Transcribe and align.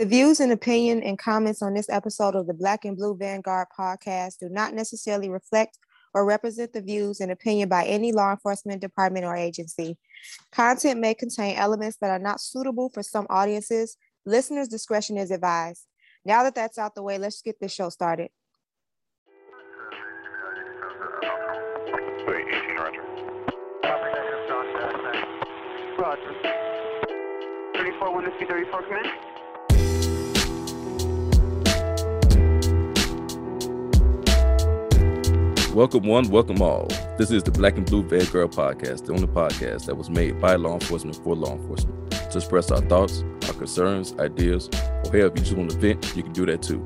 The 0.00 0.06
views 0.06 0.40
and 0.40 0.50
opinion 0.50 1.02
and 1.02 1.18
comments 1.18 1.60
on 1.60 1.74
this 1.74 1.90
episode 1.90 2.34
of 2.34 2.46
the 2.46 2.54
Black 2.54 2.86
and 2.86 2.96
Blue 2.96 3.14
Vanguard 3.14 3.66
podcast 3.78 4.38
do 4.38 4.48
not 4.48 4.72
necessarily 4.72 5.28
reflect 5.28 5.76
or 6.14 6.24
represent 6.24 6.72
the 6.72 6.80
views 6.80 7.20
and 7.20 7.30
opinion 7.30 7.68
by 7.68 7.84
any 7.84 8.10
law 8.10 8.30
enforcement 8.30 8.80
department 8.80 9.26
or 9.26 9.36
agency. 9.36 9.98
Content 10.52 11.00
may 11.00 11.12
contain 11.12 11.54
elements 11.54 11.98
that 12.00 12.08
are 12.08 12.18
not 12.18 12.40
suitable 12.40 12.88
for 12.88 13.02
some 13.02 13.26
audiences. 13.28 13.98
Listeners' 14.24 14.68
discretion 14.68 15.18
is 15.18 15.30
advised. 15.30 15.84
Now 16.24 16.44
that 16.44 16.54
that's 16.54 16.78
out 16.78 16.94
the 16.94 17.02
way, 17.02 17.18
let's 17.18 17.42
get 17.42 17.60
this 17.60 17.74
show 17.74 17.90
started. 17.90 18.30
Wait, 22.26 22.46
18, 22.48 22.76
Roger. 22.78 23.02
Roger. 25.98 26.34
34, 27.76 28.14
1 28.14 28.24
to 28.24 28.46
34, 28.46 28.82
come 28.82 29.29
Welcome 35.80 36.02
one, 36.02 36.28
welcome 36.28 36.60
all. 36.60 36.88
This 37.16 37.30
is 37.30 37.42
the 37.42 37.50
Black 37.50 37.78
and 37.78 37.86
Blue 37.86 38.02
Vanguard 38.02 38.50
podcast, 38.52 39.06
the 39.06 39.14
only 39.14 39.26
podcast 39.26 39.86
that 39.86 39.96
was 39.96 40.10
made 40.10 40.38
by 40.38 40.56
law 40.56 40.74
enforcement 40.74 41.16
for 41.16 41.34
law 41.34 41.54
enforcement 41.54 42.10
to 42.10 42.36
express 42.36 42.70
our 42.70 42.82
thoughts, 42.82 43.24
our 43.46 43.54
concerns, 43.54 44.12
ideas, 44.18 44.68
or 44.74 45.10
hell, 45.10 45.28
if 45.28 45.38
you 45.38 45.42
just 45.42 45.54
want 45.54 45.70
to 45.70 45.78
vent, 45.78 46.14
you 46.14 46.22
can 46.22 46.34
do 46.34 46.44
that 46.44 46.60
too. 46.60 46.80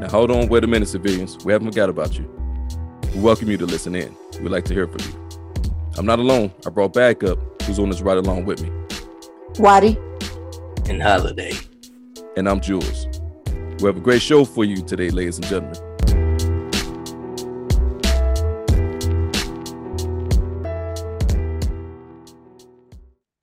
Now, 0.00 0.08
hold 0.08 0.30
on, 0.30 0.48
wait 0.48 0.64
a 0.64 0.66
minute, 0.66 0.88
civilians. 0.88 1.44
We 1.44 1.52
haven't 1.52 1.70
forgot 1.70 1.90
about 1.90 2.18
you. 2.18 2.24
We 3.14 3.20
welcome 3.20 3.50
you 3.50 3.58
to 3.58 3.66
listen 3.66 3.94
in. 3.94 4.16
We'd 4.40 4.48
like 4.48 4.64
to 4.64 4.72
hear 4.72 4.88
from 4.88 5.00
you. 5.06 5.74
I'm 5.98 6.06
not 6.06 6.18
alone. 6.18 6.50
I 6.66 6.70
brought 6.70 6.94
backup, 6.94 7.38
who's 7.64 7.78
on 7.78 7.90
this 7.90 8.00
ride 8.00 8.16
along 8.16 8.46
with 8.46 8.62
me, 8.62 8.72
Waddy. 9.58 9.98
and 10.88 11.02
holiday. 11.02 11.52
and 12.38 12.48
I'm 12.48 12.62
Jules. 12.62 13.06
We 13.80 13.84
have 13.84 13.98
a 13.98 14.00
great 14.00 14.22
show 14.22 14.46
for 14.46 14.64
you 14.64 14.76
today, 14.76 15.10
ladies 15.10 15.36
and 15.36 15.46
gentlemen. 15.46 15.93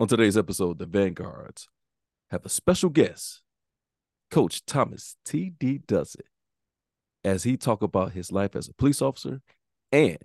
On 0.02 0.08
today's 0.08 0.36
episode, 0.36 0.80
the 0.80 0.88
Vanguards 0.88 1.70
have 2.32 2.44
a 2.44 2.50
special 2.50 2.90
guest, 2.90 3.44
Coach 4.32 4.66
Thomas 4.66 5.16
T.D. 5.26 5.82
Dudzik, 5.86 6.26
as 7.24 7.44
he 7.44 7.56
talk 7.56 7.84
about 7.84 8.14
his 8.14 8.32
life 8.32 8.56
as 8.56 8.68
a 8.68 8.74
police 8.74 9.00
officer 9.00 9.42
and 9.92 10.18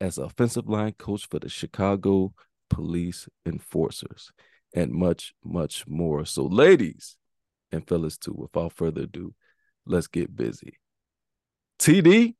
as 0.00 0.18
an 0.18 0.24
offensive 0.26 0.68
line 0.68 0.92
coach 0.96 1.26
for 1.28 1.40
the 1.40 1.48
Chicago 1.48 2.32
Police 2.70 3.28
Enforcers, 3.44 4.30
and 4.72 4.92
much, 4.92 5.34
much 5.42 5.84
more. 5.88 6.24
So, 6.24 6.44
ladies 6.44 7.16
and 7.72 7.84
fellas, 7.88 8.16
too, 8.16 8.36
without 8.38 8.72
further 8.74 9.02
ado, 9.02 9.34
let's 9.84 10.06
get 10.06 10.36
busy. 10.36 10.78
TD, 11.80 12.36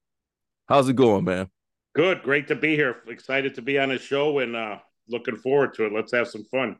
how's 0.69 0.89
it 0.89 0.95
going, 0.95 1.25
man? 1.25 1.48
Good, 1.97 2.23
great 2.23 2.47
to 2.47 2.55
be 2.55 2.77
here. 2.77 2.98
Excited 3.08 3.56
to 3.56 3.62
be 3.62 3.81
on 3.81 3.89
the 3.89 3.98
show 3.98 4.39
and 4.39 4.55
uh 4.55 4.79
looking 5.08 5.36
forward 5.36 5.75
to 5.75 5.86
it. 5.86 5.92
Let's 5.92 6.12
have 6.12 6.29
some 6.29 6.45
fun. 6.45 6.77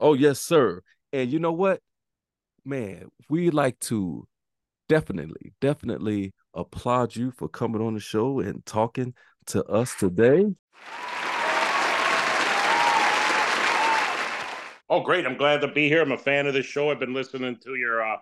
Oh, 0.00 0.14
yes, 0.14 0.40
sir. 0.40 0.82
And 1.12 1.32
you 1.32 1.38
know 1.38 1.52
what? 1.52 1.80
Man, 2.64 3.08
we 3.28 3.50
like 3.50 3.78
to 3.80 4.26
definitely, 4.88 5.54
definitely 5.60 6.32
applaud 6.54 7.14
you 7.14 7.30
for 7.30 7.48
coming 7.48 7.80
on 7.80 7.94
the 7.94 8.00
show 8.00 8.40
and 8.40 8.64
talking 8.66 9.14
to 9.46 9.64
us 9.64 9.94
today. 9.94 10.46
Oh, 14.90 15.00
great. 15.02 15.26
I'm 15.26 15.36
glad 15.36 15.60
to 15.62 15.68
be 15.68 15.88
here. 15.88 16.02
I'm 16.02 16.12
a 16.12 16.18
fan 16.18 16.46
of 16.46 16.54
the 16.54 16.62
show. 16.62 16.90
I've 16.90 17.00
been 17.00 17.14
listening 17.14 17.56
to 17.64 17.74
your 17.74 18.02
uh 18.02 18.16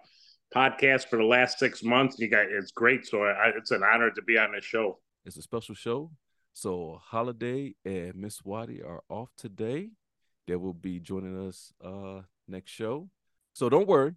podcast 0.54 1.08
for 1.08 1.16
the 1.16 1.24
last 1.24 1.58
six 1.58 1.82
months. 1.82 2.18
You 2.18 2.28
guys, 2.28 2.46
it's 2.50 2.72
great. 2.72 3.06
So 3.06 3.24
I, 3.24 3.52
it's 3.56 3.70
an 3.70 3.82
honor 3.82 4.10
to 4.10 4.22
be 4.22 4.38
on 4.38 4.52
this 4.52 4.64
show. 4.64 4.98
It's 5.24 5.36
a 5.36 5.42
special 5.42 5.74
show. 5.74 6.10
So 6.52 6.98
Holiday 7.02 7.74
and 7.84 8.14
Miss 8.14 8.44
Waddy 8.44 8.82
are 8.82 9.02
off 9.08 9.30
today. 9.36 9.90
They 10.46 10.56
will 10.56 10.74
be 10.74 10.98
joining 10.98 11.48
us 11.48 11.72
uh 11.82 12.22
next 12.48 12.70
show. 12.70 13.08
So 13.52 13.68
don't 13.68 13.88
worry. 13.88 14.14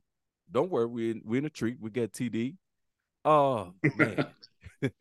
Don't 0.52 0.72
worry. 0.72 0.88
We 0.88 1.12
in, 1.12 1.22
we 1.26 1.38
in 1.38 1.46
a 1.46 1.50
treat. 1.50 1.78
We 1.80 1.90
got 1.90 2.12
TD. 2.12 2.56
Oh 3.24 3.74
man. 3.96 4.28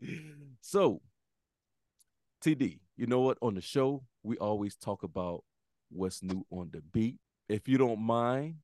so 0.60 1.00
TD, 2.42 2.80
you 2.96 3.06
know 3.06 3.20
what? 3.20 3.38
On 3.42 3.54
the 3.54 3.60
show, 3.60 4.04
we 4.22 4.36
always 4.38 4.76
talk 4.76 5.02
about 5.02 5.44
what's 5.90 6.22
new 6.22 6.44
on 6.50 6.70
the 6.72 6.80
beat. 6.92 7.18
If 7.48 7.68
you 7.68 7.78
don't 7.78 8.00
mind, 8.00 8.56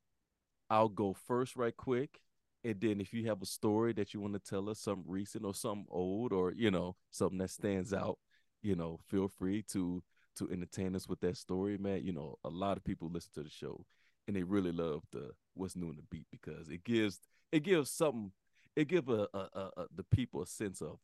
I'll 0.70 0.88
go 0.88 1.14
first 1.26 1.56
right 1.56 1.76
quick. 1.76 2.20
And 2.64 2.80
then 2.80 3.00
if 3.00 3.12
you 3.12 3.28
have 3.28 3.42
a 3.42 3.46
story 3.46 3.92
that 3.94 4.12
you 4.12 4.20
want 4.20 4.32
to 4.32 4.40
tell 4.40 4.68
us, 4.68 4.80
something 4.80 5.04
recent 5.06 5.44
or 5.44 5.54
something 5.54 5.86
old, 5.88 6.32
or 6.32 6.52
you 6.52 6.70
know, 6.70 6.96
something 7.10 7.38
that 7.38 7.50
stands 7.50 7.92
out, 7.92 8.18
you 8.62 8.74
know, 8.74 8.98
feel 9.08 9.28
free 9.28 9.62
to 9.72 10.02
to 10.36 10.50
entertain 10.50 10.94
us 10.94 11.08
with 11.08 11.20
that 11.20 11.36
story, 11.36 11.78
man. 11.78 12.02
You 12.04 12.12
know, 12.12 12.36
a 12.44 12.48
lot 12.48 12.76
of 12.76 12.84
people 12.84 13.10
listen 13.10 13.30
to 13.34 13.42
the 13.42 13.50
show 13.50 13.84
and 14.26 14.36
they 14.36 14.42
really 14.42 14.72
love 14.72 15.02
the 15.12 15.30
what's 15.54 15.76
new 15.76 15.90
in 15.90 15.96
the 15.96 16.02
beat 16.10 16.26
because 16.30 16.68
it 16.68 16.84
gives 16.84 17.20
it 17.52 17.62
gives 17.62 17.90
something 17.90 18.32
it 18.74 18.88
give 18.88 19.08
a, 19.08 19.26
a, 19.32 19.38
a, 19.38 19.70
a 19.76 19.86
the 19.94 20.04
people 20.04 20.42
a 20.42 20.46
sense 20.46 20.82
of 20.82 20.98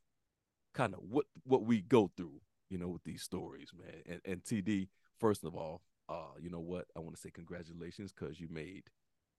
kind 0.74 0.94
of 0.94 1.00
what 1.08 1.26
what 1.44 1.64
we 1.64 1.80
go 1.80 2.10
through, 2.16 2.40
you 2.70 2.78
know, 2.78 2.88
with 2.88 3.04
these 3.04 3.22
stories, 3.22 3.70
man. 3.78 4.02
And 4.06 4.20
and 4.24 4.42
TD, 4.42 4.88
first 5.18 5.44
of 5.44 5.54
all, 5.54 5.82
uh, 6.08 6.34
you 6.40 6.50
know 6.50 6.60
what? 6.60 6.86
I 6.96 7.00
want 7.00 7.14
to 7.14 7.20
say 7.20 7.30
congratulations 7.30 8.12
because 8.12 8.40
you 8.40 8.48
made, 8.50 8.84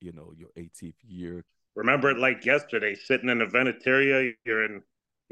you 0.02 0.12
know, 0.12 0.34
your 0.36 0.50
18th 0.58 0.96
year. 1.04 1.46
Remember 1.75 2.12
it 2.12 2.18
like 2.18 2.46
yesterday, 2.46 2.96
sitting 2.96 3.30
in 3.30 3.40
the 3.40 3.46
Venetaria, 3.46 4.34
you're 4.46 4.66
in 4.66 4.84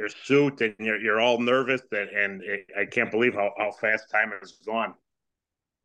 your 0.01 0.09
suit 0.09 0.61
and 0.61 0.75
you're 0.79 0.99
you're 0.99 1.21
all 1.21 1.39
nervous 1.39 1.81
and, 1.91 2.09
and 2.09 2.41
it, 2.43 2.67
I 2.77 2.85
can't 2.85 3.11
believe 3.11 3.35
how, 3.35 3.53
how 3.57 3.71
fast 3.71 4.09
time 4.09 4.31
has 4.41 4.53
gone. 4.65 4.95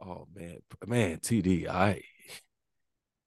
Oh 0.00 0.26
man, 0.34 0.58
man, 0.86 1.18
TD, 1.18 1.68
I 1.68 2.02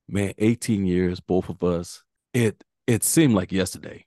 man, 0.08 0.34
18 0.38 0.86
years, 0.86 1.20
both 1.20 1.50
of 1.50 1.64
us. 1.64 2.04
It 2.34 2.64
it 2.88 3.04
seemed 3.04 3.34
like 3.36 3.52
yesterday. 3.52 4.06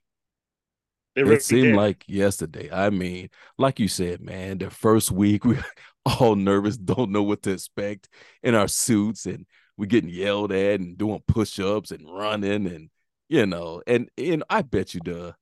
It, 1.15 1.27
It, 1.27 1.41
seemed 1.41 1.73
did. 1.73 1.75
like 1.75 2.03
yesterday. 2.07 2.69
I 2.71 2.89
mean, 2.89 3.29
like 3.57 3.79
you 3.79 3.87
said, 3.87 4.21
man, 4.21 4.57
the 4.57 4.69
first 4.69 5.11
week 5.11 5.45
we 5.45 5.57
all 6.05 6.35
nervous, 6.35 6.77
don't 6.77 7.11
know 7.11 7.23
what 7.23 7.43
to 7.43 7.51
expect 7.51 8.09
in 8.41 8.55
our 8.55 8.67
suits, 8.67 9.25
and 9.25 9.45
we're 9.77 9.85
getting 9.85 10.09
yelled 10.09 10.51
at 10.51 10.79
and 10.79 10.97
doing 10.97 11.21
push-ups 11.27 11.91
and 11.91 12.05
running, 12.11 12.67
and 12.67 12.89
you 13.29 13.45
know, 13.45 13.81
and 13.87 14.09
and 14.17 14.43
I 14.49 14.63
bet 14.63 14.93
you 14.93 15.01
the 15.03 15.35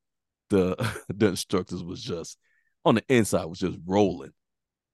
the 0.51 0.75
the 1.09 1.29
instructors 1.29 1.84
was 1.84 2.01
just 2.03 2.38
on 2.85 2.95
the 2.95 3.03
inside 3.09 3.45
was 3.45 3.59
just 3.59 3.79
rolling, 3.85 4.31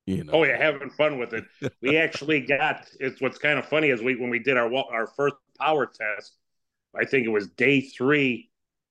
you 0.06 0.24
know. 0.24 0.34
Oh 0.34 0.44
yeah, 0.44 0.58
having 0.58 0.90
fun 0.92 1.20
with 1.20 1.34
it. 1.34 1.44
We 1.82 1.98
actually 2.06 2.42
got. 2.42 2.88
It's 3.00 3.20
what's 3.22 3.38
kind 3.38 3.60
of 3.60 3.66
funny 3.66 3.90
is 3.90 4.02
we 4.02 4.16
when 4.16 4.30
we 4.30 4.40
did 4.40 4.58
our 4.58 4.74
our 4.74 5.08
first 5.18 5.36
power 5.60 5.86
test. 5.86 6.38
I 6.96 7.06
think 7.06 7.26
it 7.26 7.30
was 7.32 7.48
day 7.50 7.82
three, 7.82 8.50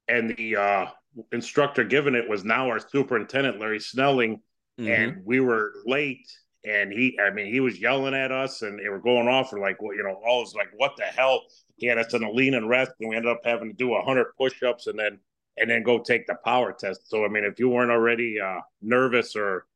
and 0.08 0.30
the 0.36 0.56
uh, 0.56 0.86
instructor 1.32 1.82
giving 1.84 2.14
it 2.14 2.28
was 2.28 2.44
now 2.44 2.68
our 2.68 2.78
superintendent 2.78 3.58
Larry 3.58 3.80
Snelling, 3.80 4.42
Mhm. 4.78 4.88
and 4.94 5.24
we 5.24 5.40
were 5.40 5.72
late. 5.86 6.28
And 6.64 6.92
he, 6.92 7.16
I 7.24 7.30
mean, 7.30 7.46
he 7.46 7.60
was 7.60 7.80
yelling 7.80 8.12
at 8.14 8.32
us, 8.32 8.62
and 8.62 8.78
they 8.78 8.88
were 8.88 8.98
going 8.98 9.28
off 9.28 9.50
for 9.50 9.60
like, 9.60 9.80
well, 9.80 9.94
you 9.94 10.02
know, 10.02 10.20
all 10.26 10.40
was 10.40 10.52
like, 10.54 10.68
what 10.76 10.96
the 10.96 11.04
hell? 11.04 11.42
He 11.76 11.86
had 11.86 11.96
us 11.96 12.12
in 12.12 12.24
a 12.24 12.30
lean 12.30 12.54
and 12.54 12.68
rest, 12.68 12.90
and 12.98 13.08
we 13.08 13.14
ended 13.16 13.30
up 13.30 13.40
having 13.44 13.68
to 13.70 13.74
do 13.74 13.94
hundred 14.04 14.26
push-ups, 14.36 14.88
and 14.88 14.98
then 14.98 15.20
and 15.58 15.70
then 15.70 15.82
go 15.82 15.98
take 15.98 16.26
the 16.26 16.36
power 16.44 16.72
test. 16.72 17.08
So 17.08 17.24
I 17.24 17.28
mean, 17.28 17.44
if 17.44 17.58
you 17.58 17.68
weren't 17.68 17.90
already 17.90 18.40
uh, 18.40 18.60
nervous 18.82 19.36
or 19.36 19.66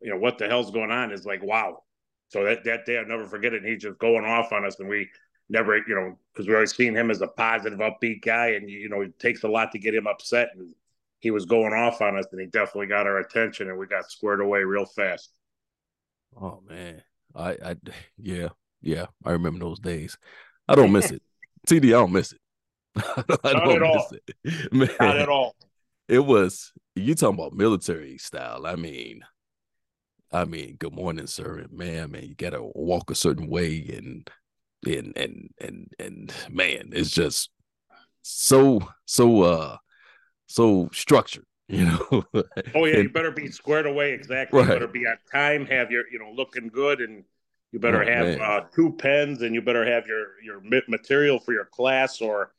you 0.00 0.10
know 0.10 0.18
what 0.18 0.38
the 0.38 0.46
hell's 0.46 0.70
going 0.70 0.92
on 0.92 1.10
is 1.10 1.26
like 1.26 1.42
wow 1.42 1.82
so 2.28 2.44
that 2.44 2.62
that 2.62 2.86
day 2.86 2.98
i'll 2.98 3.04
never 3.04 3.26
forget 3.26 3.52
it 3.52 3.64
and 3.64 3.66
he's 3.68 3.82
just 3.82 3.98
going 3.98 4.24
off 4.24 4.52
on 4.52 4.64
us 4.64 4.78
and 4.78 4.88
we 4.88 5.08
never 5.48 5.76
you 5.76 5.92
know 5.92 6.16
because 6.32 6.46
we 6.46 6.54
always 6.54 6.72
seen 6.72 6.94
him 6.94 7.10
as 7.10 7.20
a 7.20 7.26
positive 7.26 7.80
upbeat 7.80 8.22
guy 8.22 8.50
and 8.50 8.70
you 8.70 8.88
know 8.88 9.00
it 9.00 9.18
takes 9.18 9.42
a 9.42 9.48
lot 9.48 9.72
to 9.72 9.78
get 9.80 9.96
him 9.96 10.06
upset 10.06 10.50
and 10.54 10.72
he 11.18 11.32
was 11.32 11.46
going 11.46 11.72
off 11.72 12.00
on 12.00 12.16
us 12.16 12.26
and 12.30 12.40
he 12.40 12.46
definitely 12.46 12.86
got 12.86 13.08
our 13.08 13.18
attention 13.18 13.68
and 13.68 13.76
we 13.76 13.88
got 13.88 14.08
squared 14.08 14.40
away 14.40 14.62
real 14.62 14.86
fast 14.86 15.32
Oh 16.36 16.62
man, 16.68 17.02
I, 17.34 17.50
I, 17.64 17.76
yeah, 18.16 18.48
yeah, 18.80 19.06
I 19.24 19.32
remember 19.32 19.60
those 19.60 19.80
days. 19.80 20.16
I 20.68 20.74
don't 20.74 20.92
miss 20.92 21.10
it. 21.10 21.22
TD, 21.66 21.86
I 21.86 21.90
don't 21.90 22.12
miss 22.12 22.32
it. 22.32 22.40
Don't 23.44 23.76
at 23.76 23.82
all. 23.82 24.10
Man, 24.72 24.88
not 25.00 25.18
at 25.18 25.28
all 25.28 25.54
it 26.08 26.20
was 26.20 26.72
you 26.94 27.14
talking 27.14 27.38
about 27.38 27.52
military 27.52 28.18
style. 28.18 28.66
I 28.66 28.76
mean, 28.76 29.20
I 30.32 30.44
mean, 30.44 30.76
good 30.78 30.94
morning, 30.94 31.26
sir. 31.26 31.58
And 31.58 31.72
man, 31.72 32.12
man, 32.12 32.24
you 32.24 32.34
gotta 32.34 32.62
walk 32.62 33.10
a 33.10 33.14
certain 33.14 33.48
way 33.48 33.84
and 33.96 34.30
and 34.86 35.12
and 35.16 35.50
and 35.60 35.92
and 35.98 36.32
man, 36.50 36.90
it's 36.92 37.10
just 37.10 37.50
so 38.22 38.80
so 39.04 39.42
uh 39.42 39.76
so 40.46 40.88
structured, 40.92 41.44
you 41.68 41.84
know. 41.86 42.24
oh 42.74 42.84
yeah 42.84 42.98
you 42.98 43.08
better 43.08 43.30
be 43.30 43.50
squared 43.50 43.86
away 43.86 44.12
exactly 44.12 44.58
Right. 44.58 44.68
you 44.68 44.72
better 44.74 44.88
be 44.88 45.06
on 45.06 45.16
time 45.30 45.66
have 45.66 45.90
your 45.90 46.04
you 46.10 46.18
know 46.18 46.30
looking 46.34 46.68
good 46.68 47.00
and 47.00 47.24
you 47.72 47.78
better 47.78 48.02
Oh, 48.02 48.06
have 48.06 48.40
uh, 48.40 48.60
two 48.74 48.92
pens 48.92 49.42
and 49.42 49.54
you 49.54 49.60
better 49.62 49.84
have 49.84 50.06
your 50.06 50.40
your 50.42 50.60
ma- 50.62 50.80
material 50.88 51.38
for 51.38 51.52
your 51.52 51.66
class 51.66 52.20
or 52.20 52.52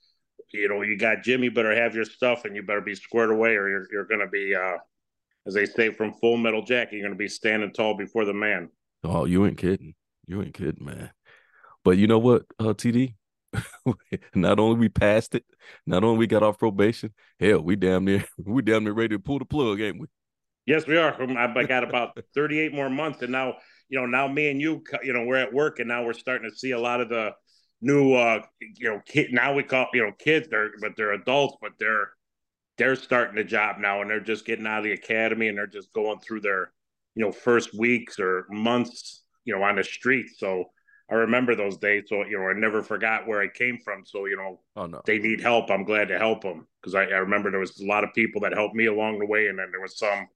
you 0.52 0.68
know, 0.68 0.82
you 0.82 0.98
got 0.98 1.24
Jim, 1.24 1.44
you 1.44 1.52
better 1.52 1.76
have 1.76 1.96
your 1.96 2.06
stuff 2.06 2.46
and 2.46 2.56
you 2.56 2.64
better 2.64 2.82
be 2.82 2.96
squared 2.96 3.32
away 3.32 3.56
or 3.56 3.70
you're, 3.70 3.88
you're 3.92 4.06
going 4.06 4.22
to 4.22 4.28
be, 4.28 4.56
uh, 4.56 4.78
as 5.46 5.54
they 5.54 5.66
say 5.66 5.94
from 5.94 6.14
Full 6.14 6.38
Metal 6.38 6.64
Jacket, 6.64 6.94
you're 6.94 7.08
going 7.08 7.14
to 7.14 7.18
be 7.18 7.28
standing 7.28 7.72
tall 7.72 7.96
before 7.96 8.26
the 8.26 8.34
man. 8.34 8.70
Oh, 9.04 9.26
you 9.26 9.46
ain't 9.46 9.58
kidding. 9.58 9.96
You 10.28 10.42
ain't 10.42 10.54
kidding, 10.54 10.86
man. 10.86 11.12
But 11.84 11.98
you 11.98 12.08
know 12.08 12.20
what, 12.20 12.44
uh, 12.60 12.74
TD? 12.74 13.16
not 14.36 14.60
only 14.60 14.78
we 14.78 14.90
passed 14.90 15.34
it, 15.34 15.44
not 15.86 16.04
only 16.04 16.20
we 16.20 16.28
got 16.28 16.44
off 16.44 16.60
probation, 16.60 17.14
hell, 17.40 17.62
we 17.62 17.76
damn 17.76 18.06
near 18.06 18.24
we 18.46 18.62
damn 18.62 18.84
near 18.84 18.94
ready 18.94 19.16
to 19.16 19.20
pull 19.20 19.40
the 19.40 19.46
plug, 19.46 19.82
ain't 19.82 20.00
we? 20.00 20.08
Yes, 20.66 20.86
we 20.86 20.98
are. 20.98 21.20
I 21.20 21.64
got 21.64 21.84
about 21.90 22.20
38 22.36 22.76
more 22.76 22.90
months, 22.90 23.24
and 23.24 23.32
now 23.32 23.56
you 23.90 24.00
know, 24.00 24.06
now 24.06 24.28
me 24.28 24.50
and 24.52 24.62
you, 24.62 24.84
you 25.04 25.14
know, 25.14 25.24
we're 25.24 25.38
at 25.38 25.52
work, 25.52 25.80
and 25.80 25.88
now 25.88 26.04
we're 26.04 26.14
starting 26.14 26.50
to 26.50 26.56
see 26.56 26.72
a 26.72 26.80
lot 26.80 27.02
of 27.02 27.10
the 27.10 27.32
new, 27.82 28.14
uh, 28.14 28.42
you 28.60 28.90
know, 28.90 29.02
kid. 29.06 29.32
Now 29.32 29.54
we 29.54 29.64
call 29.64 29.88
you 29.94 30.06
know 30.06 30.12
kids, 30.18 30.48
they're 30.50 30.72
but 30.82 30.94
they're 30.98 31.14
adults, 31.14 31.58
but 31.62 31.74
they're 31.80 32.12
they're 32.78 32.96
starting 32.96 33.36
the 33.36 33.44
job 33.44 33.78
now, 33.80 34.02
and 34.02 34.10
they're 34.10 34.20
just 34.20 34.46
getting 34.46 34.66
out 34.66 34.80
of 34.80 34.84
the 34.86 34.94
academy, 34.94 35.48
and 35.48 35.58
they're 35.58 35.68
just 35.68 35.92
going 35.94 36.20
through 36.20 36.42
their, 36.42 36.72
you 37.16 37.26
know, 37.26 37.32
first 37.32 37.78
weeks 37.78 38.20
or 38.20 38.46
months, 38.50 39.24
you 39.44 39.56
know, 39.56 39.62
on 39.64 39.76
the 39.76 39.84
street. 39.84 40.28
So 40.38 40.66
I 41.12 41.16
remember 41.16 41.56
those 41.56 41.78
days. 41.78 42.06
So 42.08 42.26
you 42.26 42.38
know, 42.38 42.48
I 42.48 42.54
never 42.54 42.84
forgot 42.84 43.28
where 43.28 43.42
I 43.42 43.48
came 43.48 43.80
from. 43.84 44.06
So 44.06 44.26
you 44.26 44.38
know, 44.38 44.62
oh 44.76 44.86
no, 44.86 45.02
they 45.06 45.20
need 45.20 45.42
help. 45.42 45.70
I'm 45.70 45.84
glad 45.84 46.08
to 46.10 46.18
help 46.18 46.42
them 46.42 46.68
because 46.82 46.96
I, 46.96 47.04
I 47.04 47.18
remember 47.18 47.52
there 47.52 47.60
was 47.60 47.80
a 47.80 47.86
lot 47.86 48.04
of 48.04 48.14
people 48.14 48.42
that 48.42 48.54
helped 48.54 48.76
me 48.76 48.86
along 48.86 49.20
the 49.20 49.26
way, 49.26 49.48
and 49.48 49.58
then 49.58 49.72
there 49.72 49.82
was 49.82 49.98
some 49.98 50.28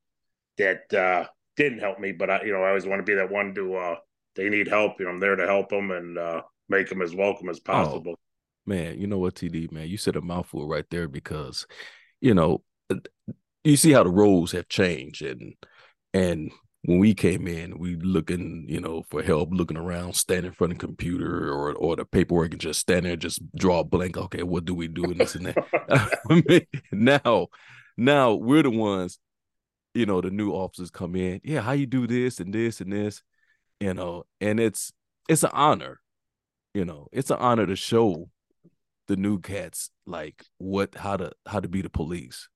that 0.57 0.93
uh, 0.93 1.27
didn't 1.55 1.79
help 1.79 1.99
me. 1.99 2.11
But 2.11 2.29
I, 2.29 2.43
you 2.43 2.53
know, 2.53 2.63
I 2.63 2.69
always 2.69 2.85
want 2.85 2.99
to 2.99 3.09
be 3.09 3.15
that 3.15 3.31
one 3.31 3.53
to. 3.55 3.75
Uh, 3.75 3.95
they 4.35 4.49
need 4.49 4.67
help. 4.67 4.99
You 4.99 5.05
know, 5.05 5.11
I'm 5.11 5.19
there 5.19 5.35
to 5.35 5.45
help 5.45 5.69
them 5.69 5.91
and 5.91 6.17
uh, 6.17 6.41
make 6.69 6.89
them 6.89 7.01
as 7.01 7.15
welcome 7.15 7.49
as 7.49 7.59
oh, 7.59 7.71
possible. 7.71 8.13
Oh, 8.15 8.19
man, 8.65 8.99
you 8.99 9.07
know 9.07 9.19
what, 9.19 9.35
TD 9.35 9.71
man, 9.71 9.87
you 9.87 9.97
said 9.97 10.15
a 10.15 10.21
mouthful 10.21 10.67
right 10.67 10.85
there 10.89 11.07
because, 11.07 11.65
you 12.21 12.33
know, 12.33 12.63
uh, 12.89 12.95
you 13.63 13.77
see 13.77 13.91
how 13.91 14.03
the 14.03 14.09
roles 14.09 14.51
have 14.51 14.67
changed 14.67 15.21
and 15.21 15.53
and 16.13 16.51
when 16.85 16.99
we 16.99 17.13
came 17.13 17.47
in, 17.47 17.79
we 17.79 17.95
looking, 17.95 18.65
you 18.67 18.81
know, 18.81 19.03
for 19.09 19.23
help, 19.23 19.49
looking 19.51 19.77
around, 19.77 20.15
standing 20.15 20.47
in 20.47 20.53
front 20.53 20.73
of 20.73 20.79
the 20.79 20.85
computer 20.85 21.49
or 21.49 21.73
or 21.73 21.95
the 21.95 22.05
paperwork 22.05 22.51
and 22.51 22.59
just 22.59 22.81
stand 22.81 23.05
there, 23.05 23.15
just 23.15 23.41
draw 23.55 23.79
a 23.79 23.83
blank. 23.83 24.17
Okay, 24.17 24.43
what 24.43 24.65
do 24.65 24.73
we 24.73 24.87
do 24.87 25.05
in 25.05 25.17
this 25.17 25.35
and 25.35 25.45
that? 25.45 25.57
I 26.29 26.43
mean, 26.47 26.67
now, 26.91 27.47
now 27.95 28.33
we're 28.33 28.63
the 28.63 28.69
ones, 28.69 29.17
you 29.93 30.05
know, 30.05 30.19
the 30.19 30.29
new 30.29 30.51
officers 30.51 30.91
come 30.91 31.15
in. 31.15 31.39
Yeah, 31.43 31.61
how 31.61 31.71
you 31.71 31.85
do 31.85 32.05
this 32.05 32.39
and 32.41 32.53
this 32.53 32.81
and 32.81 32.91
this, 32.91 33.23
you 33.79 33.93
know, 33.93 34.25
and 34.41 34.59
it's 34.59 34.91
it's 35.29 35.43
an 35.43 35.51
honor, 35.53 36.01
you 36.73 36.85
know, 36.85 37.07
it's 37.11 37.29
an 37.29 37.37
honor 37.39 37.65
to 37.65 37.75
show 37.75 38.29
the 39.07 39.15
new 39.15 39.39
cats 39.39 39.89
like 40.05 40.45
what 40.57 40.95
how 40.95 41.17
to 41.17 41.31
how 41.45 41.59
to 41.59 41.67
be 41.67 41.81
the 41.81 41.89
police. 41.89 42.49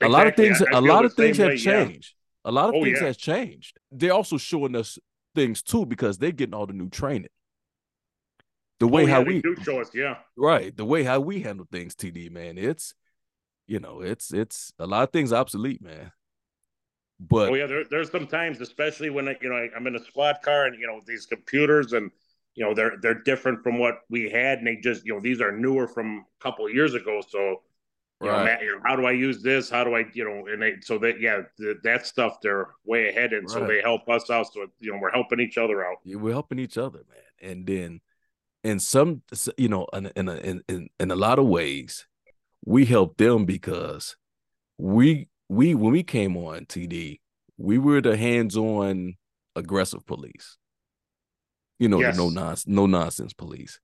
Exactly. 0.00 0.14
A 0.14 0.16
lot 0.16 0.26
of 0.26 0.36
things, 0.36 0.62
a 0.72 0.80
lot 0.80 1.04
of 1.04 1.14
things 1.14 1.36
have 1.36 1.58
changed. 1.58 2.14
Yeah 2.14 2.20
a 2.44 2.52
lot 2.52 2.70
of 2.70 2.76
oh, 2.76 2.84
things 2.84 2.98
yeah. 3.00 3.06
has 3.06 3.16
changed. 3.16 3.78
They're 3.90 4.12
also 4.12 4.38
showing 4.38 4.76
us 4.76 4.98
things 5.34 5.62
too 5.62 5.86
because 5.86 6.18
they're 6.18 6.32
getting 6.32 6.54
all 6.54 6.66
the 6.66 6.72
new 6.72 6.88
training. 6.88 7.28
The 8.78 8.86
oh, 8.86 8.88
way 8.88 9.02
oh, 9.02 9.06
yeah, 9.06 9.14
how 9.14 9.22
we 9.22 9.42
do 9.42 9.56
show 9.62 9.80
us, 9.80 9.90
yeah, 9.94 10.16
right. 10.36 10.74
The 10.74 10.84
way 10.84 11.02
how 11.02 11.20
we 11.20 11.42
handle 11.42 11.66
things, 11.70 11.94
TD 11.94 12.30
man, 12.30 12.56
it's 12.56 12.94
you 13.66 13.78
know, 13.78 14.00
it's 14.00 14.32
it's 14.32 14.72
a 14.78 14.86
lot 14.86 15.02
of 15.02 15.12
things 15.12 15.32
obsolete, 15.32 15.82
man. 15.82 16.12
But 17.20 17.50
oh 17.50 17.54
yeah, 17.54 17.66
there, 17.66 17.84
there's 17.84 18.10
some 18.10 18.26
times, 18.26 18.60
especially 18.62 19.10
when 19.10 19.26
you 19.42 19.50
know 19.50 19.68
I'm 19.76 19.86
in 19.86 19.96
a 19.96 20.04
squad 20.04 20.38
car 20.42 20.64
and 20.64 20.80
you 20.80 20.86
know 20.86 21.00
these 21.06 21.26
computers 21.26 21.92
and 21.92 22.10
you 22.54 22.64
know 22.64 22.74
they're 22.74 22.96
they're 23.00 23.22
different 23.22 23.62
from 23.62 23.78
what 23.78 24.00
we 24.08 24.28
had, 24.30 24.58
and 24.58 24.66
they 24.66 24.76
just 24.76 25.04
you 25.04 25.14
know 25.14 25.20
these 25.20 25.40
are 25.40 25.52
newer 25.52 25.86
from 25.86 26.24
a 26.40 26.42
couple 26.42 26.66
of 26.66 26.74
years 26.74 26.94
ago, 26.94 27.20
so 27.28 27.62
you 28.22 28.28
right. 28.28 28.60
know, 28.60 28.80
how 28.84 28.96
do 28.96 29.06
I 29.06 29.12
use 29.12 29.42
this? 29.42 29.70
How 29.70 29.82
do 29.82 29.94
I, 29.94 30.04
you 30.12 30.24
know, 30.24 30.46
and 30.46 30.60
they, 30.60 30.74
so 30.82 30.98
that, 30.98 31.20
yeah, 31.20 31.40
the, 31.56 31.78
that 31.84 32.06
stuff 32.06 32.36
they're 32.42 32.68
way 32.84 33.08
ahead. 33.08 33.32
And 33.32 33.44
right. 33.44 33.50
so 33.50 33.66
they 33.66 33.80
help 33.80 34.08
us 34.10 34.28
out. 34.28 34.52
So, 34.52 34.66
you 34.78 34.92
know, 34.92 34.98
we're 35.00 35.10
helping 35.10 35.40
each 35.40 35.56
other 35.56 35.86
out. 35.86 35.96
Yeah, 36.04 36.16
we're 36.16 36.32
helping 36.32 36.58
each 36.58 36.76
other, 36.76 36.98
man. 37.08 37.50
And 37.50 37.66
then 37.66 38.00
in 38.62 38.78
some, 38.78 39.22
you 39.56 39.70
know, 39.70 39.86
in, 39.94 40.06
in, 40.16 40.28
in, 40.28 40.62
in, 40.68 40.88
in 40.98 41.10
a 41.10 41.16
lot 41.16 41.38
of 41.38 41.46
ways, 41.46 42.06
we 42.62 42.84
help 42.84 43.16
them 43.16 43.46
because 43.46 44.16
we, 44.76 45.28
we, 45.48 45.74
when 45.74 45.92
we 45.92 46.02
came 46.02 46.36
on 46.36 46.66
TD, 46.66 47.20
we 47.56 47.78
were 47.78 48.02
the 48.02 48.18
hands-on 48.18 49.14
aggressive 49.56 50.04
police. 50.04 50.58
You 51.80 51.88
know, 51.88 51.98
yes. 51.98 52.16
no 52.16 52.28
nonsense, 52.28 52.68
no 52.68 52.86
nonsense 52.86 53.32
police. 53.32 53.80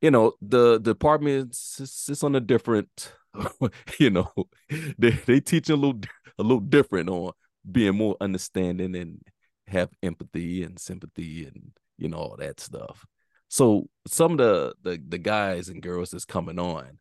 You 0.00 0.12
know, 0.12 0.34
the, 0.40 0.74
the 0.74 0.92
department 0.92 1.52
is 1.52 2.20
on 2.22 2.36
a 2.36 2.40
different 2.40 3.12
you 3.98 4.10
know, 4.10 4.30
they 4.98 5.10
they 5.10 5.40
teach 5.40 5.68
a 5.68 5.76
little 5.76 6.00
a 6.38 6.42
little 6.42 6.60
different 6.60 7.08
on 7.08 7.32
being 7.70 7.96
more 7.96 8.16
understanding 8.20 8.94
and 8.96 9.20
have 9.66 9.90
empathy 10.02 10.62
and 10.62 10.78
sympathy 10.78 11.46
and 11.46 11.72
you 11.98 12.08
know 12.08 12.18
all 12.18 12.36
that 12.38 12.60
stuff. 12.60 13.06
So 13.48 13.88
some 14.06 14.32
of 14.32 14.38
the 14.38 14.74
the 14.82 15.02
the 15.08 15.18
guys 15.18 15.68
and 15.68 15.82
girls 15.82 16.10
that's 16.10 16.24
coming 16.24 16.58
on, 16.58 16.98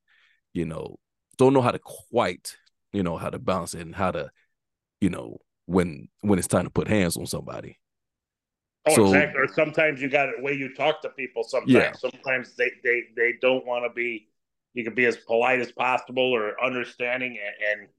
you 0.54 0.66
know, 0.66 0.98
don't 1.38 1.54
know 1.54 1.62
how 1.62 1.72
to 1.72 1.80
quite, 1.80 2.56
you 2.94 3.04
know, 3.04 3.18
how 3.18 3.30
to 3.30 3.40
bounce 3.40 3.74
it 3.74 3.82
and 3.82 3.96
how 3.96 4.12
to, 4.12 4.30
you 5.00 5.10
know, 5.10 5.38
when 5.66 6.08
when 6.22 6.40
it's 6.40 6.48
time 6.48 6.66
to 6.66 6.70
put 6.70 6.88
hands 6.88 7.18
on 7.18 7.26
somebody. 7.26 7.78
Oh, 8.88 8.96
so, 8.96 9.06
exactly. 9.06 9.42
Or 9.42 9.48
sometimes 9.48 10.02
you 10.02 10.10
got 10.10 10.30
the 10.36 10.44
way 10.44 10.54
you 10.54 10.74
talk 10.74 11.02
to 11.04 11.10
people. 11.10 11.44
Sometimes, 11.44 11.72
yeah. 11.72 11.92
sometimes 11.94 12.56
they 12.56 12.72
they 12.84 13.04
they 13.16 13.34
don't 13.42 13.66
want 13.66 13.86
to 13.86 13.94
be 13.94 14.28
you 14.74 14.84
can 14.84 14.94
be 14.94 15.06
as 15.06 15.18
polite 15.18 15.60
as 15.60 15.72
possible 15.72 16.32
or 16.32 16.62
understanding 16.64 17.38
and, 17.44 17.80
and 17.82 17.90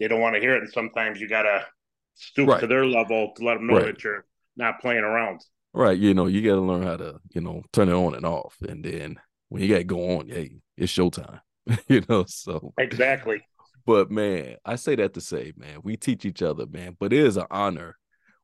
they 0.00 0.08
don't 0.08 0.20
want 0.20 0.34
to 0.34 0.40
hear 0.40 0.56
it 0.56 0.62
and 0.62 0.72
sometimes 0.72 1.20
you 1.20 1.28
gotta 1.28 1.66
stoop 2.14 2.48
right. 2.48 2.60
to 2.60 2.66
their 2.66 2.86
level 2.86 3.32
to 3.36 3.44
let 3.44 3.54
them 3.54 3.66
know 3.66 3.76
right. 3.76 3.86
that 3.86 4.04
you're 4.04 4.24
not 4.56 4.80
playing 4.80 5.04
around 5.04 5.40
right 5.72 5.98
you 5.98 6.14
know 6.14 6.26
you 6.26 6.42
gotta 6.42 6.60
learn 6.60 6.82
how 6.82 6.96
to 6.96 7.18
you 7.34 7.40
know 7.40 7.62
turn 7.72 7.88
it 7.88 7.94
on 7.94 8.14
and 8.14 8.26
off 8.26 8.56
and 8.68 8.84
then 8.84 9.18
when 9.48 9.62
you 9.62 9.68
gotta 9.68 9.84
go 9.84 10.18
on 10.18 10.28
hey 10.28 10.50
it's 10.76 10.92
showtime 10.92 11.40
you 11.88 12.02
know 12.08 12.24
so 12.26 12.72
exactly 12.78 13.42
but 13.86 14.10
man 14.10 14.56
i 14.64 14.76
say 14.76 14.94
that 14.94 15.14
to 15.14 15.20
say 15.20 15.52
man 15.56 15.78
we 15.82 15.96
teach 15.96 16.24
each 16.24 16.42
other 16.42 16.66
man 16.66 16.96
but 16.98 17.12
it 17.12 17.18
is 17.18 17.36
an 17.36 17.46
honor 17.50 17.96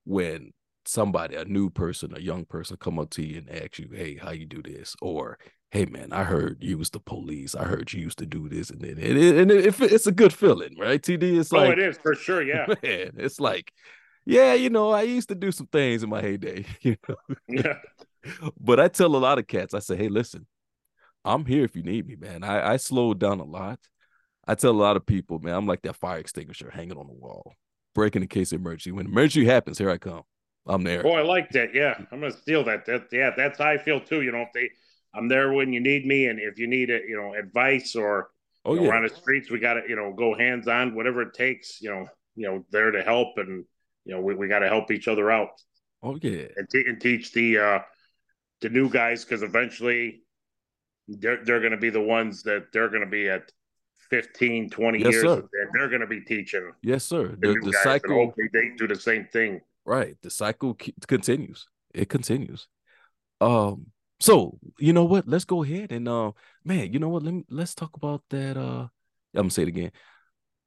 when 0.04 0.52
somebody 0.88 1.36
a 1.36 1.44
new 1.44 1.68
person 1.68 2.16
a 2.16 2.20
young 2.20 2.46
person 2.46 2.76
come 2.80 2.98
up 2.98 3.10
to 3.10 3.22
you 3.22 3.38
and 3.38 3.50
ask 3.50 3.78
you 3.78 3.90
hey 3.92 4.16
how 4.16 4.30
you 4.30 4.46
do 4.46 4.62
this 4.62 4.96
or 5.02 5.38
hey 5.70 5.84
man, 5.84 6.12
I 6.12 6.24
heard 6.24 6.58
you 6.60 6.78
was 6.78 6.90
the 6.90 7.00
police. 7.00 7.54
I 7.54 7.64
heard 7.64 7.92
you 7.92 8.00
used 8.00 8.18
to 8.18 8.26
do 8.26 8.48
this 8.48 8.70
and 8.70 8.80
then 8.80 8.92
and, 8.92 9.18
it, 9.18 9.36
and 9.36 9.50
it, 9.50 9.80
it's 9.80 10.06
a 10.06 10.12
good 10.12 10.32
feeling, 10.32 10.76
right? 10.78 11.00
TD, 11.00 11.38
it's 11.38 11.52
like 11.52 11.68
oh, 11.68 11.72
it 11.72 11.78
is 11.78 11.98
for 11.98 12.14
sure, 12.14 12.42
yeah. 12.42 12.66
Man, 12.82 13.12
it's 13.16 13.40
like, 13.40 13.72
yeah, 14.24 14.54
you 14.54 14.70
know, 14.70 14.90
I 14.90 15.02
used 15.02 15.28
to 15.28 15.34
do 15.34 15.52
some 15.52 15.66
things 15.66 16.02
in 16.02 16.08
my 16.08 16.20
heyday, 16.20 16.64
you 16.80 16.96
know. 17.08 17.16
Yeah. 17.48 17.78
but 18.58 18.80
I 18.80 18.88
tell 18.88 19.14
a 19.14 19.18
lot 19.18 19.38
of 19.38 19.46
cats, 19.46 19.74
I 19.74 19.78
say, 19.80 19.96
hey, 19.96 20.08
listen, 20.08 20.46
I'm 21.24 21.44
here 21.44 21.64
if 21.64 21.76
you 21.76 21.82
need 21.82 22.06
me, 22.06 22.16
man. 22.16 22.42
I 22.42 22.72
I 22.72 22.76
slowed 22.76 23.18
down 23.18 23.40
a 23.40 23.44
lot. 23.44 23.78
I 24.46 24.54
tell 24.54 24.70
a 24.70 24.72
lot 24.72 24.96
of 24.96 25.04
people, 25.04 25.38
man, 25.40 25.54
I'm 25.54 25.66
like 25.66 25.82
that 25.82 25.96
fire 25.96 26.18
extinguisher 26.18 26.70
hanging 26.70 26.96
on 26.96 27.06
the 27.06 27.12
wall, 27.12 27.52
breaking 27.94 28.22
in 28.22 28.28
case 28.28 28.52
of 28.52 28.60
emergency. 28.60 28.92
When 28.92 29.06
emergency 29.06 29.44
happens, 29.44 29.76
here 29.76 29.90
I 29.90 29.98
come. 29.98 30.22
I'm 30.68 30.82
there. 30.82 31.06
Oh, 31.06 31.12
I 31.12 31.22
like 31.22 31.50
that. 31.50 31.74
Yeah, 31.74 31.94
I'm 32.12 32.20
gonna 32.20 32.30
steal 32.30 32.64
that. 32.64 32.84
That 32.86 33.08
yeah, 33.10 33.30
that's 33.36 33.58
how 33.58 33.70
I 33.70 33.78
feel 33.78 34.00
too. 34.00 34.22
You 34.22 34.32
know, 34.32 34.42
if 34.42 34.52
they 34.52 34.70
I'm 35.14 35.28
there 35.28 35.52
when 35.52 35.72
you 35.72 35.80
need 35.80 36.06
me, 36.06 36.26
and 36.26 36.38
if 36.38 36.58
you 36.58 36.66
need 36.66 36.90
it, 36.90 37.04
you 37.08 37.16
know, 37.16 37.34
advice 37.34 37.96
or 37.96 38.30
oh, 38.64 38.74
you 38.74 38.82
know, 38.82 38.86
yeah. 38.88 38.96
on 38.96 39.02
the 39.02 39.08
streets, 39.08 39.50
we 39.50 39.58
got 39.58 39.74
to 39.74 39.82
you 39.88 39.96
know 39.96 40.12
go 40.12 40.36
hands 40.36 40.68
on, 40.68 40.94
whatever 40.94 41.22
it 41.22 41.34
takes. 41.34 41.80
You 41.80 41.90
know, 41.90 42.06
you 42.36 42.46
know, 42.46 42.64
there 42.70 42.90
to 42.90 43.02
help, 43.02 43.38
and 43.38 43.64
you 44.04 44.14
know, 44.14 44.20
we, 44.20 44.34
we 44.34 44.48
got 44.48 44.60
to 44.60 44.68
help 44.68 44.90
each 44.90 45.08
other 45.08 45.30
out. 45.30 45.50
Oh 46.02 46.18
yeah, 46.20 46.46
and, 46.56 46.68
and 46.72 47.00
teach 47.00 47.32
the 47.32 47.58
uh 47.58 47.78
the 48.60 48.68
new 48.68 48.88
guys 48.90 49.24
because 49.24 49.42
eventually 49.42 50.22
they're 51.08 51.44
they're 51.44 51.60
going 51.60 51.72
to 51.72 51.78
be 51.78 51.90
the 51.90 52.00
ones 52.00 52.42
that 52.42 52.66
they're 52.72 52.88
going 52.88 53.04
to 53.04 53.10
be 53.10 53.28
at 53.28 53.50
15 54.10 54.70
20 54.70 54.98
yes, 54.98 55.12
years 55.12 55.22
sir. 55.22 55.34
and 55.34 55.70
they're 55.72 55.88
going 55.88 56.00
to 56.00 56.06
be 56.06 56.20
teaching 56.20 56.70
yes 56.82 57.04
sir 57.04 57.36
the, 57.40 57.48
the, 57.48 57.60
the 57.64 57.72
cycle 57.82 58.14
hopefully 58.14 58.48
they 58.52 58.70
do 58.76 58.86
the 58.86 58.98
same 58.98 59.26
thing 59.32 59.60
right 59.88 60.16
the 60.22 60.30
cycle 60.30 60.76
continues 61.06 61.66
it 61.94 62.08
continues 62.08 62.68
um 63.40 63.86
so 64.20 64.58
you 64.78 64.92
know 64.92 65.04
what? 65.04 65.28
Let's 65.28 65.44
go 65.44 65.62
ahead 65.62 65.92
and 65.92 66.08
uh, 66.08 66.32
man, 66.64 66.92
you 66.92 66.98
know 66.98 67.08
what? 67.08 67.22
Let 67.22 67.34
me 67.34 67.44
let's 67.50 67.74
talk 67.74 67.96
about 67.96 68.22
that. 68.30 68.56
Uh, 68.56 68.88
I'm 68.90 68.90
gonna 69.34 69.50
say 69.50 69.62
it 69.62 69.68
again. 69.68 69.92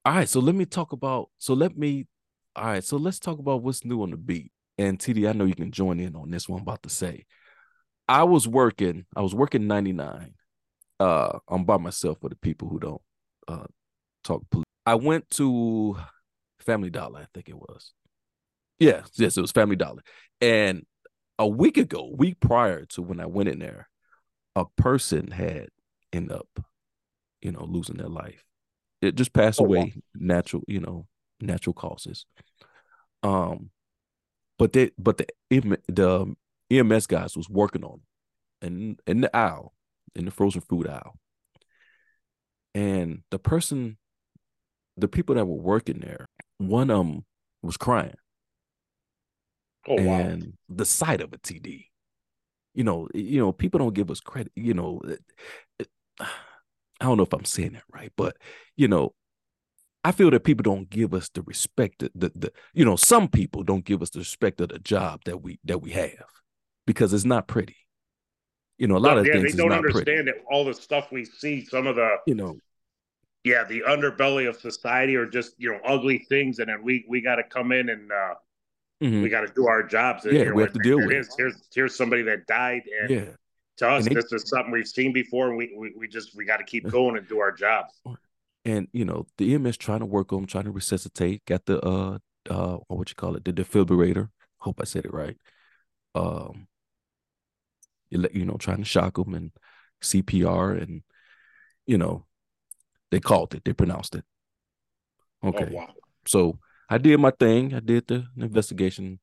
All 0.05 0.13
right, 0.13 0.29
so 0.29 0.39
let 0.39 0.55
me 0.55 0.65
talk 0.65 0.93
about. 0.93 1.29
So 1.37 1.53
let 1.53 1.77
me. 1.77 2.07
All 2.55 2.65
right, 2.65 2.83
so 2.83 2.97
let's 2.97 3.19
talk 3.19 3.39
about 3.39 3.61
what's 3.61 3.85
new 3.85 4.03
on 4.03 4.11
the 4.11 4.17
beat. 4.17 4.51
And 4.77 4.97
TD, 4.97 5.29
I 5.29 5.33
know 5.33 5.45
you 5.45 5.55
can 5.55 5.71
join 5.71 5.99
in 5.99 6.15
on 6.15 6.31
this 6.31 6.47
one. 6.47 6.59
I'm 6.59 6.63
about 6.63 6.83
to 6.83 6.89
say. 6.89 7.25
I 8.07 8.23
was 8.23 8.47
working. 8.47 9.05
I 9.15 9.21
was 9.21 9.35
working 9.35 9.67
99. 9.67 10.33
Uh, 10.99 11.39
I'm 11.47 11.63
by 11.63 11.77
myself 11.77 12.19
for 12.19 12.29
the 12.29 12.35
people 12.35 12.69
who 12.69 12.79
don't 12.79 13.01
uh 13.47 13.67
talk. 14.23 14.43
Police. 14.49 14.65
I 14.85 14.95
went 14.95 15.29
to 15.31 15.97
Family 16.59 16.89
Dollar. 16.89 17.19
I 17.19 17.27
think 17.33 17.49
it 17.49 17.57
was. 17.57 17.93
Yeah, 18.81 19.03
yes, 19.15 19.37
it 19.37 19.41
was 19.41 19.51
Family 19.53 19.77
Dollar, 19.77 20.03
and 20.41 20.85
a 21.39 21.47
week 21.47 21.77
ago, 21.77 22.11
week 22.15 22.39
prior 22.41 22.85
to 22.87 23.03
when 23.03 23.19
I 23.21 23.27
went 23.27 23.49
in 23.49 23.59
there, 23.59 23.89
a 24.55 24.65
person 24.77 25.31
had 25.31 25.69
ended 26.13 26.33
up 26.33 26.47
you 27.41 27.51
know, 27.51 27.65
losing 27.65 27.97
their 27.97 28.09
life. 28.09 28.43
It 29.01 29.15
just 29.15 29.33
passed 29.33 29.59
Oh, 29.59 29.65
wow. 29.65 29.87
away 29.87 29.95
natural, 30.15 30.63
you 30.67 30.79
know, 30.79 31.07
natural 31.41 31.73
causes. 31.73 32.25
Um, 33.23 33.71
but 34.59 34.73
they, 34.73 34.91
but 34.99 35.17
the 35.19 35.27
the 35.87 36.35
EMS 36.71 37.07
guys 37.07 37.37
was 37.37 37.49
working 37.49 37.83
on 37.83 38.01
it 38.61 38.67
in 38.67 38.97
in 39.07 39.21
the 39.21 39.35
aisle, 39.35 39.73
in 40.15 40.25
the 40.25 40.31
frozen 40.31 40.61
food 40.61 40.87
aisle, 40.87 41.19
and 42.73 43.23
the 43.31 43.39
person, 43.39 43.97
the 44.97 45.07
people 45.07 45.35
that 45.35 45.45
were 45.45 45.55
working 45.61 45.99
there, 45.99 46.27
one 46.57 46.89
of 46.89 46.97
them 47.05 47.25
was 47.61 47.77
crying, 47.77 48.15
Oh 49.87 49.95
wow. 50.01 50.31
and 50.31 50.53
the 50.69 50.85
sight 50.85 51.21
of 51.21 51.33
a 51.33 51.37
TD, 51.37 51.89
you 52.75 52.83
know, 52.83 53.07
you 53.13 53.39
know, 53.39 53.51
people 53.51 53.79
don't 53.79 53.93
give 53.95 54.11
us 54.11 54.19
credit, 54.21 54.51
you 54.55 54.73
know. 54.73 55.01
it- 55.05 55.23
it- 55.79 55.89
I 56.19 57.05
don't 57.05 57.17
know 57.17 57.23
if 57.23 57.33
I'm 57.33 57.45
saying 57.45 57.73
that 57.73 57.83
right, 57.93 58.11
but 58.15 58.37
you 58.75 58.87
know, 58.87 59.15
I 60.03 60.11
feel 60.11 60.31
that 60.31 60.43
people 60.45 60.63
don't 60.63 60.89
give 60.89 61.13
us 61.13 61.29
the 61.29 61.41
respect 61.43 61.99
that 61.99 62.11
the, 62.15 62.31
the 62.35 62.53
you 62.73 62.85
know, 62.85 62.95
some 62.95 63.27
people 63.29 63.63
don't 63.63 63.85
give 63.85 64.01
us 64.01 64.11
the 64.11 64.19
respect 64.19 64.61
of 64.61 64.69
the 64.69 64.79
job 64.79 65.21
that 65.25 65.41
we 65.41 65.59
that 65.65 65.81
we 65.81 65.91
have 65.91 66.25
because 66.87 67.13
it's 67.13 67.25
not 67.25 67.47
pretty. 67.47 67.77
You 68.77 68.87
know, 68.87 68.97
a 68.97 68.99
lot 68.99 69.17
of 69.17 69.25
yeah, 69.25 69.31
things 69.31 69.53
they 69.53 69.55
don't 69.55 69.71
understand 69.73 70.27
pretty. 70.27 70.27
that 70.27 70.35
all 70.49 70.65
the 70.65 70.73
stuff 70.73 71.11
we 71.11 71.25
see, 71.25 71.65
some 71.65 71.87
of 71.87 71.95
the 71.95 72.17
You 72.25 72.35
know, 72.35 72.59
yeah, 73.43 73.63
the 73.63 73.81
underbelly 73.87 74.47
of 74.47 74.57
society 74.59 75.15
are 75.15 75.25
just 75.25 75.55
you 75.57 75.71
know 75.71 75.79
ugly 75.85 76.19
things, 76.29 76.59
and 76.59 76.69
then 76.69 76.83
we 76.83 77.05
we 77.07 77.21
got 77.21 77.35
to 77.35 77.43
come 77.43 77.71
in 77.71 77.89
and 77.89 78.11
uh, 78.11 78.35
mhm, 79.01 79.23
we 79.23 79.29
got 79.29 79.41
to 79.41 79.53
do 79.53 79.67
our 79.67 79.83
jobs. 79.83 80.25
Yeah, 80.25 80.45
know, 80.45 80.55
we 80.55 80.63
have 80.63 80.73
to 80.73 80.79
deal 80.79 80.97
with 80.97 81.11
it 81.11 81.19
is. 81.19 81.35
Here's 81.37 81.55
here's 81.73 81.95
somebody 81.95 82.21
that 82.23 82.47
died, 82.47 82.83
and 83.01 83.09
yeah, 83.09 83.25
to 83.77 83.89
us, 83.89 84.05
And 84.05 84.15
they- 84.15 84.21
this 84.21 84.31
is 84.31 84.47
something 84.49 84.71
we've 84.71 84.87
seen 84.87 85.13
before, 85.13 85.49
and 85.49 85.57
we 85.57 85.73
we, 85.77 85.93
we 85.97 86.07
just 86.07 86.35
we 86.35 86.45
got 86.45 86.57
to 86.57 86.63
keep 86.63 86.89
going 86.89 87.17
and 87.17 87.27
do 87.27 87.39
our 87.39 87.51
jobs. 87.51 87.93
and 88.65 88.87
you 88.93 89.05
know, 89.05 89.25
the 89.37 89.51
EMS 89.51 89.77
trying 89.77 89.99
to 89.99 90.05
work 90.05 90.31
on, 90.33 90.45
trying 90.45 90.65
to 90.65 90.71
resuscitate, 90.71 91.43
got 91.45 91.65
the 91.65 91.79
uh 91.81 92.19
uh 92.49 92.77
what 92.87 93.09
you 93.09 93.15
call 93.15 93.35
it, 93.35 93.43
the 93.45 93.53
defibrillator. 93.53 94.29
Hope 94.57 94.79
I 94.79 94.85
said 94.85 95.05
it 95.05 95.13
right. 95.13 95.37
Um, 96.13 96.67
you 98.09 98.19
let 98.19 98.35
you 98.35 98.45
know, 98.45 98.57
trying 98.57 98.77
to 98.77 98.85
shock 98.85 99.15
them 99.15 99.33
and 99.33 99.51
CPR, 100.01 100.71
and 100.73 101.01
you 101.87 101.97
know, 101.97 102.25
they 103.09 103.19
called 103.19 103.53
it, 103.55 103.63
they 103.65 103.73
pronounced 103.73 104.15
it. 104.15 104.25
Okay. 105.43 105.67
Oh 105.71 105.75
wow. 105.75 105.93
So 106.27 106.59
I 106.91 106.97
did 106.97 107.21
my 107.21 107.31
thing. 107.31 107.73
I 107.73 107.79
did 107.79 108.07
the 108.07 108.25
investigation, 108.35 109.21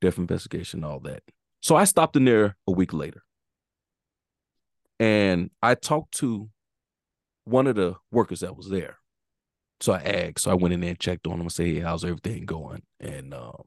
death 0.00 0.18
investigation, 0.18 0.82
all 0.82 0.98
that. 1.00 1.22
So 1.60 1.76
I 1.76 1.84
stopped 1.84 2.16
in 2.16 2.24
there 2.24 2.56
a 2.66 2.72
week 2.72 2.92
later. 2.92 3.22
And 4.98 5.50
I 5.62 5.76
talked 5.76 6.18
to 6.18 6.50
one 7.44 7.68
of 7.68 7.76
the 7.76 7.94
workers 8.10 8.40
that 8.40 8.56
was 8.56 8.68
there. 8.68 8.98
So 9.80 9.92
I 9.92 10.00
asked, 10.00 10.40
so 10.40 10.50
I 10.50 10.54
went 10.54 10.74
in 10.74 10.80
there 10.80 10.90
and 10.90 10.98
checked 10.98 11.28
on 11.28 11.34
him 11.34 11.42
and 11.42 11.52
said, 11.52 11.66
hey, 11.66 11.78
how's 11.78 12.04
everything 12.04 12.46
going? 12.46 12.82
And 12.98 13.32
um, 13.32 13.62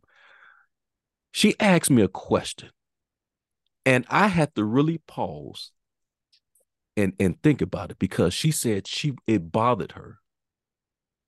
she 1.31 1.55
asked 1.57 1.89
me 1.89 2.01
a 2.01 2.09
question. 2.09 2.71
And 3.85 4.05
I 4.09 4.27
had 4.27 4.53
to 4.55 4.65
really 4.65 4.97
pause 4.97 5.71
and 6.97 7.13
and 7.17 7.41
think 7.41 7.61
about 7.61 7.91
it 7.91 7.99
because 7.99 8.33
she 8.33 8.51
said 8.51 8.87
she 8.87 9.13
it 9.25 9.53
bothered 9.53 9.93
her 9.93 10.17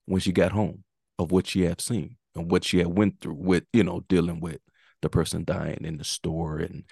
when 0.06 0.20
she 0.20 0.34
got 0.34 0.52
home 0.52 0.84
of 1.20 1.32
what 1.32 1.46
she 1.46 1.62
had 1.62 1.80
seen 1.82 2.16
and 2.36 2.50
what 2.50 2.64
she 2.64 2.80
had 2.80 2.88
went 2.98 3.22
through 3.22 3.36
with 3.36 3.66
you 3.74 3.84
know 3.84 4.04
dealing 4.10 4.40
with 4.40 4.60
the 5.04 5.10
person 5.10 5.44
dying 5.46 5.78
in 5.84 5.98
the 5.98 6.04
store 6.04 6.58
and 6.58 6.84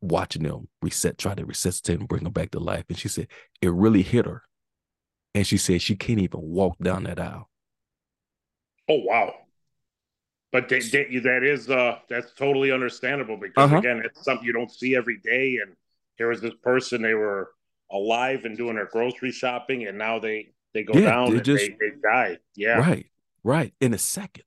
watching 0.00 0.44
them 0.44 0.68
reset 0.82 1.18
try 1.18 1.34
to 1.34 1.44
resuscitate 1.44 1.98
and 1.98 2.08
bring 2.08 2.22
them 2.24 2.32
back 2.32 2.50
to 2.52 2.60
life 2.60 2.84
and 2.88 2.98
she 2.98 3.08
said 3.08 3.26
it 3.60 3.72
really 3.72 4.02
hit 4.02 4.24
her 4.26 4.42
and 5.34 5.46
she 5.46 5.56
said 5.56 5.82
she 5.82 5.96
can't 5.96 6.20
even 6.20 6.40
walk 6.40 6.76
down 6.82 7.04
that 7.04 7.18
aisle 7.18 7.48
Oh 8.88 9.02
wow. 9.04 9.32
But 10.52 10.68
they, 10.68 10.80
they, 10.80 11.04
that 11.20 11.44
is 11.44 11.70
uh 11.70 11.98
that's 12.08 12.32
totally 12.32 12.72
understandable 12.72 13.36
because 13.36 13.66
Uh-huh. 13.66 13.78
again, 13.78 14.02
it's 14.04 14.24
something 14.24 14.44
you 14.44 14.52
don't 14.52 14.72
see 14.72 14.96
every 14.96 15.18
day. 15.18 15.58
And 15.64 15.76
here 16.16 16.28
was 16.28 16.40
this 16.40 16.54
person; 16.60 17.00
they 17.02 17.14
were 17.14 17.52
alive 17.92 18.44
and 18.46 18.56
doing 18.56 18.74
their 18.74 18.86
grocery 18.86 19.30
shopping, 19.30 19.86
and 19.86 19.96
now 19.96 20.18
they 20.18 20.50
they 20.74 20.82
go 20.82 20.94
Yeah, 20.94 21.04
down 21.10 21.30
they 21.30 21.36
and 21.36 21.44
just- 21.44 21.70
they, 21.78 21.90
they 21.90 21.96
die. 22.02 22.38
Yeah. 22.56 22.78
right 22.80 23.06
right 23.42 23.74
in 23.80 23.94
a 23.94 23.98
second. 23.98 24.44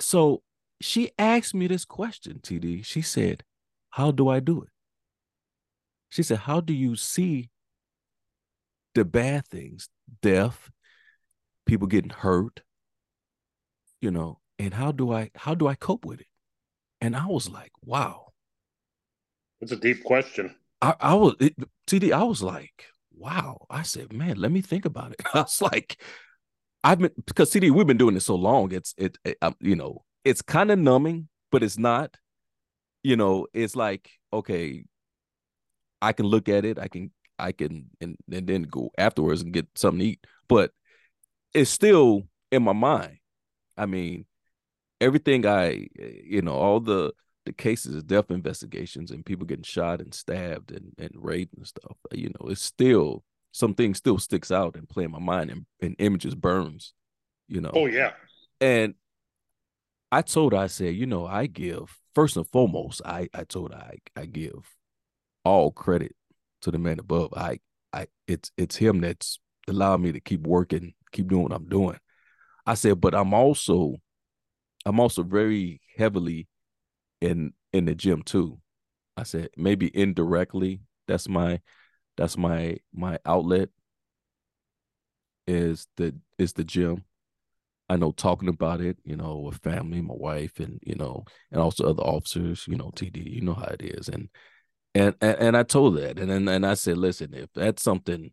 So 0.00 0.42
she 0.80 1.10
asked 1.18 1.54
me 1.54 1.66
this 1.66 1.84
question 1.84 2.40
td 2.42 2.84
she 2.84 3.02
said 3.02 3.44
how 3.90 4.10
do 4.10 4.28
i 4.28 4.40
do 4.40 4.62
it? 4.62 4.70
She 6.08 6.22
said 6.22 6.38
how 6.38 6.60
do 6.60 6.72
you 6.72 6.96
see 6.96 7.50
the 8.94 9.04
bad 9.04 9.46
things 9.46 9.88
death 10.22 10.70
people 11.66 11.86
getting 11.86 12.10
hurt 12.10 12.62
you 14.00 14.10
know 14.10 14.40
and 14.58 14.74
how 14.74 14.90
do 14.90 15.12
i 15.12 15.30
how 15.36 15.54
do 15.54 15.66
i 15.68 15.74
cope 15.74 16.04
with 16.04 16.20
it? 16.20 16.26
And 17.00 17.14
i 17.14 17.26
was 17.26 17.48
like 17.48 17.72
wow. 17.84 18.28
It's 19.60 19.72
a 19.72 19.76
deep 19.76 20.02
question. 20.02 20.54
i, 20.80 20.94
I 20.98 21.14
was 21.14 21.34
it, 21.40 21.54
td 21.86 22.12
i 22.12 22.22
was 22.22 22.42
like 22.42 22.86
wow. 23.12 23.66
I 23.68 23.82
said 23.82 24.12
man 24.14 24.38
let 24.38 24.50
me 24.50 24.62
think 24.62 24.86
about 24.86 25.12
it. 25.12 25.20
I 25.34 25.42
was 25.42 25.60
like 25.60 26.00
i've 26.84 26.98
been 26.98 27.10
because 27.26 27.50
TD, 27.50 27.70
we've 27.70 27.86
been 27.86 27.96
doing 27.96 28.14
this 28.14 28.26
so 28.26 28.34
long 28.34 28.72
it's 28.72 28.94
it, 28.96 29.18
it 29.24 29.36
um, 29.42 29.54
you 29.60 29.76
know 29.76 30.04
it's 30.24 30.42
kind 30.42 30.70
of 30.70 30.78
numbing 30.78 31.28
but 31.50 31.62
it's 31.62 31.78
not 31.78 32.16
you 33.02 33.16
know 33.16 33.46
it's 33.52 33.76
like 33.76 34.10
okay 34.32 34.84
i 36.02 36.12
can 36.12 36.26
look 36.26 36.48
at 36.48 36.64
it 36.64 36.78
i 36.78 36.88
can 36.88 37.10
i 37.38 37.52
can 37.52 37.86
and, 38.00 38.16
and 38.30 38.46
then 38.46 38.62
go 38.62 38.90
afterwards 38.98 39.42
and 39.42 39.52
get 39.52 39.66
something 39.74 40.00
to 40.00 40.06
eat 40.06 40.26
but 40.48 40.72
it's 41.52 41.70
still 41.70 42.22
in 42.52 42.62
my 42.62 42.72
mind. 42.72 43.18
I 43.76 43.86
mean 43.86 44.26
everything 45.00 45.46
i 45.46 45.86
you 45.96 46.42
know 46.42 46.52
all 46.52 46.80
the 46.80 47.12
the 47.46 47.52
cases 47.52 47.96
of 47.96 48.06
death 48.06 48.30
investigations 48.30 49.10
and 49.10 49.24
people 49.24 49.46
getting 49.46 49.62
shot 49.62 50.00
and 50.00 50.12
stabbed 50.12 50.70
and, 50.70 50.92
and 50.98 51.10
raped 51.14 51.56
and 51.56 51.66
stuff 51.66 51.96
you 52.12 52.28
know 52.28 52.48
it's 52.48 52.60
still 52.60 53.24
something 53.52 53.94
still 53.94 54.18
sticks 54.18 54.50
out 54.50 54.76
and 54.76 54.88
play 54.88 55.04
in 55.04 55.10
my 55.10 55.18
mind 55.18 55.50
and, 55.50 55.66
and 55.82 55.96
images 55.98 56.34
burns 56.34 56.92
you 57.48 57.60
know 57.60 57.70
Oh 57.74 57.86
yeah. 57.86 58.12
and 58.60 58.94
I 60.12 60.22
told 60.22 60.52
her, 60.52 60.58
I 60.58 60.66
said, 60.66 60.94
you 60.96 61.06
know, 61.06 61.26
I 61.26 61.46
give 61.46 61.96
first 62.14 62.36
and 62.36 62.46
foremost, 62.48 63.00
I 63.04 63.28
I 63.32 63.44
told 63.44 63.72
her 63.72 63.78
I 63.78 63.98
I 64.20 64.26
give 64.26 64.74
all 65.44 65.70
credit 65.70 66.14
to 66.62 66.70
the 66.70 66.78
man 66.78 66.98
above. 66.98 67.32
I 67.36 67.60
I 67.92 68.06
it's 68.26 68.50
it's 68.56 68.76
him 68.76 69.00
that's 69.00 69.38
allowed 69.68 70.00
me 70.00 70.12
to 70.12 70.20
keep 70.20 70.46
working, 70.46 70.94
keep 71.12 71.28
doing 71.28 71.44
what 71.44 71.52
I'm 71.52 71.68
doing. 71.68 71.98
I 72.66 72.74
said, 72.74 73.00
but 73.00 73.14
I'm 73.14 73.32
also 73.34 73.96
I'm 74.84 75.00
also 75.00 75.22
very 75.22 75.80
heavily 75.96 76.48
in 77.20 77.52
in 77.72 77.84
the 77.84 77.94
gym 77.94 78.22
too. 78.22 78.58
I 79.16 79.22
said 79.24 79.50
maybe 79.56 79.90
indirectly 79.96 80.80
that's 81.06 81.28
my 81.28 81.60
that's 82.20 82.36
my 82.36 82.76
my 82.92 83.18
outlet 83.24 83.70
is 85.46 85.86
the 85.96 86.14
is 86.38 86.52
the 86.52 86.64
gym. 86.64 87.04
I 87.88 87.96
know 87.96 88.12
talking 88.12 88.50
about 88.50 88.82
it, 88.82 88.98
you 89.04 89.16
know, 89.16 89.38
with 89.38 89.62
family, 89.62 90.02
my 90.02 90.14
wife, 90.14 90.60
and 90.60 90.78
you 90.82 90.96
know, 90.96 91.24
and 91.50 91.62
also 91.62 91.88
other 91.88 92.02
officers, 92.02 92.66
you 92.68 92.76
know, 92.76 92.90
TD, 92.94 93.24
you 93.24 93.40
know 93.40 93.54
how 93.54 93.68
it 93.68 93.80
is, 93.80 94.10
and 94.10 94.28
and 94.94 95.14
and, 95.22 95.38
and 95.38 95.56
I 95.56 95.62
told 95.62 95.96
that, 95.96 96.18
and 96.18 96.30
then 96.30 96.46
and 96.46 96.66
I 96.66 96.74
said, 96.74 96.98
listen, 96.98 97.32
if 97.32 97.48
that's 97.54 97.82
something 97.82 98.32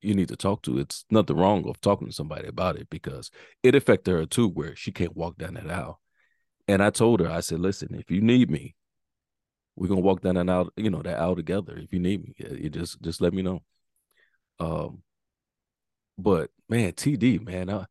you 0.00 0.14
need 0.14 0.28
to 0.28 0.36
talk 0.36 0.62
to, 0.62 0.78
it's 0.78 1.04
nothing 1.10 1.36
wrong 1.36 1.68
of 1.68 1.78
talking 1.82 2.08
to 2.08 2.14
somebody 2.14 2.48
about 2.48 2.76
it 2.76 2.88
because 2.88 3.30
it 3.62 3.74
affected 3.74 4.12
her 4.12 4.24
too, 4.24 4.48
where 4.48 4.74
she 4.74 4.92
can't 4.92 5.14
walk 5.14 5.36
down 5.36 5.54
that 5.54 5.70
aisle. 5.70 6.00
And 6.68 6.82
I 6.82 6.88
told 6.88 7.20
her, 7.20 7.28
I 7.30 7.40
said, 7.40 7.60
listen, 7.60 7.94
if 7.94 8.10
you 8.10 8.22
need 8.22 8.50
me, 8.50 8.76
we're 9.76 9.88
gonna 9.88 10.00
walk 10.00 10.20
down 10.20 10.34
that 10.34 10.48
aisle, 10.48 10.70
you 10.76 10.90
know, 10.90 11.02
that 11.02 11.18
aisle 11.18 11.36
together. 11.36 11.76
If 11.76 11.92
you 11.92 11.98
need 11.98 12.24
me, 12.24 12.34
you 12.38 12.70
just 12.70 13.00
just 13.02 13.20
let 13.20 13.32
me 13.32 13.42
know. 13.42 13.62
Um, 14.58 15.02
but 16.18 16.50
man, 16.68 16.92
TD, 16.92 17.44
man, 17.44 17.70
uh, 17.70 17.86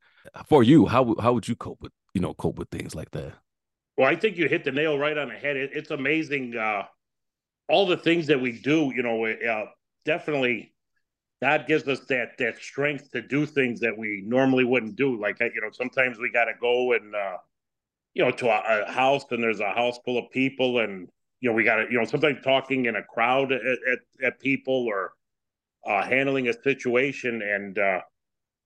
for 0.47 0.63
you, 0.63 0.85
how 0.85 1.15
how 1.19 1.33
would 1.33 1.47
you 1.47 1.55
cope 1.55 1.81
with 1.81 1.91
you 2.13 2.21
know 2.21 2.33
cope 2.33 2.57
with 2.57 2.69
things 2.69 2.95
like 2.95 3.11
that? 3.11 3.33
Well, 3.97 4.07
I 4.07 4.15
think 4.15 4.37
you 4.37 4.47
hit 4.47 4.63
the 4.63 4.71
nail 4.71 4.97
right 4.97 5.17
on 5.17 5.29
the 5.29 5.35
head. 5.35 5.57
It, 5.57 5.71
it's 5.73 5.91
amazing 5.91 6.55
uh, 6.55 6.83
all 7.67 7.85
the 7.85 7.97
things 7.97 8.27
that 8.27 8.39
we 8.39 8.59
do. 8.61 8.91
You 8.95 9.03
know, 9.03 9.25
uh, 9.25 9.65
definitely 10.05 10.73
God 11.41 11.65
gives 11.67 11.87
us 11.87 12.01
that 12.09 12.37
that 12.37 12.57
strength 12.57 13.11
to 13.11 13.21
do 13.21 13.45
things 13.45 13.79
that 13.79 13.97
we 13.97 14.23
normally 14.25 14.65
wouldn't 14.65 14.95
do. 14.95 15.19
Like 15.19 15.39
you 15.39 15.61
know, 15.61 15.71
sometimes 15.71 16.19
we 16.19 16.31
got 16.31 16.45
to 16.45 16.53
go 16.59 16.93
and 16.93 17.15
uh, 17.15 17.37
you 18.13 18.23
know 18.23 18.31
to 18.31 18.49
a, 18.49 18.83
a 18.83 18.91
house 18.91 19.25
and 19.31 19.41
there's 19.41 19.59
a 19.59 19.71
house 19.71 19.99
full 20.03 20.17
of 20.17 20.29
people 20.31 20.79
and 20.79 21.09
you 21.41 21.49
know 21.49 21.55
we 21.55 21.63
got 21.63 21.75
to 21.77 21.85
you 21.89 21.97
know 21.97 22.05
sometimes 22.05 22.37
talking 22.43 22.85
in 22.85 22.95
a 22.95 23.03
crowd 23.03 23.51
at 23.51 23.61
at, 23.61 23.99
at 24.23 24.39
people 24.39 24.85
or 24.87 25.13
uh, 25.85 26.03
handling 26.03 26.47
a 26.49 26.53
situation 26.63 27.41
and 27.41 27.79
uh, 27.79 28.01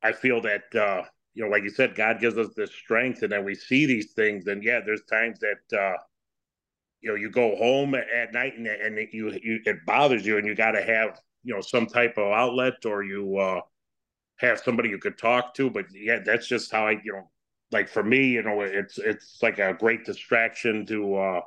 I 0.04 0.12
feel 0.12 0.42
that 0.42 0.64
uh, 0.76 1.04
you 1.34 1.44
know, 1.44 1.50
like 1.50 1.64
you 1.64 1.70
said, 1.70 1.96
God 1.96 2.20
gives 2.20 2.38
us 2.38 2.50
this 2.56 2.72
strength, 2.72 3.24
and 3.24 3.32
then 3.32 3.44
we 3.44 3.56
see 3.56 3.86
these 3.86 4.12
things. 4.14 4.48
And 4.48 4.64
yeah, 4.64 4.82
there's 4.86 5.04
times 5.04 5.40
that 5.40 5.78
uh, 5.78 5.98
you 7.02 7.10
know 7.10 7.16
you 7.16 7.30
go 7.32 7.56
home 7.56 7.96
at 7.96 8.34
night 8.34 8.58
and 8.58 8.68
and 8.68 8.98
it, 8.98 9.10
you, 9.14 9.32
you 9.44 9.60
it 9.66 9.78
bothers 9.86 10.26
you, 10.26 10.38
and 10.38 10.46
you 10.46 10.56
got 10.56 10.72
to 10.72 10.84
have 10.84 11.20
you 11.44 11.54
know 11.54 11.62
some 11.62 11.88
type 11.88 12.18
of 12.18 12.32
outlet, 12.32 12.86
or 12.86 13.04
you 13.04 13.38
uh, 13.38 13.62
have 14.38 14.60
somebody 14.60 14.90
you 14.90 15.00
could 15.00 15.18
talk 15.18 15.54
to. 15.56 15.70
But 15.70 15.86
yeah, 15.92 16.20
that's 16.24 16.48
just 16.48 16.72
how 16.72 16.88
I, 16.88 16.92
you 17.04 17.14
know, 17.14 17.32
like 17.72 17.90
for 17.90 18.04
me, 18.04 18.28
you 18.28 18.44
know, 18.44 18.62
it's 18.62 19.00
it's 19.00 19.40
like 19.42 19.58
a 19.60 19.74
great 19.74 20.06
distraction 20.06 20.86
to 20.88 21.16
uh 21.16 21.42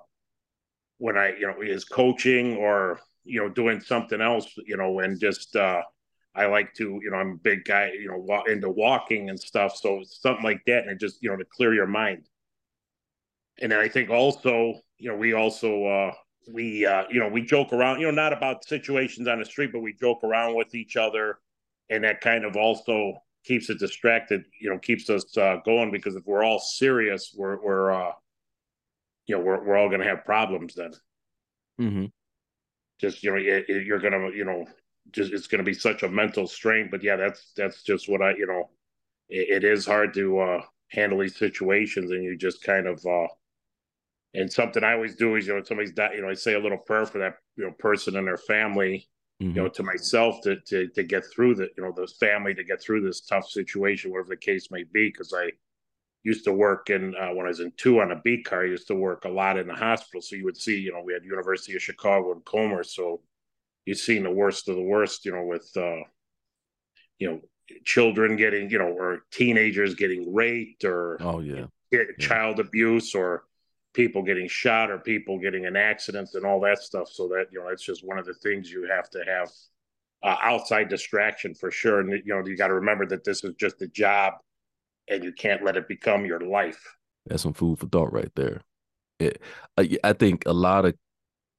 when 0.98 1.16
I, 1.16 1.36
you 1.36 1.46
know, 1.46 1.60
is 1.60 1.84
coaching 1.84 2.56
or 2.56 3.00
you 3.24 3.40
know 3.40 3.48
doing 3.48 3.80
something 3.80 4.20
else, 4.20 4.46
you 4.66 4.76
know, 4.76 5.00
and 5.00 5.18
just 5.18 5.56
uh 5.56 5.82
I 6.34 6.46
like 6.46 6.74
to, 6.74 7.00
you 7.02 7.10
know, 7.10 7.16
I'm 7.16 7.32
a 7.32 7.36
big 7.36 7.64
guy, 7.64 7.92
you 7.92 8.08
know, 8.08 8.44
into 8.44 8.68
walking 8.68 9.30
and 9.30 9.40
stuff. 9.40 9.74
So 9.76 10.02
something 10.04 10.44
like 10.44 10.60
that, 10.66 10.82
and 10.82 10.90
it 10.90 11.00
just, 11.00 11.22
you 11.22 11.30
know, 11.30 11.36
to 11.36 11.46
clear 11.46 11.72
your 11.72 11.86
mind. 11.86 12.28
And 13.58 13.72
then 13.72 13.78
I 13.78 13.88
think 13.88 14.10
also, 14.10 14.74
you 14.98 15.10
know, 15.10 15.16
we 15.16 15.32
also 15.32 15.84
uh 15.86 16.12
we 16.52 16.86
uh 16.86 17.04
you 17.10 17.20
know 17.20 17.28
we 17.28 17.42
joke 17.42 17.72
around 17.72 18.00
you 18.00 18.06
know 18.06 18.12
not 18.12 18.32
about 18.32 18.64
situations 18.64 19.26
on 19.26 19.38
the 19.38 19.44
street 19.44 19.70
but 19.72 19.80
we 19.80 19.92
joke 19.94 20.22
around 20.22 20.54
with 20.54 20.74
each 20.74 20.96
other 20.96 21.38
and 21.90 22.04
that 22.04 22.20
kind 22.20 22.44
of 22.44 22.56
also 22.56 23.14
keeps 23.44 23.68
it 23.68 23.78
distracted 23.78 24.44
you 24.60 24.70
know 24.70 24.78
keeps 24.78 25.10
us 25.10 25.36
uh 25.36 25.56
going 25.64 25.90
because 25.90 26.14
if 26.14 26.24
we're 26.24 26.44
all 26.44 26.58
serious 26.58 27.34
we're 27.36 27.60
we're 27.62 27.92
uh 27.92 28.12
you 29.26 29.36
know 29.36 29.42
we're, 29.42 29.62
we're 29.64 29.76
all 29.76 29.88
going 29.88 30.00
to 30.00 30.06
have 30.06 30.24
problems 30.24 30.74
then 30.74 30.92
Mm-hmm. 31.80 32.06
just 33.00 33.22
you 33.22 33.30
know 33.30 33.36
it, 33.36 33.64
it- 33.68 33.86
you're 33.86 33.98
gonna 33.98 34.30
you 34.30 34.44
know 34.44 34.66
just 35.12 35.32
it's 35.32 35.46
gonna 35.46 35.62
be 35.62 35.74
such 35.74 36.02
a 36.02 36.08
mental 36.08 36.46
strain 36.46 36.88
but 36.90 37.02
yeah 37.02 37.16
that's 37.16 37.52
that's 37.56 37.82
just 37.82 38.08
what 38.08 38.22
i 38.22 38.30
you 38.34 38.46
know 38.46 38.70
it, 39.28 39.62
it 39.62 39.64
is 39.64 39.86
hard 39.86 40.14
to 40.14 40.38
uh 40.38 40.62
handle 40.90 41.18
these 41.18 41.36
situations 41.36 42.10
and 42.10 42.24
you 42.24 42.36
just 42.36 42.62
kind 42.62 42.86
of 42.86 43.04
uh 43.06 43.26
and 44.34 44.52
something 44.52 44.84
i 44.84 44.92
always 44.92 45.16
do 45.16 45.36
is 45.36 45.46
you 45.46 45.54
know 45.54 45.62
somebody's 45.62 45.92
you 46.14 46.22
know 46.22 46.28
i 46.30 46.34
say 46.34 46.54
a 46.54 46.58
little 46.58 46.78
prayer 46.78 47.06
for 47.06 47.18
that 47.18 47.34
you 47.56 47.64
know 47.64 47.72
person 47.78 48.16
and 48.16 48.26
their 48.26 48.36
family 48.36 49.08
Mm-hmm. 49.42 49.56
you 49.56 49.62
know 49.62 49.68
to 49.68 49.82
myself 49.82 50.40
to 50.42 50.56
to 50.66 50.88
to 50.88 51.02
get 51.02 51.24
through 51.26 51.54
the 51.54 51.68
you 51.76 51.82
know 51.82 51.92
the 51.94 52.06
family 52.18 52.54
to 52.54 52.64
get 52.64 52.80
through 52.80 53.00
this 53.02 53.20
tough 53.20 53.48
situation 53.48 54.10
whatever 54.10 54.30
the 54.30 54.36
case 54.36 54.70
may 54.70 54.82
be 54.84 55.08
because 55.08 55.34
i 55.36 55.50
used 56.26 56.44
to 56.44 56.52
work 56.52 56.90
in 56.90 57.14
uh, 57.16 57.32
when 57.34 57.46
i 57.46 57.48
was 57.48 57.60
in 57.60 57.72
two 57.76 58.00
on 58.00 58.12
a 58.12 58.20
beat 58.24 58.44
car 58.44 58.62
i 58.62 58.66
used 58.66 58.88
to 58.88 58.94
work 58.94 59.24
a 59.24 59.28
lot 59.28 59.58
in 59.58 59.66
the 59.66 59.74
hospital 59.74 60.20
so 60.20 60.36
you 60.36 60.44
would 60.44 60.56
see 60.56 60.78
you 60.78 60.92
know 60.92 61.02
we 61.04 61.12
had 61.12 61.24
university 61.24 61.74
of 61.76 61.82
chicago 61.82 62.32
and 62.32 62.44
comer 62.44 62.82
so 62.82 63.20
you've 63.86 63.98
seen 63.98 64.22
the 64.22 64.30
worst 64.30 64.68
of 64.68 64.76
the 64.76 64.82
worst 64.82 65.24
you 65.24 65.32
know 65.32 65.44
with 65.44 65.70
uh 65.76 66.02
you 67.18 67.28
know 67.30 67.40
children 67.84 68.36
getting 68.36 68.70
you 68.70 68.78
know 68.78 68.92
or 69.02 69.22
teenagers 69.30 69.94
getting 69.94 70.34
raped 70.34 70.84
or 70.84 71.16
Oh 71.20 71.40
yeah. 71.40 71.66
child 72.18 72.60
abuse 72.60 73.14
or 73.14 73.44
people 73.94 74.22
getting 74.22 74.46
shot 74.46 74.90
or 74.90 74.98
people 74.98 75.38
getting 75.38 75.64
in 75.64 75.74
accidents 75.74 76.34
and 76.34 76.44
all 76.44 76.60
that 76.60 76.78
stuff. 76.78 77.08
So 77.08 77.28
that 77.28 77.46
you 77.50 77.60
know, 77.60 77.68
it's 77.68 77.84
just 77.84 78.06
one 78.06 78.18
of 78.18 78.26
the 78.26 78.34
things 78.34 78.70
you 78.70 78.86
have 78.88 79.08
to 79.10 79.24
have 79.26 79.50
uh, 80.22 80.36
outside 80.42 80.88
distraction 80.88 81.54
for 81.54 81.70
sure. 81.70 82.00
And 82.00 82.10
you 82.10 82.34
know, 82.34 82.46
you 82.46 82.56
got 82.56 82.68
to 82.68 82.74
remember 82.74 83.06
that 83.06 83.24
this 83.24 83.42
is 83.42 83.54
just 83.54 83.80
a 83.82 83.88
job, 83.88 84.34
and 85.08 85.24
you 85.24 85.32
can't 85.32 85.64
let 85.64 85.76
it 85.76 85.88
become 85.88 86.24
your 86.24 86.40
life. 86.40 86.82
That's 87.26 87.42
some 87.42 87.54
food 87.54 87.78
for 87.78 87.86
thought 87.86 88.12
right 88.12 88.30
there. 88.36 88.62
It, 89.18 89.40
I, 89.76 89.96
I 90.04 90.12
think 90.12 90.44
a 90.46 90.52
lot 90.52 90.84
of 90.84 90.94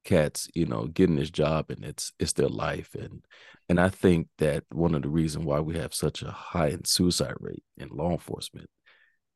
cats, 0.06 0.50
you 0.56 0.66
know, 0.66 0.88
getting 0.88 1.18
this 1.18 1.30
job 1.30 1.70
and 1.70 1.84
it's 1.84 2.13
it's 2.20 2.34
their 2.34 2.50
life, 2.50 2.96
and 2.96 3.25
and 3.70 3.80
I 3.80 3.89
think 3.89 4.27
that 4.38 4.63
one 4.72 4.96
of 4.96 5.01
the 5.01 5.10
reasons 5.10 5.46
why 5.46 5.60
we 5.60 5.77
have 5.77 5.94
such 5.94 6.22
a 6.22 6.32
high 6.32 6.70
in 6.70 6.86
suicide 6.86 7.36
rate 7.39 7.63
in 7.77 7.89
law 7.89 8.12
enforcement 8.12 8.70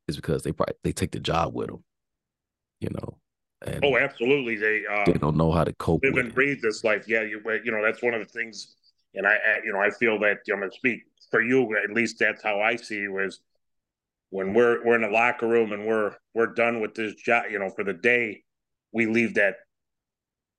is 0.08 0.16
because 0.16 0.42
they 0.42 0.52
probably 0.52 0.74
they 0.84 0.92
take 0.92 1.12
the 1.12 1.20
job 1.20 1.54
with 1.54 1.68
them, 1.68 1.84
you 2.80 2.90
know, 2.90 3.18
and 3.66 3.82
Oh, 3.84 3.96
absolutely. 3.96 4.56
They 4.56 4.84
uh, 4.90 5.06
they 5.06 5.12
don't 5.14 5.36
know 5.36 5.50
how 5.52 5.64
to 5.64 5.72
cope 5.74 6.02
live 6.04 6.14
with 6.14 6.26
and 6.26 6.28
it. 6.28 6.34
breathe 6.34 6.60
this 6.62 6.84
life. 6.84 7.04
Yeah, 7.08 7.22
you 7.22 7.40
you 7.64 7.72
know 7.72 7.82
that's 7.82 8.02
one 8.02 8.14
of 8.14 8.20
the 8.20 8.26
things, 8.32 8.76
and 9.14 9.26
I, 9.26 9.34
I 9.34 9.60
you 9.64 9.72
know 9.72 9.80
I 9.80 9.90
feel 9.90 10.18
that 10.20 10.38
you 10.46 10.56
know, 10.56 10.68
speak 10.70 11.02
for 11.30 11.42
you 11.42 11.76
at 11.82 11.90
least 11.94 12.18
that's 12.18 12.42
how 12.42 12.60
I 12.60 12.76
see 12.76 12.96
you 12.98 13.18
is 13.18 13.40
when 14.32 14.54
we're 14.54 14.82
we're 14.82 14.94
in 14.94 15.02
the 15.02 15.08
locker 15.08 15.46
room 15.46 15.72
and 15.72 15.86
we're 15.86 16.16
we're 16.34 16.46
done 16.54 16.80
with 16.80 16.94
this 16.94 17.14
job, 17.16 17.44
you 17.50 17.58
know, 17.58 17.68
for 17.68 17.84
the 17.84 17.92
day, 17.92 18.42
we 18.90 19.04
leave 19.04 19.34
that 19.34 19.56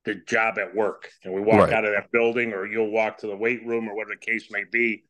the 0.04 0.14
job 0.14 0.58
at 0.58 0.74
work. 0.76 1.10
And 1.24 1.34
we 1.34 1.40
walk 1.40 1.72
Right. 1.72 1.72
out 1.72 1.84
of 1.84 1.92
that 1.92 2.12
building 2.12 2.52
or 2.52 2.66
you'll 2.66 2.92
walk 2.92 3.18
to 3.18 3.26
the 3.26 3.34
weight 3.36 3.66
room 3.66 3.88
or 3.88 3.96
whatever 3.96 4.14
the 4.14 4.24
case 4.24 4.48
may 4.50 4.62
be. 4.70 5.02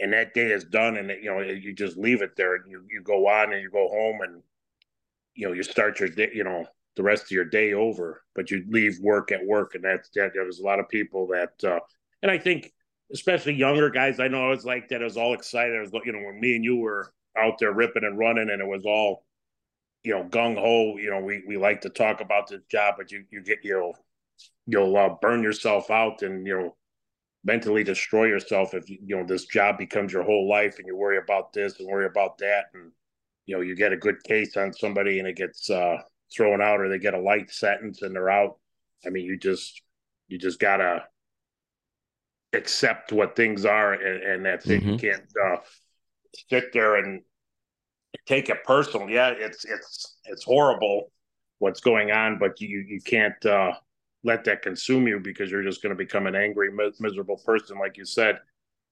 And 0.00 0.12
that 0.14 0.34
day 0.34 0.50
is 0.50 0.64
done 0.64 0.96
and 0.96 1.10
you 1.10 1.30
know 1.30 1.40
you 1.42 1.72
just 1.72 1.96
leave 1.96 2.22
it 2.22 2.32
there 2.36 2.56
and 2.56 2.68
you, 2.68 2.84
you 2.90 3.02
go 3.02 3.28
on 3.28 3.52
and 3.52 3.62
you 3.62 3.70
go 3.70 3.88
home 3.88 4.20
and 4.22 4.42
you 5.34 5.46
know 5.46 5.52
you 5.52 5.62
start 5.62 6.00
your 6.00 6.08
day 6.08 6.30
you 6.34 6.42
know 6.42 6.66
the 6.96 7.04
rest 7.04 7.24
of 7.24 7.30
your 7.30 7.44
day 7.44 7.72
over. 7.72 8.24
But 8.34 8.50
you 8.50 8.64
leave 8.68 8.98
work 9.00 9.30
at 9.30 9.46
work 9.46 9.76
and 9.76 9.84
that's 9.84 10.10
that 10.16 10.32
there's 10.34 10.58
a 10.58 10.64
lot 10.64 10.80
of 10.80 10.88
people 10.88 11.28
that 11.28 11.52
uh 11.62 11.78
and 12.22 12.32
i 12.32 12.38
think 12.38 12.72
especially 13.12 13.54
younger 13.54 13.90
guys 13.90 14.18
i 14.18 14.26
know 14.26 14.46
i 14.46 14.48
was 14.48 14.64
like 14.64 14.88
that 14.88 15.02
i 15.02 15.04
was 15.04 15.16
all 15.18 15.34
excited. 15.34 15.76
I 15.76 15.80
was 15.80 15.92
you 16.04 16.12
know 16.12 16.18
when 16.26 16.40
me 16.40 16.56
and 16.56 16.64
you 16.64 16.76
were 16.76 17.12
out 17.38 17.58
there 17.58 17.72
ripping 17.72 18.04
and 18.04 18.18
running 18.18 18.50
and 18.50 18.60
it 18.62 18.66
was 18.66 18.84
all 18.84 19.24
you 20.04 20.12
know 20.14 20.24
gung-ho 20.24 20.96
you 20.98 21.10
know 21.10 21.20
we 21.20 21.42
we 21.46 21.56
like 21.56 21.80
to 21.82 21.88
talk 21.90 22.20
about 22.20 22.48
this 22.48 22.62
job 22.70 22.94
but 22.98 23.12
you 23.12 23.24
you 23.30 23.42
get 23.42 23.58
you'll 23.62 23.96
you'll 24.66 24.96
uh, 24.96 25.10
burn 25.20 25.42
yourself 25.42 25.90
out 25.90 26.22
and 26.22 26.46
you 26.46 26.56
know 26.58 26.76
mentally 27.44 27.84
destroy 27.84 28.26
yourself 28.26 28.74
if 28.74 28.88
you 28.88 29.16
know 29.16 29.24
this 29.24 29.46
job 29.46 29.78
becomes 29.78 30.12
your 30.12 30.22
whole 30.24 30.48
life 30.48 30.78
and 30.78 30.86
you 30.86 30.96
worry 30.96 31.18
about 31.18 31.52
this 31.52 31.78
and 31.80 31.88
worry 31.88 32.06
about 32.06 32.38
that. 32.38 32.66
And 32.74 32.92
you 33.46 33.56
know 33.56 33.62
you 33.62 33.74
get 33.76 33.92
a 33.92 33.96
good 33.96 34.22
case 34.24 34.56
on 34.56 34.72
somebody 34.72 35.18
and 35.18 35.28
it 35.28 35.36
gets 35.36 35.70
uh 35.70 35.98
thrown 36.34 36.62
out 36.62 36.80
or 36.80 36.88
they 36.88 36.98
get 36.98 37.14
a 37.14 37.20
light 37.20 37.50
sentence 37.50 38.02
and 38.02 38.14
they're 38.14 38.30
out. 38.30 38.58
I 39.06 39.10
mean 39.10 39.26
you 39.26 39.38
just 39.38 39.82
you 40.28 40.38
just 40.38 40.60
gotta 40.60 41.04
accept 42.52 43.12
what 43.12 43.34
things 43.34 43.64
are 43.64 43.94
and, 43.94 44.22
and 44.22 44.44
that's 44.44 44.68
it. 44.68 44.84
You 44.84 44.94
Mhm. 44.94 44.98
can't 44.98 45.22
uh 45.42 45.56
sit 46.50 46.72
there 46.72 46.96
and 46.96 47.22
take 48.26 48.48
it 48.48 48.64
personal. 48.64 49.08
Yeah 49.08 49.30
it's 49.30 49.64
it's 49.64 50.16
it's 50.24 50.44
horrible 50.44 51.10
what's 51.58 51.80
going 51.80 52.10
on 52.10 52.38
but 52.38 52.60
you 52.60 52.78
you 52.86 53.00
can't 53.00 53.44
uh 53.46 53.72
let 54.24 54.44
that 54.44 54.62
consume 54.62 55.06
you 55.08 55.18
because 55.18 55.50
you're 55.50 55.62
just 55.64 55.82
going 55.82 55.90
to 55.90 55.96
become 55.96 56.26
an 56.26 56.34
angry 56.36 56.70
miserable 57.00 57.36
person 57.44 57.78
like 57.78 57.96
you 57.96 58.04
said. 58.04 58.38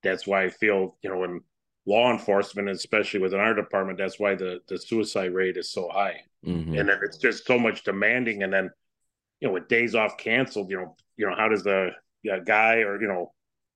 That's 0.02 0.26
why 0.26 0.44
i 0.44 0.48
feel 0.48 0.96
you 1.02 1.10
know 1.10 1.24
in 1.24 1.40
law 1.86 2.10
enforcement 2.10 2.68
especially 2.68 3.20
within 3.20 3.40
our 3.40 3.54
department 3.54 3.98
that's 3.98 4.18
why 4.18 4.34
the 4.34 4.60
the 4.68 4.78
suicide 4.78 5.32
rate 5.34 5.56
is 5.56 5.70
so 5.70 5.88
high. 5.88 6.20
Mhm. 6.46 6.78
and 6.78 6.88
then 6.88 6.98
it's 7.02 7.18
just 7.18 7.46
so 7.46 7.58
much 7.58 7.84
demanding 7.84 8.42
and 8.42 8.52
then 8.52 8.70
you 9.40 9.48
know 9.48 9.54
with 9.54 9.68
days 9.68 9.94
off 9.94 10.16
canceled 10.16 10.70
you 10.70 10.76
know 10.78 10.96
you 11.16 11.26
know 11.28 11.34
how 11.36 11.48
does 11.48 11.62
the 11.62 11.90
guy 12.46 12.76
or 12.76 13.00
you 13.00 13.08
know 13.08 13.32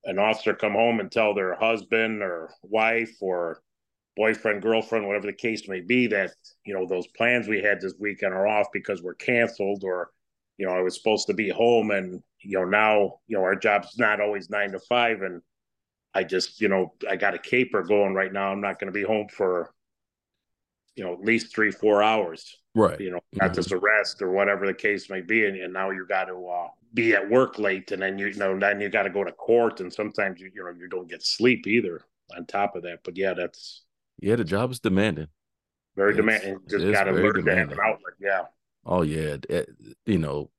an 0.06 0.18
officer 0.18 0.54
come 0.54 0.72
home 0.72 1.00
and 1.00 1.10
tell 1.10 1.34
their 1.34 1.54
husband 1.54 2.22
or 2.22 2.50
wife 2.62 3.16
or 3.20 3.62
boyfriend 4.16 4.62
girlfriend 4.62 5.06
whatever 5.06 5.26
the 5.26 5.32
case 5.32 5.68
may 5.68 5.80
be 5.80 6.06
that 6.06 6.30
you 6.64 6.72
know 6.72 6.86
those 6.86 7.06
plans 7.16 7.48
we 7.48 7.60
had 7.60 7.80
this 7.80 7.94
weekend 7.98 8.32
are 8.32 8.46
off 8.46 8.68
because 8.72 9.02
we're 9.02 9.14
canceled 9.14 9.82
or 9.82 10.10
you 10.56 10.64
know 10.64 10.72
i 10.72 10.80
was 10.80 10.96
supposed 10.96 11.26
to 11.26 11.34
be 11.34 11.48
home 11.48 11.90
and 11.90 12.22
you 12.40 12.56
know 12.56 12.64
now 12.64 13.14
you 13.26 13.36
know 13.36 13.42
our 13.42 13.56
job's 13.56 13.98
not 13.98 14.20
always 14.20 14.50
nine 14.50 14.70
to 14.70 14.78
five 14.88 15.22
and 15.22 15.42
i 16.14 16.22
just 16.22 16.60
you 16.60 16.68
know 16.68 16.94
i 17.10 17.16
got 17.16 17.34
a 17.34 17.38
caper 17.38 17.82
going 17.82 18.14
right 18.14 18.32
now. 18.32 18.52
I'm 18.52 18.60
not 18.60 18.78
going 18.78 18.92
to 18.92 18.96
be 18.96 19.02
home 19.02 19.26
for 19.28 19.72
you 20.94 21.02
know 21.02 21.12
at 21.12 21.20
least 21.20 21.52
three 21.52 21.72
four 21.72 22.02
hours 22.02 22.56
Right. 22.74 23.00
you 23.00 23.10
know, 23.12 23.20
got 23.38 23.54
this 23.54 23.70
arrest 23.70 24.20
or 24.20 24.32
whatever 24.32 24.66
the 24.66 24.74
case 24.74 25.08
may 25.08 25.20
be, 25.20 25.46
and, 25.46 25.56
and 25.56 25.72
now 25.72 25.90
you 25.90 26.06
got 26.08 26.24
to 26.24 26.48
uh, 26.48 26.68
be 26.94 27.12
at 27.14 27.28
work 27.28 27.58
late, 27.58 27.90
and 27.92 28.00
then 28.00 28.18
you, 28.18 28.28
you 28.28 28.34
know, 28.38 28.58
then 28.58 28.80
you 28.80 28.88
got 28.88 29.02
to 29.02 29.10
go 29.10 29.24
to 29.24 29.32
court, 29.32 29.80
and 29.80 29.92
sometimes 29.92 30.40
you, 30.40 30.50
you 30.54 30.62
know, 30.64 30.70
you 30.78 30.88
don't 30.88 31.08
get 31.08 31.22
sleep 31.22 31.66
either. 31.66 32.02
On 32.34 32.46
top 32.46 32.74
of 32.74 32.84
that, 32.84 33.00
but 33.04 33.18
yeah, 33.18 33.34
that's 33.34 33.84
Yeah, 34.18 34.36
the 34.36 34.44
job 34.44 34.70
is 34.70 34.80
demanding. 34.80 35.26
very 35.94 36.12
It's- 36.12 36.16
demanding. 36.24 36.58
Just 36.68 36.90
got 36.90 37.04
to 37.04 37.12
learn 37.12 37.44
to 37.44 37.54
have 37.54 37.70
an 37.70 37.78
outlet. 37.78 38.14
Yeah, 38.18 38.44
Oh 38.86 39.02
yeah, 39.02 39.36
it- 39.50 39.68
you 40.06 40.18
know, 40.18 40.50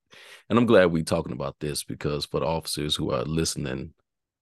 and 0.47 0.59
I'm 0.59 0.67
glad 0.67 0.91
we're 0.91 1.03
talking 1.03 1.31
about 1.33 1.59
this 1.59 1.83
because 1.83 2.25
for 2.25 2.39
the 2.41 2.45
officers 2.45 2.95
who 2.95 3.11
are 3.11 3.23
listening, 3.23 3.93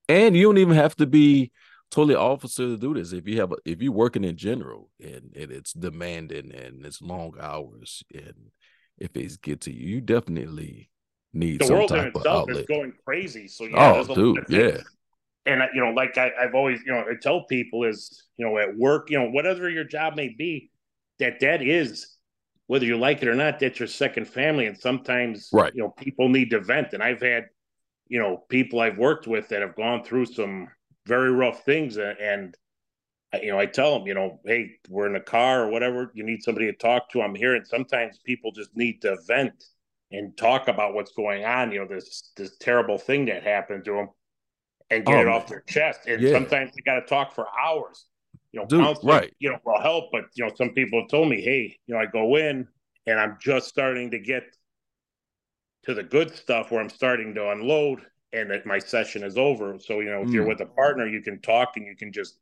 and 0.10 0.36
you 0.36 0.44
don't 0.44 0.58
even 0.58 0.76
have 0.76 0.98
to 0.98 1.08
be 1.08 1.54
totally 1.92 2.16
officer 2.16 2.64
to 2.68 2.78
do 2.78 2.94
this. 2.94 3.14
If 3.14 3.26
you 3.26 3.40
have, 3.40 3.54
a, 3.54 3.56
if 3.64 3.82
you're 3.82 3.94
working 3.94 4.26
in 4.26 4.36
general 4.36 4.90
and, 5.00 5.32
and 5.36 5.50
it's 5.50 5.72
demanding 5.72 6.54
and 6.54 6.86
it's 6.86 7.02
long 7.02 7.36
hours, 7.40 8.04
and 8.14 8.52
if 8.98 9.16
it's 9.16 9.38
get 9.38 9.62
to 9.62 9.72
you, 9.72 9.88
you 9.96 10.02
definitely 10.02 10.90
need 11.34 11.60
the 11.60 11.72
world 11.74 11.92
in 11.92 12.06
itself 12.08 12.50
is 12.50 12.66
going 12.68 12.94
crazy. 13.06 13.48
So 13.48 13.66
yeah, 13.66 14.04
Oh, 14.08 14.16
dude, 14.16 14.46
yeah. 14.50 14.78
And 15.46 15.62
you 15.74 15.82
know, 15.84 15.92
like 15.92 16.18
I, 16.18 16.32
I've 16.40 16.56
always, 16.56 16.80
you 16.86 16.94
know, 16.94 17.00
I 17.00 17.14
tell 17.22 17.46
people 17.46 17.84
is, 17.84 18.24
you 18.38 18.46
know, 18.46 18.58
at 18.58 18.76
work, 18.78 19.10
you 19.10 19.20
know, 19.20 19.30
whatever 19.30 19.70
your 19.70 19.84
job 19.84 20.16
may 20.16 20.30
be, 20.30 20.72
that 21.20 21.40
that 21.42 21.62
is, 21.62 22.16
whether 22.68 22.86
you 22.86 22.98
like 22.98 23.22
it 23.22 23.28
or 23.28 23.36
not, 23.36 23.60
that's 23.60 23.80
your 23.80 23.88
second 23.88 24.26
family. 24.26 24.68
And 24.68 24.78
sometimes, 24.78 25.50
Right. 25.52 25.74
you 25.76 25.84
know, 25.84 25.90
people 25.90 26.30
need 26.30 26.50
to 26.52 26.62
vent. 26.62 26.94
And 26.94 27.04
I've 27.04 27.22
had, 27.22 27.48
you 28.08 28.20
know, 28.20 28.46
people 28.48 28.80
I've 28.80 28.98
worked 28.98 29.28
with 29.28 29.50
that 29.50 29.62
have 29.62 29.76
gone 29.76 30.04
through 30.04 30.28
some 30.28 30.70
very 31.06 31.32
rough 31.32 31.66
things, 31.66 31.98
and, 31.98 32.18
and 32.20 32.58
you 33.42 33.52
know, 33.52 33.60
I 33.60 33.66
tell 33.66 33.98
them, 33.98 34.08
you 34.08 34.14
know, 34.14 34.40
hey, 34.46 34.74
we're 34.88 35.08
in 35.08 35.16
a 35.16 35.22
car 35.22 35.64
or 35.64 35.70
whatever. 35.70 36.12
You 36.14 36.24
need 36.24 36.44
somebody 36.44 36.68
to 36.68 36.78
talk 36.78 37.10
to. 37.12 37.22
I'm 37.22 37.36
here. 37.36 37.56
And 37.56 37.66
sometimes 37.68 38.20
people 38.24 38.52
just 38.52 38.78
need 38.78 39.02
to 39.02 39.18
vent 39.28 39.66
and 40.14 40.38
talk 40.38 40.70
about 40.70 40.94
what's 40.96 41.14
going 41.14 41.46
on. 41.46 41.72
You 41.74 41.82
know, 41.82 41.88
this 41.88 42.32
this 42.38 42.58
terrible 42.60 42.98
thing 43.00 43.26
that 43.28 43.44
happened 43.44 43.86
to 43.86 43.94
them. 43.94 44.10
and 44.92 45.06
get 45.06 45.16
Oh, 45.16 45.22
it 45.22 45.28
off 45.30 45.48
their 45.48 45.64
chest. 45.68 46.02
And 46.08 46.24
Yeah. 46.24 46.32
sometimes 46.34 46.72
you 46.78 46.84
got 46.84 47.02
to 47.02 47.08
talk 47.08 47.34
for 47.34 47.48
hours. 47.60 48.08
You 48.54 48.62
know, 48.62 48.68
Dude, 48.68 48.82
counseling, 48.82 49.10
right. 49.10 49.34
you 49.40 49.52
know, 49.52 49.60
will 49.66 49.82
help. 49.82 50.12
But 50.12 50.26
you 50.36 50.46
know, 50.46 50.54
some 50.56 50.72
people 50.72 51.02
have 51.02 51.10
told 51.10 51.30
me, 51.30 51.42
hey, 51.42 51.78
you 51.88 51.96
know, 51.96 52.02
I 52.02 52.06
go 52.08 52.36
in 52.38 52.68
and 53.08 53.20
I'm 53.20 53.38
just 53.42 53.68
starting 53.70 54.12
to 54.12 54.20
get 54.20 54.44
to 55.86 55.94
the 55.94 56.04
good 56.04 56.36
stuff 56.36 56.72
where 56.72 56.82
I'm 56.82 56.90
starting 56.90 57.34
to 57.36 57.50
unload 57.52 58.02
and 58.34 58.52
that 58.52 58.66
my 58.66 58.80
session 58.80 59.24
is 59.24 59.38
over. 59.38 59.80
So, 59.80 60.00
you 60.02 60.10
know, 60.12 60.22
if 60.22 60.34
you're 60.34 60.46
Mm. 60.46 60.50
with 60.50 60.62
a 60.62 60.66
partner, 60.66 61.08
you 61.08 61.22
can 61.22 61.42
talk 61.42 61.78
and 61.78 61.86
you 61.88 61.96
can 61.96 62.12
just 62.12 62.38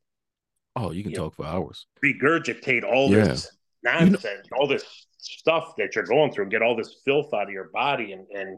Oh, 0.75 0.91
you 0.91 1.03
can 1.03 1.11
Yeah. 1.11 1.19
talk 1.19 1.35
for 1.35 1.45
hours. 1.45 1.87
regurgitate 2.03 2.83
all 2.83 3.09
Yeah. 3.09 3.25
this 3.25 3.57
nonsense, 3.83 4.47
all 4.57 4.67
this 4.67 5.07
stuff 5.21 5.75
that 5.77 5.95
you're 5.95 6.05
going 6.05 6.31
through, 6.31 6.49
get 6.49 6.61
all 6.61 6.75
this 6.75 6.95
filth 7.05 7.33
out 7.33 7.43
of 7.43 7.49
your 7.51 7.69
body 7.73 8.11
and, 8.13 8.25
and 8.35 8.57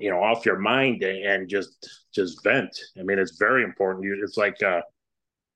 you 0.00 0.10
know, 0.10 0.22
off 0.22 0.46
your 0.46 0.58
mind 0.58 1.02
and, 1.02 1.18
and 1.24 1.48
just 1.48 1.88
just 2.14 2.42
vent. 2.42 2.76
I 2.98 3.02
mean, 3.02 3.18
it's 3.18 3.36
very 3.36 3.62
important. 3.64 4.04
You, 4.04 4.18
it's 4.22 4.36
like 4.36 4.60
a, 4.62 4.82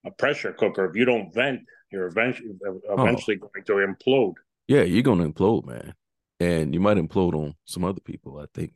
a 0.04 0.10
pressure 0.10 0.52
cooker. 0.52 0.84
If 0.84 0.96
you 0.96 1.04
don't 1.04 1.32
vent, 1.32 1.60
you're 1.90 2.06
eventually 2.06 2.50
eventually 2.88 3.36
going 3.36 3.64
to 3.64 3.72
implode. 3.94 4.34
Yeah, 4.68 4.82
you're 4.82 5.02
gonna 5.02 5.28
implode, 5.28 5.66
man, 5.66 5.94
and 6.40 6.72
you 6.74 6.80
might 6.80 6.96
implode 6.96 7.34
on 7.34 7.54
some 7.64 7.84
other 7.84 8.00
people. 8.00 8.38
I 8.38 8.46
think, 8.54 8.72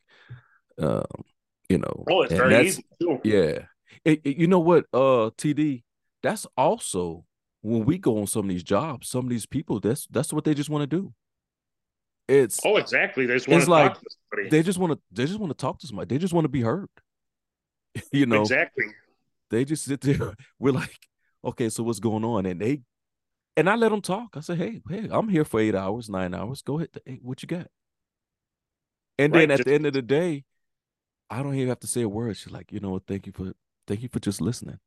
um, 0.78 1.04
you 1.68 1.78
know. 1.78 2.04
Oh, 2.08 2.22
it's 2.22 2.32
very 2.34 2.66
easy 2.66 2.84
too. 3.00 3.18
Yeah, 3.24 3.58
It- 4.04 4.20
it- 4.24 4.36
you 4.36 4.46
know 4.46 4.58
what, 4.60 4.84
uh, 4.92 5.30
TD, 5.36 5.82
that's 6.22 6.46
also 6.56 7.24
when 7.62 7.84
we 7.84 7.98
go 7.98 8.18
on 8.18 8.26
some 8.26 8.44
of 8.44 8.48
these 8.50 8.62
jobs. 8.64 9.08
Some 9.08 9.24
of 9.24 9.30
these 9.30 9.46
people, 9.46 9.80
that's 9.80 10.06
that's 10.08 10.32
what 10.32 10.44
they 10.44 10.54
just 10.54 10.70
want 10.70 10.82
to 10.82 10.96
do. 10.96 11.12
It's 12.28 12.58
Oh, 12.64 12.76
exactly. 12.76 13.26
They 13.26 13.34
just 13.34 13.48
want 13.48 13.64
to 13.64 13.70
like 13.70 13.92
talk 13.94 14.02
to 14.02 14.10
somebody. 14.32 14.48
they 14.50 14.62
just 14.62 14.78
want 14.78 14.92
to 14.94 14.98
they 15.12 15.26
just 15.26 15.38
want 15.38 15.50
to 15.50 15.56
talk 15.56 15.78
to 15.80 15.86
somebody. 15.86 16.14
They 16.14 16.18
just 16.18 16.34
want 16.34 16.44
to 16.44 16.48
be 16.48 16.62
heard. 16.62 16.88
you 18.12 18.26
know, 18.26 18.42
exactly. 18.42 18.86
they 19.50 19.64
just 19.64 19.84
sit 19.84 20.00
there. 20.00 20.34
We're 20.58 20.72
like, 20.72 20.98
okay, 21.44 21.68
so 21.68 21.82
what's 21.84 22.00
going 22.00 22.24
on? 22.24 22.44
And 22.46 22.60
they, 22.60 22.82
and 23.56 23.70
I 23.70 23.76
let 23.76 23.90
them 23.90 24.02
talk. 24.02 24.34
I 24.36 24.40
say, 24.40 24.56
hey, 24.56 24.82
hey, 24.88 25.08
I'm 25.10 25.28
here 25.28 25.44
for 25.44 25.60
eight 25.60 25.74
hours, 25.74 26.10
nine 26.10 26.34
hours. 26.34 26.62
Go 26.62 26.76
ahead. 26.78 26.90
Hey, 27.04 27.20
what 27.22 27.42
you 27.42 27.46
got? 27.46 27.68
And 29.18 29.32
then 29.32 29.48
Right, 29.48 29.50
at 29.52 29.56
just- 29.58 29.66
the 29.68 29.74
end 29.74 29.86
of 29.86 29.92
the 29.94 30.02
day, 30.02 30.44
I 31.30 31.42
don't 31.42 31.54
even 31.54 31.68
have 31.68 31.80
to 31.80 31.86
say 31.86 32.02
a 32.02 32.08
word. 32.08 32.36
She's 32.36 32.52
like, 32.52 32.70
you 32.72 32.80
know 32.80 32.90
what? 32.90 33.06
Thank 33.06 33.26
you 33.26 33.32
for, 33.32 33.52
thank 33.86 34.02
you 34.02 34.08
for 34.08 34.20
just 34.20 34.40
listening. 34.40 34.78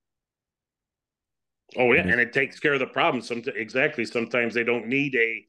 Oh 1.77 1.91
yeah, 1.93 2.03
Mhm. 2.03 2.11
and 2.13 2.21
it 2.21 2.33
takes 2.33 2.59
care 2.59 2.73
of 2.73 2.79
the 2.79 2.87
problem. 2.87 3.21
Some 3.21 3.43
exactly. 3.55 4.03
Sometimes 4.05 4.53
they 4.53 4.63
don't 4.63 4.87
need 4.87 5.15
a 5.15 5.45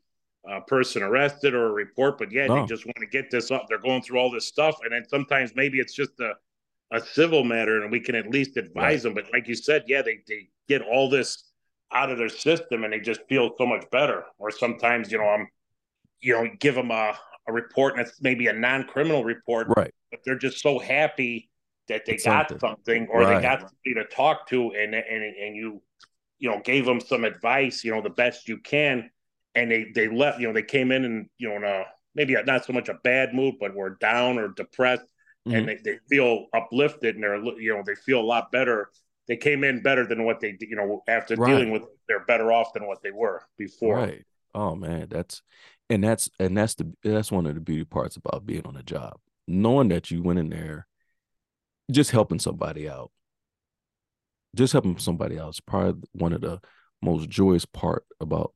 uh, 0.49 0.61
person 0.61 1.03
arrested 1.03 1.55
or 1.55 1.67
a 1.67 1.73
report, 1.73 2.19
but 2.19 2.33
yeah, 2.33 2.47
No. 2.47 2.61
they 2.61 2.67
just 2.67 2.87
want 2.87 2.97
to 2.99 3.07
get 3.07 3.31
this 3.31 3.51
up. 3.51 3.67
They're 3.69 3.79
going 3.79 4.03
through 4.03 4.19
all 4.19 4.31
this 4.31 4.47
stuff, 4.47 4.77
and 4.83 4.93
then 4.93 5.07
sometimes 5.09 5.53
maybe 5.55 5.79
it's 5.81 5.95
just 5.95 6.19
a 6.21 6.35
a 6.93 7.01
civil 7.01 7.45
matter, 7.45 7.83
and 7.83 7.93
we 7.93 8.01
can 8.01 8.17
at 8.17 8.29
least 8.31 8.57
advise 8.57 9.05
them. 9.05 9.15
But 9.15 9.33
like 9.33 9.47
you 9.47 9.55
said, 9.55 9.85
yeah, 9.87 10.03
they 10.03 10.21
they 10.27 10.49
get 10.69 10.83
all 10.83 11.09
this 11.09 11.45
out 11.93 12.11
of 12.11 12.19
their 12.19 12.29
system, 12.29 12.83
and 12.85 12.93
they 12.93 12.99
just 13.01 13.21
feel 13.29 13.55
so 13.59 13.67
much 13.67 13.85
better. 13.93 14.25
Or 14.39 14.51
sometimes, 14.51 15.13
you 15.13 15.19
know, 15.19 15.25
I'm, 15.29 15.47
you 16.21 16.33
know, 16.33 16.49
give 16.59 16.75
them 16.75 16.91
a 16.91 17.17
a 17.47 17.53
report, 17.53 17.97
and 17.97 18.07
it's 18.07 18.21
maybe 18.21 18.49
a 18.49 18.53
non 18.53 18.85
criminal 18.85 19.23
report, 19.25 19.69
Right. 19.77 19.93
but 20.11 20.21
they're 20.25 20.39
just 20.39 20.59
so 20.61 20.79
happy 20.81 21.49
that 21.89 22.07
they 22.07 22.15
It's 22.15 22.25
got 22.25 22.49
something. 22.49 22.59
something, 22.61 23.09
or 23.09 23.21
Right. 23.21 23.37
they 23.37 23.43
got 23.43 23.61
somebody 23.61 23.95
to 23.95 24.05
talk 24.07 24.49
to, 24.49 24.71
and 24.73 24.95
and 24.95 25.23
and 25.23 25.55
you, 25.57 25.83
you 26.39 26.49
know, 26.51 26.61
gave 26.65 26.87
them 26.87 26.99
some 27.01 27.25
advice, 27.25 27.85
you 27.85 27.93
know, 27.93 28.01
the 28.03 28.11
best 28.11 28.49
you 28.49 28.59
can, 28.59 29.11
and 29.55 29.71
they 29.71 29.93
they 29.95 30.09
left, 30.09 30.41
you 30.41 30.47
know, 30.47 30.53
they 30.55 30.63
came 30.63 30.93
in 30.93 31.05
and 31.05 31.29
you 31.39 31.49
know, 31.49 31.57
in 31.57 31.65
a, 31.65 31.85
maybe 32.15 32.37
not 32.45 32.65
so 32.65 32.73
much 32.73 32.89
a 32.89 32.99
bad 33.03 33.35
mood, 33.35 33.55
but 33.61 33.75
were 33.75 33.97
down 34.01 34.39
or 34.39 34.49
depressed, 34.49 35.07
Mhm. 35.47 35.59
and 35.59 35.69
they, 35.69 35.79
they 35.85 35.99
feel 36.09 36.47
uplifted, 36.55 37.15
and 37.15 37.25
they're 37.25 37.37
you 37.37 37.75
know 37.75 37.83
they 37.85 37.95
feel 37.95 38.21
a 38.21 38.23
lot 38.23 38.53
better. 38.53 38.91
They 39.29 39.37
came 39.37 39.65
in 39.65 39.83
better 39.83 40.07
than 40.07 40.25
what 40.25 40.41
they 40.41 40.57
you 40.61 40.77
know 40.77 41.03
after 41.09 41.37
Right. 41.37 41.49
dealing 41.53 41.71
with. 41.71 41.83
They're 42.09 42.25
better 42.25 42.51
off 42.53 42.73
than 42.73 42.87
what 42.87 43.03
they 43.03 43.13
were 43.13 43.47
before. 43.57 43.97
Right. 43.97 44.27
Oh 44.55 44.75
man, 44.75 45.07
that's 45.09 45.43
and 45.89 46.03
that's 46.03 46.29
and 46.41 46.57
that's 46.57 46.75
the 46.75 46.93
that's 47.05 47.31
one 47.31 47.47
of 47.47 47.55
the 47.55 47.61
beauty 47.61 47.85
parts 47.85 48.17
about 48.17 48.47
being 48.47 48.67
on 48.67 48.77
a 48.77 48.83
job. 48.83 49.21
Knowing 49.47 49.89
that 49.89 50.11
you 50.11 50.23
went 50.23 50.41
in 50.41 50.51
there 50.51 50.87
just 51.91 52.11
helping 52.11 52.39
somebody 52.39 52.89
out. 52.89 53.11
Just 54.57 54.73
helping 54.73 54.99
somebody 54.99 55.39
out 55.39 55.51
is 55.51 55.61
probably 55.61 56.09
one 56.13 56.33
of 56.33 56.41
the 56.41 56.61
most 57.03 57.29
joyous 57.29 57.65
part 57.65 58.05
about 58.21 58.53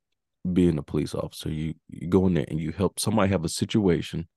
being 0.53 0.79
a 0.79 0.83
police 0.83 1.15
officer. 1.15 1.51
You 1.51 1.75
you 1.89 2.09
go 2.09 2.27
in 2.27 2.35
there 2.35 2.45
and 2.49 2.61
you 2.61 2.73
help 2.73 3.01
somebody 3.01 3.31
have 3.31 3.45
a 3.45 3.49
situation 3.49 4.29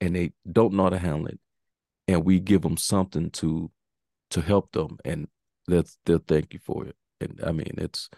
and 0.00 0.14
they 0.14 0.32
don't 0.50 0.74
know 0.74 0.84
how 0.84 0.90
to 0.90 0.98
handle 0.98 1.26
it. 1.26 1.40
And 2.06 2.24
we 2.24 2.40
give 2.40 2.62
them 2.62 2.76
something 2.76 3.30
to 3.32 3.70
to 4.30 4.40
help 4.40 4.72
them 4.72 4.98
and 5.04 5.28
they'll 5.66 5.84
they'll 6.06 6.18
thank 6.26 6.52
you 6.52 6.60
for 6.60 6.86
it. 6.86 6.96
And 7.20 7.40
I 7.44 7.52
mean 7.52 7.74
it's 7.78 8.08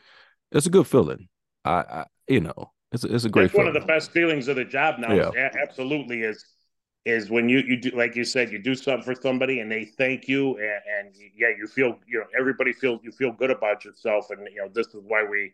it's 0.53 0.67
a 0.67 0.71
good 0.71 0.87
feeling. 0.87 1.29
I, 1.65 1.71
I 1.71 2.05
you 2.29 2.41
know, 2.41 2.73
it's 2.93 3.05
a, 3.05 3.15
it's 3.15 3.25
a 3.25 3.29
great 3.29 3.53
That's 3.53 3.59
one 3.59 3.69
of 3.69 3.75
the 3.75 3.81
best 3.81 4.13
feelings 4.13 4.49
of 4.49 4.57
the 4.57 4.65
job 4.65 4.99
now. 4.99 5.13
Yeah. 5.13 5.31
is 5.31 5.57
absolutely 5.57 6.23
is 6.23 6.45
is 7.07 7.31
when 7.31 7.49
you 7.49 7.61
you 7.61 7.81
do 7.81 7.91
like 7.91 8.15
you 8.15 8.25
said 8.25 8.53
you 8.53 8.59
do 8.59 8.75
something 8.75 9.03
for 9.03 9.19
somebody 9.21 9.61
and 9.61 9.73
they 9.73 9.87
thank 9.87 10.29
you 10.29 10.57
and, 10.59 11.09
and 11.09 11.15
yeah 11.35 11.49
you 11.49 11.67
feel 11.67 11.99
you 12.07 12.19
know 12.19 12.27
everybody 12.39 12.73
feels 12.73 13.01
you 13.03 13.11
feel 13.11 13.33
good 13.33 13.51
about 13.51 13.85
yourself 13.85 14.29
and 14.31 14.47
you 14.53 14.61
know 14.61 14.69
this 14.75 14.89
is 14.89 15.01
why 15.07 15.25
we 15.25 15.53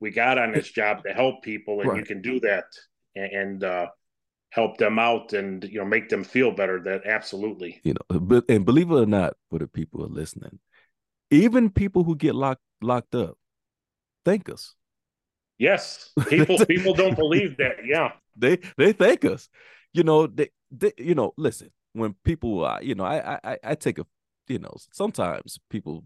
we 0.00 0.10
got 0.10 0.38
on 0.38 0.52
this 0.52 0.70
job 0.70 1.02
to 1.04 1.12
help 1.12 1.42
people 1.42 1.80
and 1.80 1.96
you 1.96 2.04
can 2.04 2.20
do 2.20 2.40
that 2.40 2.64
and, 3.14 3.32
and 3.32 3.64
uh, 3.64 3.86
help 4.50 4.76
them 4.78 4.98
out 4.98 5.32
and 5.32 5.64
you 5.64 5.78
know 5.78 5.84
make 5.84 6.08
them 6.08 6.24
feel 6.24 6.50
better. 6.50 6.80
That 6.80 7.06
absolutely. 7.06 7.80
you 7.84 7.94
know 7.94 8.20
but 8.20 8.44
and 8.48 8.64
believe 8.64 8.90
it 8.90 8.94
or 8.94 9.06
not 9.06 9.34
for 9.50 9.58
the 9.58 9.66
people 9.66 10.00
who 10.00 10.06
are 10.06 10.14
listening 10.14 10.58
even 11.30 11.70
people 11.70 12.04
who 12.04 12.16
get 12.16 12.34
locked 12.34 12.62
locked 12.80 13.14
up 13.14 13.36
thank 14.24 14.48
us 14.48 14.74
Yes, 15.58 16.10
people 16.28 16.58
people 16.66 16.94
don't 16.94 17.16
believe 17.16 17.56
that. 17.58 17.76
Yeah, 17.84 18.12
they 18.36 18.58
they 18.76 18.92
thank 18.92 19.24
us 19.24 19.48
you 19.92 20.02
know 20.02 20.26
they, 20.26 20.50
they 20.70 20.92
you 20.98 21.14
know 21.14 21.32
listen 21.36 21.70
when 21.92 22.14
people 22.24 22.64
uh, 22.64 22.80
you 22.82 22.94
know 22.94 23.04
I, 23.04 23.38
I 23.44 23.58
I 23.62 23.74
take 23.74 23.98
a 23.98 24.06
you 24.48 24.58
know 24.58 24.74
sometimes 24.92 25.58
people 25.70 26.04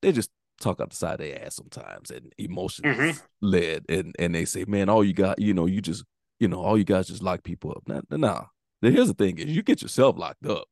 they 0.00 0.12
just 0.12 0.30
talk 0.60 0.80
out 0.80 0.90
the 0.90 0.96
side 0.96 1.14
of 1.14 1.18
their 1.20 1.44
ass 1.44 1.56
sometimes 1.56 2.10
and 2.10 2.32
emotions 2.38 2.96
Mhm. 2.96 3.22
led 3.40 3.84
and 3.88 4.14
and 4.18 4.34
they 4.34 4.44
say 4.44 4.64
man 4.66 4.88
all 4.88 5.04
you 5.04 5.12
got 5.12 5.38
you 5.40 5.54
know 5.54 5.66
you 5.66 5.80
just 5.80 6.04
you 6.40 6.48
know 6.48 6.60
all 6.60 6.76
you 6.78 6.84
guys 6.84 7.06
just 7.08 7.22
lock 7.22 7.42
people 7.44 7.70
up 7.72 7.82
nah, 7.86 8.00
nah. 8.16 8.44
Now, 8.82 8.90
here's 8.90 9.08
the 9.08 9.14
thing 9.14 9.38
is 9.38 9.46
you 9.46 9.62
get 9.62 9.82
yourself 9.82 10.16
locked 10.18 10.46
up 10.46 10.66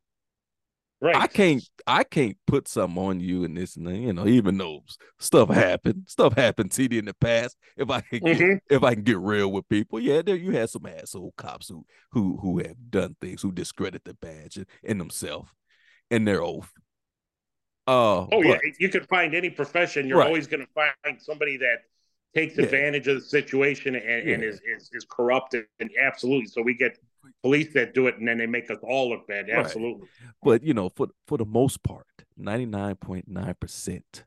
right. 1.00 1.16
I 1.16 1.26
can't 1.26 1.62
I 1.86 2.04
can't 2.04 2.36
put 2.46 2.68
something 2.68 3.02
on 3.02 3.20
you 3.20 3.44
and 3.44 3.56
this 3.56 3.76
and 3.76 3.86
that, 3.86 3.96
you 3.96 4.12
know, 4.12 4.26
even 4.26 4.58
though 4.58 4.80
stuff 5.18 5.50
happened. 5.50 6.04
Stuff 6.06 6.34
happened 6.34 6.70
to 6.72 6.82
you 6.92 6.98
in 7.00 7.04
the 7.04 7.14
past. 7.14 7.56
If 7.76 7.90
I 7.90 8.00
can 8.00 8.20
get, 8.20 8.38
Mhm. 8.38 8.58
if 8.70 8.82
I 8.82 8.94
can 8.94 9.02
get 9.04 9.18
real 9.18 9.50
with 9.52 9.68
people, 9.68 10.00
yeah, 10.00 10.22
there 10.22 10.36
you 10.36 10.52
had 10.52 10.70
some 10.70 10.86
asshole 10.86 11.34
cops 11.36 11.68
who 11.68 11.84
who 12.12 12.38
who 12.38 12.58
have 12.58 12.76
done 12.90 13.16
things, 13.20 13.42
who 13.42 13.52
discredit 13.52 14.04
the 14.04 14.14
badge 14.14 14.56
and, 14.56 14.66
in 14.82 14.98
themselves 14.98 15.50
and 16.10 16.26
their 16.26 16.42
oath. 16.42 16.72
Uh 17.86 18.26
Oh 18.32 18.42
yeah, 18.42 18.58
you 18.78 18.88
could 18.88 19.06
find 19.08 19.34
any 19.34 19.50
profession. 19.50 20.08
You're 20.08 20.18
Right. 20.18 20.26
always 20.26 20.46
going 20.46 20.66
to 20.66 20.72
find 20.74 21.20
somebody 21.20 21.56
that 21.58 21.78
takes 22.34 22.56
Yeah. 22.56 22.64
advantage 22.64 23.06
of 23.08 23.16
the 23.16 23.26
situation 23.26 23.94
and, 23.94 24.28
and 24.28 24.42
is, 24.44 24.60
is 24.60 24.90
is 24.92 25.06
corrupted. 25.08 25.66
And 25.80 25.90
absolutely, 26.00 26.46
so 26.46 26.62
we 26.62 26.74
get 26.74 26.98
police 27.42 27.72
that 27.74 27.94
do 27.94 28.08
it, 28.08 28.18
and 28.18 28.26
then 28.26 28.38
they 28.38 28.46
make 28.46 28.70
us 28.70 28.78
all 28.82 29.10
look 29.10 29.26
bad. 29.28 29.48
Right. 29.48 29.64
Absolutely. 29.64 30.08
but 30.42 30.62
you 30.62 30.74
know, 30.74 30.88
for 30.88 31.08
for 31.28 31.38
the 31.38 31.44
most 31.46 31.82
part, 31.82 32.06
ninety 32.36 32.66
nine 32.66 32.96
point 32.96 33.28
nine 33.28 33.54
percent 33.60 34.24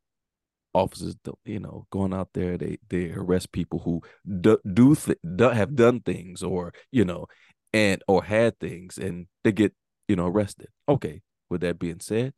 officers, 0.74 1.16
you 1.46 1.60
know, 1.60 1.86
going 1.92 2.14
out 2.14 2.30
there, 2.34 2.58
they 2.58 2.78
they 2.90 3.12
arrest 3.12 3.52
people 3.52 3.80
who 3.80 4.02
do, 4.42 4.58
do, 4.72 4.96
th- 4.96 5.18
do 5.36 5.50
have 5.50 5.76
done 5.76 6.00
things 6.00 6.44
or 6.44 6.74
you 6.92 7.04
know, 7.04 7.28
and 7.74 8.04
or 8.08 8.24
had 8.24 8.60
things, 8.60 8.98
and 8.98 9.28
they 9.44 9.52
get 9.52 9.74
you 10.08 10.16
know 10.16 10.28
arrested. 10.28 10.68
Okay. 10.88 11.22
With 11.50 11.62
that 11.62 11.80
being 11.80 12.00
said, 12.00 12.34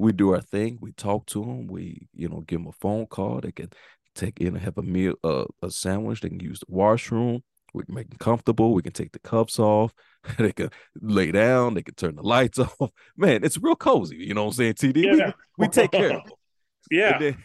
we 0.00 0.12
do 0.12 0.32
our 0.34 0.40
thing. 0.40 0.78
We 0.80 0.92
talk 0.92 1.26
to 1.26 1.40
them. 1.44 1.66
We 1.66 2.08
you 2.14 2.28
know 2.28 2.40
give 2.40 2.60
them 2.60 2.68
a 2.68 2.72
phone 2.72 3.06
call. 3.06 3.40
They 3.40 3.52
can 3.52 3.70
take 4.14 4.40
in 4.40 4.48
and 4.48 4.58
have 4.58 4.78
a 4.78 4.82
meal, 4.82 5.14
uh, 5.22 5.44
a 5.62 5.70
sandwich. 5.70 6.20
They 6.20 6.28
can 6.30 6.40
use 6.40 6.60
the 6.60 6.66
washroom. 6.68 7.42
We 7.72 7.84
can 7.84 7.94
make 7.94 8.08
them 8.10 8.18
comfortable. 8.18 8.74
We 8.74 8.82
can 8.82 8.92
take 8.92 9.12
the 9.12 9.20
cuffs 9.20 9.58
off. 9.60 9.92
they 10.38 10.52
can 10.52 10.70
lay 11.00 11.30
down. 11.30 11.74
They 11.74 11.82
can 11.82 11.94
turn 11.94 12.16
the 12.16 12.22
lights 12.22 12.58
off. 12.80 12.90
Man, 13.16 13.44
it's 13.44 13.58
real 13.58 13.76
cozy. 13.76 14.16
You 14.16 14.34
know 14.34 14.44
what 14.44 14.58
I'm 14.58 14.74
saying, 14.74 14.74
TD? 14.74 14.94
We- 15.12 15.18
Yeah. 15.18 15.32
We, 15.56 15.68
take 15.68 15.92
care 15.92 16.06
of 16.16 16.24
them. 16.24 16.32
Yeah. 16.90 17.18
Then, 17.18 17.36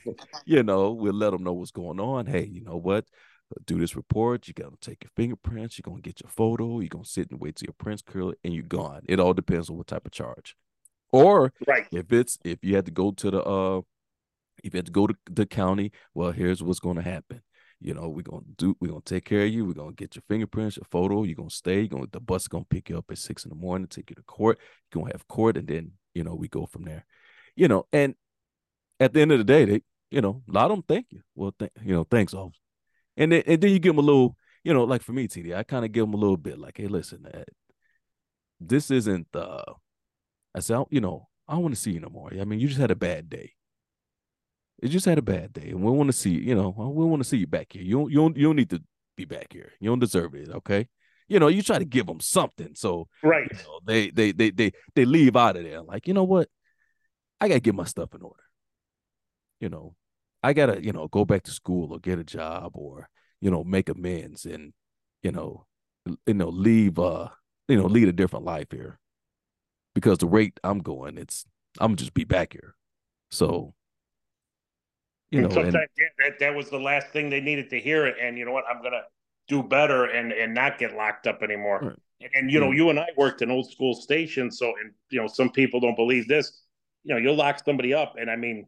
you 0.45 0.63
know, 0.63 0.91
we'll 0.91 1.13
let 1.13 1.31
them 1.31 1.43
know 1.43 1.53
what's 1.53 1.69
going 1.69 1.99
on. 1.99 2.25
Hey, 2.25 2.45
you 2.45 2.61
know 2.63 2.77
what? 2.77 3.05
Do 3.67 3.77
this 3.77 3.95
report. 3.95 4.47
You 4.47 4.55
got 4.55 4.71
to 4.71 4.77
take 4.89 5.03
your 5.03 5.11
fingerprints. 5.15 5.77
You're 5.77 5.83
going 5.83 6.01
to 6.01 6.09
get 6.09 6.21
your 6.23 6.31
photo. 6.31 6.79
You're 6.79 6.89
going 6.89 7.03
to 7.03 7.09
sit 7.09 7.29
and 7.29 7.39
wait 7.39 7.57
till 7.57 7.67
your 7.67 7.75
prints 7.77 8.01
curl 8.01 8.33
and 8.43 8.53
you're 8.53 8.63
gone. 8.63 9.01
It 9.07 9.19
all 9.19 9.33
depends 9.33 9.69
on 9.69 9.77
what 9.77 9.85
type 9.87 10.05
of 10.07 10.11
charge. 10.13 10.55
Or 11.15 11.53
Right. 11.67 11.87
if 11.91 12.11
it's, 12.11 12.37
if 12.43 12.63
you 12.63 12.75
had 12.75 12.85
to 12.85 12.91
go 12.91 13.11
to 13.11 13.31
the, 13.31 13.43
uh, 13.43 13.81
if 14.63 14.73
you 14.73 14.77
had 14.77 14.85
to 14.87 14.91
go 14.91 15.07
to 15.07 15.15
the 15.29 15.45
county, 15.45 15.91
well, 16.13 16.31
here's 16.31 16.61
what's 16.63 16.79
going 16.79 16.95
to 16.97 17.01
happen. 17.01 17.41
You 17.81 17.93
know, 17.93 18.07
we're 18.09 18.21
gonna 18.23 18.45
do. 18.57 18.75
We're 18.79 18.87
gonna 18.87 19.01
take 19.01 19.25
care 19.25 19.43
of 19.43 19.49
you. 19.49 19.65
We're 19.65 19.73
gonna 19.73 19.91
get 19.91 20.15
your 20.15 20.23
fingerprints, 20.29 20.77
your 20.77 20.85
photo. 20.89 21.23
You're 21.23 21.35
gonna 21.35 21.49
stay. 21.49 21.79
You're 21.81 21.89
gonna 21.89 22.07
the 22.09 22.21
bus 22.21 22.43
is 22.43 22.47
gonna 22.47 22.63
pick 22.69 22.89
you 22.89 22.97
up 22.97 23.11
at 23.11 23.17
six 23.17 23.43
in 23.43 23.49
the 23.49 23.55
morning, 23.55 23.87
take 23.87 24.09
you 24.09 24.15
to 24.15 24.23
court. 24.23 24.57
You're 24.93 25.01
gonna 25.01 25.13
have 25.13 25.27
court, 25.27 25.57
and 25.57 25.67
then 25.67 25.91
you 26.13 26.23
know 26.23 26.33
we 26.35 26.47
go 26.47 26.65
from 26.65 26.85
there. 26.85 27.05
You 27.55 27.67
know, 27.67 27.85
and 27.91 28.15
at 28.99 29.13
the 29.13 29.21
end 29.21 29.33
of 29.33 29.39
the 29.39 29.43
day, 29.43 29.65
they 29.65 29.81
you 30.09 30.21
know 30.21 30.41
a 30.49 30.51
lot 30.51 30.71
of 30.71 30.77
them 30.77 30.83
thank 30.87 31.07
you. 31.11 31.19
Well, 31.35 31.51
th- 31.59 31.71
you 31.83 31.93
know, 31.93 32.05
thanks, 32.09 32.33
officer. 32.33 32.57
And 33.17 33.33
then 33.33 33.43
and 33.45 33.61
then 33.61 33.71
you 33.71 33.79
give 33.79 33.93
them 33.93 34.03
a 34.03 34.07
little, 34.07 34.37
you 34.63 34.73
know, 34.73 34.85
like 34.85 35.01
for 35.03 35.11
me, 35.11 35.27
TD, 35.27 35.53
I 35.53 35.63
kind 35.63 35.83
of 35.85 35.91
give 35.91 36.05
them 36.05 36.13
a 36.13 36.17
little 36.17 36.37
bit, 36.37 36.57
like, 36.57 36.77
hey, 36.77 36.87
listen, 36.87 37.27
uh, 37.31 37.43
this 38.61 38.89
isn't. 38.89 39.27
uh 39.35 39.63
I 40.55 40.59
said, 40.61 40.83
you 40.89 41.01
know, 41.01 41.27
I 41.47 41.53
don't 41.53 41.63
want 41.63 41.75
to 41.75 41.81
see 41.81 41.91
you 41.91 41.99
no 41.99 42.09
more. 42.09 42.31
I 42.39 42.45
mean, 42.45 42.59
you 42.59 42.67
just 42.67 42.79
had 42.79 42.91
a 42.91 42.95
bad 42.95 43.29
day. 43.29 43.51
You 44.81 44.89
just 44.89 45.05
had 45.05 45.17
a 45.17 45.21
bad 45.21 45.53
day, 45.53 45.69
and 45.69 45.81
we 45.83 45.91
want 45.91 46.07
to 46.07 46.13
see, 46.13 46.31
you 46.31 46.55
know, 46.55 46.69
we 46.69 47.05
want 47.05 47.21
to 47.21 47.27
see 47.27 47.37
you 47.37 47.47
back 47.47 47.67
here. 47.73 47.83
You 47.83 47.99
don't, 47.99 48.11
you 48.11 48.17
don't, 48.17 48.37
you 48.37 48.43
don't 48.47 48.55
need 48.55 48.69
to 48.71 48.81
be 49.15 49.25
back 49.25 49.53
here. 49.53 49.71
You 49.79 49.89
don't 49.89 49.99
deserve 49.99 50.33
it. 50.35 50.49
Okay. 50.49 50.87
You 51.27 51.39
know, 51.39 51.47
you 51.47 51.61
try 51.61 51.79
to 51.79 51.85
give 51.85 52.05
them 52.05 52.19
something, 52.19 52.71
so 52.75 53.07
Right. 53.23 53.47
you 53.51 53.57
know, 53.63 53.79
they 53.85 54.09
they 54.11 54.31
they 54.31 54.51
they 54.51 54.71
they 54.93 55.05
leave 55.05 55.35
out 55.35 55.55
of 55.57 55.63
there 55.63 55.81
like, 55.81 56.07
you 56.07 56.13
know 56.13 56.23
what? 56.23 56.49
I 57.41 57.47
gotta 57.47 57.59
get 57.61 57.73
my 57.75 57.85
stuff 57.85 58.13
in 58.13 58.21
order. 58.21 58.43
You 59.59 59.69
know, 59.69 59.95
I 60.43 60.53
gotta, 60.53 60.83
you 60.83 60.91
know, 60.91 61.07
go 61.07 61.25
back 61.25 61.43
to 61.43 61.51
school 61.51 61.93
or 61.93 61.99
get 61.99 62.19
a 62.19 62.23
job 62.23 62.73
or, 62.75 63.09
you 63.41 63.49
know, 63.49 63.63
make 63.63 63.89
amends 63.89 64.45
and, 64.45 64.73
you 65.23 65.31
know, 65.31 65.65
you 66.27 66.33
know, 66.35 66.49
leave 66.49 66.99
uh, 66.99 67.29
you 67.67 67.77
know, 67.77 67.85
lead 67.87 68.07
a 68.07 68.13
different 68.13 68.45
life 68.45 68.67
here. 68.71 68.99
Because 69.95 70.19
the 70.19 70.27
rate 70.27 70.59
I'm 70.63 70.79
going, 70.79 71.17
it's 71.17 71.45
I'm 71.79 71.95
just 71.95 72.13
be 72.13 72.25
back 72.25 72.53
here. 72.53 72.75
So, 73.31 73.73
you 75.31 75.41
know, 75.41 75.47
and 75.47 75.73
yeah, 75.73 76.05
that 76.19 76.39
that 76.39 76.55
was 76.55 76.69
the 76.69 76.79
last 76.79 77.07
thing 77.07 77.29
they 77.29 77.41
needed 77.41 77.71
to 77.71 77.79
hear. 77.79 78.05
And 78.05 78.37
you 78.37 78.45
know 78.45 78.51
what? 78.51 78.65
I'm 78.69 78.83
gonna 78.83 79.01
do 79.47 79.63
better 79.63 80.05
and 80.05 80.31
and 80.31 80.53
not 80.53 80.77
get 80.77 80.95
locked 80.95 81.25
up 81.25 81.41
anymore. 81.41 81.79
Right. 81.81 81.99
And, 82.21 82.29
and, 82.33 82.51
you 82.51 82.61
know, 82.61 82.71
you 82.71 82.89
and 82.89 82.97
I 82.97 83.07
worked 83.17 83.41
in 83.41 83.51
old 83.51 83.69
school 83.69 83.93
stations, 83.93 84.57
so 84.57 84.67
and 84.67 84.93
you 85.09 85.19
know, 85.19 85.27
some 85.27 85.49
people 85.49 85.79
don't 85.79 85.95
believe 85.95 86.27
this. 86.27 86.61
You 87.03 87.13
know, 87.13 87.19
you'll 87.19 87.35
lock 87.35 87.61
somebody 87.63 87.93
up, 87.93 88.15
and 88.19 88.29
I 88.31 88.35
mean, 88.35 88.67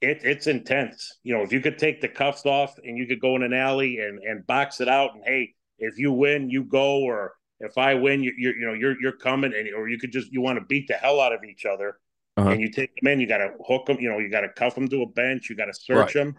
it 0.00 0.20
it's 0.22 0.46
intense. 0.46 1.18
You 1.22 1.34
know, 1.34 1.42
if 1.42 1.52
you 1.52 1.60
could 1.60 1.78
take 1.78 2.00
the 2.00 2.08
cuffs 2.08 2.44
off 2.44 2.76
and 2.82 2.98
you 2.98 3.06
could 3.06 3.20
go 3.20 3.36
in 3.36 3.42
an 3.42 3.52
alley 3.52 3.98
and 4.00 4.22
and 4.22 4.46
box 4.46 4.80
it 4.80 4.88
out, 4.88 5.14
and 5.14 5.24
hey, 5.24 5.54
if 5.78 5.98
you 5.98 6.12
win, 6.12 6.50
you 6.50 6.64
go, 6.64 7.00
or 7.00 7.34
if 7.60 7.78
I 7.78 7.94
win, 7.94 8.22
you 8.22 8.32
you 8.36 8.54
you 8.58 8.66
know 8.66 8.74
you're 8.74 9.00
you're 9.00 9.16
coming, 9.16 9.52
and 9.54 9.72
or 9.74 9.88
you 9.88 9.98
could 9.98 10.12
just 10.12 10.32
you 10.32 10.40
want 10.40 10.58
to 10.58 10.64
beat 10.64 10.88
the 10.88 10.94
hell 10.94 11.20
out 11.20 11.32
of 11.32 11.44
each 11.44 11.64
other 11.66 11.98
Uh-huh. 12.36 12.50
and 12.50 12.60
you 12.60 12.70
take 12.70 12.94
them 13.00 13.08
in, 13.12 13.20
you 13.20 13.26
got 13.26 13.38
to 13.38 13.50
hook 13.66 13.86
them, 13.86 13.98
you 14.00 14.08
know, 14.08 14.18
you 14.18 14.30
got 14.30 14.42
to 14.42 14.48
cuff 14.50 14.74
them 14.76 14.88
to 14.88 15.02
a 15.02 15.06
bench, 15.06 15.50
you 15.50 15.56
got 15.56 15.64
to 15.66 15.74
search 15.74 16.12
Right. 16.12 16.14
them, 16.14 16.36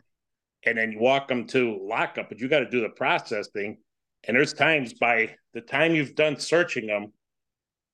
and 0.65 0.77
then 0.77 0.91
you 0.91 0.99
walk 0.99 1.27
them 1.27 1.47
to 1.47 1.79
lockup, 1.81 2.29
but 2.29 2.39
you 2.39 2.47
got 2.49 2.59
to 2.59 2.69
do 2.69 2.81
the 2.81 2.89
processing. 2.89 3.77
And 4.27 4.37
there's 4.37 4.53
times 4.53 4.93
by 4.93 5.35
the 5.53 5.61
time 5.61 5.95
you've 5.95 6.15
done 6.15 6.39
searching 6.39 6.87
them, 6.87 7.13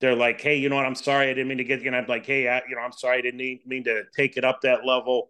they're 0.01 0.15
like, 0.15 0.41
hey, 0.41 0.57
you 0.57 0.69
know 0.69 0.75
what? 0.75 0.85
I'm 0.85 0.95
sorry, 0.95 1.27
I 1.29 1.33
didn't 1.33 1.47
mean 1.47 1.59
to 1.59 1.63
get. 1.63 1.81
And 1.85 1.95
I'm 1.95 2.07
like, 2.07 2.25
hey, 2.25 2.47
I, 2.47 2.61
you 2.67 2.75
know, 2.75 2.81
I'm 2.81 2.91
sorry, 2.91 3.19
I 3.19 3.21
didn't 3.21 3.37
mean, 3.37 3.59
mean 3.65 3.83
to 3.85 4.03
take 4.15 4.37
it 4.37 4.43
up 4.43 4.61
that 4.61 4.85
level. 4.85 5.29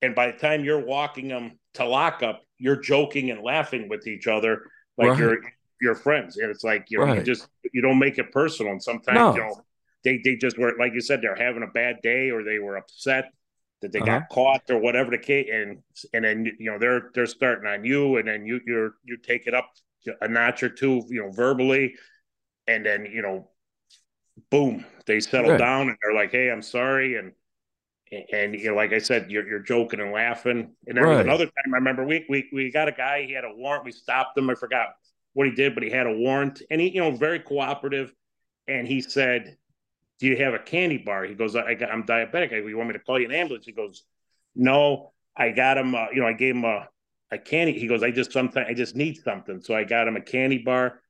And 0.00 0.14
by 0.14 0.30
the 0.30 0.38
time 0.38 0.64
you're 0.64 0.84
walking 0.84 1.28
them 1.28 1.58
to 1.74 1.84
lockup, 1.84 2.42
you're 2.58 2.76
joking 2.80 3.30
and 3.30 3.42
laughing 3.42 3.88
with 3.88 4.06
each 4.06 4.26
other 4.26 4.62
like 4.96 5.16
Right. 5.16 5.18
you're 5.18 5.38
you're 5.82 5.96
friends. 5.96 6.38
And 6.38 6.50
it's 6.50 6.64
like 6.64 6.86
you 6.90 6.98
know, 7.00 7.06
you 7.06 7.22
just 7.22 7.48
you 7.74 7.82
don't 7.82 7.98
make 8.00 8.18
it 8.18 8.32
personal. 8.32 8.72
And 8.72 8.82
sometimes 8.82 9.28
No. 9.28 9.36
you 9.36 9.42
know 9.42 9.64
they 10.04 10.20
they 10.24 10.36
just 10.36 10.58
were 10.58 10.74
like 10.78 10.94
you 10.94 11.02
said 11.02 11.20
they're 11.22 11.36
having 11.36 11.64
a 11.64 11.68
bad 11.72 11.96
day 12.02 12.30
or 12.30 12.44
they 12.44 12.60
were 12.60 12.76
upset 12.76 13.32
that 13.82 13.92
they 13.92 14.00
Uh-huh. 14.00 14.02
got 14.02 14.28
caught 14.30 14.62
or 14.70 14.78
whatever 14.78 15.10
the 15.10 15.18
case 15.18 15.48
and 15.52 15.78
and 16.14 16.24
then 16.24 16.46
you 16.58 16.70
know 16.70 16.78
they're 16.78 17.10
they're 17.14 17.26
starting 17.26 17.68
on 17.68 17.84
you 17.84 18.16
and 18.18 18.28
then 18.28 18.46
you 18.46 18.60
you're 18.66 18.94
you 19.04 19.16
take 19.16 19.46
it 19.46 19.54
up 19.54 19.70
a 20.20 20.28
notch 20.28 20.62
or 20.62 20.68
two 20.68 21.02
you 21.08 21.22
know 21.22 21.30
verbally 21.30 21.94
and 22.68 22.86
then 22.86 23.06
you 23.06 23.22
know 23.22 23.48
boom 24.50 24.84
they 25.06 25.20
settle 25.20 25.50
Right. 25.50 25.56
down 25.56 25.88
and 25.88 25.96
they're 26.02 26.14
like 26.14 26.30
hey 26.32 26.50
i'm 26.50 26.62
sorry 26.62 27.16
and 27.16 27.32
and 28.32 28.54
you 28.54 28.68
know 28.70 28.76
like 28.76 28.92
i 28.92 28.98
said 28.98 29.30
you're, 29.30 29.48
you're 29.48 29.60
joking 29.60 30.00
and 30.00 30.12
laughing 30.12 30.70
and 30.86 30.98
then 30.98 31.04
Right. 31.04 31.16
another 31.18 31.46
time 31.46 31.74
i 31.74 31.76
remember 31.78 32.04
we, 32.04 32.24
we 32.28 32.48
we 32.52 32.70
got 32.70 32.88
a 32.88 32.92
guy 32.92 33.24
he 33.26 33.32
had 33.32 33.44
a 33.44 33.54
warrant 33.54 33.84
we 33.84 33.92
stopped 33.92 34.36
him 34.36 34.50
i 34.50 34.54
forgot 34.54 34.88
what 35.34 35.46
he 35.46 35.54
did 35.54 35.74
but 35.74 35.82
he 35.82 35.90
had 35.90 36.06
a 36.06 36.12
warrant. 36.16 36.62
And 36.70 36.80
he 36.80 36.88
you 36.90 37.00
know 37.00 37.10
very 37.16 37.38
cooperative. 37.40 38.12
And 38.68 38.86
he 38.86 39.00
said 39.00 39.56
do 40.20 40.26
you 40.28 40.36
have 40.36 40.54
a 40.54 40.58
candy 40.58 40.98
bar? 40.98 41.24
He 41.24 41.34
goes 41.34 41.56
i 41.56 41.74
got 41.74 41.90
i'm 41.90 42.04
diabetic. 42.04 42.52
I 42.52 42.66
you 42.66 42.76
want 42.76 42.88
me 42.88 42.92
to 42.94 43.00
call 43.00 43.18
you 43.18 43.26
an 43.26 43.32
ambulance? 43.32 43.66
He 43.66 43.72
goes 43.72 44.04
no 44.54 45.12
i 45.36 45.50
got 45.50 45.78
him 45.78 45.94
uh, 45.94 46.06
you 46.12 46.20
know 46.20 46.26
i 46.28 46.32
gave 46.32 46.54
him 46.54 46.64
a, 46.64 46.88
a 47.30 47.38
candy. 47.38 47.72
He 47.78 47.86
goes 47.88 48.02
i 48.02 48.10
just 48.10 48.32
sometimes 48.32 48.66
i 48.68 48.74
just 48.74 48.94
need 48.96 49.18
something. 49.22 49.60
So 49.62 49.74
i 49.74 49.84
got 49.84 50.06
him 50.08 50.16
a 50.16 50.20
candy 50.20 50.58
bar 50.58 51.00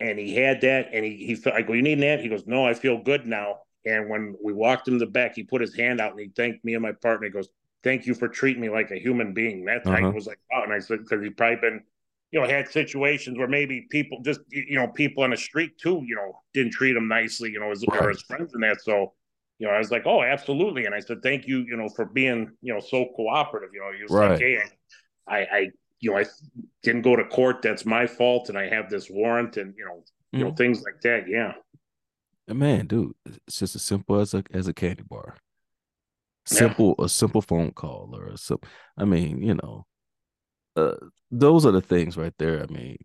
and 0.00 0.18
he 0.18 0.34
had 0.34 0.60
that 0.62 0.88
and 0.92 1.04
he, 1.04 1.24
he 1.26 1.34
felt 1.34 1.56
i 1.56 1.62
go 1.62 1.72
you 1.74 1.82
need 1.82 2.00
that 2.00 2.20
he 2.20 2.28
goes 2.28 2.46
no 2.46 2.66
i 2.66 2.74
feel 2.74 2.98
good 3.02 3.26
now. 3.26 3.58
And 3.84 4.08
when 4.08 4.36
we 4.42 4.52
walked 4.52 4.86
him 4.86 4.94
to 4.98 5.04
the 5.04 5.10
back 5.10 5.34
he 5.34 5.42
put 5.42 5.60
his 5.60 5.74
hand 5.74 6.00
out 6.00 6.12
and 6.12 6.20
he 6.20 6.28
thanked 6.28 6.64
me 6.64 6.74
and 6.74 6.82
my 6.82 6.92
partner. 6.92 7.26
He 7.26 7.32
goes 7.32 7.48
thank 7.82 8.06
you 8.06 8.14
for 8.14 8.28
treating 8.28 8.62
me 8.62 8.68
like 8.68 8.90
a 8.92 8.98
human 8.98 9.32
being. 9.34 9.64
That 9.64 9.86
I 9.88 10.02
Uh-huh. 10.02 10.12
was 10.12 10.26
like 10.26 10.38
oh 10.54 10.62
and 10.62 10.72
i 10.72 10.78
said 10.78 11.00
because 11.00 11.22
he 11.22 11.30
probably 11.30 11.56
been 11.56 11.80
you 12.32 12.40
know 12.40 12.46
had 12.48 12.68
situations 12.68 13.38
where 13.38 13.48
maybe 13.48 13.86
people 13.90 14.20
just 14.24 14.40
you 14.50 14.76
know 14.76 14.88
people 14.88 15.22
on 15.22 15.30
the 15.30 15.36
street 15.36 15.78
too 15.78 16.02
you 16.06 16.16
know 16.16 16.40
didn't 16.54 16.72
treat 16.72 16.96
him 16.96 17.08
nicely 17.08 17.50
you 17.50 17.60
know 17.60 17.70
as 17.70 17.84
or 17.84 17.90
Right. 17.90 18.08
his 18.08 18.22
friends 18.22 18.54
and 18.54 18.62
that 18.62 18.80
so 18.82 19.12
you 19.58 19.66
know 19.66 19.72
i 19.72 19.78
was 19.78 19.90
like 19.90 20.06
oh 20.06 20.22
absolutely 20.22 20.86
and 20.86 20.94
i 20.94 21.00
said 21.00 21.22
thank 21.22 21.46
you 21.46 21.60
you 21.60 21.76
know 21.76 21.88
for 21.90 22.06
being 22.06 22.50
you 22.62 22.72
know 22.74 22.80
so 22.80 23.06
cooperative 23.16 23.70
you 23.74 23.80
know 23.80 23.90
was 24.02 24.10
Right. 24.10 24.30
like 24.30 24.38
hey 24.40 24.58
i 25.28 25.38
i 25.38 25.70
you 26.00 26.10
know 26.10 26.18
i 26.18 26.24
didn't 26.82 27.02
go 27.02 27.14
to 27.16 27.24
court 27.26 27.62
that's 27.62 27.84
my 27.86 28.06
fault 28.06 28.48
and 28.48 28.58
i 28.58 28.68
have 28.68 28.90
this 28.90 29.08
warrant 29.10 29.56
and 29.56 29.74
you 29.76 29.84
know 29.84 30.02
you 30.32 30.44
know 30.44 30.50
Mhm. 30.50 30.56
things 30.56 30.82
like 30.82 31.00
that 31.02 31.28
yeah 31.28 31.52
And 32.48 32.58
man, 32.58 32.86
dude, 32.86 33.14
it's 33.46 33.58
just 33.58 33.76
as 33.76 33.82
simple 33.82 34.18
as 34.18 34.34
a 34.34 34.42
as 34.52 34.66
a 34.66 34.74
candy 34.74 35.04
bar. 35.04 35.36
Yeah. 36.50 36.58
Simple, 36.58 36.94
a 36.98 37.08
simple 37.08 37.40
phone 37.42 37.70
call 37.72 38.10
or 38.14 38.26
a 38.26 38.36
simple. 38.36 38.68
I 38.96 39.04
mean, 39.04 39.42
you 39.42 39.54
know, 39.54 39.86
uh, 40.76 40.94
those 41.30 41.66
are 41.66 41.72
the 41.72 41.80
things 41.80 42.16
right 42.16 42.34
there. 42.38 42.62
I 42.62 42.72
mean, 42.72 42.98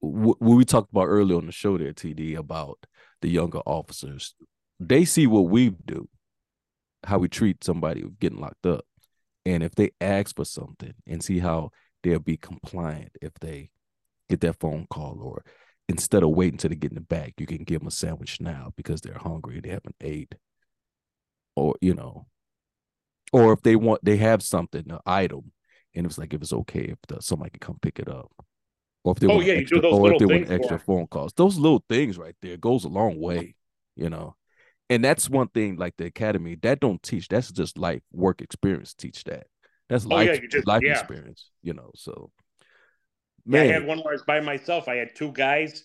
what 0.00 0.40
we 0.40 0.64
talked 0.64 0.90
about 0.90 1.06
earlier 1.06 1.38
on 1.38 1.46
the 1.46 1.52
show 1.52 1.78
there, 1.78 1.92
TD, 1.92 2.36
about 2.36 2.86
the 3.22 3.28
younger 3.28 3.60
officers. 3.60 4.34
They 4.78 5.04
see 5.04 5.26
what 5.26 5.48
we 5.48 5.70
do, 5.70 6.08
how 7.04 7.18
we 7.18 7.28
treat 7.28 7.64
somebody 7.64 8.04
getting 8.20 8.40
locked 8.40 8.66
up, 8.66 8.84
and 9.46 9.62
if 9.62 9.74
they 9.74 9.90
ask 10.00 10.36
for 10.36 10.44
something 10.44 10.94
and 11.06 11.22
see 11.22 11.38
how 11.38 11.70
they'll 12.02 12.18
be 12.18 12.36
compliant 12.36 13.12
if 13.22 13.32
they 13.40 13.70
get 14.28 14.40
that 14.40 14.60
phone 14.60 14.86
call 14.90 15.20
or 15.22 15.44
instead 15.88 16.22
of 16.22 16.30
waiting 16.30 16.58
till 16.58 16.70
they 16.70 16.76
get 16.76 16.90
in 16.90 16.96
the 16.96 17.00
back, 17.00 17.34
you 17.38 17.46
can 17.46 17.64
give 17.64 17.80
them 17.80 17.88
a 17.88 17.90
sandwich 17.90 18.40
now 18.40 18.72
because 18.76 19.00
they're 19.00 19.18
hungry, 19.18 19.60
they 19.60 19.70
haven't 19.70 19.96
ate, 20.00 20.34
or 21.56 21.76
you 21.80 21.94
know, 21.94 22.26
or 23.32 23.52
if 23.52 23.62
they 23.62 23.76
want, 23.76 24.04
they 24.04 24.16
have 24.16 24.42
something, 24.42 24.84
an 24.90 24.98
item, 25.06 25.52
and 25.94 26.06
it's 26.06 26.18
like 26.18 26.34
if 26.34 26.42
it's 26.42 26.52
okay 26.52 26.80
if 26.82 26.98
the, 27.08 27.20
somebody 27.22 27.50
can 27.50 27.60
come 27.60 27.78
pick 27.80 27.98
it 27.98 28.08
up, 28.08 28.30
or 29.04 29.12
if 29.12 29.18
they 29.20 29.26
Oh, 29.26 29.34
want 29.36 29.46
yeah, 29.46 29.54
you 29.54 29.58
do 29.66 29.76
extra, 29.76 29.80
those 29.82 29.92
or 29.94 30.12
if 30.12 30.20
little 30.20 30.28
they 30.28 30.34
want 30.38 30.50
extra 30.50 30.78
phone 30.78 31.06
calls, 31.06 31.32
those 31.34 31.56
little 31.58 31.84
things 31.88 32.18
right 32.18 32.36
there 32.42 32.56
goes 32.56 32.84
a 32.84 32.88
long 32.88 33.20
way, 33.20 33.54
you 33.96 34.10
know. 34.10 34.36
And 34.90 35.02
that's 35.02 35.30
one 35.30 35.48
thing, 35.48 35.76
like 35.76 35.96
the 35.96 36.04
academy, 36.06 36.56
that 36.62 36.80
don't 36.80 37.02
teach. 37.02 37.28
That's 37.28 37.50
just 37.50 37.78
life 37.78 38.02
work 38.12 38.42
experience. 38.42 38.92
Teach 38.94 39.24
that. 39.24 39.46
That's 39.88 40.04
Oh, 40.06 40.20
yeah, 40.20 40.32
life 40.32 40.40
just- 40.50 40.66
life 40.66 40.82
yeah. 40.84 40.92
experience, 40.92 41.50
you 41.62 41.72
know. 41.74 41.90
So, 41.94 42.30
Yeah, 43.46 43.60
I 43.62 43.64
had 43.64 43.86
one 43.86 43.98
where 43.98 44.10
I 44.10 44.12
was 44.12 44.22
by 44.22 44.40
myself. 44.40 44.88
I 44.88 44.96
had 44.96 45.14
two 45.14 45.32
guys, 45.32 45.84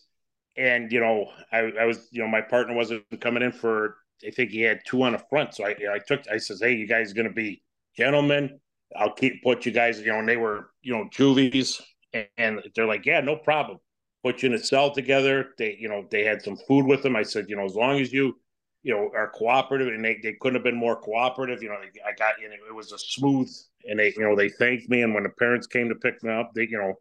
and 0.58 0.91
you 0.91 1.00
know, 1.00 1.32
I, 1.52 1.60
I 1.60 1.86
was, 1.86 2.08
you 2.12 2.22
know, 2.22 2.28
my 2.28 2.41
partner 2.41 2.74
wasn't 2.76 3.04
coming 3.22 3.43
in 3.43 3.52
for. 3.52 3.98
I 4.26 4.32
think 4.32 4.52
he 4.52 4.62
had 4.62 4.82
two 4.86 5.02
on 5.04 5.13
the 5.13 5.24
front, 5.30 5.56
so 5.56 5.65
I, 5.65 5.76
I 5.93 6.00
took. 6.00 6.28
I 6.30 6.38
says, 6.38 6.60
"Hey, 6.62 6.74
you 6.74 6.88
guys 6.88 7.13
going 7.13 7.28
to 7.28 7.34
be 7.34 7.62
gentlemen? 7.95 8.60
I'll 8.97 9.13
keep 9.13 9.43
put 9.43 9.65
you 9.65 9.71
guys." 9.71 9.99
You 9.99 10.08
know, 10.08 10.19
and 10.19 10.30
they 10.30 10.38
were, 10.38 10.71
you 10.82 10.93
know, 10.95 11.08
juvies, 11.12 11.82
and, 12.13 12.28
and 12.38 12.60
they're 12.75 12.88
like, 12.88 13.06
"Yeah, 13.06 13.21
no 13.21 13.36
problem. 13.36 13.80
Put 14.23 14.43
you 14.43 14.49
in 14.49 14.56
a 14.56 14.60
cell 14.60 14.91
together." 14.93 15.54
They, 15.58 15.78
you 15.80 15.89
know, 15.89 16.06
they 16.10 16.23
had 16.23 16.41
some 16.41 16.58
food 16.67 16.86
with 16.86 17.04
them. 17.04 17.15
I 17.15 17.23
said, 17.23 17.45
you 17.49 17.56
know, 17.56 17.65
as 17.65 17.75
long 17.75 17.99
as 17.99 18.12
you, 18.13 18.39
you 18.84 18.93
know, 18.93 19.10
are 19.15 19.30
cooperative, 19.30 19.88
and 19.88 20.04
they, 20.04 20.17
they 20.23 20.34
couldn't 20.39 20.56
have 20.56 20.63
been 20.63 20.75
more 20.75 20.99
cooperative. 20.99 21.62
You 21.63 21.69
know, 21.69 21.75
I 22.08 22.13
got, 22.17 22.39
you 22.41 22.49
know, 22.49 22.56
it 22.67 22.75
was 22.75 22.91
a 22.91 22.99
smooth, 22.99 23.49
and 23.86 23.99
they, 23.99 24.13
you 24.15 24.23
know, 24.23 24.36
they 24.36 24.49
thanked 24.49 24.89
me, 24.89 25.02
and 25.02 25.13
when 25.13 25.23
the 25.23 25.30
parents 25.30 25.67
came 25.67 25.89
to 25.89 25.95
pick 25.95 26.21
me 26.23 26.32
up, 26.34 26.52
they, 26.56 26.63
you 26.69 26.78
know 26.78 26.93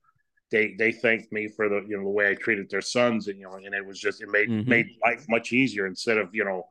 they 0.51 0.75
they 0.79 0.93
thanked 0.93 1.31
me 1.33 1.49
for 1.49 1.69
the 1.69 1.83
you 1.87 1.97
know 1.97 2.05
the 2.05 2.11
way 2.11 2.31
I 2.31 2.35
treated 2.35 2.71
their 2.71 2.81
sons 2.81 3.29
and 3.29 3.39
you 3.39 3.45
know 3.45 3.55
and 3.57 3.75
it 3.75 3.85
was 3.85 4.01
just 4.01 4.23
it 4.23 4.29
made 4.31 4.49
Mhm. 4.49 4.65
made 4.65 4.87
life 5.05 5.27
much 5.29 5.53
easier 5.53 5.87
instead 5.87 6.17
of 6.19 6.35
you 6.35 6.45
know 6.45 6.69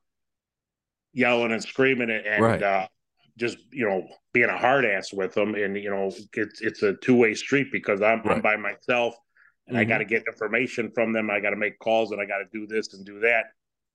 yelling 1.14 1.52
and 1.52 1.64
screaming 1.64 2.10
and, 2.10 2.26
and 2.26 2.44
Right. 2.44 2.62
uh, 2.62 2.88
just 3.38 3.58
you 3.72 3.88
know 3.88 4.08
being 4.34 4.50
a 4.50 4.58
hard 4.58 4.86
ass 4.86 5.14
with 5.14 5.34
them 5.34 5.56
and 5.56 5.78
you 5.78 5.90
know 5.90 6.12
it's 6.34 6.62
it's 6.62 6.84
a 6.84 6.94
two 6.96 7.16
way 7.16 7.34
street 7.34 7.68
because 7.72 8.02
I'm 8.02 8.22
I'm 8.28 8.42
by 8.42 8.58
myself 8.58 9.16
and 9.68 9.78
I 9.78 9.86
Mhm. 9.86 9.90
got 9.90 9.98
to 10.00 10.06
get 10.06 10.24
information 10.28 10.92
from 10.94 11.14
them 11.14 11.30
I 11.30 11.40
got 11.40 11.52
to 11.52 11.56
make 11.56 11.80
calls 11.80 12.12
and 12.12 12.22
I 12.22 12.26
got 12.26 12.40
to 12.40 12.46
do 12.52 12.68
this 12.68 12.94
and 12.94 13.06
do 13.06 13.20
that 13.22 13.46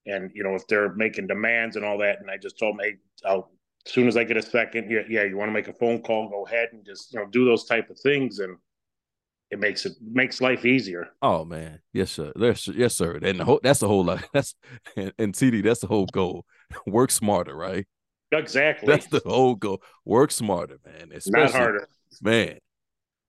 and 0.06 0.30
you 0.34 0.44
know 0.44 0.54
if 0.54 0.66
they're 0.68 0.94
making 0.94 1.26
demands 1.26 1.76
and 1.76 1.84
all 1.84 1.98
that 1.98 2.20
and 2.20 2.30
I 2.30 2.36
just 2.38 2.58
told 2.58 2.78
them 2.78 2.86
hey 2.86 2.96
I'll 3.28 3.50
as 3.86 3.92
soon 3.92 4.08
as 4.08 4.16
I 4.16 4.24
get 4.24 4.36
a 4.36 4.42
second 4.42 4.90
yeah 4.90 5.02
yeah 5.08 5.24
you 5.24 5.36
want 5.36 5.48
to 5.48 5.52
make 5.54 5.68
a 5.68 5.72
phone 5.74 6.02
call 6.02 6.28
go 6.28 6.46
ahead 6.46 6.68
and 6.72 6.84
just 6.84 7.12
you 7.12 7.20
know 7.20 7.26
do 7.26 7.44
those 7.44 7.64
type 7.66 7.90
of 7.90 7.98
things 8.00 8.38
and 8.38 8.56
it 9.50 9.58
makes 9.58 9.84
it 9.84 9.92
makes 10.00 10.40
life 10.40 10.64
easier. 10.64 11.10
Oh 11.20 11.44
man, 11.44 11.80
yes 11.92 12.10
sir, 12.12 12.32
yes, 12.36 12.68
yes 12.68 12.96
sir. 12.96 13.18
And 13.22 13.38
the 13.40 13.44
whole, 13.44 13.60
that's 13.62 13.80
the 13.80 13.88
whole 13.88 14.04
lot. 14.04 14.24
That's 14.32 14.54
and, 14.96 15.12
and 15.18 15.34
TD, 15.34 15.62
that's 15.62 15.80
the 15.80 15.86
whole 15.86 16.06
goal. 16.06 16.46
Work 16.86 17.10
smarter, 17.10 17.54
right? 17.54 17.86
Exactly. 18.32 18.86
That's 18.86 19.06
the 19.06 19.22
whole 19.24 19.54
goal. 19.54 19.82
Work 20.04 20.30
smarter, 20.30 20.78
man. 20.84 21.12
Not 21.26 21.52
harder. 21.52 21.86
man. 22.20 22.58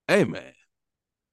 Hey, 0.08 0.24
man. 0.24 0.52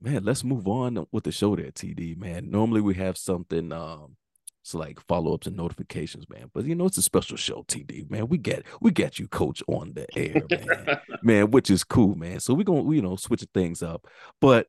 Man, 0.02 0.24
let's 0.24 0.44
move 0.44 0.68
on 0.68 1.06
with 1.12 1.24
the 1.24 1.32
show 1.32 1.56
there, 1.56 1.72
TD, 1.72 2.18
man. 2.18 2.50
Normally 2.50 2.82
we 2.82 2.96
have 2.96 3.18
something 3.18 3.72
um 3.72 4.18
it's 4.64 4.76
like 4.76 5.00
follow-ups 5.08 5.48
and 5.48 5.58
notifications, 5.58 6.30
man. 6.30 6.52
But 6.54 6.66
you 6.66 6.76
know, 6.76 6.86
it's 6.86 6.98
a 6.98 7.02
special 7.02 7.36
show, 7.36 7.64
TD, 7.68 8.10
man. 8.12 8.28
We 8.28 8.38
get 8.38 8.64
we 8.80 8.92
got 8.92 9.18
you, 9.18 9.28
coach, 9.28 9.64
on 9.68 9.94
the 9.94 10.06
air, 10.16 10.44
man. 10.50 11.00
man, 11.24 11.52
which 11.52 11.72
is 11.72 11.84
cool, 11.84 12.16
man. 12.16 12.40
So 12.40 12.54
we're 12.54 12.64
gonna, 12.64 12.94
you 12.94 13.02
know, 13.02 13.16
switch 13.16 13.44
things 13.54 13.82
up. 13.82 14.06
But 14.40 14.68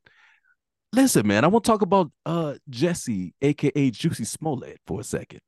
listen, 0.93 1.27
man, 1.27 1.45
I 1.45 1.49
want 1.49 1.65
to 1.65 1.71
talk 1.71 1.83
about 1.83 2.11
uh 2.25 2.55
Jesse, 2.71 3.35
aka 3.43 3.91
Juicy 3.91 4.25
Smollett, 4.25 4.81
for 4.87 5.01
a 5.01 5.05
second. 5.05 5.41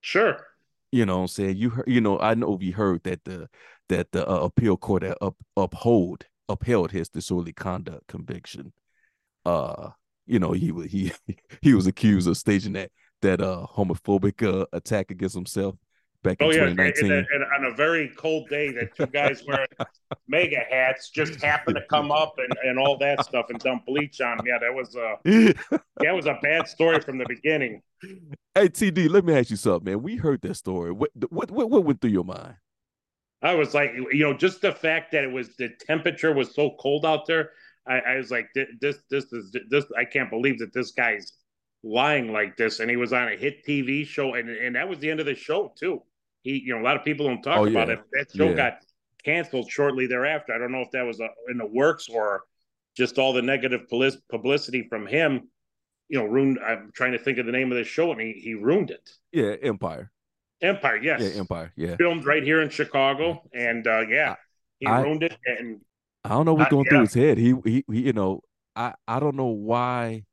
Sure. 0.00 0.36
You 0.92 1.06
know 1.06 1.16
what 1.16 1.22
I'm 1.22 1.28
saying? 1.28 1.56
You 1.56 1.82
you 1.86 2.00
know, 2.00 2.18
I 2.20 2.34
know 2.34 2.50
we 2.52 2.70
heard 2.70 3.02
that 3.04 3.24
the 3.24 3.48
that 3.88 4.12
the 4.12 4.28
uh, 4.28 4.40
appeal 4.44 4.76
court 4.76 5.04
up 5.04 5.36
uphold 5.56 6.26
upheld 6.48 6.90
his 6.92 7.08
disorderly 7.08 7.52
conduct 7.54 8.06
conviction. 8.08 8.72
Uh, 9.46 9.90
you 10.26 10.38
know, 10.38 10.52
he 10.52 10.72
was 10.72 10.92
he 10.92 11.12
he 11.62 11.74
was 11.74 11.86
accused 11.86 12.28
of 12.28 12.36
staging 12.36 12.74
that 12.74 12.92
that 13.22 13.40
uh 13.40 13.66
homophobic 13.74 14.42
uh, 14.42 14.66
attack 14.72 15.10
against 15.10 15.34
himself 15.34 15.76
back 16.22 16.40
in 16.40 16.46
Oh 16.46 16.50
yeah, 16.50 16.64
and, 16.64 16.76
2019. 16.76 17.12
and- 17.12 17.26
and 17.32 17.44
on 17.66 17.72
a 17.72 17.74
very 17.74 18.08
cold 18.16 18.48
day, 18.48 18.70
that 18.72 18.94
two 18.96 19.06
guys 19.06 19.42
wearing 19.46 19.66
MAGA 20.28 20.60
hats 20.70 21.10
just 21.10 21.40
happened 21.42 21.76
to 21.76 21.82
come 21.90 22.10
up 22.10 22.34
and, 22.38 22.52
and 22.64 22.78
all 22.78 22.96
that 22.98 23.24
stuff 23.24 23.46
and 23.50 23.58
dump 23.58 23.86
bleach 23.86 24.20
on 24.20 24.38
him. 24.38 24.46
Yeah, 24.46 24.58
that 24.58 24.74
was 24.74 24.94
a 24.96 25.16
that 25.98 26.14
was 26.14 26.26
a 26.26 26.38
bad 26.42 26.68
story 26.68 27.00
from 27.00 27.18
the 27.18 27.26
beginning. 27.28 27.82
hey 28.54 28.68
TD, 28.68 29.08
let 29.10 29.24
me 29.24 29.34
ask 29.34 29.50
you 29.50 29.56
something, 29.56 29.92
man. 29.92 30.02
We 30.02 30.16
heard 30.16 30.40
that 30.42 30.54
story. 30.56 30.92
What 30.92 31.10
what 31.30 31.50
what, 31.50 31.70
what 31.70 31.84
went 31.84 32.00
through 32.00 32.10
your 32.10 32.24
mind? 32.24 32.54
I 33.42 33.54
was 33.56 33.74
like, 33.74 33.92
you 34.12 34.22
know, 34.22 34.34
just 34.34 34.60
the 34.62 34.70
fact 34.72 35.10
that 35.12 35.24
it 35.24 35.32
was 35.32 35.56
the 35.56 35.70
temperature 35.80 36.32
was 36.32 36.54
so 36.54 36.76
cold 36.78 37.04
out 37.04 37.26
there. 37.26 37.50
I, 37.88 37.98
I 37.98 38.16
was 38.16 38.30
like, 38.30 38.46
this, 38.54 38.98
this 39.10 39.24
is 39.32 39.56
this. 39.68 39.84
I 39.98 40.04
can't 40.04 40.30
believe 40.30 40.60
that 40.60 40.72
this 40.72 40.92
guy's 40.92 41.32
lying 41.82 42.32
like 42.32 42.56
this. 42.56 42.78
And 42.78 42.88
he 42.88 42.96
was 42.96 43.12
on 43.12 43.26
a 43.26 43.36
hit 43.36 43.66
TV 43.66 44.06
show, 44.06 44.34
and 44.34 44.48
and 44.48 44.76
that 44.76 44.88
was 44.88 45.00
the 45.00 45.10
end 45.10 45.18
of 45.18 45.26
the 45.26 45.34
show 45.34 45.72
too. 45.76 46.00
He, 46.42 46.58
you 46.64 46.74
know, 46.74 46.80
a 46.82 46.84
lot 46.84 46.96
of 46.96 47.04
people 47.04 47.26
don't 47.26 47.42
talk 47.42 47.58
Oh, 47.58 47.66
about 47.66 47.88
yeah. 47.88 47.94
it. 47.94 48.00
That 48.12 48.30
show 48.36 48.48
Yeah. 48.50 48.54
got 48.56 48.72
canceled 49.24 49.70
shortly 49.70 50.06
thereafter. 50.06 50.52
I 50.52 50.58
don't 50.58 50.72
know 50.72 50.80
if 50.80 50.90
that 50.92 51.02
was 51.06 51.20
uh 51.20 51.28
in 51.50 51.58
the 51.58 51.66
works 51.66 52.08
or 52.08 52.42
just 52.96 53.18
all 53.18 53.32
the 53.32 53.42
negative 53.42 53.82
publicity 54.30 54.86
from 54.88 55.06
him. 55.06 55.48
You 56.08 56.18
know, 56.18 56.24
ruined. 56.26 56.58
I'm 56.64 56.90
trying 56.94 57.12
to 57.12 57.18
think 57.18 57.38
of 57.38 57.46
the 57.46 57.52
name 57.52 57.70
of 57.72 57.78
the 57.78 57.84
show, 57.84 58.12
and 58.12 58.20
he 58.20 58.32
he 58.32 58.54
ruined 58.54 58.90
it. 58.90 59.08
Yeah, 59.32 59.54
Empire. 59.62 60.10
Empire, 60.60 60.96
yes, 60.96 61.20
Yeah, 61.22 61.40
Empire. 61.40 61.72
Yeah. 61.74 61.96
filmed 61.96 62.24
right 62.24 62.42
here 62.42 62.60
in 62.62 62.68
Chicago, 62.70 63.42
and 63.54 63.86
uh, 63.86 64.04
yeah, 64.08 64.36
he 64.78 64.86
I- 64.86 65.02
ruined 65.02 65.22
it. 65.24 65.36
And 65.46 65.80
I 66.24 66.28
don't 66.30 66.44
know 66.46 66.54
what's 66.54 66.66
Uh, 66.68 66.70
going 66.70 66.84
through 66.88 66.98
yeah. 66.98 67.04
his 67.04 67.14
head. 67.14 67.38
He, 67.38 67.54
he, 67.64 67.84
he, 67.90 68.00
you 68.02 68.12
know, 68.12 68.42
I, 68.76 68.94
I 69.08 69.18
don't 69.18 69.34
know 69.34 69.46
why 69.48 70.24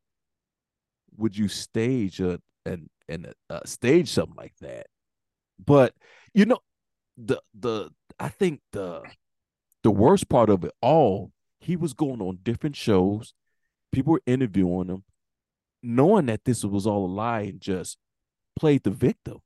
would 1.18 1.36
you 1.38 1.48
stage 1.48 2.20
a 2.22 2.40
and 2.66 2.90
and 3.08 3.34
uh, 3.50 3.62
stage 3.66 4.10
something 4.10 4.36
like 4.36 4.56
that. 4.62 4.88
But 5.64 5.94
you 6.34 6.46
know, 6.46 6.60
the 7.18 7.42
the 7.54 7.90
I 8.20 8.30
think 8.30 8.62
the 8.72 9.04
the 9.84 9.92
worst 9.92 10.30
part 10.30 10.50
of 10.50 10.64
it 10.64 10.74
all, 10.82 11.32
he 11.60 11.76
was 11.76 11.94
going 11.94 12.22
on 12.22 12.40
different 12.44 12.76
shows. 12.76 13.34
People 13.92 14.14
were 14.14 14.22
interviewing 14.26 14.88
him, 14.90 15.04
knowing 15.82 16.28
that 16.28 16.46
this 16.46 16.64
was 16.64 16.86
all 16.86 17.06
a 17.06 17.08
lie 17.08 17.42
and 17.42 17.60
just 17.62 17.98
played 18.56 18.84
the 18.84 18.92
victim. 18.92 19.40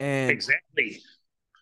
And 0.00 0.30
exactly. 0.30 1.02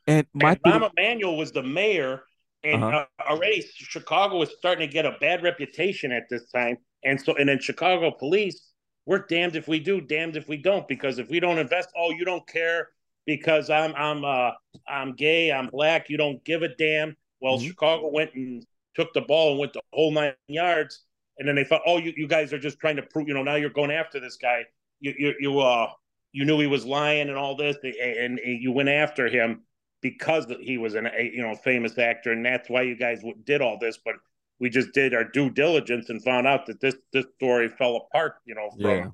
and 0.07 0.27
my 0.35 0.51
and 0.51 0.63
Rahm 0.63 0.91
Emanuel 0.97 1.37
was 1.37 1.53
the 1.53 1.63
mayor, 1.63 2.25
and 2.63 2.85
Uh-huh. 2.85 3.07
uh, 3.19 3.23
already 3.23 3.63
Chicago 3.63 4.37
was 4.39 4.51
starting 4.59 4.87
to 4.87 4.93
get 4.93 5.07
a 5.07 5.17
bad 5.21 5.43
reputation 5.43 6.13
at 6.13 6.25
this 6.29 6.51
time. 6.51 6.77
And 7.05 7.21
so, 7.21 7.35
and 7.37 7.49
then 7.49 7.61
Chicago 7.61 8.11
police, 8.11 8.66
we're 9.07 9.25
damned 9.27 9.57
if 9.57 9.69
we 9.69 9.79
do, 9.79 10.01
damned 10.01 10.37
if 10.37 10.49
we 10.49 10.57
don't, 10.57 10.87
because 10.87 11.19
if 11.19 11.31
we 11.31 11.41
don't 11.41 11.59
invest, 11.59 11.89
oh, 11.97 12.11
you 12.11 12.25
don't 12.25 12.47
care 12.47 12.89
because 13.25 13.71
I'm 13.71 13.95
I'm 13.97 14.25
uh 14.25 14.53
I'm 14.89 15.15
gay, 15.15 15.51
I'm 15.53 15.69
black, 15.69 16.11
you 16.11 16.17
don't 16.17 16.45
give 16.45 16.63
a 16.63 16.69
damn. 16.69 17.17
Well, 17.41 17.59
Mhm. 17.59 17.69
Chicago 17.69 18.09
went 18.09 18.35
and 18.35 18.65
took 18.95 19.13
the 19.13 19.21
ball 19.23 19.51
and 19.51 19.61
went 19.61 19.73
the 19.73 19.83
whole 19.93 20.11
nine 20.11 20.35
yards, 20.49 21.05
and 21.39 21.47
then 21.47 21.55
they 21.55 21.65
thought, 21.65 21.83
oh, 21.87 21.99
you, 21.99 22.13
you 22.17 22.27
guys 22.27 22.53
are 22.53 22.59
just 22.59 22.79
trying 22.79 22.97
to 22.97 23.03
prove, 23.03 23.29
you 23.29 23.35
know, 23.35 23.43
now 23.43 23.57
you're 23.57 23.71
going 23.71 23.91
after 23.91 24.21
this 24.21 24.37
guy. 24.37 24.65
You 25.01 25.15
you 25.19 25.35
you 25.41 25.59
uh 25.61 25.91
you 26.33 26.45
knew 26.45 26.61
he 26.61 26.67
was 26.67 26.85
lying 26.85 27.29
and 27.29 27.39
all 27.39 27.57
this, 27.57 27.77
and, 27.83 28.39
and 28.39 28.63
you 28.63 28.73
went 28.73 28.89
after 28.89 29.27
him 29.29 29.63
because 30.03 30.47
he 30.61 30.79
was 30.79 30.95
an 30.95 31.07
a 31.07 31.31
you 31.33 31.43
know 31.43 31.55
famous 31.55 31.99
actor, 31.99 32.33
and 32.33 32.45
that's 32.45 32.69
why 32.69 32.83
you 32.83 32.97
guys 32.97 33.23
did 33.45 33.61
all 33.61 33.79
this. 33.79 33.99
But 34.05 34.17
we 34.61 34.71
just 34.71 34.93
did 34.93 35.15
our 35.15 35.25
due 35.25 35.51
diligence 35.51 36.09
and 36.09 36.23
found 36.25 36.47
out 36.47 36.67
that 36.67 36.81
this 36.81 36.97
this 37.13 37.27
story 37.37 37.69
fell 37.69 37.97
apart, 37.97 38.37
you 38.47 38.55
know, 38.55 38.71
from 38.81 38.81
yeah, 38.83 39.07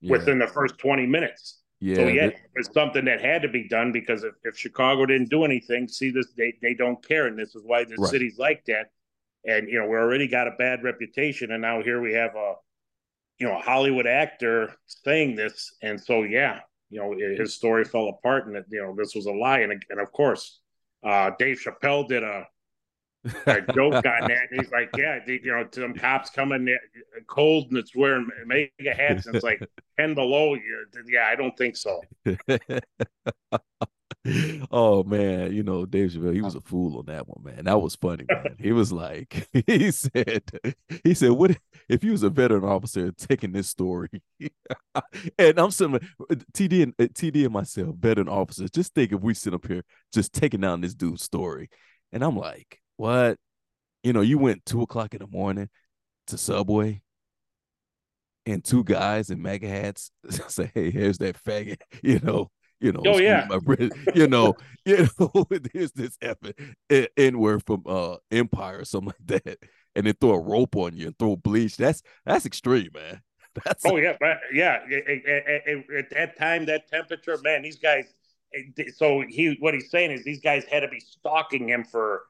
yeah, 0.00 0.10
within 0.12 0.38
the 0.38 0.46
first 0.46 0.78
twenty 0.78 1.06
minutes. 1.06 1.60
yeah, 1.80 1.96
so 1.96 2.06
yeah, 2.08 2.26
it 2.26 2.36
was 2.56 2.70
something 2.72 3.04
that 3.06 3.20
had 3.20 3.42
to 3.42 3.48
be 3.48 3.68
done 3.68 3.92
because 3.92 4.24
if, 4.24 4.34
if 4.44 4.56
Chicago 4.56 5.06
didn't 5.06 5.30
do 5.30 5.44
anything, 5.44 5.88
see 5.88 6.10
this 6.10 6.28
they 6.36 6.54
they 6.62 6.74
don't 6.74 7.06
care, 7.06 7.26
and 7.26 7.38
this 7.38 7.54
is 7.54 7.62
why 7.64 7.84
the 7.84 7.96
Right. 7.96 8.10
city's 8.10 8.38
like 8.38 8.64
that. 8.66 8.90
And 9.46 9.68
you 9.68 9.78
know, 9.78 9.86
we 9.88 9.96
already 9.96 10.26
got 10.28 10.48
a 10.48 10.52
bad 10.52 10.82
reputation, 10.82 11.52
and 11.52 11.62
now 11.62 11.82
here 11.82 12.00
we 12.00 12.12
have 12.14 12.34
a 12.36 12.54
you 13.38 13.46
know 13.46 13.58
a 13.58 13.60
Hollywood 13.60 14.06
actor 14.06 14.74
saying 14.86 15.34
this, 15.36 15.74
and 15.82 16.00
so 16.00 16.22
yeah, 16.22 16.60
you 16.90 17.00
know 17.00 17.14
his 17.36 17.54
story 17.54 17.84
fell 17.84 18.08
apart, 18.08 18.46
and 18.46 18.64
you 18.70 18.80
know 18.82 18.94
this 18.96 19.14
was 19.14 19.26
a 19.26 19.32
lie, 19.32 19.60
and 19.60 19.84
and 19.90 20.00
of 20.00 20.12
course, 20.12 20.60
uh, 21.02 21.32
Dave 21.38 21.60
Chappelle 21.60 22.06
did 22.08 22.22
a 22.22 22.46
a 23.46 23.60
joke 23.72 23.94
on 23.94 24.02
that. 24.02 24.48
And 24.50 24.60
he's 24.60 24.70
like, 24.70 24.90
yeah, 24.96 25.18
you 25.26 25.40
know, 25.46 25.66
some 25.72 25.94
cops 25.94 26.30
coming 26.30 26.76
cold 27.26 27.68
and 27.68 27.78
it's 27.78 27.94
wearing 27.94 28.28
MAGA 28.46 28.94
hats 28.94 29.26
and 29.26 29.34
it's 29.34 29.44
like 29.44 29.66
10 29.98 30.14
below 30.14 30.54
you. 30.54 30.86
Yeah, 31.06 31.26
I 31.26 31.36
don't 31.36 31.56
think 31.56 31.76
so. 31.76 32.00
oh 34.70 35.02
man, 35.04 35.52
you 35.52 35.62
know 35.62 35.84
Dave 35.84 36.10
Chappelle, 36.10 36.34
he 36.34 36.40
was 36.40 36.54
a 36.54 36.60
fool 36.60 36.98
on 36.98 37.06
that 37.06 37.28
one, 37.28 37.44
man. 37.44 37.64
That 37.64 37.80
was 37.80 37.94
funny, 37.94 38.24
man. 38.28 38.56
He 38.58 38.72
was 38.72 38.92
like, 38.92 39.48
he 39.66 39.90
said, 39.90 40.42
he 41.02 41.14
said, 41.14 41.30
what 41.32 41.56
if- 41.88 42.02
he 42.02 42.10
was 42.10 42.22
a 42.22 42.30
veteran 42.30 42.64
officer 42.64 43.12
taking 43.12 43.52
this 43.52 43.68
story? 43.68 44.08
and 45.38 45.58
I'm 45.58 45.70
sitting, 45.70 45.98
TD 46.54 46.82
and 46.82 46.94
uh, 46.98 47.04
TD 47.04 47.44
and 47.44 47.52
myself, 47.52 47.96
veteran 47.96 48.28
officers, 48.28 48.70
just 48.70 48.94
think 48.94 49.12
if 49.12 49.20
we 49.20 49.34
sit 49.34 49.54
up 49.54 49.66
here 49.66 49.84
just 50.12 50.32
taking 50.32 50.60
down 50.60 50.80
this 50.80 50.94
dude's 50.94 51.22
story, 51.22 51.68
and 52.12 52.24
I'm 52.24 52.36
like, 52.36 52.80
what? 52.96 53.38
You 54.02 54.12
know, 54.12 54.20
you 54.20 54.38
went 54.38 54.64
two 54.66 54.82
o'clock 54.82 55.14
in 55.14 55.20
the 55.20 55.26
morning 55.26 55.68
to 56.28 56.38
Subway. 56.38 57.02
And 58.46 58.62
two 58.62 58.84
guys 58.84 59.30
in 59.30 59.40
MAGA 59.40 59.66
hats 59.68 60.10
say, 60.48 60.70
"Hey, 60.74 60.90
here's 60.90 61.16
that 61.18 61.42
faggot," 61.42 61.78
you 62.02 62.18
know, 62.18 62.50
you 62.78 62.92
know, 62.92 63.00
Oh, 63.06 63.16
yeah. 63.16 63.46
my 63.48 63.58
Brit- 63.58 63.94
you 64.14 64.26
know, 64.26 64.54
you 64.84 65.08
know, 65.18 65.46
here's 65.72 65.92
this 65.92 66.18
effort, 66.20 66.54
N 67.16 67.38
word 67.38 67.62
from 67.66 67.84
uh 67.86 68.16
Empire 68.30 68.80
or 68.80 68.84
something 68.84 69.14
like 69.30 69.42
that, 69.44 69.58
and 69.96 70.06
then 70.06 70.14
throw 70.20 70.32
a 70.32 70.38
rope 70.38 70.76
on 70.76 70.94
you 70.94 71.06
and 71.06 71.18
throw 71.18 71.36
bleach. 71.36 71.78
That's 71.78 72.02
that's 72.26 72.44
extreme, 72.44 72.90
man. 72.92 73.22
That's 73.64 73.86
Oh 73.86 73.96
yeah, 73.96 74.16
but 74.20 74.40
yeah. 74.52 74.80
At, 74.92 75.66
at- 75.66 75.90
at 75.96 76.10
that 76.10 76.36
time, 76.38 76.66
that 76.66 76.86
temperature, 76.90 77.38
man, 77.42 77.62
these 77.62 77.78
guys. 77.78 78.12
So 78.96 79.22
he, 79.26 79.56
what 79.58 79.72
he's 79.74 79.90
saying 79.90 80.10
is, 80.12 80.22
these 80.22 80.40
guys 80.40 80.64
had 80.70 80.80
to 80.80 80.88
be 80.88 81.00
stalking 81.00 81.68
him 81.68 81.82
for 81.84 82.24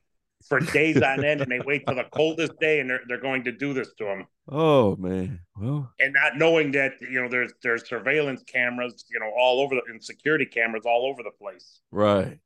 for 0.49 0.61
days 0.61 1.01
on 1.01 1.25
end, 1.25 1.41
and 1.41 1.51
they 1.51 1.61
wait 1.61 1.87
till 1.87 1.97
the 1.97 2.05
coldest 2.05 2.53
day, 2.61 2.81
and 2.81 2.91
they're 2.91 3.01
they're 3.09 3.21
going 3.21 3.45
to 3.45 3.53
do 3.53 3.73
this 3.73 3.95
to 3.99 4.07
him, 4.07 4.27
oh 4.49 4.97
man. 4.97 5.41
Well, 5.57 5.91
and 6.01 6.13
not 6.13 6.37
knowing 6.37 6.73
that 6.73 6.95
you 7.01 7.23
know 7.23 7.29
there's 7.29 7.53
there's 7.63 7.89
surveillance 7.89 8.43
cameras, 8.47 9.05
you 9.11 9.21
know, 9.21 9.31
all 9.39 9.61
over 9.61 9.75
the 9.75 9.83
and 9.89 10.03
security 10.03 10.47
cameras 10.47 10.85
all 10.85 11.07
over 11.07 11.23
the 11.23 11.31
place. 11.31 11.81
right. 11.91 12.39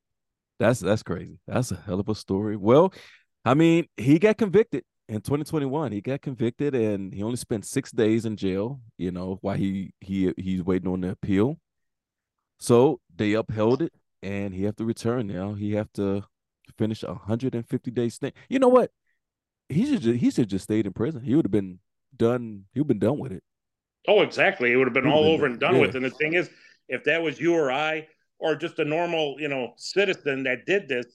That's 0.58 0.80
that's 0.80 1.02
crazy. 1.04 1.38
That's 1.46 1.70
a 1.70 1.76
hell 1.76 2.00
of 2.00 2.08
a 2.08 2.14
story. 2.14 2.56
Well, 2.56 2.92
I 3.44 3.54
mean, 3.54 3.86
he 3.96 4.18
got 4.18 4.38
convicted 4.38 4.82
in 5.08 5.20
2021. 5.20 5.92
He 5.92 6.00
got 6.00 6.20
convicted, 6.20 6.74
and 6.74 7.14
he 7.14 7.22
only 7.22 7.36
spent 7.36 7.64
six 7.64 7.92
days 7.92 8.24
in 8.24 8.36
jail. 8.36 8.80
You 8.96 9.12
know, 9.12 9.38
while 9.40 9.56
he 9.56 9.92
he 10.00 10.32
he's 10.36 10.62
waiting 10.62 10.90
on 10.90 11.02
the 11.02 11.10
appeal. 11.10 11.58
So 12.58 13.00
they 13.14 13.34
upheld 13.34 13.82
it, 13.82 13.92
and 14.22 14.52
he 14.52 14.64
have 14.64 14.76
to 14.76 14.84
return 14.84 15.28
now. 15.28 15.54
He 15.54 15.72
have 15.74 15.92
to 15.94 16.24
finish 16.76 17.02
a 17.02 17.08
150 17.08 17.90
day 17.90 18.08
stint. 18.08 18.34
You 18.48 18.58
know 18.58 18.68
what? 18.68 18.90
He 19.68 19.86
should 19.86 20.00
just, 20.00 20.18
he 20.18 20.30
should 20.30 20.48
just 20.48 20.64
stayed 20.64 20.86
in 20.86 20.92
prison. 20.92 21.22
He 21.22 21.34
would 21.34 21.44
have 21.44 21.52
been 21.52 21.78
done. 22.16 22.64
He 22.72 22.80
would 22.80 22.84
have 22.90 22.98
been 23.00 23.08
done 23.08 23.18
with 23.18 23.32
it. 23.32 23.42
Oh, 24.06 24.22
exactly. 24.22 24.72
It 24.72 24.76
would 24.76 24.86
have 24.86 24.94
been 24.94 25.06
all 25.06 25.24
been 25.24 25.32
over 25.34 25.42
done. 25.48 25.50
and 25.52 25.60
done 25.60 25.74
Yeah. 25.76 25.80
with. 25.82 25.94
And 25.96 26.04
the 26.04 26.10
thing 26.10 26.34
is, 26.34 26.48
if 26.88 27.04
that 27.04 27.22
was 27.22 27.38
you 27.40 27.54
or 27.54 27.70
I, 27.70 28.08
or 28.38 28.54
just 28.54 28.78
a 28.78 28.84
normal, 28.84 29.36
you 29.38 29.48
know, 29.48 29.74
citizen 29.76 30.44
that 30.44 30.64
did 30.64 30.88
this, 30.88 31.06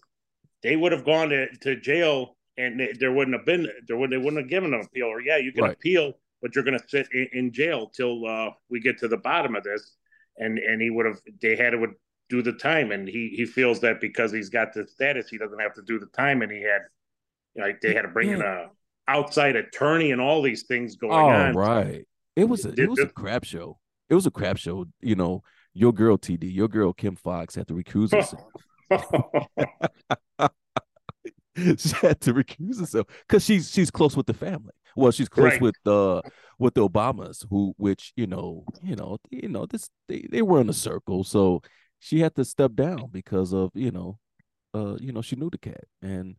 they 0.62 0.76
would 0.76 0.92
have 0.92 1.04
gone 1.06 1.30
to, 1.30 1.48
to 1.62 1.76
jail, 1.80 2.38
and 2.58 2.80
they- 2.80 2.94
there 3.00 3.12
wouldn't 3.12 3.36
have 3.36 3.46
been 3.46 3.68
there 3.88 3.98
would 3.98 4.12
they 4.12 4.18
wouldn't 4.18 4.38
have 4.44 4.50
given 4.50 4.74
an 4.74 4.82
appeal. 4.82 5.08
Or 5.08 5.22
yeah, 5.22 5.38
you 5.38 5.52
can 5.52 5.64
Right. 5.64 5.74
appeal, 5.74 6.14
but 6.42 6.54
you're 6.54 6.64
going 6.64 6.78
to 6.80 6.88
sit 6.88 7.08
in, 7.12 7.28
in 7.34 7.52
jail 7.52 7.88
till 7.90 8.26
uh, 8.28 8.52
we 8.70 8.80
get 8.80 8.98
to 9.00 9.08
the 9.08 9.18
bottom 9.18 9.56
of 9.56 9.64
this. 9.64 9.96
And 10.38 10.60
and 10.60 10.82
he 10.82 10.90
would 10.92 11.06
have 11.08 11.20
they 11.42 11.56
had 11.56 11.72
to 11.72 11.78
would 11.78 11.94
do 12.30 12.42
the 12.42 12.54
time, 12.54 12.92
and 12.92 13.08
he 13.08 13.34
he 13.36 13.46
feels 13.46 13.80
that 13.82 14.02
because 14.02 14.32
he's 14.32 14.50
got 14.50 14.74
the 14.74 14.88
status, 14.88 15.30
he 15.30 15.38
doesn't 15.38 15.60
have 15.60 15.74
to 15.76 15.82
do 15.82 16.00
the 16.00 16.08
time, 16.08 16.42
and 16.42 16.52
he 16.52 16.62
had 16.62 16.82
like 17.56 17.82
they 17.82 17.94
had 17.94 18.04
to 18.04 18.08
bring 18.08 18.32
in 18.32 18.42
a 18.42 18.70
outside 19.08 19.56
attorney 19.56 20.12
and 20.12 20.22
all 20.22 20.42
these 20.42 20.64
things 20.64 20.96
going 20.96 21.14
oh, 21.14 21.30
on. 21.30 21.56
right. 21.56 22.08
It 22.36 22.46
was 22.46 22.66
a 22.66 22.74
it 22.80 22.90
was 22.90 23.00
a 23.00 23.08
crap 23.08 23.44
show. 23.44 23.78
It 24.10 24.16
was 24.16 24.26
a 24.26 24.32
crap 24.32 24.58
show. 24.58 24.86
You 25.02 25.16
know, 25.16 25.44
your 25.74 25.94
girl 25.94 26.18
TD, 26.18 26.54
your 26.54 26.68
girl 26.68 26.94
Kim 26.94 27.16
Foxx 27.16 27.56
had 27.56 27.68
to 27.68 27.74
recuse 27.74 28.12
herself. 28.16 28.48
she 31.56 31.90
had 32.02 32.20
to 32.22 32.34
recuse 32.34 32.80
herself 32.80 33.08
because 33.28 33.44
she's 33.44 33.70
she's 33.72 33.92
close 33.92 34.18
with 34.18 34.26
the 34.26 34.34
family. 34.34 34.72
Well, 34.96 35.12
she's 35.12 35.30
close 35.30 35.54
Right. 35.54 35.62
with 35.62 35.76
the 35.84 36.22
with 36.60 36.74
the 36.74 36.88
Obamas, 36.88 37.46
who 37.50 37.74
which 37.78 38.14
you 38.16 38.28
know, 38.28 38.66
you 38.82 38.96
know, 38.96 39.18
you 39.30 39.50
know, 39.50 39.66
this 39.66 39.90
they, 40.08 40.26
they 40.32 40.42
were 40.42 40.62
in 40.62 40.70
a 40.70 40.74
circle, 40.74 41.24
so 41.24 41.62
she 42.04 42.20
had 42.20 42.36
to 42.36 42.44
step 42.46 42.74
down 42.76 43.10
because 43.12 43.54
of 43.54 43.72
you 43.74 43.92
know, 43.92 44.20
uh, 44.74 44.96
you 45.00 45.12
know, 45.14 45.22
she 45.22 45.36
knew 45.38 45.50
the 45.50 45.58
cat, 45.58 45.86
and 46.02 46.36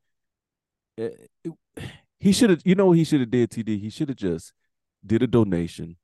it, 0.96 1.30
it- 1.44 1.52
he 2.20 2.32
should 2.32 2.50
have, 2.50 2.62
you 2.64 2.74
know, 2.74 2.92
he 2.92 3.04
should 3.04 3.20
have 3.20 3.30
did 3.30 3.50
TD. 3.50 3.80
He 3.80 3.90
should 3.90 4.08
have 4.08 4.18
just 4.18 4.52
did 5.06 5.22
a 5.22 5.26
donation, 5.26 5.96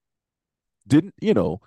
didn't 0.87 1.15
you 1.21 1.35
know, 1.35 1.61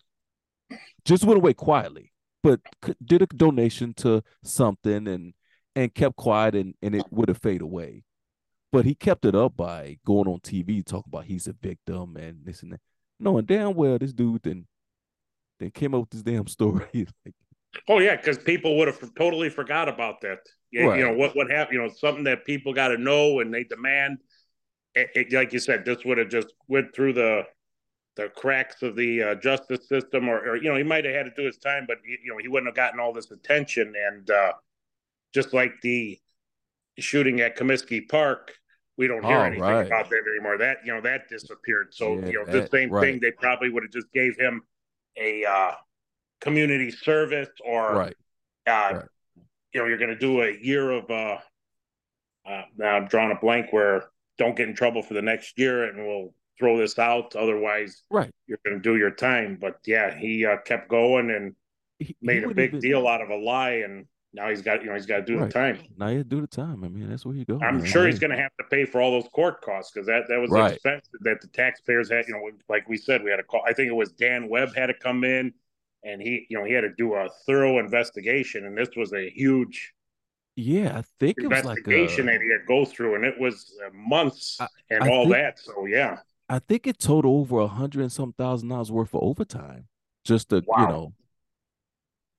just 1.05 1.23
went 1.25 1.37
away 1.37 1.53
quietly, 1.53 2.11
but 2.41 2.59
did 3.03 3.21
a 3.21 3.25
donation 3.27 3.93
to 3.95 4.23
something 4.43 5.07
and 5.07 5.33
and 5.75 5.93
kept 5.93 6.15
quiet 6.15 6.55
and, 6.55 6.75
and 6.81 6.95
it 6.95 7.05
would 7.11 7.29
have 7.29 7.39
faded 7.39 7.61
away. 7.63 8.03
But 8.71 8.85
he 8.85 8.95
kept 8.95 9.25
it 9.25 9.35
up 9.35 9.55
by 9.57 9.97
going 10.05 10.27
on 10.27 10.39
TV 10.39 10.83
talking 10.83 11.09
about 11.11 11.25
he's 11.25 11.47
a 11.47 11.53
victim 11.53 12.17
and 12.17 12.45
this 12.45 12.63
and 12.63 12.73
that. 12.73 12.81
Knowing 13.19 13.45
damn 13.45 13.73
well 13.75 13.97
this 13.97 14.13
dude 14.13 14.43
then 14.43 14.67
then 15.59 15.71
came 15.71 15.93
up 15.95 16.01
with 16.01 16.09
this 16.11 16.23
damn 16.23 16.47
story. 16.49 16.87
like, 17.25 17.35
Oh 17.87 17.99
yeah, 17.99 18.15
because 18.15 18.37
people 18.37 18.77
would 18.77 18.87
have 18.87 18.99
totally 19.15 19.49
forgot 19.49 19.89
about 19.89 20.21
that. 20.21 20.39
Yeah, 20.71 20.85
Right. 20.85 20.97
you 20.97 21.05
know 21.05 21.13
what 21.13 21.35
what 21.35 21.49
happened. 21.49 21.75
You 21.75 21.81
know 21.83 21.93
something 21.93 22.23
that 22.25 22.45
people 22.45 22.73
got 22.73 22.89
to 22.89 22.97
know 22.97 23.39
and 23.39 23.53
they 23.53 23.63
demand. 23.63 24.19
It, 24.95 25.09
it- 25.15 25.33
like 25.33 25.53
you 25.53 25.59
said, 25.59 25.85
this 25.85 26.05
would 26.05 26.17
have 26.17 26.29
just 26.29 26.47
went 26.67 26.95
through 26.95 27.13
the 27.13 27.43
the 28.15 28.29
cracks 28.29 28.81
of 28.83 28.95
the 28.95 29.23
uh, 29.23 29.35
justice 29.35 29.87
system, 29.89 30.29
or, 30.29 30.39
or 30.39 30.55
you 30.57 30.69
know 30.69 30.75
he 30.77 30.83
might 30.83 31.05
have 31.05 31.15
had 31.15 31.23
to 31.25 31.31
do 31.35 31.45
his 31.45 31.57
time, 31.57 31.85
but 31.87 31.97
you 32.05 32.31
know 32.31 32.37
he 32.39 32.47
wouldn't 32.47 32.67
have 32.67 32.75
gotten 32.75 32.99
all 32.99 33.13
this 33.13 33.31
attention. 33.31 33.93
And 34.09 34.29
uh, 34.29 34.53
just 35.33 35.53
like 35.53 35.73
the 35.81 36.19
shooting 36.99 37.41
at 37.41 37.57
Comiskey 37.57 38.07
Park, 38.07 38.53
we 38.97 39.07
don't 39.07 39.25
hear 39.25 39.39
Oh, 39.39 39.45
anything 39.45 39.61
right. 39.61 39.87
about 39.87 40.09
that 40.09 40.23
anymore. 40.35 40.57
That 40.57 40.77
you 40.85 40.93
know 40.93 41.01
that 41.01 41.29
disappeared. 41.29 41.93
So 41.93 42.21
Yeah, 42.21 42.27
you 42.27 42.39
know 42.39 42.45
the 42.51 42.67
same 42.71 42.89
right. 42.91 43.07
thing. 43.09 43.19
They 43.21 43.31
probably 43.31 43.69
would 43.69 43.83
have 43.83 43.91
just 43.91 44.11
gave 44.13 44.37
him 44.37 44.61
a 45.17 45.45
uh, 45.45 45.71
community 46.43 46.91
service 46.91 47.49
or 47.65 47.93
right. 47.95 48.15
uh, 48.67 48.95
Right. 48.95 49.05
you 49.73 49.81
know, 49.81 49.87
you're 49.87 49.97
going 49.97 50.09
to 50.09 50.15
do 50.17 50.41
a 50.41 50.51
year 50.61 50.91
of, 50.91 51.09
uh, 51.09 51.37
uh, 52.45 52.63
now 52.77 52.97
I'm 52.97 53.07
drawing 53.07 53.31
a 53.31 53.39
blank 53.39 53.71
where 53.71 54.09
don't 54.37 54.55
get 54.55 54.67
in 54.67 54.75
trouble 54.75 55.01
for 55.01 55.13
the 55.13 55.21
next 55.21 55.57
year 55.57 55.85
and 55.85 56.05
we'll 56.05 56.33
throw 56.59 56.77
this 56.77 56.99
out. 56.99 57.35
Otherwise, 57.35 58.03
Right. 58.09 58.31
you're 58.47 58.59
going 58.65 58.77
to 58.77 58.81
do 58.81 58.97
your 58.97 59.11
time. 59.11 59.57
But 59.59 59.79
yeah, 59.85 60.17
he 60.17 60.45
uh, 60.45 60.57
kept 60.57 60.89
going 60.89 61.31
and 61.31 61.55
He, 61.99 62.05
he 62.05 62.15
made 62.21 62.43
a 62.43 62.53
big 62.53 62.79
deal 62.81 63.07
out 63.07 63.21
of 63.21 63.29
a 63.29 63.37
lie. 63.37 63.83
And 63.85 64.05
now 64.33 64.49
he's 64.49 64.61
got, 64.61 64.81
you 64.81 64.89
know, 64.89 64.95
he's 64.95 65.05
got 65.05 65.17
to 65.17 65.25
do 65.25 65.37
Right. 65.39 65.47
the 65.47 65.53
time. 65.53 65.79
Now 65.97 66.09
you 66.09 66.23
do 66.23 66.41
the 66.41 66.47
time. 66.47 66.83
I 66.83 66.89
mean, 66.89 67.07
that's 67.09 67.25
where 67.25 67.35
you 67.35 67.45
go. 67.45 67.59
I'm 67.61 67.77
man. 67.77 67.85
sure 67.85 68.05
he's 68.07 68.19
going 68.19 68.31
to 68.31 68.37
have 68.37 68.51
to 68.59 68.65
pay 68.69 68.83
for 68.85 68.99
all 68.99 69.11
those 69.11 69.29
court 69.31 69.61
costs 69.61 69.91
because 69.93 70.07
that, 70.07 70.23
that 70.27 70.39
was 70.39 70.51
Right. 70.51 70.73
expensive 70.73 71.19
that 71.21 71.39
the 71.39 71.47
taxpayers 71.47 72.11
had. 72.11 72.27
You 72.27 72.33
know, 72.33 72.49
like 72.67 72.89
we 72.89 72.97
said, 72.97 73.23
we 73.23 73.29
had 73.29 73.37
to 73.37 73.43
call. 73.43 73.63
I 73.65 73.73
think 73.73 73.87
it 73.89 73.95
was 73.95 74.11
Dan 74.11 74.49
Webb 74.49 74.75
had 74.75 74.87
to 74.87 74.93
come 74.95 75.23
in, 75.23 75.53
and 76.03 76.21
he, 76.21 76.45
you 76.49 76.57
know, 76.57 76.65
he 76.65 76.73
had 76.73 76.81
to 76.81 76.93
do 76.97 77.13
a 77.13 77.29
thorough 77.45 77.79
investigation, 77.79 78.65
and 78.65 78.77
this 78.77 78.89
was 78.95 79.13
a 79.13 79.29
huge 79.29 79.93
Yeah, 80.55 80.97
I 80.99 81.03
think 81.19 81.37
it 81.39 81.47
was 81.47 81.63
like 81.65 81.77
investigation 81.79 82.29
a, 82.29 82.33
that 82.33 82.41
he 82.41 82.51
had 82.51 82.59
to 82.61 82.65
go 82.67 82.85
through, 82.85 83.15
and 83.15 83.25
it 83.25 83.39
was 83.39 83.71
uh, 83.85 83.89
months 83.93 84.57
I- 84.59 84.67
and 84.89 85.03
I 85.03 85.09
all 85.09 85.23
think- 85.23 85.35
that. 85.35 85.59
So 85.59 85.85
yeah, 85.85 86.17
I 86.49 86.59
think 86.59 86.87
it 86.87 86.99
totaled 86.99 87.39
over 87.41 87.59
a 87.59 87.67
hundred 87.67 88.01
and 88.01 88.11
some 88.11 88.33
thousand 88.33 88.69
dollars 88.69 88.91
worth 88.91 89.13
of 89.15 89.23
overtime. 89.23 89.87
Just 90.25 90.49
to, 90.49 90.57
you 90.57 90.87
know, 90.87 91.13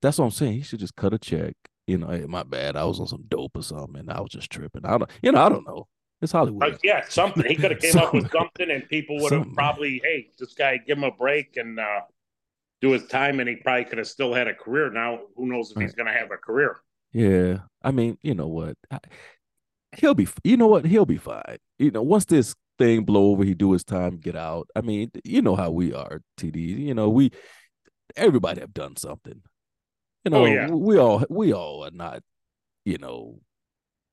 that's 0.01 0.17
what 0.17 0.25
I'm 0.25 0.31
saying. 0.31 0.53
He 0.53 0.61
should 0.61 0.79
just 0.79 0.95
cut 0.95 1.13
a 1.13 1.17
check. 1.19 1.55
You 1.87 1.97
know, 1.99 2.07
hey, 2.07 2.25
my 2.25 2.43
bad. 2.43 2.75
I 2.75 2.83
was 2.85 2.99
on 2.99 3.07
some 3.07 3.25
dope 3.27 3.55
or 3.57 3.61
something, 3.63 3.97
and 3.99 4.09
I 4.11 4.19
was 4.21 4.31
just 4.31 4.49
tripping. 4.51 4.85
I 4.85 4.97
don't, 4.97 5.09
you 5.21 5.31
know, 5.31 5.41
I 5.45 5.49
don't 5.49 5.67
know. 5.67 5.87
It's 6.21 6.31
Hollywood. 6.31 6.73
Uh, 6.73 6.77
yeah, 6.83 7.03
something 7.09 7.45
he 7.45 7.55
could 7.55 7.71
have 7.71 7.79
came 7.81 7.95
up 7.97 8.11
with 8.13 8.23
Something. 8.23 8.39
something, 8.39 8.71
and 8.71 8.89
people 8.89 9.19
would 9.19 9.31
have 9.33 9.53
probably, 9.53 10.01
hey, 10.03 10.31
this 10.39 10.53
guy, 10.55 10.77
give 10.77 10.97
him 10.97 11.03
a 11.03 11.11
break 11.11 11.57
and 11.57 11.79
uh, 11.79 12.01
do 12.81 12.91
his 12.91 13.05
time, 13.07 13.39
and 13.39 13.47
he 13.49 13.55
probably 13.57 13.85
could 13.85 13.97
have 13.97 14.07
still 14.07 14.33
had 14.33 14.47
a 14.47 14.53
career. 14.53 14.91
Now, 14.91 15.19
who 15.35 15.47
knows 15.47 15.71
if 15.75 15.81
he's 15.81 15.93
going 15.95 16.07
to 16.07 16.13
have 16.13 16.31
a 16.31 16.37
career? 16.37 16.77
Yeah, 17.13 17.59
I 17.81 17.91
mean, 17.91 18.17
you 18.21 18.33
know 18.35 18.47
what? 18.47 18.75
I, 18.91 18.99
he'll 19.97 20.13
be. 20.15 20.27
You 20.43 20.57
know 20.57 20.67
what? 20.67 20.85
He'll 20.85 21.05
be 21.05 21.17
fine. 21.17 21.57
You 21.79 21.91
know, 21.91 22.01
once 22.03 22.25
this 22.25 22.53
thing 22.77 23.03
blow 23.05 23.31
over, 23.31 23.43
he 23.43 23.53
do 23.53 23.71
his 23.71 23.83
time, 23.85 24.17
get 24.17 24.35
out. 24.35 24.67
I 24.75 24.81
mean, 24.81 25.11
you 25.23 25.41
know 25.41 25.55
how 25.55 25.71
we 25.71 25.93
are, 25.93 26.21
TD. 26.37 26.57
You 26.57 26.93
know, 26.93 27.09
we 27.09 27.31
everybody 28.15 28.61
have 28.61 28.73
done 28.73 28.95
something. 28.97 29.41
You 30.25 30.31
know, 30.31 30.43
Oh, 30.43 30.45
yeah. 30.45 30.69
we 30.69 30.97
all 30.97 31.23
we 31.29 31.53
all 31.53 31.85
are 31.85 31.91
not. 31.91 32.21
You 32.83 32.97
know, 32.97 33.39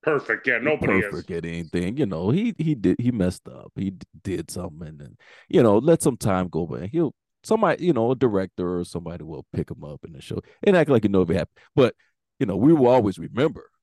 Perfect. 0.03 0.47
Yeah, 0.47 0.59
nobody 0.59 1.01
perfect 1.01 1.31
is. 1.31 1.37
at 1.39 1.45
anything. 1.45 1.97
You 1.97 2.07
know, 2.07 2.31
he 2.31 2.55
he 2.59 2.75
did 2.75 2.97
he 3.01 3.11
messed 3.13 3.47
up. 3.49 3.73
He 3.77 3.91
d- 3.91 4.07
did 4.25 4.51
something, 4.51 4.87
and 4.89 4.99
then, 5.01 5.17
you 5.49 5.63
know, 5.63 5.79
let 5.79 6.03
some 6.03 6.17
time 6.17 6.49
go 6.49 6.67
by. 6.67 6.87
He'll 6.87 7.15
somebody, 7.45 7.85
you 7.85 7.93
know, 7.93 8.11
a 8.11 8.17
director 8.17 8.79
or 8.79 8.85
somebody 8.85 9.25
will 9.25 9.47
pick 9.53 9.71
him 9.71 9.85
up 9.85 10.05
in 10.05 10.13
the 10.13 10.21
show 10.21 10.41
and 10.65 10.77
act 10.77 10.91
like 10.91 11.05
you 11.05 11.11
know 11.11 11.23
if 11.23 11.31
it 11.31 11.35
happened. 11.35 11.59
But 11.75 11.95
you 12.39 12.47
know, 12.47 12.57
we 12.57 12.73
will 12.73 12.89
always 12.89 13.19
remember. 13.19 13.69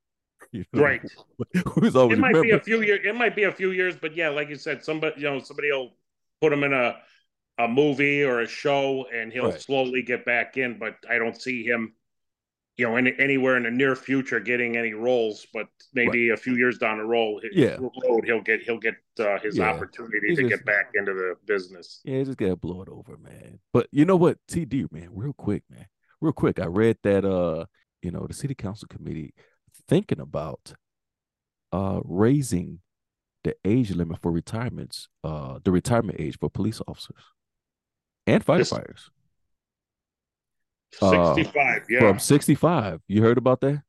You 0.52 0.66
know? 0.74 0.82
Right. 0.82 1.02
was 1.76 1.96
always 1.96 2.18
It 2.18 2.22
might 2.22 2.42
be 2.42 2.52
a 2.52 2.60
few 2.60 2.82
years. 2.82 3.02
It 3.04 3.14
might 3.14 3.36
be 3.36 3.44
a 3.44 3.52
few 3.52 3.70
years, 3.72 3.96
but 3.96 4.16
yeah, 4.16 4.30
like 4.30 4.50
you 4.50 4.56
said, 4.56 4.84
somebody, 4.84 5.22
you 5.22 5.30
know, 5.30 5.40
somebody 5.42 5.70
will 5.72 5.92
put 6.42 6.52
him 6.52 6.64
in 6.64 6.74
a 6.74 6.96
a 7.60 7.68
movie 7.68 8.24
or 8.24 8.40
a 8.40 8.48
show, 8.48 9.06
and 9.14 9.32
he'll 9.32 9.52
Right. 9.52 9.62
slowly 9.62 10.02
get 10.02 10.26
back 10.26 10.58
in. 10.58 10.80
But 10.80 10.96
I 11.08 11.20
don't 11.20 11.40
see 11.40 11.64
him, 11.64 11.94
you 12.80 12.88
know, 12.88 12.96
any, 12.96 13.14
anywhere 13.20 13.58
in 13.58 13.64
the 13.64 13.72
near 13.72 13.94
future 13.96 14.40
getting 14.40 14.78
any 14.78 14.94
roles. 14.94 15.46
But 15.54 15.68
maybe 15.94 16.30
a 16.30 16.38
few 16.38 16.56
years 16.56 16.78
down 16.78 16.98
the 16.98 17.04
road, 17.04 17.44
Yeah. 17.52 17.76
road 18.08 18.24
he'll 18.26 18.42
get 18.42 18.62
he'll 18.62 18.78
get 18.80 18.96
uh, 19.20 19.38
his 19.40 19.58
Yeah. 19.58 19.70
opportunity 19.72 20.30
He 20.30 20.36
to 20.36 20.42
just- 20.44 20.50
get 20.50 20.66
back 20.66 20.92
into 20.96 21.14
the 21.14 21.36
business. 21.46 22.00
Yeah, 22.06 22.24
just 22.24 22.38
gotta 22.38 22.56
blow 22.56 22.82
it 22.82 22.88
over, 22.90 23.18
man. 23.18 23.60
But 23.74 23.88
you 23.92 24.06
know 24.06 24.16
what, 24.16 24.38
TD, 24.48 24.88
man, 24.94 25.10
real 25.12 25.34
quick, 25.34 25.64
man, 25.70 25.88
real 26.22 26.32
quick. 26.32 26.58
I 26.60 26.66
read 26.68 26.98
that 27.04 27.26
uh, 27.26 27.66
you 28.02 28.12
know, 28.12 28.26
the 28.26 28.34
city 28.34 28.56
council 28.56 28.88
committee 28.90 29.34
thinking 29.90 30.22
about 30.22 30.74
uh 31.74 32.00
raising 32.06 32.80
the 33.44 33.56
age 33.66 33.92
limit 33.92 34.22
for 34.22 34.32
retirements, 34.32 35.10
uh, 35.24 35.60
the 35.64 35.72
retirement 35.72 36.20
age 36.20 36.38
for 36.40 36.50
police 36.50 36.82
officers 36.88 37.24
and 38.26 38.42
This- 38.42 38.74
firefighters 40.94 41.12
Uh, 41.30 41.36
Sixty-five, 41.36 41.82
yeah, 41.90 42.00
from 42.00 42.20
65. 42.20 43.02
You 43.08 43.22
heard 43.22 43.38
about 43.38 43.62
that? 43.62 43.82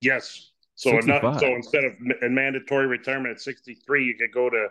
yes. 0.00 0.46
So 0.76 0.92
65. 0.92 1.40
so 1.40 1.46
instead 1.46 1.84
of 1.84 1.92
ma- 2.00 2.14
mandatory 2.28 2.86
retirement 2.86 3.32
at 3.32 3.40
sixty-three, 3.42 4.02
you 4.06 4.14
could 4.16 4.32
go 4.32 4.48
to 4.48 4.68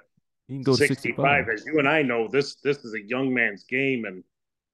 You 0.48 0.56
can 0.56 0.64
go 0.64 0.72
to 0.72 0.78
65. 0.88 1.46
65 1.46 1.50
as 1.54 1.66
you 1.68 1.78
and 1.78 1.88
i 1.88 2.02
know 2.02 2.28
this 2.28 2.56
this 2.64 2.80
is 2.80 2.96
a 2.96 3.02
young 3.08 3.32
man's 3.32 3.64
game 3.66 4.06
and 4.06 4.24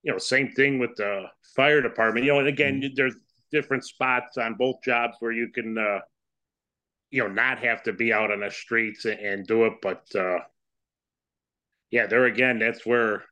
you 0.03 0.13
know 0.13 0.17
same 0.17 0.49
thing 0.53 0.79
with 0.79 0.95
the 0.95 1.23
fire 1.53 1.81
department 1.81 2.25
you 2.25 2.31
know 2.31 2.39
and 2.39 2.47
again 2.47 2.79
Mm-hmm. 2.79 2.93
there's 2.95 3.15
different 3.51 3.83
spots 3.83 4.37
on 4.37 4.53
both 4.55 4.81
jobs 4.81 5.17
where 5.19 5.33
you 5.33 5.49
can 5.49 5.77
uh 5.77 5.99
you 7.11 7.21
know 7.21 7.27
not 7.27 7.59
have 7.59 7.83
to 7.83 7.91
be 7.91 8.13
out 8.13 8.31
on 8.31 8.39
the 8.39 8.49
streets 8.49 9.03
and, 9.03 9.19
and 9.19 9.45
do 9.45 9.65
it 9.65 9.73
but 9.81 10.05
uh 10.15 10.39
yeah 11.91 12.07
there 12.07 12.25
again 12.25 12.59
that's 12.59 12.85
where 12.85 13.25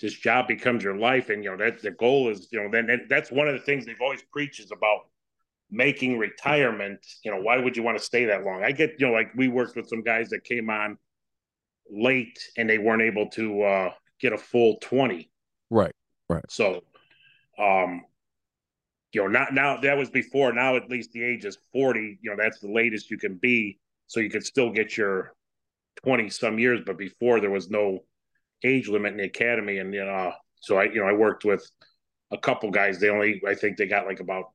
this 0.00 0.14
job 0.14 0.48
becomes 0.48 0.82
your 0.82 0.96
life 0.96 1.30
and 1.30 1.44
you 1.44 1.50
know 1.50 1.56
that 1.56 1.80
the 1.82 1.90
goal 1.92 2.28
is 2.28 2.48
you 2.50 2.62
know 2.62 2.68
then 2.70 3.06
that's 3.08 3.30
one 3.30 3.48
of 3.48 3.54
the 3.54 3.60
things 3.60 3.86
they've 3.86 4.00
always 4.00 4.22
preached 4.32 4.60
is 4.60 4.72
about 4.72 5.06
making 5.70 6.18
retirement 6.18 6.98
you 7.24 7.30
know 7.30 7.40
why 7.40 7.58
would 7.58 7.76
you 7.76 7.82
want 7.82 7.96
to 7.96 8.04
stay 8.04 8.24
that 8.24 8.44
long 8.44 8.62
i 8.62 8.72
get 8.72 8.94
you 8.98 9.06
know 9.06 9.12
like 9.12 9.32
we 9.34 9.48
worked 9.48 9.76
with 9.76 9.88
some 9.88 10.02
guys 10.02 10.28
that 10.28 10.44
came 10.44 10.68
on 10.68 10.98
late 11.90 12.38
and 12.56 12.68
they 12.68 12.78
weren't 12.78 13.02
able 13.02 13.28
to 13.28 13.62
uh 13.62 13.90
get 14.20 14.32
a 14.32 14.38
full 14.38 14.76
20 14.80 15.30
Right. 15.70 15.92
Right. 16.28 16.44
So 16.48 16.82
um 17.58 18.02
you 19.12 19.22
know 19.22 19.28
not 19.28 19.54
now 19.54 19.76
that 19.78 19.96
was 19.96 20.10
before 20.10 20.52
now 20.52 20.76
at 20.76 20.88
least 20.88 21.12
the 21.12 21.22
age 21.22 21.44
is 21.44 21.58
40 21.72 22.18
you 22.20 22.30
know 22.30 22.36
that's 22.36 22.60
the 22.60 22.70
latest 22.70 23.10
you 23.10 23.18
can 23.18 23.36
be 23.36 23.78
so 24.06 24.20
you 24.20 24.30
could 24.30 24.44
still 24.44 24.70
get 24.70 24.96
your 24.96 25.34
20 26.04 26.28
some 26.30 26.58
years 26.58 26.80
but 26.84 26.98
before 26.98 27.40
there 27.40 27.50
was 27.50 27.70
no 27.70 28.00
age 28.62 28.88
limit 28.88 29.12
in 29.12 29.18
the 29.18 29.24
academy 29.24 29.78
and 29.78 29.92
you 29.92 30.04
know 30.04 30.32
so 30.60 30.78
i 30.78 30.84
you 30.84 30.96
know 30.96 31.06
i 31.06 31.12
worked 31.12 31.44
with 31.44 31.68
a 32.30 32.38
couple 32.38 32.70
guys 32.70 32.98
they 32.98 33.08
only 33.08 33.40
i 33.46 33.54
think 33.54 33.76
they 33.76 33.86
got 33.86 34.06
like 34.06 34.20
about 34.20 34.46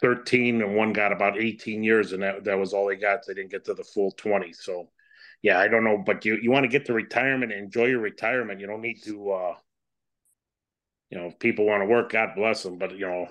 13 0.00 0.62
and 0.62 0.74
one 0.74 0.92
got 0.92 1.12
about 1.12 1.38
18 1.38 1.82
years 1.82 2.12
and 2.12 2.22
that, 2.22 2.44
that 2.44 2.58
was 2.58 2.72
all 2.72 2.88
they 2.88 2.96
got 2.96 3.20
they 3.26 3.34
didn't 3.34 3.50
get 3.50 3.64
to 3.64 3.74
the 3.74 3.84
full 3.84 4.10
20 4.12 4.52
so 4.52 4.88
yeah 5.42 5.58
i 5.58 5.68
don't 5.68 5.84
know 5.84 6.02
but 6.04 6.24
you 6.24 6.38
you 6.42 6.50
want 6.50 6.64
to 6.64 6.68
get 6.68 6.86
to 6.86 6.92
retirement 6.92 7.52
and 7.52 7.62
enjoy 7.62 7.86
your 7.86 8.00
retirement 8.00 8.60
you 8.60 8.66
don't 8.66 8.80
need 8.80 9.02
to 9.02 9.30
uh 9.30 9.54
you 11.10 11.18
know 11.18 11.26
if 11.26 11.38
people 11.38 11.66
want 11.66 11.82
to 11.82 11.86
work 11.86 12.10
god 12.10 12.30
bless 12.34 12.62
them 12.62 12.78
but 12.78 12.96
you 12.96 13.06
know 13.06 13.28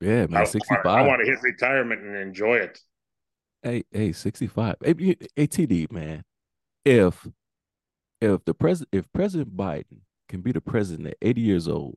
Yeah, 0.00 0.22
I, 0.22 0.26
man, 0.26 0.46
I, 0.70 0.88
I 0.88 1.02
want 1.02 1.20
to 1.24 1.30
hit 1.30 1.40
retirement 1.42 2.02
and 2.02 2.16
enjoy 2.16 2.56
it. 2.56 2.80
Hey, 3.62 3.84
hey, 3.92 4.10
sixty 4.10 4.48
five. 4.48 4.74
Hey, 4.82 5.16
hey, 5.36 5.46
TD, 5.46 5.92
man. 5.92 6.24
If 6.84 7.24
if 8.22 8.44
the 8.44 8.54
president, 8.54 8.88
if 8.92 9.12
President 9.12 9.56
Biden 9.56 10.00
can 10.28 10.40
be 10.40 10.52
the 10.52 10.60
president 10.60 11.08
at 11.08 11.16
eighty 11.22 11.40
years 11.40 11.66
old, 11.68 11.96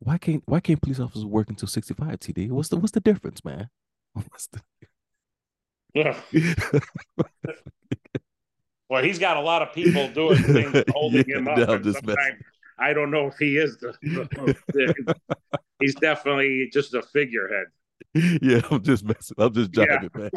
why 0.00 0.18
can't 0.18 0.42
why 0.46 0.60
can't 0.60 0.80
police 0.80 1.00
officers 1.00 1.24
work 1.24 1.48
until 1.48 1.68
sixty 1.68 1.94
five? 1.94 2.20
TD, 2.20 2.50
what's 2.50 2.68
the 2.68 2.76
what's 2.76 2.92
the 2.92 3.00
difference, 3.00 3.44
man? 3.44 3.68
What's 4.14 4.48
the... 4.48 4.60
Well, 8.90 9.02
he's 9.02 9.18
got 9.18 9.36
a 9.36 9.40
lot 9.40 9.60
of 9.60 9.72
people 9.74 10.08
doing 10.08 10.42
things 10.42 10.82
holding 10.90 11.24
Yeah, 11.28 11.36
him 11.38 11.48
up. 11.48 11.58
no, 11.58 12.14
I 12.78 12.92
don't 12.94 13.10
know 13.10 13.26
if 13.26 13.36
he 13.38 13.58
is 13.58 13.76
the, 13.78 13.94
the- 14.02 15.14
he's 15.78 15.94
definitely 15.96 16.70
just 16.72 16.94
a 16.94 17.02
figurehead. 17.02 17.66
yeah, 18.14 18.60
I'm 18.70 18.82
just 18.82 19.04
messing. 19.04 19.34
I'm 19.38 19.52
just 19.52 19.76
Yeah. 19.76 20.08
man. 20.14 20.30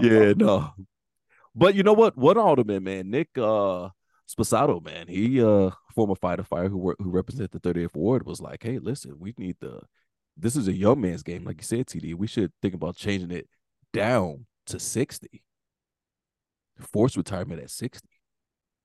Yeah, 0.00 0.32
no. 0.36 0.70
But 1.54 1.74
you 1.76 1.82
know 1.84 1.92
what? 1.92 2.16
One 2.16 2.38
alderman, 2.38 2.82
man, 2.82 3.10
Nick 3.10 3.28
uh 3.38 3.90
Sposato, 4.32 4.82
man, 4.82 5.08
he 5.08 5.42
uh 5.42 5.70
former 5.94 6.14
fighter 6.14 6.44
fire 6.44 6.68
who 6.68 6.94
who 6.98 7.10
represented 7.10 7.50
the 7.52 7.60
30th 7.60 7.94
ward 7.94 8.24
was 8.26 8.40
like, 8.40 8.62
hey, 8.62 8.78
listen, 8.78 9.16
we 9.18 9.34
need 9.36 9.56
the 9.60 9.80
this 10.36 10.56
is 10.56 10.68
a 10.68 10.72
young 10.72 11.00
man's 11.00 11.22
game, 11.22 11.44
like 11.44 11.58
you 11.58 11.64
said, 11.64 11.86
TD. 11.86 12.14
We 12.14 12.26
should 12.26 12.52
think 12.62 12.74
about 12.74 12.96
changing 12.96 13.30
it 13.30 13.48
down 13.92 14.46
to 14.66 14.80
60. 14.80 15.42
Forced 16.80 17.16
retirement 17.16 17.62
at 17.62 17.70
60. 17.70 18.08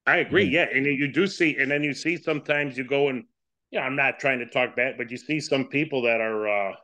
I 0.05 0.17
agree. 0.17 0.45
Yeah. 0.45 0.67
Yeah. 0.69 0.77
And 0.77 0.85
you 0.85 1.07
do 1.07 1.27
see, 1.27 1.57
and 1.57 1.71
then 1.71 1.83
you 1.83 1.93
see 1.93 2.17
sometimes 2.17 2.77
you 2.77 2.83
go 2.83 3.09
and, 3.09 3.23
you 3.71 3.79
know, 3.79 3.85
I'm 3.85 3.95
not 3.95 4.19
trying 4.19 4.39
to 4.39 4.45
talk 4.45 4.75
bad, 4.75 4.95
but 4.97 5.09
you 5.09 5.17
see 5.17 5.39
some 5.39 5.65
people 5.65 6.01
that 6.03 6.21
are 6.21 6.47
uh, 6.47 6.75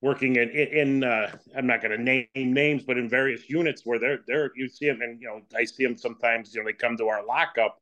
working 0.00 0.36
in, 0.36 0.48
in 0.50 1.04
uh, 1.04 1.36
I'm 1.56 1.66
not 1.66 1.82
going 1.82 1.96
to 1.96 2.02
name 2.02 2.28
names, 2.34 2.84
but 2.84 2.98
in 2.98 3.08
various 3.08 3.48
units 3.50 3.82
where 3.84 3.98
they're, 3.98 4.20
they're, 4.26 4.50
you 4.54 4.68
see 4.68 4.86
them 4.86 5.00
and, 5.02 5.20
you 5.20 5.26
know, 5.26 5.40
I 5.56 5.64
see 5.64 5.84
them 5.84 5.96
sometimes, 5.96 6.54
you 6.54 6.60
know, 6.60 6.66
they 6.66 6.72
come 6.72 6.96
to 6.98 7.08
our 7.08 7.24
lockup 7.24 7.80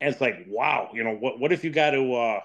and 0.00 0.12
it's 0.12 0.20
like, 0.20 0.46
wow, 0.48 0.90
you 0.94 1.02
know, 1.02 1.14
what, 1.14 1.40
what 1.40 1.52
if 1.52 1.64
you 1.64 1.70
got 1.70 1.90
to, 1.90 2.14
uh, 2.14 2.40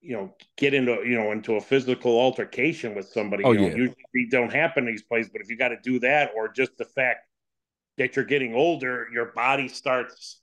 you 0.00 0.16
know, 0.16 0.32
get 0.56 0.72
into, 0.74 0.92
you 1.04 1.16
know, 1.16 1.32
into 1.32 1.56
a 1.56 1.60
physical 1.60 2.18
altercation 2.18 2.94
with 2.94 3.08
somebody, 3.08 3.44
Oh, 3.44 3.52
you 3.52 3.60
know, 3.60 3.66
yeah. 3.66 3.76
usually 3.76 4.28
don't 4.30 4.52
happen 4.52 4.86
in 4.86 4.94
these 4.94 5.02
places, 5.02 5.30
but 5.30 5.42
if 5.42 5.50
you 5.50 5.56
got 5.56 5.68
to 5.68 5.78
do 5.82 5.98
that, 6.00 6.30
or 6.36 6.48
just 6.48 6.78
the 6.78 6.84
fact 6.84 7.26
that 7.98 8.16
you're 8.16 8.24
getting 8.24 8.54
older, 8.54 9.08
your 9.12 9.26
body 9.32 9.68
starts 9.68 10.40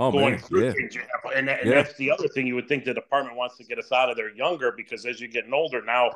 Oh 0.00 0.10
going 0.10 0.30
man, 0.32 0.38
through 0.40 0.64
yeah. 0.66 0.72
things. 0.72 0.94
You 0.94 1.02
have- 1.02 1.32
And, 1.36 1.48
and 1.50 1.68
Yeah. 1.68 1.74
that's 1.82 1.94
the 1.96 2.10
other 2.10 2.26
thing 2.28 2.46
you 2.46 2.54
would 2.54 2.68
think 2.68 2.84
the 2.84 2.94
department 2.94 3.36
wants 3.36 3.56
to 3.58 3.64
get 3.64 3.78
us 3.78 3.92
out 3.92 4.08
of 4.10 4.16
there 4.16 4.34
younger 4.34 4.72
because 4.72 5.04
as 5.06 5.20
you're 5.20 5.28
getting 5.30 5.52
older 5.52 5.82
now, 5.82 6.12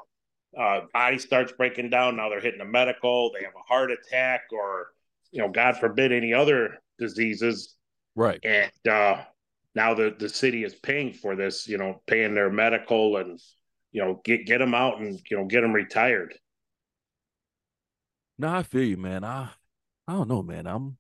uh, 0.59 0.83
body 0.93 1.19
starts 1.19 1.53
breaking 1.53 1.91
down. 1.91 2.17
Now 2.17 2.29
they're 2.31 2.41
hitting 2.41 2.61
a 2.61 2.65
medical, 2.65 3.31
they 3.33 3.45
have 3.45 3.55
a 3.55 3.63
heart 3.69 3.91
attack, 3.91 4.43
or 4.53 4.93
you 5.33 5.41
know, 5.41 5.49
God 5.49 5.77
forbid, 5.79 6.13
any 6.13 6.33
other 6.33 6.79
diseases. 6.99 7.75
Right. 8.15 8.39
And 8.45 8.71
uh, 8.89 9.25
now 9.75 9.95
the 9.95 10.15
the 10.17 10.29
city 10.29 10.63
is 10.65 10.75
paying 10.77 11.13
for 11.13 11.35
this. 11.37 11.67
You 11.69 11.77
know, 11.79 12.01
paying 12.07 12.35
their 12.35 12.51
medical 12.51 13.17
and 13.17 13.41
you 13.93 14.03
know 14.03 14.21
get 14.25 14.47
get 14.47 14.59
them 14.59 14.75
out 14.75 15.01
and 15.01 15.21
you 15.29 15.37
know 15.37 15.45
get 15.45 15.61
them 15.63 15.73
retired. 15.73 16.35
No, 18.39 18.49
I 18.49 18.63
feel 18.63 18.85
you, 18.85 18.97
man. 18.97 19.25
I 19.25 19.51
I 20.07 20.13
don't 20.13 20.29
know, 20.29 20.43
man. 20.43 20.67
I'm 20.67 20.97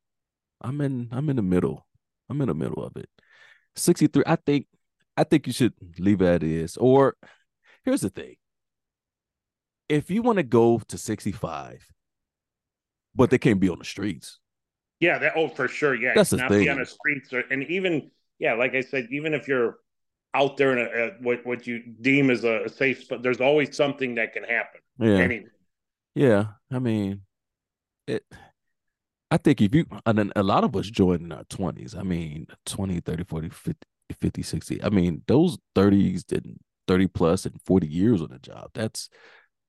I'm 0.60 0.80
in 0.80 1.08
I'm 1.12 1.30
in 1.30 1.36
the 1.36 1.42
middle. 1.42 1.83
I'm 2.28 2.40
in 2.40 2.48
the 2.48 2.54
middle 2.54 2.82
of 2.84 2.96
it. 2.96 3.08
63. 3.76 4.22
I 4.26 4.36
think 4.36 4.66
I 5.16 5.24
think 5.24 5.46
you 5.46 5.52
should 5.52 5.74
leave 5.98 6.22
it 6.22 6.26
as 6.26 6.36
it 6.36 6.42
is. 6.44 6.76
Or 6.76 7.16
here's 7.84 8.00
the 8.00 8.10
thing. 8.10 8.36
If 9.88 10.10
you 10.10 10.22
want 10.22 10.38
to 10.38 10.42
go 10.42 10.80
to 10.88 10.98
65, 10.98 11.86
but 13.14 13.30
they 13.30 13.38
can't 13.38 13.60
be 13.60 13.68
on 13.68 13.78
the 13.78 13.84
streets. 13.84 14.40
Yeah, 15.00 15.18
that 15.18 15.34
oh 15.36 15.48
for 15.48 15.68
sure. 15.68 15.94
Yeah, 15.94 16.12
That's 16.14 16.30
the 16.30 16.38
not 16.38 16.50
thing. 16.50 16.60
be 16.64 16.68
on 16.68 16.78
the 16.78 16.86
streets 16.86 17.32
or, 17.32 17.40
and 17.50 17.64
even 17.64 18.10
yeah, 18.38 18.54
like 18.54 18.74
I 18.74 18.80
said, 18.80 19.08
even 19.10 19.34
if 19.34 19.46
you're 19.46 19.76
out 20.34 20.56
there 20.56 20.76
in 20.76 20.78
a, 20.78 21.06
a 21.06 21.10
what 21.20 21.44
what 21.46 21.66
you 21.66 21.82
deem 22.00 22.30
as 22.30 22.44
a, 22.44 22.68
safe 22.68 23.02
spot, 23.04 23.22
there's 23.22 23.40
always 23.40 23.76
something 23.76 24.16
that 24.16 24.32
can 24.32 24.44
happen. 24.44 24.80
Yeah. 24.98 25.18
Any, 25.18 25.44
Yeah. 26.14 26.46
I 26.72 26.78
mean, 26.78 27.22
it 28.06 28.24
I 29.34 29.36
think 29.36 29.60
if 29.60 29.74
you 29.74 29.84
and 30.06 30.16
then 30.16 30.32
a 30.36 30.44
lot 30.44 30.62
of 30.62 30.76
us 30.76 30.86
joined 30.86 31.22
in 31.22 31.32
our 31.32 31.42
20s. 31.46 31.98
I 31.98 32.04
mean, 32.04 32.46
20, 32.66 33.00
30, 33.00 33.24
40, 33.24 33.48
50, 33.48 33.86
50 34.20 34.42
60. 34.42 34.84
I 34.84 34.90
mean, 34.90 35.22
those 35.26 35.58
30s 35.74 36.30
and 36.30 36.60
30 36.86 37.08
plus 37.08 37.44
and 37.44 37.60
40 37.66 37.88
years 37.88 38.22
on 38.22 38.28
the 38.30 38.38
job. 38.38 38.70
That's 38.74 39.08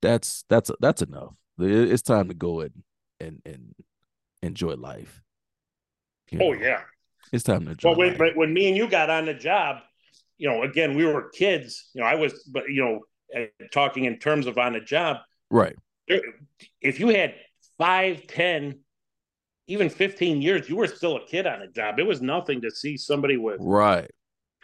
that's 0.03 0.45
that's 0.49 0.69
that's 0.79 1.01
enough. 1.01 1.35
It's 1.57 2.03
time 2.03 2.27
to 2.27 2.35
go 2.35 2.59
and 2.59 2.83
and 3.19 3.41
and 3.43 3.73
enjoy 4.43 4.75
life. 4.75 5.23
You 6.29 6.41
oh 6.43 6.53
yeah. 6.53 6.81
It's 7.33 7.43
time 7.43 7.65
to 7.65 7.71
enjoy 7.71 7.95
Well, 7.95 8.15
when, 8.19 8.35
when 8.35 8.53
me 8.53 8.67
and 8.67 8.77
you 8.77 8.87
got 8.87 9.09
on 9.09 9.25
the 9.25 9.33
job, 9.33 9.77
you 10.37 10.47
know, 10.47 10.61
again, 10.61 10.95
we 10.95 11.07
were 11.07 11.31
kids. 11.31 11.89
You 11.95 12.01
know, 12.01 12.07
I 12.07 12.13
was, 12.13 12.47
but 12.53 12.69
you 12.69 12.83
know, 12.83 13.47
talking 13.71 14.05
in 14.05 14.19
terms 14.19 14.45
of 14.45 14.59
on 14.59 14.73
the 14.73 14.79
job. 14.79 15.17
right. 15.49 15.75
If 16.81 16.99
you 16.99 17.07
had 17.07 17.33
five, 17.79 18.27
ten, 18.27 18.81
even 19.67 19.89
fifteen 19.89 20.41
years, 20.41 20.69
you 20.69 20.75
were 20.75 20.87
still 20.87 21.17
a 21.17 21.25
kid 21.25 21.47
on 21.47 21.61
a 21.61 21.67
job. 21.67 21.99
It 21.99 22.05
was 22.05 22.21
nothing 22.21 22.61
to 22.61 22.71
see 22.71 22.97
somebody 22.97 23.37
with 23.37 23.57
Right. 23.59 24.09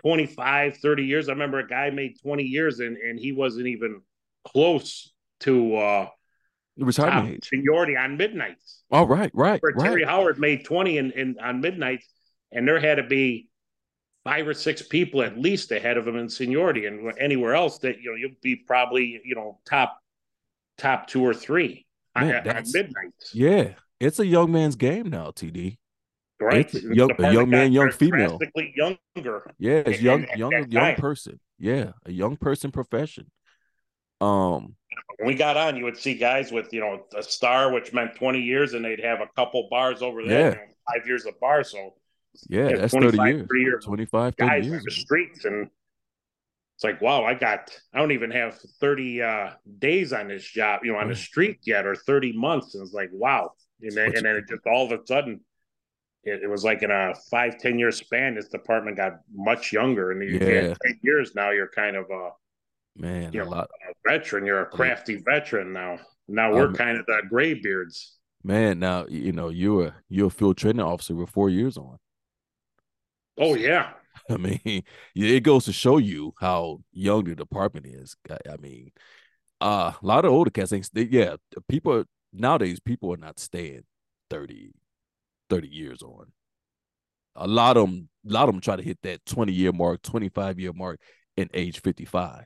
25, 0.02 0.78
30 0.78 1.06
years. 1.06 1.30
I 1.30 1.34
remember 1.34 1.60
a 1.60 1.68
guy 1.68 1.90
made 1.92 2.20
20 2.24 2.42
years 2.44 2.80
and, 2.80 2.98
and 2.98 3.20
he 3.20 3.32
wasn't 3.32 3.68
even 3.68 4.02
close 4.46 5.14
to 5.42 5.76
uh 5.76 6.08
retirement 6.78 7.36
age. 7.36 7.48
seniority 7.48 7.96
on 7.96 8.18
midnights. 8.18 8.82
All 8.90 9.06
right, 9.06 9.30
right, 9.34 9.62
Where 9.62 9.74
Terry. 9.74 10.04
Howard 10.04 10.40
made 10.40 10.66
20 10.66 10.98
in, 10.98 11.12
in 11.12 11.36
on 11.40 11.62
midnights, 11.62 12.08
and 12.52 12.68
there 12.68 12.80
had 12.80 12.96
to 12.96 13.04
be 13.04 13.50
five 14.24 14.48
or 14.48 14.54
six 14.56 14.82
people 14.82 15.22
at 15.22 15.38
least 15.38 15.72
ahead 15.72 15.98
of 15.98 16.08
him 16.08 16.16
in 16.16 16.30
seniority. 16.30 16.86
And 16.88 17.12
anywhere 17.20 17.54
else 17.56 17.78
that 17.80 18.00
you 18.02 18.12
know, 18.12 18.16
you'll 18.16 18.36
be 18.42 18.56
probably, 18.56 19.22
you 19.24 19.36
know, 19.36 19.60
top 19.66 20.00
top 20.78 21.08
two 21.08 21.24
or 21.24 21.34
three 21.36 21.86
on, 22.16 22.28
Man, 22.28 22.38
on 22.38 22.44
that's- 22.44 22.74
midnights. 22.74 23.36
Yeah. 23.36 23.74
It's 24.02 24.20
a 24.20 24.26
young 24.26 24.52
man's 24.52 24.76
game 24.76 25.10
now, 25.10 25.32
TD. 25.32 25.78
Right. 26.40 26.62
it's 26.62 26.74
And 26.74 26.96
young- 26.96 27.12
a 27.20 27.32
young 27.32 27.50
man, 27.50 27.72
young 27.72 27.92
female. 27.92 28.40
younger. 28.76 29.52
Yeah, 29.60 29.84
it's 29.86 30.02
young, 30.02 30.26
at 30.26 30.38
young, 30.40 30.72
young 30.72 30.96
person. 30.96 31.40
Yeah, 31.60 31.92
a 32.06 32.12
young 32.12 32.36
person 32.36 32.72
profession. 32.72 33.30
Um, 34.20 34.76
when 35.18 35.28
we 35.28 35.36
got 35.36 35.56
on, 35.56 35.78
you 35.78 35.84
would 35.84 35.98
see 35.98 36.16
guys 36.16 36.52
with, 36.52 36.74
you 36.74 36.80
know, 36.80 37.06
a 37.16 37.22
star, 37.22 37.72
which 37.72 37.94
meant 37.94 38.16
20 38.16 38.40
years, 38.42 38.74
and 38.74 38.84
they'd 38.84 39.00
have 39.04 39.22
a 39.22 39.28
couple 39.36 39.68
bars 39.70 40.02
over 40.02 40.24
there, 40.24 40.40
Yeah. 40.40 40.50
you 40.50 40.56
know, 40.68 40.74
five 40.96 41.06
years 41.08 41.26
of 41.28 41.40
bar. 41.40 41.64
So 41.64 41.94
yeah, 42.50 42.70
Yeah, 42.70 42.76
that's 42.78 42.94
30 42.94 43.18
years. 43.18 43.48
30 43.48 43.62
year 43.62 43.80
25, 43.80 44.36
30 44.36 44.50
guys 44.50 44.66
on 44.66 44.72
years. 44.72 44.84
the 44.84 44.92
streets. 44.92 45.46
And 45.46 45.70
it's 46.76 46.84
like, 46.84 47.02
wow, 47.02 47.24
I 47.24 47.36
got, 47.36 47.70
I 47.94 48.00
don't 48.00 48.14
even 48.14 48.32
have 48.32 48.58
30 48.80 49.22
uh, 49.22 49.52
days 49.78 50.12
on 50.12 50.28
this 50.30 50.44
job, 50.44 50.82
you 50.84 50.92
know, 50.92 50.98
on 50.98 51.10
the 51.10 51.16
street 51.16 51.60
yet, 51.66 51.86
or 51.86 51.96
30 51.96 52.34
months. 52.34 52.74
And 52.74 52.84
it's 52.84 52.94
like, 52.94 53.10
wow. 53.14 53.52
And 53.84 53.96
then, 53.96 54.16
and 54.16 54.26
then 54.26 54.36
it 54.38 54.48
just 54.48 54.66
all 54.68 54.86
of 54.86 54.92
a 54.92 55.06
sudden, 55.06 55.42
it, 56.24 56.44
it 56.44 56.48
was 56.50 56.64
like 56.64 56.84
in 56.84 56.92
a 56.92 57.14
five, 57.30 57.58
10 57.58 57.80
year 57.80 57.92
span, 57.92 58.36
this 58.36 58.48
department 58.50 58.98
got 58.98 59.20
much 59.34 59.72
younger. 59.74 60.12
And 60.12 60.22
you 60.22 60.40
Yeah. 60.40 60.74
10 60.86 61.00
years 61.02 61.34
now, 61.36 61.52
you're 61.52 61.70
kind 61.70 61.96
of 61.96 62.06
a, 62.10 62.32
Man, 62.96 63.32
Yeah. 63.34 63.44
a 63.44 63.50
a 63.50 63.68
veteran. 64.06 64.46
You're 64.46 64.62
a 64.64 64.66
crafty 64.66 65.16
veteran 65.16 65.74
now. 65.74 65.98
Now 66.28 66.52
Um, 66.52 66.58
we're 66.58 66.74
kind 66.74 66.98
of 66.98 67.06
the 67.06 67.22
graybeards. 67.30 68.18
Man, 68.44 68.80
now 68.80 69.06
you 69.08 69.32
know 69.32 69.50
you're 69.50 69.86
a 69.88 69.96
you're 70.10 70.28
a 70.28 70.32
field 70.32 70.58
training 70.58 70.82
officer 70.82 71.16
with 71.16 71.30
four 71.30 71.50
years 71.50 71.78
on. 71.78 71.98
Oh, 73.38 73.56
yeah. 73.56 73.94
I 74.30 74.38
mean, 74.38 74.84
it 75.16 75.44
goes 75.44 75.66
to 75.66 75.74
show 75.74 75.98
you 75.98 76.34
how 76.40 76.82
young 76.92 77.24
the 77.24 77.36
department 77.36 77.86
is. 77.86 78.16
I, 78.30 78.38
I 78.54 78.58
mean, 78.58 78.92
uh, 79.62 79.94
a 80.02 80.06
lot 80.06 80.26
of 80.26 80.32
older 80.32 80.50
cats. 80.52 80.72
They, 80.90 81.04
yeah, 81.04 81.36
people 81.68 82.04
nowadays 82.34 82.80
people 82.80 83.14
are 83.14 83.18
not 83.18 83.40
staying 83.40 83.84
30, 84.30 84.72
30 85.50 85.68
years 85.68 86.02
on. 86.02 86.32
A 87.36 87.48
lot 87.48 87.78
of 87.78 87.90
them, 87.90 88.10
a 88.28 88.32
lot 88.34 88.50
of 88.50 88.56
them 88.56 88.62
try 88.62 88.76
to 88.76 88.84
hit 88.84 89.00
that 89.04 89.26
twenty 89.26 89.54
year 89.54 89.72
mark, 89.72 90.02
twenty 90.02 90.28
five 90.28 90.60
year 90.60 90.74
mark 90.74 91.00
in 91.38 91.50
age 91.54 91.80
fifty 91.82 92.04
five. 92.06 92.46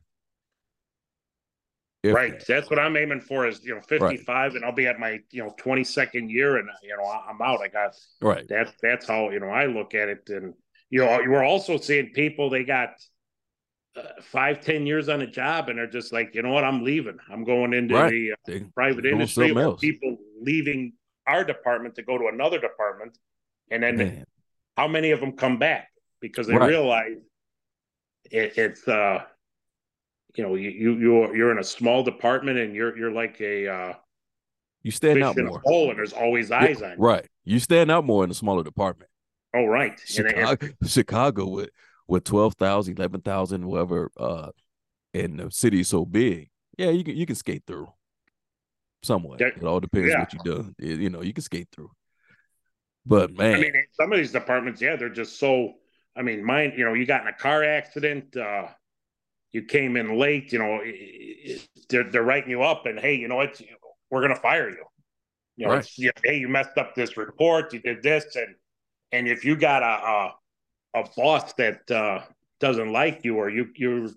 right. 2.06 2.44
That's 2.48 2.70
what 2.70 2.78
I'm 2.78 2.96
aiming 2.96 3.22
for 3.22 3.48
is, 3.48 3.64
you 3.64 3.74
know, 3.74 3.82
55 3.82 4.54
and 4.56 4.64
I'll 4.64 4.72
be 4.72 4.86
at 4.86 5.00
my, 5.00 5.20
you 5.32 5.44
know, 5.44 5.56
22nd 5.60 6.30
year 6.30 6.58
and, 6.58 6.70
uh, 6.70 6.74
you 6.84 6.96
know, 6.96 7.04
I'm 7.04 7.42
out. 7.42 7.62
I 7.62 7.68
got, 7.68 7.96
Right. 8.22 8.46
that's, 8.48 8.72
that's 8.80 9.08
how, 9.08 9.32
you 9.32 9.40
know, 9.40 9.48
I 9.50 9.66
look 9.66 9.96
at 9.96 10.10
it. 10.10 10.30
And, 10.30 10.54
you 10.92 11.00
know, 11.00 11.20
you 11.22 11.32
were 11.32 11.44
also 11.44 11.78
seeing 11.78 12.12
people, 12.14 12.52
they 12.52 12.64
got 12.64 12.90
uh, 13.96 14.02
five, 14.22 14.62
ten 14.62 14.86
years 14.86 15.08
on 15.10 15.22
a 15.22 15.28
job 15.28 15.70
and 15.70 15.78
they're 15.80 15.88
just 15.88 16.12
like, 16.12 16.36
you 16.36 16.42
know 16.42 16.52
what, 16.52 16.64
I'm 16.64 16.84
leaving. 16.84 17.18
I'm 17.30 17.44
going 17.44 17.74
into 17.74 17.96
Right. 17.96 18.10
the 18.12 18.32
uh, 18.34 18.36
They, 18.46 18.60
private 18.74 19.06
industry 19.06 19.54
people 19.80 20.18
leaving 20.42 20.94
our 21.28 21.44
department 21.44 21.96
to 21.96 22.04
go 22.04 22.18
to 22.18 22.28
another 22.28 22.60
department. 22.60 23.18
And 23.72 23.82
then 23.84 23.98
Man, 23.98 24.26
how 24.78 24.88
many 24.88 25.12
of 25.12 25.20
them 25.20 25.32
come 25.34 25.58
back 25.60 25.90
because 26.20 26.48
they 26.48 26.56
Right. 26.56 26.70
realize 26.70 27.18
it, 28.32 28.58
it's 28.58 28.88
uh 28.88 29.24
you 30.36 30.44
know, 30.44 30.56
you 30.56 30.70
you 30.70 30.94
you're 30.98 31.36
you're 31.36 31.52
in 31.52 31.60
a 31.60 31.64
small 31.64 32.04
department 32.04 32.58
and 32.58 32.76
you're 32.76 32.98
you're 32.98 33.12
like 33.12 33.40
a 33.40 33.68
uh, 33.68 33.94
You 34.84 34.92
stand 34.92 35.24
out 35.24 35.38
in 35.38 35.46
a 35.48 35.50
more. 35.50 35.62
bowl 35.64 35.90
and 35.90 35.98
there's 35.98 36.12
always 36.14 36.52
eyes 36.52 36.82
on 36.82 36.92
you. 36.92 36.98
Right. 36.98 37.26
You 37.46 37.60
stand 37.60 37.90
out 37.90 38.04
more 38.06 38.24
in 38.26 38.32
a 38.32 38.34
smaller 38.34 38.64
department. 38.64 39.10
Oh, 39.56 39.66
right. 39.66 39.98
And- 40.18 40.28
and- 40.28 40.36
Chicago, 40.38 40.68
Chicago 40.86 41.66
with 42.08 42.22
with 42.22 42.24
12,000, 42.26 42.98
11,000, 42.98 43.66
whatever, 43.66 44.12
uh, 44.18 44.50
and 45.14 45.40
the 45.40 45.52
city 45.52 45.82
is 45.82 45.88
so 45.88 46.06
big. 46.06 46.50
Yeah, 46.78 46.90
you 46.90 47.04
can 47.04 47.16
you 47.16 47.26
can 47.26 47.36
skate 47.36 47.64
through 47.66 47.88
somewhat. 49.02 49.40
It 49.40 49.64
all 49.64 49.80
depends 49.80 50.10
yeah. 50.10 50.20
what 50.20 50.34
you 50.34 50.40
do. 50.44 50.74
You 50.78 50.96
you 50.96 51.10
know, 51.10 51.22
you 51.22 51.34
can 51.34 51.44
skate 51.44 51.70
through. 51.72 51.92
But 53.06 53.32
man, 53.32 53.56
I 53.56 53.60
mean, 53.60 53.74
some 53.92 54.12
of 54.12 54.18
these 54.18 54.32
departments, 54.32 54.82
yeah, 54.82 54.96
they're 54.96 55.10
just 55.10 55.40
so. 55.40 55.74
I 56.18 56.22
mean, 56.22 56.44
mine, 56.44 56.74
you 56.78 56.86
know, 56.86 56.94
you 56.94 57.06
got 57.06 57.22
in 57.22 57.28
a 57.28 57.34
car 57.34 57.64
accident, 57.64 58.38
uh, 58.38 58.68
you 59.52 59.64
came 59.64 59.98
in 59.98 60.18
late, 60.18 60.52
you 60.52 60.60
know, 60.60 60.82
they're 61.90 62.10
they're 62.10 62.24
writing 62.24 62.50
you 62.50 62.64
up, 62.64 62.86
and 62.86 63.00
hey, 63.00 63.16
you 63.16 63.28
know 63.28 63.36
what, 63.36 63.62
we're 64.10 64.22
gonna 64.22 64.36
fire 64.36 64.70
you. 64.70 64.84
You 65.58 65.68
know, 65.68 65.74
Right. 65.74 65.80
it's, 65.80 65.98
yeah, 65.98 66.12
hey, 66.24 66.38
you 66.38 66.50
messed 66.50 66.78
up 66.78 66.96
this 66.96 67.16
report, 67.16 67.74
you 67.74 67.80
did 67.80 68.02
this, 68.02 68.36
and 68.36 68.56
and 69.12 69.28
if 69.28 69.46
you 69.46 69.56
got 69.56 69.84
a 69.84 69.86
a, 69.86 70.36
a 70.96 71.04
boss 71.16 71.54
that 71.54 71.90
uh, 71.92 72.22
doesn't 72.60 72.92
like 72.92 73.24
you, 73.24 73.36
or 73.38 73.50
you 73.50 73.68
you 73.76 74.14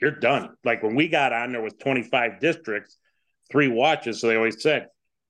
you're 0.00 0.10
done. 0.10 0.56
Like 0.64 0.82
when 0.82 0.94
we 0.94 1.08
got 1.08 1.32
on, 1.32 1.52
there 1.52 1.62
was 1.62 1.74
25 1.74 2.40
districts, 2.40 2.98
three 3.50 3.68
watches, 3.68 4.20
so 4.20 4.28
they 4.28 4.36
always 4.36 4.62
said 4.62 4.88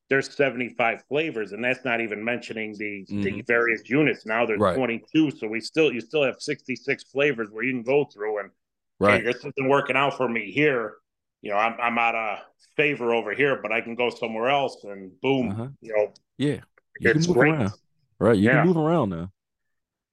there's 0.09 0.35
75 0.35 1.05
flavors, 1.09 1.53
and 1.53 1.62
that's 1.62 1.85
not 1.85 2.01
even 2.01 2.24
mentioning 2.24 2.74
the 2.78 3.05
the 3.09 3.33
Mhm. 3.43 3.47
various 3.47 3.89
units. 3.89 4.26
Now 4.26 4.47
there's 4.47 4.61
Right. 4.61 4.74
22, 4.74 5.31
so 5.33 5.47
we 5.47 5.61
still 5.61 5.93
you 5.93 6.01
still 6.01 6.24
have 6.24 6.37
66 6.41 7.05
flavors 7.05 7.51
where 7.51 7.64
you 7.64 7.72
can 7.72 7.83
go 7.83 8.05
through. 8.05 8.39
And 8.41 8.51
right. 8.99 9.24
hey, 9.24 9.33
this 9.33 9.37
isn't 9.45 9.68
working 9.68 9.97
out 9.97 10.16
for 10.16 10.28
me 10.28 10.51
here. 10.51 10.97
You 11.43 11.51
know, 11.51 11.57
I'm 11.57 11.78
I'm 11.81 11.99
out 11.99 12.14
of 12.14 12.39
favor 12.76 13.12
over 13.14 13.35
here, 13.35 13.61
but 13.62 13.72
I 13.72 13.81
can 13.81 13.95
go 13.95 14.11
somewhere 14.11 14.49
else, 14.49 14.83
and 14.85 15.12
boom, 15.20 15.51
Uh-huh. 15.51 15.68
you 15.81 15.95
know, 15.95 16.12
Yeah. 16.39 16.61
You 17.01 17.11
it's 17.11 17.26
can 17.26 17.35
move 17.35 17.37
great. 17.39 17.55
around. 17.55 17.72
Right. 18.18 18.37
You 18.37 18.45
Yeah. 18.45 18.57
can 18.59 18.66
move 18.66 18.76
around 18.76 19.11
now. 19.11 19.33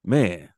Man. 0.03 0.49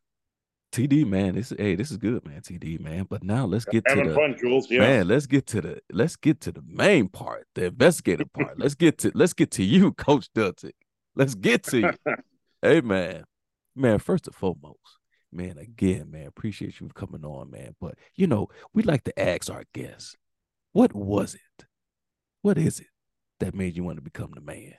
TD, 0.72 1.06
man. 1.06 1.36
This 1.36 1.54
hey, 1.58 1.76
this 1.76 1.92
is 1.92 1.98
good, 1.98 2.26
man. 2.26 2.42
TD, 2.42 2.80
man. 2.80 3.08
But 3.10 3.24
now 3.24 3.46
let's 3.46 3.66
get 3.66 3.84
to 3.88 4.04
the 4.04 4.14
fun, 4.14 4.36
Jules. 4.40 4.70
Yeah. 4.70 4.80
man 4.80 5.08
let's 5.08 5.26
get 5.26 5.48
to 5.48 5.62
the 5.62 5.82
let's 5.92 6.16
get 6.16 6.42
to 6.42 6.52
the 6.52 6.62
main 6.68 7.08
part 7.10 7.48
the 7.56 7.66
investigative 7.66 8.32
part 8.34 8.60
let's 8.60 8.76
get 8.76 8.98
to 9.00 9.12
let's 9.16 9.34
get 9.34 9.52
to 9.52 9.64
you 9.64 9.92
coach 9.98 10.30
Dudzik 10.36 10.74
let's 11.16 11.36
get 11.36 11.64
to 11.64 11.80
you 11.80 11.92
hey 12.62 12.82
man 12.82 13.24
man 13.76 14.00
first 14.00 14.28
and 14.28 14.36
foremost 14.36 14.78
man 15.32 15.58
again 15.58 16.10
man 16.12 16.28
appreciate 16.28 16.80
you 16.80 16.88
coming 16.90 17.24
on 17.26 17.50
man 17.50 17.76
but 17.80 17.96
you 18.16 18.28
know 18.28 18.48
we 18.74 18.84
like 18.84 19.04
to 19.04 19.20
ask 19.20 19.50
our 19.50 19.64
guests 19.74 20.16
what 20.74 20.94
was 20.94 21.36
it 21.36 21.66
what 22.42 22.58
is 22.58 22.80
it 22.80 22.88
that 23.40 23.56
made 23.56 23.76
you 23.76 23.84
want 23.84 23.98
to 23.98 24.02
become 24.02 24.32
the 24.34 24.42
man 24.42 24.74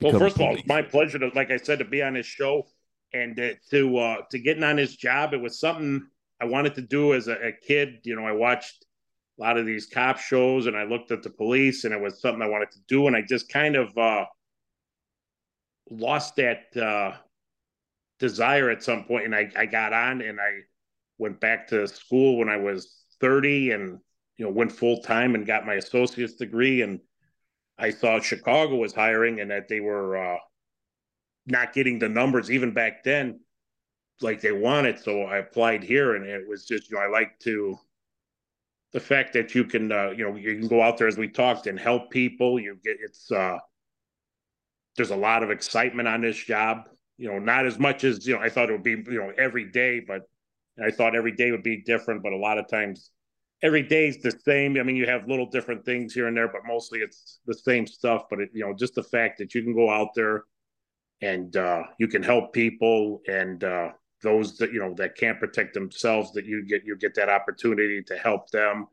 Well, 0.00 0.12
Become 0.12 0.16
a 0.16 0.24
first 0.24 0.36
of 0.36 0.42
all, 0.42 0.54
it's 0.54 0.66
my 0.66 0.82
pleasure 0.82 1.18
to, 1.18 1.30
like 1.34 1.50
I 1.50 1.56
said, 1.56 1.80
to 1.80 1.84
be 1.84 2.02
on 2.02 2.14
this 2.14 2.26
show 2.26 2.66
and 3.12 3.36
to 3.36 3.54
to, 3.70 3.98
uh, 3.98 4.16
to 4.30 4.38
getting 4.38 4.64
on 4.64 4.76
this 4.76 4.96
job. 4.96 5.34
It 5.34 5.40
was 5.40 5.60
something 5.60 6.06
I 6.40 6.44
wanted 6.44 6.74
to 6.76 6.82
do 6.82 7.14
as 7.14 7.28
a, 7.28 7.48
a 7.48 7.52
kid. 7.52 8.00
You 8.04 8.16
know, 8.16 8.26
I 8.26 8.32
watched 8.32 8.84
a 9.38 9.42
lot 9.42 9.56
of 9.56 9.66
these 9.66 9.86
cop 9.86 10.18
shows 10.18 10.66
and 10.66 10.76
I 10.76 10.84
looked 10.84 11.10
at 11.10 11.22
the 11.22 11.30
police, 11.30 11.84
and 11.84 11.94
it 11.94 12.00
was 12.00 12.20
something 12.20 12.42
I 12.42 12.48
wanted 12.48 12.70
to 12.72 12.80
do. 12.88 13.06
And 13.06 13.16
I 13.16 13.22
just 13.22 13.48
kind 13.48 13.76
of 13.76 13.96
uh, 13.96 14.24
lost 15.90 16.36
that 16.36 16.76
uh, 16.76 17.16
desire 18.18 18.70
at 18.70 18.82
some 18.82 19.04
point, 19.04 19.24
and 19.24 19.34
I, 19.34 19.50
I 19.56 19.66
got 19.66 19.92
on 19.92 20.20
and 20.22 20.40
I 20.40 20.60
went 21.18 21.40
back 21.40 21.68
to 21.68 21.86
school 21.88 22.38
when 22.38 22.48
I 22.48 22.56
was 22.56 23.04
30 23.20 23.72
and 23.72 23.98
you 24.36 24.44
know 24.44 24.52
went 24.52 24.72
full 24.72 25.02
time 25.02 25.34
and 25.34 25.46
got 25.46 25.66
my 25.66 25.74
associate's 25.74 26.34
degree 26.34 26.82
and 26.82 27.00
I 27.78 27.90
saw 27.90 28.20
Chicago 28.20 28.76
was 28.76 28.94
hiring 28.94 29.40
and 29.40 29.50
that 29.50 29.68
they 29.68 29.80
were 29.80 30.16
uh, 30.16 30.38
not 31.50 31.72
getting 31.72 31.98
the 31.98 32.08
numbers 32.08 32.50
even 32.50 32.72
back 32.72 33.02
then 33.02 33.40
like 34.20 34.40
they 34.40 34.52
wanted. 34.52 34.98
So 34.98 35.22
I 35.22 35.38
applied 35.38 35.82
here 35.82 36.14
and 36.14 36.26
it 36.26 36.46
was 36.48 36.66
just, 36.66 36.90
you 36.90 36.96
know, 36.96 37.02
I 37.02 37.08
like 37.08 37.38
to 37.40 37.78
the 38.92 39.00
fact 39.00 39.32
that 39.34 39.54
you 39.54 39.64
can, 39.64 39.92
uh, 39.92 40.10
you 40.10 40.24
know, 40.24 40.36
you 40.36 40.58
can 40.58 40.68
go 40.68 40.82
out 40.82 40.98
there 40.98 41.08
as 41.08 41.16
we 41.16 41.28
talked 41.28 41.66
and 41.66 41.78
help 41.78 42.10
people. 42.10 42.58
You 42.58 42.78
get 42.82 42.96
it's, 43.00 43.30
uh, 43.30 43.58
there's 44.96 45.10
a 45.10 45.16
lot 45.16 45.42
of 45.42 45.50
excitement 45.50 46.08
on 46.08 46.20
this 46.20 46.36
job. 46.36 46.88
You 47.16 47.30
know, 47.30 47.38
not 47.38 47.66
as 47.66 47.78
much 47.78 48.04
as, 48.04 48.26
you 48.26 48.34
know, 48.34 48.42
I 48.42 48.48
thought 48.48 48.70
it 48.70 48.72
would 48.72 48.82
be, 48.82 48.92
you 48.92 49.18
know, 49.18 49.32
every 49.36 49.70
day, 49.70 50.00
but 50.00 50.22
I 50.82 50.90
thought 50.90 51.16
every 51.16 51.32
day 51.32 51.50
would 51.50 51.64
be 51.64 51.82
different, 51.82 52.22
but 52.22 52.32
a 52.32 52.36
lot 52.36 52.58
of 52.58 52.68
times 52.68 53.10
every 53.62 53.82
day's 53.82 54.18
the 54.18 54.30
same. 54.44 54.78
I 54.78 54.84
mean, 54.84 54.96
you 54.96 55.06
have 55.06 55.26
little 55.26 55.50
different 55.50 55.84
things 55.84 56.14
here 56.14 56.28
and 56.28 56.36
there, 56.36 56.48
but 56.48 56.60
mostly 56.66 57.00
it's 57.00 57.40
the 57.46 57.54
same 57.54 57.86
stuff. 57.86 58.24
But 58.30 58.40
it, 58.40 58.50
you 58.52 58.64
know, 58.64 58.72
just 58.72 58.94
the 58.94 59.02
fact 59.02 59.38
that 59.38 59.54
you 59.54 59.62
can 59.62 59.74
go 59.74 59.90
out 59.90 60.14
there 60.14 60.44
and 61.20 61.56
uh, 61.56 61.82
you 61.98 62.08
can 62.08 62.22
help 62.22 62.52
people 62.52 63.20
and 63.28 63.62
uh, 63.64 63.90
those 64.22 64.56
that 64.58 64.72
you 64.72 64.80
know 64.80 64.94
that 64.94 65.16
can't 65.16 65.38
protect 65.40 65.74
themselves, 65.74 66.32
that 66.32 66.44
you 66.46 66.64
get 66.66 66.84
you 66.84 66.96
get 66.96 67.14
that 67.14 67.28
opportunity 67.28 68.02
to 68.04 68.16
help 68.16 68.50
them. 68.50 68.86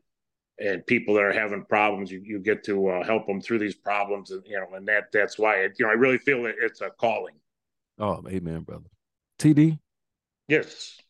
And 0.58 0.86
people 0.86 1.14
that 1.14 1.24
are 1.24 1.32
having 1.32 1.64
problems, 1.66 2.10
you, 2.10 2.22
you 2.24 2.38
get 2.38 2.64
to 2.64 2.88
uh, 2.88 3.04
help 3.04 3.26
them 3.26 3.40
through 3.42 3.58
these 3.58 3.74
problems, 3.74 4.30
and 4.30 4.42
you 4.46 4.58
know, 4.58 4.74
and 4.76 4.88
that 4.88 5.12
that's 5.12 5.38
why 5.38 5.56
it, 5.56 5.72
you 5.78 5.84
know 5.84 5.90
I 5.90 5.94
really 5.94 6.18
feel 6.18 6.42
that 6.44 6.54
it's 6.60 6.80
a 6.80 6.90
calling. 6.90 7.34
oh 7.98 8.22
amen 8.28 8.62
brother 8.62 8.88
td 9.38 9.78
Yes, 10.48 11.02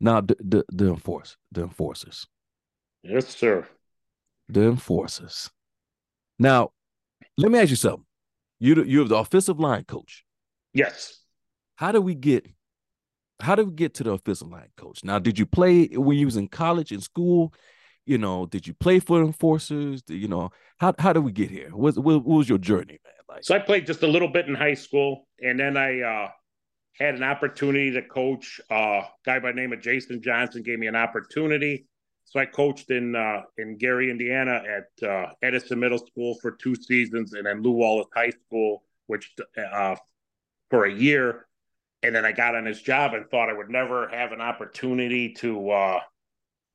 now 0.00 0.20
the 0.20 0.36
the, 0.40 0.64
the 0.72 0.88
enforce 0.88 1.36
the 1.52 1.62
enforcers 1.62 2.26
yes, 3.02 3.28
sir. 3.36 3.66
the 4.48 4.62
enforcers. 4.68 5.50
Now, 6.38 6.70
let 7.36 7.50
me 7.52 7.58
ask 7.58 7.70
you 7.70 7.76
something. 7.76 8.06
You 8.60 8.82
you're 8.84 9.08
the 9.08 9.16
offensive 9.16 9.58
line 9.60 9.84
coach. 9.84 10.24
Yes. 10.72 11.18
How 11.76 11.92
do 11.92 12.00
we 12.00 12.14
get? 12.14 12.46
How 13.40 13.54
did 13.56 13.66
we 13.66 13.74
get 13.74 13.94
to 13.94 14.04
the 14.04 14.12
offensive 14.12 14.48
line 14.48 14.68
coach? 14.76 15.02
Now, 15.02 15.18
did 15.18 15.38
you 15.38 15.46
play 15.46 15.86
when 15.86 16.16
you 16.16 16.26
was 16.26 16.36
in 16.36 16.48
college 16.48 16.92
in 16.92 17.00
school? 17.00 17.52
You 18.06 18.18
know, 18.18 18.46
did 18.46 18.66
you 18.66 18.74
play 18.74 19.00
for 19.00 19.20
enforcers? 19.22 20.02
Do- 20.02 20.16
You 20.16 20.28
know, 20.28 20.50
how 20.78 20.94
how 20.98 21.12
did 21.12 21.20
we 21.20 21.32
get 21.32 21.50
here? 21.50 21.70
What, 21.70 21.96
what, 21.96 22.24
what 22.24 22.38
was 22.38 22.48
your 22.48 22.58
journey, 22.58 22.98
man? 23.04 23.12
Like, 23.28 23.44
So 23.44 23.54
I 23.54 23.58
played 23.58 23.86
just 23.86 24.02
a 24.02 24.06
little 24.06 24.28
bit 24.28 24.46
in 24.48 24.54
high 24.54 24.74
school, 24.74 25.26
and 25.40 25.58
then 25.58 25.76
I 25.76 26.00
uh, 26.00 26.28
had 26.98 27.14
an 27.16 27.22
opportunity 27.22 27.90
to 27.92 28.02
coach. 28.02 28.60
Uh, 28.70 28.74
a 28.74 29.08
guy 29.24 29.38
by 29.40 29.52
the 29.52 29.56
name 29.60 29.72
of 29.72 29.80
Jason 29.80 30.22
Johnson 30.22 30.62
gave 30.62 30.78
me 30.78 30.86
an 30.86 30.96
opportunity. 30.96 31.86
So 32.24 32.38
I 32.40 32.46
coached 32.46 32.90
in 32.90 33.16
uh, 33.16 33.42
in 33.58 33.76
Gary, 33.76 34.10
Indiana, 34.10 34.62
at 34.76 35.08
uh, 35.08 35.26
Edison 35.42 35.80
Middle 35.80 35.98
School 35.98 36.36
for 36.40 36.52
two 36.52 36.74
seasons, 36.76 37.32
and 37.32 37.46
then 37.46 37.62
Lew 37.62 37.72
Wallace 37.72 38.06
High 38.14 38.30
School, 38.46 38.84
which 39.06 39.32
uh, 39.58 39.96
for 40.72 40.86
a 40.86 40.92
year. 40.92 41.46
And 42.02 42.14
then 42.14 42.24
I 42.24 42.32
got 42.32 42.56
on 42.56 42.64
this 42.64 42.80
job 42.80 43.12
and 43.12 43.28
thought 43.28 43.50
I 43.50 43.52
would 43.52 43.68
never 43.68 44.08
have 44.08 44.32
an 44.32 44.40
opportunity 44.40 45.34
to 45.34 45.70
uh, 45.70 46.00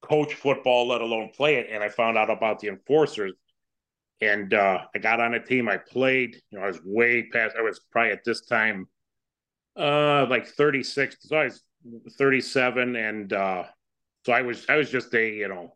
coach 0.01 0.35
football, 0.35 0.87
let 0.87 1.01
alone 1.01 1.31
play 1.35 1.55
it. 1.55 1.67
And 1.71 1.83
I 1.83 1.89
found 1.89 2.15
out 2.15 2.29
about 2.29 2.59
the 2.59 2.67
enforcers 2.67 3.33
and 4.21 4.53
uh, 4.53 4.79
I 4.95 4.99
got 4.99 5.19
on 5.19 5.33
a 5.33 5.43
team. 5.43 5.69
I 5.69 5.77
played. 5.77 6.35
You 6.51 6.59
know, 6.59 6.65
I 6.65 6.67
was 6.67 6.79
way 6.83 7.27
past. 7.31 7.55
I 7.57 7.61
was 7.61 7.79
probably 7.91 8.11
at 8.11 8.23
this 8.23 8.41
time, 8.41 8.87
uh, 9.75 10.25
like 10.29 10.47
thirty 10.47 10.83
six. 10.83 11.17
So 11.21 11.37
I 11.37 11.45
was 11.45 11.63
thirty 12.17 12.41
seven, 12.41 12.95
and 12.95 13.31
uh, 13.31 13.63
so 14.25 14.33
I 14.33 14.41
was. 14.41 14.65
I 14.69 14.77
was 14.77 14.89
just 14.89 15.13
a 15.13 15.29
you 15.29 15.47
know, 15.47 15.75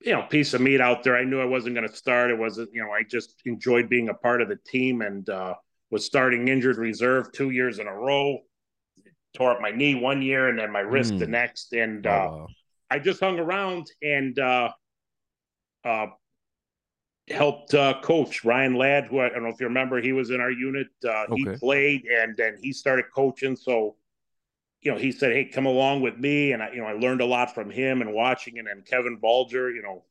you 0.00 0.12
know, 0.12 0.22
piece 0.22 0.54
of 0.54 0.60
meat 0.60 0.80
out 0.80 1.02
there. 1.02 1.16
I 1.16 1.24
knew 1.24 1.40
I 1.40 1.46
wasn't 1.46 1.74
going 1.74 1.88
to 1.88 1.96
start. 1.96 2.30
It 2.30 2.38
wasn't. 2.38 2.70
You 2.72 2.82
know, 2.82 2.90
I 2.90 3.02
just 3.04 3.40
enjoyed 3.46 3.88
being 3.88 4.10
a 4.10 4.14
part 4.14 4.42
of 4.42 4.48
the 4.48 4.58
team, 4.66 5.00
and 5.00 5.28
uh, 5.30 5.54
was 5.90 6.04
starting 6.04 6.48
injured 6.48 6.76
reserve 6.76 7.32
two 7.32 7.50
years 7.50 7.78
in 7.78 7.86
a 7.86 7.94
row. 7.94 8.38
Tore 9.34 9.52
up 9.52 9.60
my 9.60 9.70
knee 9.70 9.94
one 9.94 10.22
year, 10.22 10.48
and 10.48 10.58
then 10.58 10.72
my 10.72 10.80
wrist 10.80 11.18
the 11.18 11.26
Mm. 11.26 11.30
next, 11.30 11.72
and 11.72 12.06
oh, 12.06 12.10
uh, 12.10 12.26
wow. 12.30 12.48
I 12.90 12.98
just 12.98 13.20
hung 13.20 13.38
around 13.38 13.86
and 14.02 14.38
uh, 14.38 14.70
uh, 15.84 16.06
helped 17.28 17.74
uh, 17.74 18.00
coach 18.02 18.44
Ryan 18.44 18.74
Ladd, 18.74 19.06
who 19.06 19.18
I, 19.18 19.26
I 19.26 19.28
don't 19.30 19.42
know 19.42 19.50
if 19.50 19.60
you 19.60 19.66
remember, 19.66 20.00
he 20.00 20.12
was 20.12 20.30
in 20.30 20.40
our 20.40 20.50
unit. 20.50 20.88
Uh, 21.06 21.26
He 21.34 21.44
played 21.44 22.04
and 22.06 22.34
then 22.36 22.56
he 22.60 22.72
started 22.72 23.04
coaching. 23.14 23.54
So, 23.54 23.96
you 24.80 24.90
know, 24.90 24.96
he 24.98 25.12
said, 25.12 25.32
"Hey, 25.32 25.44
come 25.44 25.66
along 25.66 26.00
with 26.00 26.16
me," 26.16 26.52
and 26.52 26.62
I, 26.62 26.70
you 26.72 26.78
know, 26.78 26.86
I 26.86 26.92
learned 26.92 27.20
a 27.20 27.26
lot 27.26 27.54
from 27.54 27.70
him 27.70 28.00
and 28.00 28.14
watching. 28.14 28.58
And 28.58 28.66
then 28.66 28.82
Kevin 28.82 29.18
Balger, 29.18 29.74
you 29.74 29.82
know, 29.82 30.04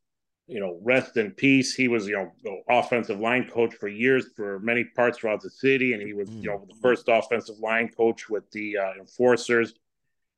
you 0.48 0.62
know, 0.62 0.80
rest 0.82 1.18
in 1.18 1.32
peace. 1.32 1.76
He 1.76 1.88
was, 1.88 2.08
you 2.08 2.14
know, 2.14 2.32
the 2.44 2.62
offensive 2.70 3.20
line 3.20 3.50
coach 3.50 3.76
for 3.76 3.90
years 3.90 4.28
for 4.36 4.60
many 4.60 4.86
parts 4.86 5.18
throughout 5.18 5.42
the 5.42 5.50
city, 5.50 5.94
and 5.94 6.02
he 6.02 6.14
was, 6.14 6.30
you 6.30 6.50
know, 6.50 6.66
the 6.68 6.76
first 6.82 7.06
offensive 7.08 7.60
line 7.60 7.90
coach 7.90 8.30
with 8.30 8.50
the 8.52 8.78
uh, 8.78 8.94
Enforcers, 9.00 9.74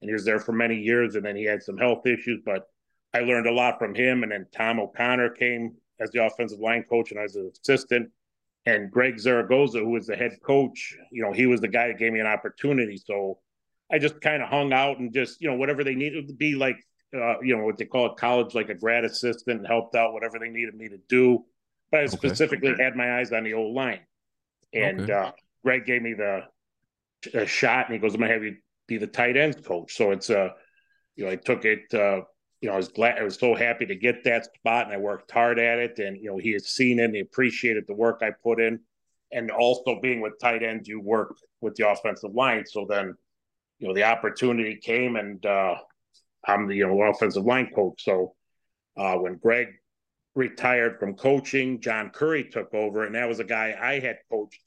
and 0.01 0.09
he 0.09 0.13
was 0.13 0.25
there 0.25 0.39
for 0.39 0.51
many 0.51 0.75
years. 0.75 1.15
And 1.15 1.25
then 1.25 1.35
he 1.35 1.43
had 1.43 1.61
some 1.61 1.77
health 1.77 2.07
issues, 2.07 2.41
but 2.43 2.67
I 3.13 3.19
learned 3.19 3.47
a 3.47 3.53
lot 3.53 3.77
from 3.77 3.93
him. 3.93 4.23
And 4.23 4.31
then 4.31 4.47
Tom 4.51 4.79
O'Connor 4.79 5.31
came 5.31 5.75
as 5.99 6.09
the 6.11 6.25
offensive 6.25 6.59
line 6.59 6.83
coach, 6.89 7.11
and 7.11 7.19
I 7.19 7.23
was 7.23 7.35
an 7.35 7.51
assistant. 7.61 8.09
And 8.65 8.91
Greg 8.91 9.19
Zaragoza, 9.19 9.79
who 9.79 9.89
was 9.89 10.07
the 10.07 10.15
head 10.15 10.37
coach, 10.43 10.95
you 11.11 11.21
know, 11.23 11.31
he 11.31 11.45
was 11.45 11.61
the 11.61 11.67
guy 11.67 11.87
that 11.87 11.97
gave 11.97 12.13
me 12.13 12.19
an 12.19 12.27
opportunity. 12.27 12.97
So 12.97 13.39
I 13.91 13.99
just 13.99 14.21
kind 14.21 14.41
of 14.41 14.49
hung 14.49 14.73
out 14.73 14.99
and 14.99 15.13
just, 15.13 15.41
you 15.41 15.49
know, 15.49 15.55
whatever 15.55 15.83
they 15.83 15.95
needed 15.95 16.27
to 16.27 16.33
be 16.33 16.55
like 16.55 16.77
uh, 17.13 17.39
you 17.41 17.55
know, 17.57 17.63
what 17.63 17.77
they 17.77 17.85
call 17.85 18.07
it 18.07 18.17
college, 18.17 18.53
like 18.53 18.69
a 18.69 18.75
grad 18.75 19.05
assistant, 19.05 19.67
helped 19.67 19.95
out 19.95 20.13
whatever 20.13 20.39
they 20.39 20.49
needed 20.49 20.75
me 20.75 20.89
to 20.89 20.97
do. 21.09 21.45
But 21.91 22.01
I 22.01 22.05
Okay. 22.05 22.17
specifically 22.17 22.75
had 22.79 22.95
my 22.95 23.19
eyes 23.19 23.31
on 23.31 23.43
the 23.43 23.53
old 23.53 23.75
line. 23.75 24.01
And 24.73 24.99
Okay. 24.99 25.13
uh, 25.13 25.31
Greg 25.63 25.85
gave 25.85 26.01
me 26.01 26.13
the 26.13 26.43
a 27.33 27.45
shot, 27.45 27.87
and 27.87 27.93
he 27.93 27.99
goes, 27.99 28.13
"I'm 28.13 28.21
gonna 28.21 28.33
have 28.33 28.43
you 28.43 28.57
be 28.87 28.97
the 28.97 29.07
tight 29.07 29.37
ends 29.37 29.57
coach." 29.61 29.95
So 29.95 30.11
it's 30.11 30.29
uh, 30.29 30.49
you 31.15 31.25
know, 31.25 31.31
I 31.31 31.35
took 31.35 31.65
it. 31.65 31.93
Uh, 31.93 32.21
you 32.61 32.67
know, 32.67 32.73
I 32.73 32.77
was 32.77 32.89
glad. 32.89 33.17
I 33.17 33.23
was 33.23 33.39
so 33.39 33.55
happy 33.55 33.85
to 33.85 33.95
get 33.95 34.23
that 34.25 34.45
spot, 34.45 34.85
and 34.85 34.93
I 34.93 34.97
worked 34.97 35.31
hard 35.31 35.59
at 35.59 35.79
it. 35.79 35.99
And 35.99 36.17
you 36.17 36.29
know, 36.29 36.37
he 36.37 36.51
had 36.51 36.63
seen 36.63 36.99
it, 36.99 37.05
and 37.05 37.15
he 37.15 37.21
appreciated 37.21 37.85
the 37.87 37.95
work 37.95 38.19
I 38.21 38.31
put 38.31 38.61
in. 38.61 38.79
And 39.31 39.51
also 39.51 39.99
being 40.01 40.21
with 40.21 40.39
tight 40.39 40.63
ends, 40.63 40.87
you 40.87 40.99
work 41.01 41.35
with 41.61 41.75
the 41.75 41.89
offensive 41.89 42.33
line. 42.33 42.65
So 42.65 42.85
then, 42.89 43.13
you 43.79 43.87
know, 43.87 43.93
the 43.93 44.03
opportunity 44.03 44.75
came, 44.75 45.15
and 45.15 45.43
uh, 45.45 45.75
I'm 46.45 46.67
the 46.67 46.75
you 46.75 46.87
know 46.87 47.01
offensive 47.03 47.45
line 47.45 47.69
coach. 47.73 48.03
So 48.03 48.35
uh, 48.97 49.15
when 49.15 49.37
Greg 49.37 49.67
retired 50.35 50.99
from 50.99 51.15
coaching, 51.15 51.81
John 51.81 52.09
Curry 52.09 52.45
took 52.45 52.73
over, 52.73 53.05
and 53.05 53.15
that 53.15 53.27
was 53.27 53.39
a 53.39 53.43
guy 53.43 53.75
I 53.79 53.99
had 53.99 54.17
coached 54.31 54.61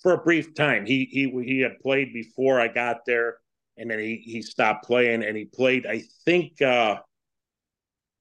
for 0.00 0.12
a 0.12 0.18
brief 0.18 0.54
time. 0.54 0.86
He 0.86 1.08
he 1.10 1.30
he 1.44 1.60
had 1.60 1.78
played 1.80 2.12
before 2.12 2.60
I 2.60 2.68
got 2.68 2.98
there, 3.06 3.38
and 3.76 3.90
then 3.90 3.98
he 3.98 4.22
he 4.24 4.42
stopped 4.42 4.86
playing, 4.86 5.24
and 5.24 5.36
he 5.36 5.44
played 5.46 5.86
I 5.86 6.02
think 6.24 6.60
uh, 6.62 6.98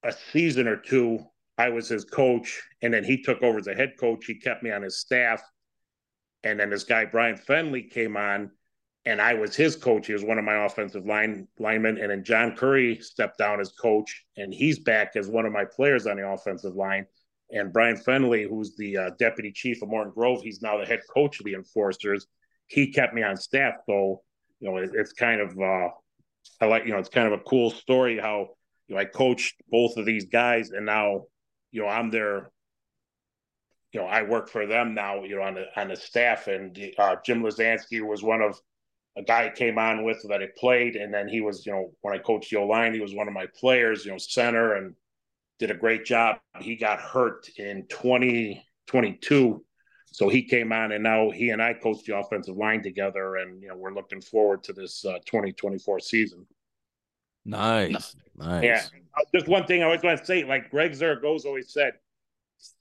a 0.03 0.13
season 0.31 0.67
or 0.67 0.77
two. 0.77 1.19
I 1.57 1.69
was 1.69 1.87
his 1.87 2.03
coach, 2.03 2.61
and 2.81 2.93
then 2.93 3.05
he 3.05 3.21
took 3.21 3.41
over 3.41 3.59
as 3.59 3.67
a 3.67 3.73
head 3.73 3.93
coach. 3.97 4.25
He 4.25 4.35
kept 4.35 4.61
me 4.61 4.71
on 4.71 4.81
his 4.81 4.99
staff, 4.99 5.41
and 6.43 6.59
then 6.59 6.69
this 6.69 6.83
guy 6.83 7.05
Brian 7.05 7.37
Fenley 7.37 7.89
came 7.89 8.17
on, 8.17 8.51
and 9.05 9.21
I 9.21 9.35
was 9.35 9.55
his 9.55 9.75
coach. 9.75 10.07
He 10.07 10.13
was 10.13 10.23
one 10.23 10.39
of 10.39 10.45
my 10.45 10.65
offensive 10.65 11.05
line 11.05 11.47
linemen, 11.59 11.97
and 11.99 12.09
then 12.09 12.23
John 12.23 12.55
Curry 12.55 12.99
stepped 13.01 13.37
down 13.37 13.59
as 13.59 13.71
coach, 13.71 14.25
and 14.37 14.53
he's 14.53 14.79
back 14.79 15.15
as 15.15 15.27
one 15.27 15.45
of 15.45 15.53
my 15.53 15.65
players 15.65 16.07
on 16.07 16.17
the 16.17 16.27
offensive 16.27 16.75
line. 16.75 17.05
And 17.51 17.71
Brian 17.71 17.97
Fenley, 17.97 18.49
who's 18.49 18.75
the 18.75 18.97
uh, 18.97 19.09
deputy 19.19 19.51
chief 19.51 19.83
of 19.83 19.89
Morton 19.89 20.11
Grove, 20.13 20.41
he's 20.41 20.61
now 20.61 20.77
the 20.79 20.85
head 20.85 21.01
coach 21.13 21.39
of 21.39 21.45
the 21.45 21.53
Enforcers. 21.53 22.25
He 22.67 22.91
kept 22.91 23.13
me 23.13 23.21
on 23.21 23.37
staff, 23.37 23.75
so 23.85 24.21
you 24.59 24.69
know 24.69 24.77
it, 24.77 24.89
it's 24.93 25.13
kind 25.13 25.39
of 25.39 25.59
uh, 25.59 25.89
I 26.61 26.65
like 26.65 26.85
you 26.85 26.91
know 26.91 26.97
it's 26.97 27.09
kind 27.09 27.31
of 27.31 27.39
a 27.39 27.43
cool 27.43 27.69
story 27.69 28.17
how 28.17 28.55
you 28.87 28.95
know 28.95 29.01
I 29.01 29.05
coached 29.05 29.61
both 29.69 29.97
of 29.97 30.05
these 30.05 30.25
guys, 30.25 30.71
and 30.71 30.87
now 30.87 31.25
you 31.71 31.83
know 31.83 31.87
I'm 31.87 32.09
their 32.09 32.49
you 33.91 33.99
know 33.99 34.07
I 34.07 34.23
work 34.23 34.49
for 34.49 34.65
them 34.65 34.95
now 34.95 35.23
you 35.23 35.35
know 35.35 35.43
on 35.43 35.53
the 35.53 35.65
on 35.79 35.89
the 35.89 35.95
staff, 35.95 36.47
and 36.47 36.75
uh, 36.97 37.17
Jim 37.23 37.43
Lazansky 37.43 38.01
was 38.01 38.23
one 38.23 38.41
of 38.41 38.59
a 39.17 39.23
guy 39.23 39.45
I 39.45 39.49
came 39.49 39.77
on 39.77 40.03
with 40.03 40.25
that 40.29 40.41
I 40.41 40.47
played, 40.57 40.95
and 40.95 41.13
then 41.13 41.27
he 41.27 41.41
was 41.41 41.65
you 41.65 41.71
know 41.71 41.91
when 42.01 42.13
I 42.13 42.17
coached 42.17 42.51
the 42.51 42.59
line, 42.61 42.93
he 42.93 42.99
was 42.99 43.13
one 43.13 43.27
of 43.27 43.33
my 43.33 43.47
players, 43.59 44.05
you 44.05 44.11
know 44.11 44.17
center 44.17 44.75
and 44.75 44.95
did 45.59 45.71
a 45.71 45.75
great 45.75 46.05
job. 46.05 46.37
He 46.59 46.75
got 46.75 46.99
hurt 46.99 47.47
in 47.57 47.85
2022. 47.87 49.65
So 50.11 50.29
he 50.29 50.43
came 50.43 50.71
on 50.71 50.91
and 50.91 51.03
now 51.03 51.29
he 51.29 51.49
and 51.49 51.61
I 51.61 51.73
coach 51.73 52.05
the 52.05 52.17
offensive 52.17 52.55
line 52.55 52.81
together. 52.81 53.35
And, 53.37 53.61
you 53.61 53.67
know, 53.67 53.75
we're 53.75 53.93
looking 53.93 54.21
forward 54.21 54.63
to 54.63 54.73
this 54.73 55.03
uh, 55.05 55.19
2024 55.25 55.99
season. 55.99 56.45
Nice, 57.45 58.15
nice. 58.35 58.63
Yeah. 58.63 58.81
Uh, 59.15 59.21
Just 59.33 59.47
one 59.47 59.65
thing 59.65 59.83
I 59.83 59.87
was 59.87 60.01
going 60.01 60.17
to 60.17 60.25
say, 60.25 60.43
like 60.43 60.71
Greg 60.71 60.95
Zaragoza 60.95 61.47
always 61.47 61.71
said 61.71 61.93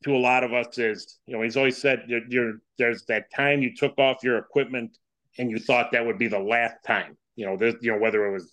to 0.05 0.15
a 0.15 0.19
lot 0.19 0.45
of 0.45 0.53
us 0.53 0.79
is, 0.79 1.19
you 1.27 1.37
know, 1.37 1.43
he's 1.43 1.57
always 1.57 1.77
said 1.77 2.05
you're, 2.07 2.23
you're 2.29 2.53
there's 2.79 3.05
that 3.07 3.33
time 3.35 3.63
you 3.63 3.75
took 3.75 3.99
off 3.99 4.23
your 4.23 4.39
equipment 4.39 4.97
and 5.39 5.51
you 5.51 5.59
thought 5.59 5.93
that 5.93 6.05
would 6.07 6.19
be 6.19 6.29
the 6.29 6.39
last 6.39 6.77
time, 6.87 7.17
you 7.37 7.47
know, 7.47 7.57
this, 7.57 7.75
you 7.81 7.93
know, 7.93 7.99
whether 7.99 8.27
it 8.27 8.33
was, 8.33 8.53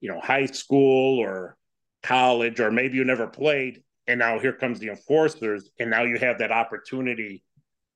you 0.00 0.12
know, 0.12 0.20
high 0.20 0.46
school 0.46 1.18
or 1.18 1.56
college, 2.02 2.60
or 2.60 2.70
maybe 2.70 2.96
you 2.96 3.04
never 3.04 3.26
played. 3.26 3.82
And 4.06 4.18
now 4.18 4.38
here 4.38 4.52
comes 4.52 4.78
the 4.78 4.88
enforcers, 4.88 5.70
and 5.78 5.90
now 5.90 6.02
you 6.04 6.18
have 6.18 6.38
that 6.38 6.52
opportunity 6.52 7.42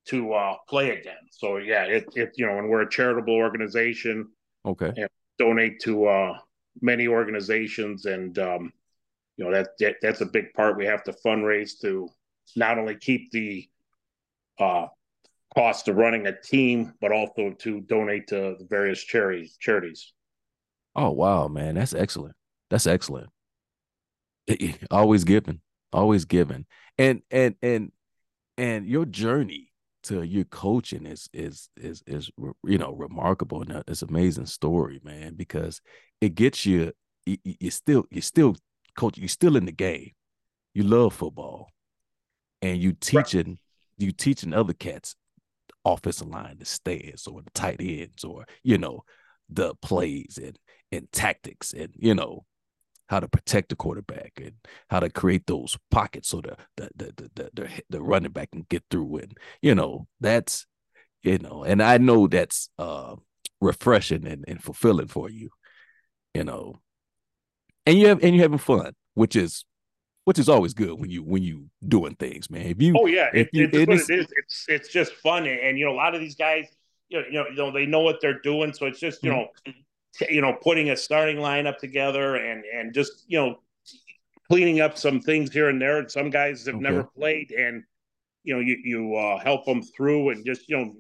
to 0.07 0.33
uh, 0.35 0.57
play 0.69 0.91
again. 0.91 1.15
So 1.31 1.57
yeah, 1.57 1.85
it, 1.85 2.07
it 2.15 2.33
you 2.37 2.47
know, 2.47 2.59
and 2.59 2.69
we're 2.69 2.83
a 2.83 2.91
charitable 2.91 3.35
organization, 3.35 4.29
Okay. 4.65 4.93
donate 5.39 5.81
to 5.81 6.07
uh, 6.07 6.39
many 6.81 7.09
organizations, 7.09 8.05
and 8.07 8.39
um, 8.39 8.73
you 9.37 9.45
know 9.45 9.53
that, 9.53 9.69
that 9.79 9.97
that's 10.03 10.21
a 10.21 10.27
big 10.27 10.53
part. 10.55 10.77
We 10.77 10.87
have 10.87 11.03
to 11.05 11.15
fundraise 11.25 11.81
to 11.81 12.09
not 12.57 12.79
only 12.79 12.97
keep 12.97 13.31
the 13.31 13.69
uh, 14.59 14.87
cost 15.55 15.89
of 15.89 15.97
running 15.97 16.27
a 16.27 16.41
team, 16.41 16.95
but 17.01 17.13
also 17.13 17.55
to 17.59 17.81
donate 17.81 18.29
to 18.29 18.57
the 18.59 18.67
various 18.69 19.03
charities. 19.03 19.57
Charities. 19.61 20.13
Oh 20.95 21.11
wow, 21.11 21.49
man, 21.49 21.75
that's 21.75 21.95
excellent. 21.95 22.35
That's 22.71 22.87
excellent. 22.87 23.31
always 24.91 25.25
giving, 25.25 25.61
always 25.93 26.25
giving, 26.25 26.67
and 26.99 27.23
and 27.31 27.55
and 27.63 27.93
and 28.59 28.87
your 28.87 29.05
journey 29.05 29.73
to 30.05 30.23
your 30.23 30.45
coaching 30.45 31.07
is 31.07 31.29
is 31.33 31.69
is 31.77 32.03
is 32.07 32.31
you 32.65 32.79
know 32.79 32.93
remarkable 32.93 33.63
and 33.63 33.73
uh, 33.73 33.83
it's 33.87 34.03
amazing 34.03 34.47
story, 34.47 35.01
man, 35.03 35.35
because 35.35 35.81
it 36.21 36.35
gets 36.35 36.67
you. 36.67 36.93
You, 37.25 37.39
you 37.45 37.71
still 37.71 38.05
you 38.11 38.21
still 38.21 38.57
coach. 38.97 39.17
You 39.17 39.29
still 39.29 39.57
in 39.57 39.65
the 39.65 39.73
game. 39.73 40.11
You 40.75 40.83
love 40.83 41.15
football, 41.15 41.69
and 42.61 42.79
you 42.79 42.93
teaching 42.93 43.59
you 43.97 44.11
teaching 44.11 44.53
other 44.53 44.73
cats 44.73 45.15
offensive 45.85 46.29
line, 46.29 46.57
the 46.59 46.65
stands 46.65 47.27
or 47.27 47.43
the 47.43 47.51
tight 47.51 47.81
ends, 47.81 48.25
or 48.25 48.47
you 48.63 48.79
know 48.79 49.05
the 49.49 49.75
plays 49.77 50.39
and 50.43 50.59
and 50.91 51.11
tactics 51.13 51.73
and 51.73 51.93
you 51.97 52.15
know 52.15 52.45
how 53.09 53.21
to 53.21 53.29
protect 53.29 53.69
the 53.69 53.77
quarterback 53.77 54.33
and 54.37 54.53
how 54.89 55.01
to 55.01 55.11
create 55.11 55.47
those 55.47 55.77
pockets 55.91 56.29
so 56.29 56.41
the 56.41 56.57
the 56.77 56.91
the 56.97 57.31
the, 57.35 57.51
the, 57.53 57.83
the 57.91 58.03
running 58.03 58.33
back 58.33 58.51
can 58.51 58.65
get 58.71 58.83
through 58.91 59.17
and 59.19 59.37
you 59.61 59.75
know 59.75 60.07
that's 60.21 60.67
you 61.23 61.39
know 61.39 61.65
and 61.65 61.83
I 61.83 61.99
know 61.99 62.27
that's 62.27 62.71
uh 62.79 63.17
refreshing 63.61 64.27
and, 64.27 64.45
and 64.49 64.63
fulfilling 64.63 65.09
for 65.09 65.31
you 65.31 65.51
you 66.35 66.45
know. 66.45 66.81
And 67.85 67.99
you 67.99 68.09
have 68.09 68.23
and 68.23 68.35
you're 68.35 68.45
having 68.45 68.59
fun 68.59 68.93
which 69.15 69.37
is 69.37 69.65
which 70.25 70.39
is 70.39 70.49
always 70.49 70.75
good 70.75 70.99
when 71.01 71.11
you 71.11 71.23
when 71.23 71.43
you 71.43 71.69
doing 71.87 72.15
things 72.15 72.51
man 72.51 72.67
if 72.67 72.81
you 72.81 72.95
Oh 72.99 73.07
yeah, 73.07 73.29
if 73.35 73.49
you- 73.53 73.65
it's 73.65 73.75
it 73.77 73.89
what 73.89 73.97
is- 73.99 74.11
it 74.11 74.19
is. 74.21 74.27
It's 74.37 74.65
it's 74.69 74.89
just 74.89 75.13
fun, 75.15 75.47
and, 75.47 75.79
you 75.79 75.85
know 75.85 75.93
a 75.93 75.95
lot 76.05 76.15
of 76.15 76.21
these 76.21 76.35
guys, 76.37 76.67
you 77.09 77.21
know, 77.21 77.27
you 77.27 77.33
know, 77.35 77.49
you 77.49 77.57
know, 77.57 77.71
they 77.73 77.87
know 77.87 78.01
what 78.01 78.21
they're 78.21 78.41
doing, 78.41 78.73
so 78.73 78.87
it's 78.87 79.01
just 79.01 79.23
you 79.25 79.31
Mhm. 79.31 79.35
know, 79.35 79.49
t- 80.15 80.35
you 80.35 80.41
know, 80.41 80.53
putting 80.63 80.91
a 80.91 80.97
starting 80.97 81.39
lineup 81.39 81.79
together 81.79 82.37
and 82.37 82.65
and 82.65 82.95
just 82.95 83.25
you 83.29 83.39
know, 83.39 83.61
cleaning 84.49 84.81
up 84.81 84.97
some 84.99 85.21
things 85.21 85.53
here 85.53 85.69
and 85.69 85.81
there. 85.81 85.99
And 85.99 86.11
some 86.11 86.31
guys 86.31 86.67
have 86.67 86.77
Okay. 86.77 86.83
never 86.83 87.05
played, 87.05 87.51
and 87.53 87.85
you 88.45 88.55
know, 88.55 88.61
you 88.61 88.77
you 88.85 89.15
uh, 89.17 89.39
help 89.39 89.65
them 89.65 89.83
through, 89.83 90.31
and 90.31 90.45
just 90.45 90.69
you 90.69 90.77
know, 90.77 90.95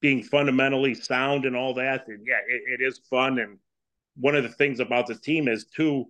being 0.00 0.22
fundamentally 0.22 0.94
sound 0.94 1.44
and 1.46 1.56
all 1.56 1.74
that. 1.74 2.06
And 2.08 2.26
yeah, 2.26 2.40
it, 2.48 2.80
it 2.80 2.84
is 2.84 2.98
fun. 3.10 3.38
And 3.38 3.58
one 4.16 4.36
of 4.36 4.42
the 4.44 4.50
things 4.50 4.80
about 4.80 5.06
the 5.06 5.14
team 5.16 5.48
is 5.48 5.64
too 5.66 6.06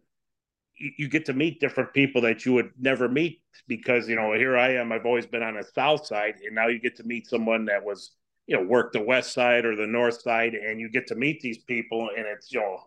you, 0.76 1.08
get 1.08 1.24
to 1.26 1.32
meet 1.32 1.60
different 1.60 1.92
people 1.92 2.20
that 2.22 2.44
you 2.44 2.52
would 2.52 2.72
never 2.78 3.08
meet 3.08 3.42
because 3.68 4.08
you 4.08 4.16
know 4.16 4.32
here 4.34 4.56
I 4.56 4.74
am. 4.74 4.92
I've 4.92 5.06
always 5.06 5.26
been 5.26 5.42
on 5.42 5.54
the 5.54 5.64
south 5.64 6.06
side, 6.06 6.34
and 6.44 6.54
now 6.54 6.68
you 6.68 6.80
get 6.80 6.96
to 6.96 7.04
meet 7.04 7.26
someone 7.26 7.64
that 7.66 7.84
was 7.84 8.12
you 8.46 8.56
know 8.56 8.62
worked 8.62 8.92
the 8.92 9.02
west 9.02 9.32
side 9.32 9.64
or 9.64 9.76
the 9.76 9.86
north 9.86 10.20
side, 10.20 10.54
and 10.54 10.80
you 10.80 10.90
get 10.90 11.06
to 11.08 11.14
meet 11.14 11.40
these 11.40 11.58
people, 11.58 12.10
and 12.16 12.26
it's 12.26 12.52
you 12.52 12.60
know 12.60 12.78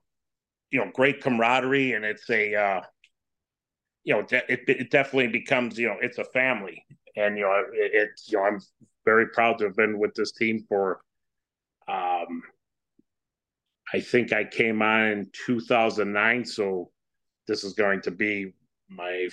you 0.72 0.80
know 0.80 0.92
great 0.94 1.22
camaraderie, 1.22 1.94
and 1.94 2.04
it's 2.04 2.30
a 2.30 2.56
uh, 2.56 2.82
you 4.04 4.14
know 4.14 4.26
it, 4.32 4.62
it 4.68 4.92
definitely 4.92 5.28
becomes 5.28 5.78
you 5.78 5.88
know 5.88 5.98
it's 6.02 6.18
a 6.18 6.26
family, 6.26 6.84
and 7.16 7.38
you 7.38 7.44
know 7.44 7.64
it, 7.74 7.92
it's 7.94 8.30
you 8.32 8.38
know 8.38 8.44
I'm 8.44 8.60
very 9.06 9.28
proud 9.28 9.58
to 9.60 9.66
have 9.66 9.76
been 9.76 9.98
with 9.98 10.14
this 10.16 10.34
team 10.34 10.66
for 10.68 11.00
um 11.88 12.44
I 13.94 14.02
think 14.02 14.34
I 14.34 14.44
came 14.44 14.82
on 14.82 15.04
in 15.04 15.32
2009, 15.46 16.46
so 16.46 16.92
this 17.48 17.64
is 17.64 17.74
going 17.74 18.02
to 18.02 18.12
be 18.12 18.54
my 18.90 19.28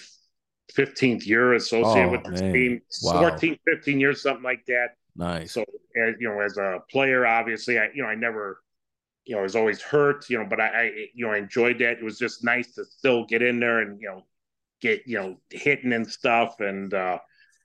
15th 0.73 1.27
year 1.27 1.55
associated 1.55 2.09
Oh, 2.09 2.13
with 2.13 2.25
this 2.25 2.41
man. 2.41 2.53
team. 2.53 2.81
Wow. 3.03 3.21
14 3.31 3.59
15 3.67 4.01
years 4.01 4.23
something 4.23 4.43
like 4.45 4.65
that. 4.67 4.97
Nice. 5.17 5.53
So 5.53 5.63
as, 5.63 6.15
you 6.19 6.29
know 6.29 6.41
as 6.41 6.57
a 6.59 6.81
player 6.91 7.25
obviously 7.27 7.79
i 7.79 7.89
you 7.95 8.03
know 8.03 8.09
i 8.09 8.15
never 8.17 8.61
you 9.25 9.37
know 9.37 9.43
was 9.43 9.55
always 9.55 9.81
hurt 9.81 10.29
you 10.29 10.37
know 10.39 10.45
but 10.45 10.61
I, 10.61 10.67
I 10.67 10.83
you 11.15 11.25
know 11.27 11.33
i 11.33 11.39
enjoyed 11.39 11.79
that. 11.79 11.99
It 11.99 12.05
was 12.05 12.19
just 12.19 12.43
nice 12.45 12.75
to 12.75 12.85
still 12.85 13.25
get 13.27 13.43
in 13.43 13.61
there 13.61 13.81
and 13.81 14.01
you 14.01 14.09
know 14.09 14.23
get 14.81 15.03
you 15.07 15.19
know 15.19 15.37
hitting 15.51 15.93
and 15.93 16.07
stuff. 16.07 16.61
And 16.61 16.93
uh 16.95 17.19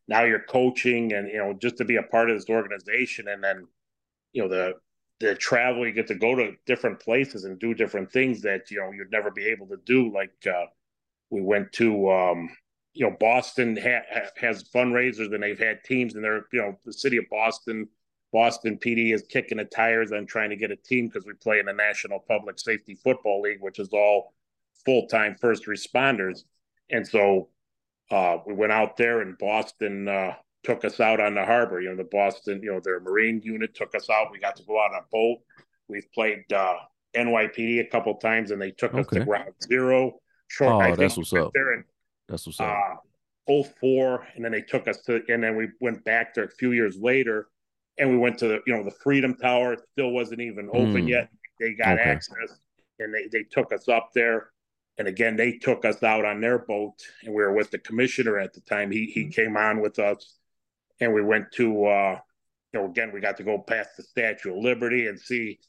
now 0.08 0.24
you're 0.24 0.44
coaching 0.44 1.14
and 1.14 1.28
you 1.28 1.38
know 1.38 1.54
just 1.54 1.78
to 1.78 1.86
be 1.86 1.96
a 1.98 2.04
part 2.04 2.30
of 2.30 2.38
this 2.38 2.50
organization 2.50 3.28
and 3.28 3.44
then 3.44 3.66
you 4.34 4.44
know 4.44 4.50
the 4.50 4.74
the 5.20 5.36
travel 5.36 5.86
you 5.86 5.92
get 5.94 6.08
to 6.08 6.16
go 6.16 6.36
to 6.36 6.54
different 6.66 7.00
places 7.00 7.44
and 7.44 7.60
do 7.60 7.74
different 7.74 8.12
things 8.12 8.42
that 8.42 8.72
you 8.72 8.80
know 8.80 8.92
you'd 8.92 9.12
never 9.12 9.32
be 9.32 9.46
able 9.46 9.68
to 9.68 9.78
do. 9.86 10.12
Like 10.14 10.32
uh 10.48 10.66
we 11.30 11.42
went 11.42 11.72
to 11.74 12.12
um 12.12 12.50
you 12.94 13.08
know 13.08 13.16
boston 13.20 13.78
ha- 13.78 14.30
has 14.36 14.64
fundraisers 14.64 15.34
and 15.34 15.44
they've 15.44 15.60
had 15.60 15.84
teams 15.84 16.16
and 16.16 16.24
they're 16.24 16.46
you 16.52 16.60
know 16.60 16.78
the 16.86 16.94
city 16.94 17.18
of 17.18 17.26
boston 17.30 17.88
boston 18.34 18.80
pd 18.84 19.14
is 19.14 19.24
kicking 19.30 19.60
the 19.60 19.66
tires 19.66 20.12
on 20.12 20.26
trying 20.26 20.50
to 20.50 20.56
get 20.56 20.72
a 20.72 20.76
team 20.76 21.06
because 21.08 21.26
we 21.26 21.34
play 21.34 21.60
in 21.60 21.68
the 21.68 21.74
national 21.74 22.20
public 22.28 22.58
safety 22.58 22.96
football 22.96 23.42
league 23.42 23.62
which 23.62 23.78
is 23.78 23.90
all 23.94 24.34
full 24.86 25.08
time 25.08 25.36
first 25.40 25.66
responders, 25.66 26.44
and 26.90 27.08
so 27.08 27.50
uh, 28.12 28.38
we 28.48 28.54
went 28.54 28.72
out 28.72 28.98
there, 28.98 29.22
in 29.22 29.36
Boston 29.40 30.08
uh, 30.08 30.34
took 30.64 30.84
us 30.86 31.00
out 31.00 31.20
on 31.20 31.36
the 31.36 31.46
harbor. 31.46 31.82
You 31.82 31.90
know, 31.90 31.96
the 31.96 32.10
Boston, 32.12 32.62
you 32.64 32.72
know, 32.72 32.80
their 32.84 33.00
Marine 33.00 33.42
unit 33.44 33.74
took 33.74 33.96
us 33.96 34.10
out. 34.10 34.32
We 34.32 34.40
got 34.40 34.56
to 34.58 34.64
go 34.64 34.80
out 34.80 34.94
on 34.94 35.00
a 35.02 35.06
boat. 35.12 35.40
We've 35.88 36.12
played 36.14 36.52
uh, 36.54 36.76
NYPD 37.16 37.80
a 37.82 37.86
couple 37.86 38.16
times, 38.16 38.52
and 38.52 38.62
they 38.62 38.72
took 38.72 38.94
us 38.94 39.08
Okay. 39.08 39.20
to 39.20 39.26
Ground 39.26 39.54
Zero. 39.64 40.20
Short, 40.48 40.74
Oh, 40.76 40.80
I 40.80 40.96
that's 40.96 41.18
what's 41.18 41.34
up. 41.34 41.52
There 41.54 41.74
and 41.74 41.84
That's 42.28 42.46
what's 42.46 42.60
up. 42.60 42.68
uh, 42.68 42.96
04, 43.64 44.28
and 44.36 44.46
then 44.46 44.52
they 44.52 44.62
took 44.62 44.88
us 44.88 45.02
to, 45.02 45.22
and 45.30 45.44
then 45.44 45.56
we 45.56 45.70
went 45.82 46.04
back 46.04 46.34
there 46.34 46.44
a 46.46 46.50
few 46.50 46.72
years 46.72 46.98
later, 47.00 47.48
and 47.98 48.10
we 48.10 48.18
went 48.18 48.38
to 48.40 48.48
the, 48.48 48.60
you 48.68 48.76
know, 48.76 48.84
the 48.84 48.92
Freedom 49.04 49.36
Tower. 49.36 49.74
It 49.74 49.82
still 49.92 50.12
wasn't 50.12 50.42
even 50.42 50.70
open 50.72 51.06
Mm. 51.06 51.10
yet. 51.10 51.30
They 51.60 51.74
got 51.74 51.94
Okay. 52.00 52.12
access, 52.12 52.60
and 53.00 53.14
they 53.14 53.28
they 53.32 53.44
took 53.44 53.74
us 53.74 53.88
up 53.88 54.12
there, 54.14 54.52
and 54.98 55.08
again 55.08 55.36
they 55.36 55.54
took 55.54 55.84
us 55.86 56.02
out 56.04 56.26
on 56.26 56.42
their 56.42 56.60
boat, 56.60 56.96
and 57.24 57.34
we 57.34 57.42
were 57.42 57.54
with 57.54 57.72
the 57.72 57.80
commissioner 57.80 58.38
at 58.38 58.54
the 58.54 58.62
time. 58.62 58.92
He 58.92 59.06
he 59.08 59.28
came 59.30 59.58
on 59.58 59.82
with 59.82 60.00
us, 60.00 60.39
and 61.00 61.14
we 61.14 61.22
went 61.22 61.52
to, 61.54 61.86
uh, 61.86 62.20
you 62.74 62.80
know, 62.80 62.86
again 62.88 63.12
we 63.14 63.20
got 63.20 63.38
to 63.38 63.44
go 63.44 63.58
past 63.60 63.98
the 63.98 64.04
Statue 64.04 64.52
of 64.56 64.64
Liberty 64.64 65.08
and 65.08 65.20
see. 65.20 65.60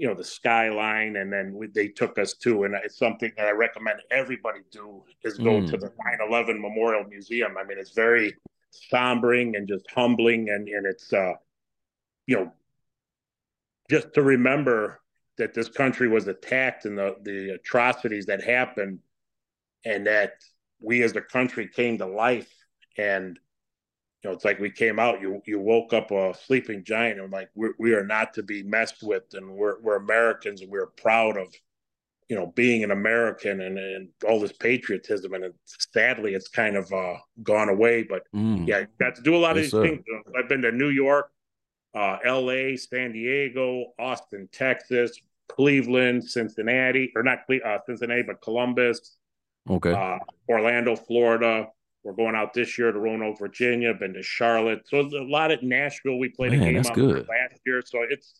You 0.00 0.06
know 0.06 0.14
the 0.14 0.22
skyline, 0.22 1.16
and 1.16 1.32
then 1.32 1.52
we, 1.52 1.66
they 1.66 1.88
took 1.88 2.20
us 2.20 2.34
to, 2.34 2.62
and 2.62 2.72
it's 2.84 2.96
something 2.96 3.32
that 3.36 3.48
I 3.48 3.50
recommend 3.50 3.98
everybody 4.12 4.60
do 4.70 5.02
is 5.24 5.38
go 5.38 5.60
Mm. 5.60 5.66
to 5.70 5.76
the 5.76 5.90
9/11 6.30 6.60
Memorial 6.60 7.02
Museum. 7.02 7.56
I 7.58 7.64
mean, 7.64 7.78
it's 7.78 7.90
very 7.90 8.36
sombering 8.92 9.56
and 9.56 9.66
just 9.66 9.90
humbling, 9.90 10.50
and 10.50 10.68
and 10.68 10.86
it's 10.86 11.12
uh, 11.12 11.32
you 12.28 12.36
know, 12.36 12.52
just 13.90 14.14
to 14.14 14.22
remember 14.22 15.00
that 15.36 15.52
this 15.52 15.68
country 15.68 16.06
was 16.06 16.28
attacked 16.28 16.84
and 16.84 16.96
the 16.96 17.16
the 17.22 17.50
atrocities 17.54 18.26
that 18.26 18.40
happened, 18.44 19.00
and 19.84 20.06
that 20.06 20.34
we 20.80 21.02
as 21.02 21.16
a 21.16 21.20
country 21.20 21.66
came 21.66 21.98
to 21.98 22.06
life, 22.06 22.54
and 22.96 23.36
you 24.22 24.30
know, 24.30 24.34
it's 24.34 24.44
like 24.44 24.58
we 24.58 24.70
came 24.70 24.98
out. 24.98 25.20
You 25.20 25.40
you 25.46 25.60
woke 25.60 25.92
up 25.92 26.10
a 26.10 26.34
sleeping 26.34 26.82
giant, 26.84 27.20
and 27.20 27.32
like 27.32 27.50
we're, 27.54 27.74
we 27.78 27.94
are 27.94 28.04
not 28.04 28.34
to 28.34 28.42
be 28.42 28.62
messed 28.64 29.02
with, 29.02 29.22
and 29.34 29.48
we're 29.54 29.80
we're 29.80 29.96
Americans, 29.96 30.60
and 30.60 30.70
we're 30.70 30.86
proud 30.88 31.36
of 31.36 31.54
you 32.28 32.36
know 32.36 32.46
being 32.56 32.82
an 32.82 32.90
American 32.90 33.60
and 33.60 33.78
and 33.78 34.08
all 34.26 34.40
this 34.40 34.52
patriotism, 34.52 35.34
and 35.34 35.44
it, 35.44 35.54
sadly, 35.64 36.34
it's 36.34 36.48
kind 36.48 36.76
of 36.76 36.92
uh, 36.92 37.14
gone 37.42 37.68
away. 37.68 38.02
But 38.02 38.22
Mm. 38.34 38.66
yeah, 38.66 38.84
got 38.98 39.14
to 39.16 39.22
do 39.22 39.36
a 39.36 39.38
lot 39.38 39.52
of 39.56 39.62
these 39.62 39.70
sir. 39.70 39.82
things. 39.82 40.02
I've 40.36 40.48
been 40.48 40.62
to 40.62 40.72
New 40.72 40.88
York, 40.90 41.30
uh, 41.94 42.18
L.A., 42.24 42.76
San 42.76 43.12
Diego, 43.12 43.92
Austin, 44.00 44.48
Texas, 44.50 45.12
Cleveland, 45.46 46.24
Cincinnati, 46.24 47.12
or 47.14 47.22
not 47.22 47.46
Cle- 47.46 47.60
uh, 47.64 47.78
Cincinnati, 47.86 48.22
but 48.22 48.42
Columbus, 48.42 49.16
Okay. 49.70 49.92
uh, 49.92 50.18
Orlando, 50.48 50.96
Florida. 50.96 51.68
We're 52.08 52.14
going 52.14 52.34
out 52.34 52.54
this 52.54 52.78
year 52.78 52.90
to 52.90 52.98
Roanoke, 52.98 53.38
Virginia. 53.38 53.92
Been 53.92 54.14
to 54.14 54.22
Charlotte, 54.22 54.82
so 54.88 55.00
a 55.00 55.28
lot 55.28 55.50
at 55.50 55.62
Nashville. 55.62 56.18
We 56.18 56.30
played 56.30 56.54
a 56.54 56.56
Man, 56.56 56.60
game 56.60 56.74
that's 56.74 56.88
good. 56.90 57.28
last 57.28 57.60
year, 57.66 57.82
so 57.84 57.98
it's 58.08 58.32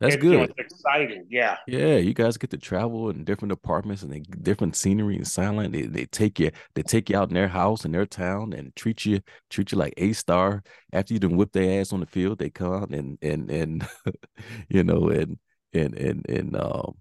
That's 0.00 0.16
it's, 0.16 0.22
you 0.30 0.30
know, 0.30 0.46
good. 0.46 0.54
it's 0.56 0.74
exciting. 0.74 1.26
Yeah, 1.28 1.56
Yeah, 1.66 1.96
you 1.96 2.14
guys 2.14 2.36
get 2.36 2.50
to 2.50 2.58
travel 2.58 3.10
in 3.10 3.24
different 3.24 3.50
apartments 3.50 4.02
and 4.02 4.12
they, 4.12 4.20
different 4.20 4.76
scenery 4.76 5.16
and 5.16 5.26
silent. 5.26 5.72
They 5.72 5.82
they 5.82 6.04
take 6.06 6.38
you 6.38 6.52
they 6.74 6.82
take 6.84 7.10
you 7.10 7.16
out 7.18 7.28
in 7.30 7.34
their 7.34 7.48
house 7.48 7.84
in 7.84 7.92
their 7.92 8.06
town 8.06 8.52
and 8.52 8.74
treat 8.76 9.04
you 9.04 9.20
treat 9.50 9.72
you 9.72 9.78
like 9.78 9.94
a 9.96 10.12
star. 10.12 10.62
After 10.92 11.14
you 11.14 11.20
done 11.20 11.36
whip 11.36 11.50
their 11.52 11.80
ass 11.80 11.92
on 11.92 12.00
the 12.00 12.06
field, 12.06 12.38
they 12.38 12.50
come 12.50 12.72
out 12.72 12.90
and 12.90 13.18
and 13.22 13.50
and 13.50 13.88
you 14.68 14.84
know 14.84 15.08
and 15.08 15.38
and 15.72 15.94
and 15.96 16.28
and 16.28 16.56
um 16.56 16.94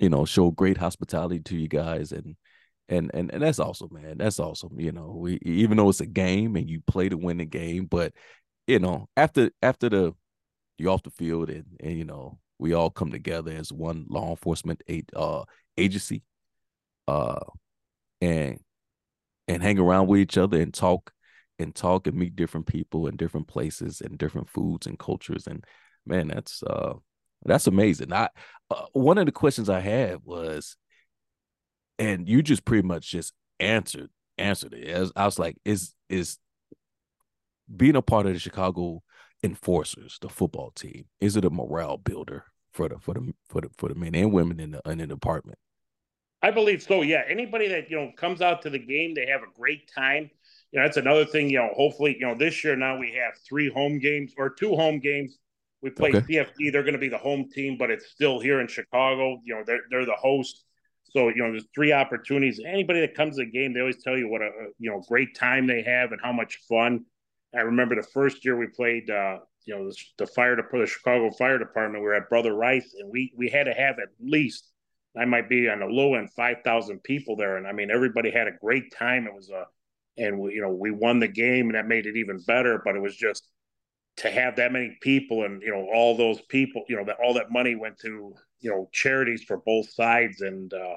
you 0.00 0.08
know 0.08 0.24
show 0.24 0.50
great 0.50 0.78
hospitality 0.78 1.40
to 1.40 1.56
you 1.56 1.68
guys 1.68 2.12
and 2.12 2.36
and 2.88 3.10
and 3.14 3.30
and 3.32 3.42
that's 3.42 3.58
awesome, 3.58 3.90
man. 3.92 4.18
That's 4.18 4.40
awesome. 4.40 4.78
You 4.78 4.92
know, 4.92 5.14
we 5.18 5.38
even 5.42 5.76
though 5.76 5.88
it's 5.88 6.00
a 6.00 6.06
game 6.06 6.56
and 6.56 6.68
you 6.68 6.80
play 6.86 7.08
to 7.08 7.16
win 7.16 7.38
the 7.38 7.44
game, 7.44 7.86
but 7.86 8.12
you 8.68 8.78
know 8.78 9.08
after 9.16 9.50
after 9.62 9.88
the 9.88 10.14
you're 10.76 10.92
off 10.92 11.02
the 11.02 11.10
field 11.10 11.50
and, 11.50 11.64
and 11.80 11.98
you 11.98 12.04
know 12.04 12.38
we 12.60 12.72
all 12.72 12.90
come 12.90 13.10
together 13.10 13.50
as 13.50 13.72
one 13.72 14.06
law 14.08 14.30
enforcement 14.30 14.82
uh, 15.16 15.42
agency 15.76 16.22
uh 17.08 17.40
and 18.20 18.60
and 19.48 19.62
hang 19.62 19.78
around 19.78 20.06
with 20.06 20.20
each 20.20 20.38
other 20.38 20.60
and 20.60 20.74
talk 20.74 21.10
and 21.58 21.74
talk 21.74 22.06
and 22.06 22.16
meet 22.16 22.36
different 22.36 22.66
people 22.66 23.06
in 23.08 23.16
different 23.16 23.48
places 23.48 24.00
and 24.00 24.18
different 24.18 24.48
foods 24.48 24.86
and 24.86 24.98
cultures 24.98 25.46
and 25.46 25.64
man 26.06 26.28
that's 26.28 26.62
uh 26.64 26.92
that's 27.44 27.66
amazing 27.66 28.12
i 28.12 28.28
uh, 28.70 28.84
one 28.92 29.18
of 29.18 29.26
the 29.26 29.32
questions 29.32 29.70
i 29.70 29.80
had 29.80 30.18
was 30.24 30.76
and 31.98 32.28
you 32.28 32.42
just 32.42 32.64
pretty 32.64 32.86
much 32.86 33.10
just 33.10 33.32
answered 33.60 34.10
answered 34.38 34.72
it 34.74 34.88
As- 34.88 35.12
i 35.16 35.24
was 35.24 35.38
like 35.38 35.56
is 35.64 35.94
is 36.08 36.38
being 37.74 37.96
a 37.96 38.02
part 38.02 38.26
of 38.26 38.32
the 38.32 38.38
chicago 38.38 39.02
enforcers, 39.44 40.18
the 40.20 40.28
football 40.28 40.72
team? 40.72 41.04
Is 41.20 41.36
it 41.36 41.44
a 41.44 41.50
morale 41.50 41.96
builder 41.96 42.44
for 42.72 42.88
the 42.88 42.98
for 42.98 43.14
the 43.14 43.32
for 43.48 43.60
the 43.60 43.70
for 43.76 43.88
the 43.88 43.94
men 43.94 44.14
and 44.16 44.32
women 44.32 44.58
in 44.58 44.72
the 44.72 44.82
in 44.90 44.98
the 44.98 45.06
department? 45.06 45.58
I 46.42 46.50
believe 46.52 46.82
so. 46.82 47.02
Yeah, 47.02 47.22
anybody 47.28 47.68
that 47.68 47.90
you 47.90 47.96
know 47.96 48.12
comes 48.16 48.40
out 48.40 48.62
to 48.62 48.70
the 48.70 48.78
game, 48.78 49.14
they 49.14 49.26
have 49.26 49.42
a 49.42 49.52
great 49.58 49.90
time. 49.92 50.30
You 50.70 50.78
know, 50.80 50.84
that's 50.86 50.96
another 50.96 51.24
thing. 51.24 51.50
You 51.50 51.58
know, 51.58 51.70
hopefully, 51.74 52.16
you 52.18 52.26
know, 52.26 52.34
this 52.36 52.62
year 52.62 52.76
now 52.76 52.96
we 52.98 53.12
have 53.14 53.34
three 53.48 53.70
home 53.70 53.98
games 53.98 54.34
or 54.38 54.50
two 54.50 54.76
home 54.76 55.00
games. 55.00 55.36
We 55.82 55.90
play 55.90 56.14
Okay. 56.14 56.20
CFD; 56.28 56.70
they're 56.70 56.82
going 56.82 56.92
to 56.94 56.98
be 57.00 57.08
the 57.08 57.18
home 57.18 57.48
team, 57.50 57.76
but 57.76 57.90
it's 57.90 58.06
still 58.10 58.38
here 58.40 58.60
in 58.60 58.68
Chicago. 58.68 59.40
You 59.44 59.56
know, 59.56 59.62
they're 59.66 59.82
they're 59.90 60.06
the 60.06 60.14
host. 60.14 60.64
So 61.10 61.28
you 61.28 61.36
know, 61.36 61.50
there's 61.52 61.66
three 61.74 61.92
opportunities. 61.92 62.60
Anybody 62.64 63.00
that 63.00 63.14
comes 63.14 63.36
to 63.36 63.44
the 63.44 63.50
game, 63.50 63.72
they 63.72 63.80
always 63.80 64.02
tell 64.02 64.16
you 64.16 64.28
what 64.28 64.42
a 64.42 64.50
you 64.78 64.90
know 64.90 65.02
great 65.08 65.34
time 65.34 65.66
they 65.66 65.82
have 65.82 66.12
and 66.12 66.20
how 66.22 66.32
much 66.32 66.58
fun. 66.68 67.04
I 67.54 67.60
remember 67.60 67.94
the 67.96 68.02
first 68.02 68.44
year 68.44 68.56
we 68.56 68.66
played. 68.68 69.10
uh 69.10 69.38
you 69.66 69.76
know, 69.76 69.86
the, 69.90 69.96
the 70.16 70.26
fire 70.26 70.56
department, 70.56 70.86
the 70.88 70.90
Chicago 70.90 71.30
Fire 71.30 71.58
Department. 71.58 72.02
We 72.02 72.08
were 72.08 72.14
at 72.14 72.30
Brother 72.30 72.54
Rice, 72.54 72.94
and 72.98 73.10
we 73.10 73.34
we 73.36 73.50
had 73.50 73.64
to 73.64 73.74
have 73.74 73.98
at 73.98 74.08
least 74.18 74.70
I 75.14 75.26
might 75.26 75.48
be 75.48 75.68
on 75.68 75.80
the 75.80 75.86
low 75.86 76.14
end 76.14 76.32
five 76.32 76.58
thousand 76.64 77.02
people 77.02 77.36
there, 77.36 77.58
and 77.58 77.66
I 77.66 77.72
mean 77.72 77.90
everybody 77.90 78.30
had 78.30 78.48
a 78.48 78.52
great 78.62 78.94
time. 78.96 79.26
It 79.26 79.34
was 79.34 79.50
a, 79.50 79.66
and 80.16 80.38
we 80.40 80.54
you 80.54 80.62
know 80.62 80.70
we 80.70 80.90
won 80.90 81.18
the 81.18 81.28
game, 81.28 81.66
and 81.66 81.74
that 81.74 81.86
made 81.86 82.06
it 82.06 82.16
even 82.16 82.40
better. 82.46 82.80
But 82.82 82.96
it 82.96 83.02
was 83.02 83.14
just 83.14 83.46
to 84.18 84.30
have 84.30 84.56
that 84.56 84.72
many 84.72 84.96
people, 85.02 85.44
and 85.44 85.60
you 85.60 85.70
know 85.70 85.86
all 85.92 86.16
those 86.16 86.40
people, 86.48 86.84
you 86.88 86.96
know 86.96 87.04
that 87.04 87.18
all 87.22 87.34
that 87.34 87.50
money 87.50 87.74
went 87.74 87.98
to 88.00 88.34
you 88.60 88.70
know 88.70 88.88
charities 88.92 89.42
for 89.42 89.56
both 89.58 89.90
sides, 89.90 90.40
and 90.40 90.72
uh, 90.72 90.96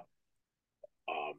um, 1.10 1.34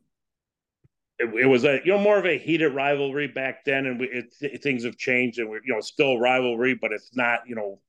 it, 1.18 1.42
it 1.42 1.46
was 1.46 1.64
a 1.64 1.80
you 1.84 1.92
know 1.92 1.98
more 1.98 2.18
of 2.18 2.26
a 2.26 2.38
heated 2.38 2.74
rivalry 2.74 3.28
back 3.28 3.64
then, 3.64 3.86
and 3.86 4.00
we, 4.00 4.06
it, 4.06 4.34
it, 4.40 4.62
things 4.62 4.84
have 4.84 4.96
changed, 4.96 5.38
and 5.38 5.48
we're 5.48 5.62
you 5.64 5.74
know 5.74 5.80
still 5.80 6.18
rivalry, 6.18 6.74
but 6.74 6.92
it's 6.92 7.14
not 7.14 7.40
you 7.46 7.54
know. 7.54 7.80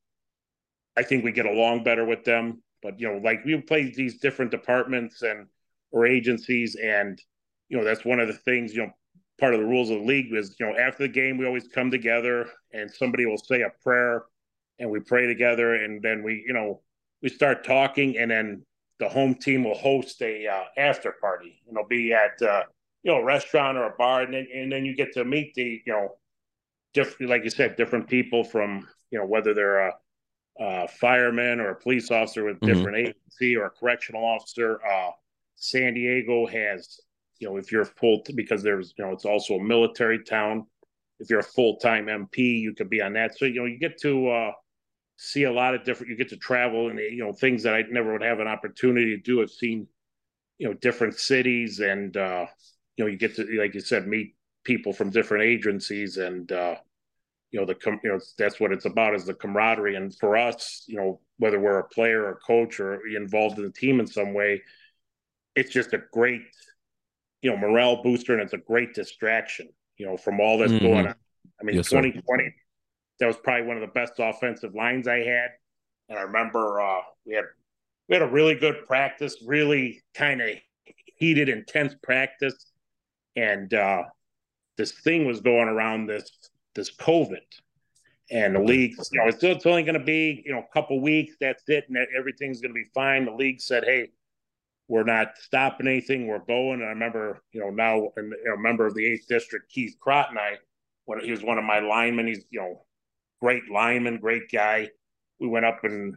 I 0.95 1.01
think 1.01 1.23
we 1.23 1.31
get 1.31 1.47
along 1.47 1.83
better 1.83 2.05
with 2.05 2.23
them, 2.23 2.61
but 2.83 2.99
you 2.99 3.07
know, 3.11 3.17
like 3.17 3.43
we 3.45 3.59
play 3.61 3.91
these 3.91 4.19
different 4.19 4.51
departments 4.51 5.23
and 5.23 5.47
or 5.91 6.05
agencies, 6.05 6.75
and 6.75 7.19
you 7.69 7.77
know 7.77 7.83
that's 7.83 8.05
one 8.05 8.19
of 8.19 8.27
the 8.27 8.33
things. 8.33 8.73
You 8.75 8.83
know, 8.83 8.91
part 9.39 9.53
of 9.53 9.59
the 9.59 9.65
rules 9.65 9.89
of 9.89 9.99
the 9.99 10.05
league 10.05 10.33
is 10.33 10.55
you 10.59 10.67
know 10.67 10.77
after 10.77 11.03
the 11.03 11.13
game 11.13 11.37
we 11.37 11.45
always 11.45 11.67
come 11.67 11.89
together 11.89 12.47
and 12.73 12.91
somebody 12.91 13.25
will 13.25 13.37
say 13.37 13.61
a 13.61 13.69
prayer, 13.83 14.25
and 14.79 14.89
we 14.89 14.99
pray 14.99 15.25
together, 15.25 15.75
and 15.75 16.01
then 16.01 16.21
we 16.23 16.43
you 16.45 16.53
know 16.53 16.81
we 17.23 17.29
start 17.29 17.65
talking, 17.65 18.17
and 18.19 18.29
then 18.29 18.63
the 18.99 19.09
home 19.09 19.35
team 19.35 19.63
will 19.63 19.77
host 19.77 20.21
a 20.21 20.47
uh, 20.47 20.63
after 20.77 21.13
party. 21.21 21.61
And 21.67 21.77
it'll 21.77 21.87
be 21.87 22.13
at 22.13 22.41
uh, 22.41 22.63
you 23.03 23.11
know 23.11 23.19
a 23.19 23.25
restaurant 23.25 23.77
or 23.77 23.85
a 23.85 23.95
bar, 23.97 24.23
and 24.23 24.33
then 24.33 24.47
and 24.53 24.71
then 24.71 24.85
you 24.85 24.95
get 24.95 25.13
to 25.13 25.25
meet 25.25 25.53
the 25.55 25.81
you 25.85 25.93
know 25.93 26.17
different, 26.93 27.29
like 27.31 27.43
you 27.43 27.49
said, 27.49 27.75
different 27.75 28.07
people 28.07 28.43
from 28.43 28.87
you 29.11 29.19
know 29.19 29.25
whether 29.25 29.53
they're 29.53 29.87
a, 29.87 29.93
a 30.59 30.87
fireman 30.87 31.59
or 31.59 31.69
a 31.71 31.75
police 31.75 32.11
officer 32.11 32.45
with 32.45 32.61
Mhm. 32.61 32.65
different 32.65 32.97
agency 32.97 33.55
or 33.55 33.65
a 33.65 33.71
correctional 33.71 34.23
officer. 34.25 34.79
Uh, 34.85 35.11
San 35.55 35.93
Diego 35.93 36.45
has 36.47 36.99
you 37.39 37.49
know 37.49 37.57
if 37.57 37.71
you're 37.71 37.85
full 37.85 38.21
because 38.35 38.63
there's 38.63 38.93
you 38.97 39.05
know 39.05 39.11
it's 39.11 39.25
also 39.25 39.55
a 39.55 39.63
military 39.63 40.23
town. 40.23 40.67
If 41.19 41.29
you're 41.29 41.39
a 41.39 41.43
full 41.43 41.77
time 41.77 42.07
MP, 42.07 42.59
you 42.59 42.73
could 42.73 42.89
be 42.89 43.01
on 43.01 43.13
that. 43.13 43.37
So 43.37 43.45
you 43.45 43.61
know 43.61 43.65
you 43.65 43.79
get 43.79 43.97
to 44.01 44.29
uh, 44.29 44.51
see 45.17 45.43
a 45.43 45.51
lot 45.53 45.75
of 45.75 45.83
different. 45.83 46.11
You 46.11 46.17
get 46.17 46.29
to 46.29 46.37
travel 46.37 46.89
and 46.89 46.99
you 46.99 47.23
know 47.23 47.33
things 47.33 47.63
that 47.63 47.75
I 47.75 47.83
never 47.89 48.13
would 48.13 48.23
have 48.23 48.39
an 48.39 48.47
opportunity 48.47 49.15
to 49.15 49.21
do. 49.21 49.41
I've 49.41 49.49
seen 49.51 49.87
you 50.59 50.67
know 50.67 50.73
different 50.75 51.19
cities 51.19 51.79
and 51.79 52.15
uh, 52.17 52.45
you 52.97 53.05
know 53.05 53.11
you 53.11 53.17
get 53.17 53.35
to 53.37 53.45
like 53.59 53.73
you 53.73 53.81
said 53.81 54.07
meet 54.07 54.35
people 54.63 54.93
from 54.93 55.09
different 55.09 55.43
agencies 55.45 56.17
and 56.17 56.51
uh, 56.51 56.75
you 57.51 57.59
know 57.59 57.65
the 57.65 57.75
com- 57.75 57.99
you 58.03 58.11
know 58.11 58.19
that's 58.37 58.59
what 58.59 58.71
it's 58.71 58.85
about 58.85 59.15
is 59.15 59.25
the 59.25 59.33
camaraderie 59.33 59.95
and 59.95 60.15
for 60.19 60.37
us 60.37 60.83
you 60.87 60.97
know 60.97 61.19
whether 61.37 61.59
we're 61.59 61.79
a 61.79 61.87
player 61.89 62.23
or 62.23 62.31
a 62.31 62.35
coach 62.37 62.79
or 62.79 63.01
involved 63.07 63.57
in 63.57 63.63
the 63.65 63.71
team 63.71 63.99
in 63.99 64.07
some 64.07 64.33
way 64.33 64.61
it's 65.55 65.71
just 65.71 65.93
a 65.93 66.01
great 66.11 66.41
you 67.41 67.51
know 67.51 67.57
morale 67.57 68.01
booster 68.03 68.33
and 68.33 68.41
it's 68.41 68.53
a 68.53 68.57
great 68.57 68.93
distraction 68.93 69.69
you 69.97 70.05
know 70.05 70.17
from 70.17 70.39
all 70.39 70.57
that's 70.57 70.73
Mhm. 70.73 70.81
going 70.81 71.07
on 71.07 71.15
i 71.61 71.63
mean 71.63 71.77
Yes, 71.77 71.89
sir. 71.89 72.07
2020 73.19 73.19
that 73.19 73.27
was 73.27 73.37
probably 73.43 73.67
one 73.67 73.77
of 73.77 73.81
the 73.81 73.93
best 73.93 74.13
offensive 74.19 74.73
lines 74.75 75.07
i 75.07 75.19
had 75.19 75.49
and 76.09 76.17
i 76.17 76.21
remember 76.21 76.81
uh 76.81 77.01
we 77.25 77.33
had 77.33 77.45
we 78.09 78.15
had 78.15 78.21
a 78.21 78.31
really 78.31 78.55
good 78.55 78.85
practice 78.85 79.37
really 79.45 80.01
kind 80.13 80.41
of 80.41 80.49
heated, 81.23 81.49
intense 81.49 81.95
practice, 82.03 82.71
and 83.35 83.73
uh, 83.73 84.03
this 84.77 84.91
thing 84.91 85.25
was 85.25 85.41
going 85.41 85.67
around 85.67 86.07
this 86.07 86.29
this 86.75 86.95
COVID, 86.95 87.41
and 88.31 88.55
the 88.55 88.59
league, 88.59 88.95
you 89.11 89.19
know, 89.19 89.27
it's, 89.27 89.43
it's 89.43 89.65
only 89.65 89.83
going 89.83 89.99
to 89.99 90.03
be 90.03 90.43
you 90.45 90.51
know 90.51 90.59
a 90.59 90.73
couple 90.73 90.99
weeks. 91.01 91.35
That's 91.39 91.63
it, 91.67 91.85
and 91.87 91.97
everything's 92.17 92.61
going 92.61 92.73
to 92.73 92.79
be 92.79 92.89
fine. 92.93 93.25
The 93.25 93.31
league 93.31 93.61
said, 93.61 93.83
hey. 93.85 94.09
We're 94.89 95.05
not 95.05 95.37
stopping 95.37 95.87
anything. 95.87 96.27
We're 96.27 96.39
going. 96.39 96.81
And 96.81 96.83
I 96.83 96.89
remember, 96.89 97.41
you 97.53 97.61
know, 97.61 97.69
now 97.69 98.11
a 98.17 98.57
member 98.57 98.85
of 98.85 98.93
the 98.93 99.05
eighth 99.05 99.27
district, 99.29 99.71
Keith 99.71 99.95
Crott, 99.97 100.29
and 100.29 100.37
I, 100.37 100.57
when 101.05 101.21
he 101.21 101.31
was 101.31 101.41
one 101.41 101.57
of 101.57 101.63
my 101.63 101.79
linemen, 101.79 102.27
he's 102.27 102.43
you 102.49 102.59
know, 102.59 102.85
great 103.43 103.69
lineman, 103.69 104.19
great 104.19 104.49
guy. 104.49 104.89
We 105.37 105.49
went 105.49 105.65
up 105.65 105.83
and 105.83 106.15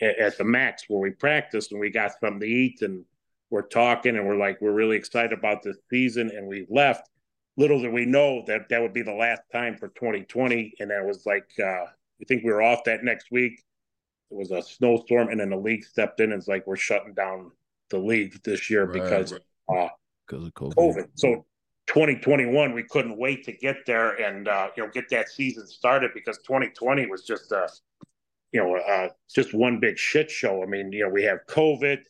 at 0.00 0.38
the 0.38 0.44
max 0.44 0.84
where 0.86 1.00
we 1.00 1.10
practiced 1.10 1.72
and 1.72 1.80
we 1.80 1.90
got 1.90 2.12
something 2.20 2.38
to 2.38 2.46
eat 2.46 2.82
and 2.82 3.04
we're 3.50 3.66
talking 3.66 4.16
and 4.16 4.24
we're 4.24 4.36
like 4.36 4.60
we're 4.60 4.70
really 4.70 4.96
excited 4.96 5.36
about 5.36 5.60
this 5.60 5.76
season 5.90 6.30
and 6.32 6.46
we 6.46 6.64
left 6.70 7.10
little 7.56 7.82
did 7.82 7.92
we 7.92 8.04
know 8.06 8.44
that 8.46 8.68
that 8.68 8.80
would 8.80 8.92
be 8.92 9.02
the 9.02 9.12
last 9.12 9.42
time 9.52 9.76
for 9.76 9.88
2020 9.88 10.74
and 10.78 10.92
that 10.92 11.04
was 11.04 11.26
like 11.26 11.50
uh 11.58 11.82
i 11.82 12.24
think 12.28 12.44
we 12.44 12.52
were 12.52 12.62
off 12.62 12.84
that 12.84 13.02
next 13.02 13.32
week 13.32 13.60
it 14.30 14.36
was 14.36 14.52
a 14.52 14.62
snowstorm 14.62 15.30
and 15.30 15.40
then 15.40 15.50
the 15.50 15.56
league 15.56 15.84
stepped 15.84 16.20
in 16.20 16.30
and 16.30 16.38
it's 16.38 16.46
like 16.46 16.64
we're 16.64 16.76
shutting 16.76 17.14
down 17.14 17.50
the 17.90 17.98
league 17.98 18.40
this 18.44 18.70
year 18.70 18.84
Right, 18.84 19.02
because 19.02 19.32
uh 19.68 19.88
because 20.28 20.46
of 20.46 20.54
COVID. 20.54 20.74
COVID. 20.74 21.08
So 21.16 21.44
2021, 21.88 22.74
we 22.74 22.82
couldn't 22.84 23.16
wait 23.16 23.44
to 23.44 23.52
get 23.52 23.86
there 23.86 24.20
and 24.22 24.46
uh, 24.46 24.68
you 24.76 24.84
know 24.84 24.90
get 24.90 25.08
that 25.10 25.28
season 25.28 25.66
started 25.66 26.10
because 26.14 26.38
2020 26.38 27.06
was 27.06 27.24
just 27.24 27.50
uh 27.50 27.66
you 28.52 28.62
know 28.62 28.76
uh 28.76 29.08
just 29.34 29.54
one 29.54 29.80
big 29.80 29.98
shit 29.98 30.30
show. 30.30 30.62
I 30.62 30.66
mean, 30.66 30.92
you 30.92 31.04
know, 31.04 31.10
we 31.10 31.24
have 31.24 31.40
COVID, 31.48 32.00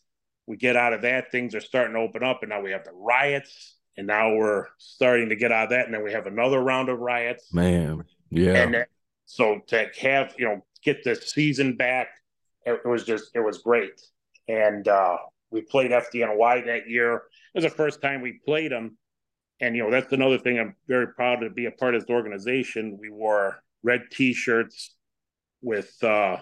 we 0.47 0.57
get 0.57 0.77
out 0.77 0.93
of 0.93 1.03
that, 1.03 1.31
things 1.31 1.55
are 1.55 1.61
starting 1.61 1.95
to 1.95 2.01
open 2.01 2.23
up, 2.25 2.43
and 2.43 2.51
now 2.51 2.61
we 2.61 2.73
have 2.73 2.85
the 2.85 2.93
riots, 2.93 3.77
and 3.97 4.07
now 4.07 4.35
we're 4.35 4.67
starting 4.79 5.29
to 5.29 5.37
get 5.37 5.53
out 5.53 5.65
of 5.65 5.71
that, 5.71 5.87
and 5.87 5.95
then 5.95 6.03
we 6.03 6.13
have 6.13 6.27
another 6.27 6.61
round 6.61 6.89
of 6.89 6.99
riots. 6.99 7.53
Man, 7.55 8.05
yeah. 8.31 8.55
And 8.55 8.75
then, 8.75 8.87
so 9.27 9.61
to 9.69 9.87
have 10.01 10.35
you 10.39 10.45
know 10.45 10.65
get 10.85 11.05
the 11.05 11.15
season 11.15 11.77
back, 11.77 12.09
it, 12.67 12.81
it 12.85 12.89
was 12.89 13.05
just 13.05 13.31
it 13.35 13.41
was 13.41 13.59
great. 13.59 14.01
And 14.49 14.89
uh, 14.89 15.19
we 15.51 15.61
played 15.61 15.93
FDNY 15.93 16.67
that 16.67 16.89
year. 16.89 17.15
It 17.55 17.63
was 17.63 17.65
the 17.65 17.71
first 17.71 18.03
time 18.03 18.23
we 18.23 18.41
played 18.45 18.73
them, 18.73 18.97
and 19.61 19.77
you 19.77 19.83
know 19.83 19.91
that's 19.91 20.13
another 20.13 20.39
thing. 20.39 20.59
I'm 20.59 20.75
very 20.87 21.09
proud 21.09 21.37
to 21.41 21.51
be 21.51 21.67
a 21.67 21.71
part 21.71 21.95
of 21.95 22.03
this 22.03 22.11
organization. 22.11 22.99
We 23.01 23.11
wore 23.11 23.63
red 23.83 24.03
T-shirts 24.11 24.95
with 25.63 25.97
uh, 26.03 26.39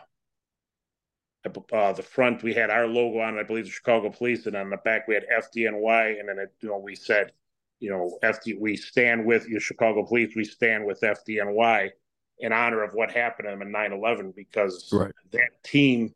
uh, 1.73 1.93
the 1.93 2.03
front. 2.03 2.43
We 2.43 2.55
had 2.55 2.71
our 2.71 2.87
logo 2.87 3.21
on. 3.21 3.39
I 3.39 3.43
believe 3.43 3.65
the 3.65 3.71
Chicago 3.71 4.11
Police, 4.11 4.47
and 4.47 4.57
on 4.57 4.71
the 4.71 4.77
back 4.79 5.09
we 5.09 5.15
had 5.15 5.25
FDNY, 5.33 6.21
and 6.21 6.29
then 6.29 6.39
it, 6.39 6.53
you 6.61 6.69
know 6.69 6.79
we 6.79 6.95
said, 6.95 7.33
you 7.81 7.91
know, 7.91 8.19
FD. 8.23 8.59
We 8.61 8.77
stand 8.77 9.25
with 9.25 9.49
you, 9.49 9.61
Chicago 9.61 10.05
Police. 10.05 10.35
We 10.37 10.45
stand 10.45 10.85
with 10.85 11.01
FDNY 11.01 11.91
in 12.39 12.53
honor 12.53 12.83
of 12.83 12.93
what 12.95 13.11
happened 13.11 13.47
to 13.47 13.51
them 13.51 13.63
in 13.63 13.73
9/11 13.73 14.35
because 14.35 14.93
Right. 14.93 15.13
that 15.33 15.63
team 15.65 16.15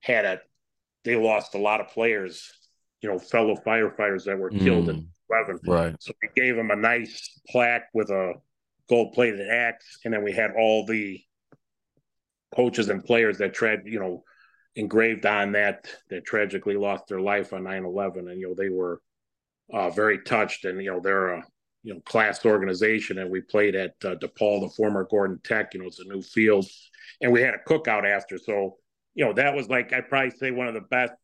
had 0.00 0.24
a 0.24 0.40
they 1.04 1.16
lost 1.16 1.54
a 1.54 1.58
lot 1.58 1.80
of 1.80 1.88
players, 1.88 2.52
you 3.00 3.08
know, 3.08 3.18
fellow 3.18 3.54
firefighters 3.54 4.24
that 4.24 4.38
were 4.38 4.50
killed 4.50 4.88
in 4.88 5.02
Mm, 5.02 5.06
11. 5.30 5.60
right. 5.66 5.96
So 6.00 6.12
we 6.22 6.28
gave 6.40 6.56
them 6.56 6.70
a 6.70 6.76
nice 6.76 7.40
plaque 7.48 7.88
with 7.94 8.10
a 8.10 8.34
gold 8.88 9.12
plated 9.12 9.48
axe, 9.48 9.98
and 10.04 10.14
then 10.14 10.22
we 10.22 10.32
had 10.32 10.52
all 10.56 10.86
the 10.86 11.20
coaches 12.54 12.88
and 12.88 13.04
players 13.04 13.38
that 13.38 13.54
tread, 13.54 13.82
you 13.84 13.98
know, 13.98 14.24
engraved 14.76 15.24
on 15.24 15.52
that 15.52 15.88
that 16.10 16.24
tragically 16.24 16.76
lost 16.76 17.08
their 17.08 17.20
life 17.20 17.52
on 17.52 17.62
9-11 17.62 18.30
and 18.30 18.38
you 18.38 18.48
know 18.48 18.54
they 18.54 18.68
were 18.68 19.00
uh, 19.72 19.90
very 19.90 20.22
touched 20.22 20.64
and 20.66 20.82
you 20.82 20.90
know 20.90 21.00
they're 21.00 21.28
a 21.28 21.42
you 21.82 21.94
know 21.94 22.00
class 22.00 22.44
organization 22.44 23.18
and 23.18 23.30
we 23.30 23.40
played 23.40 23.74
at 23.74 23.94
uh, 24.04 24.14
DePaul 24.16 24.60
the 24.60 24.72
former 24.76 25.06
Gordon 25.10 25.40
Tech 25.42 25.72
you 25.72 25.80
know 25.80 25.86
it's 25.86 26.00
a 26.00 26.04
new 26.04 26.20
field 26.20 26.66
and 27.22 27.32
we 27.32 27.40
had 27.40 27.54
a 27.54 27.68
cookout 27.68 28.04
after 28.04 28.36
so 28.36 28.76
you 29.14 29.24
know 29.24 29.32
that 29.32 29.54
was 29.54 29.68
like 29.68 29.94
I'd 29.94 30.10
probably 30.10 30.30
say 30.30 30.50
one 30.50 30.68
of 30.68 30.74
the 30.74 30.82
best 30.82 31.14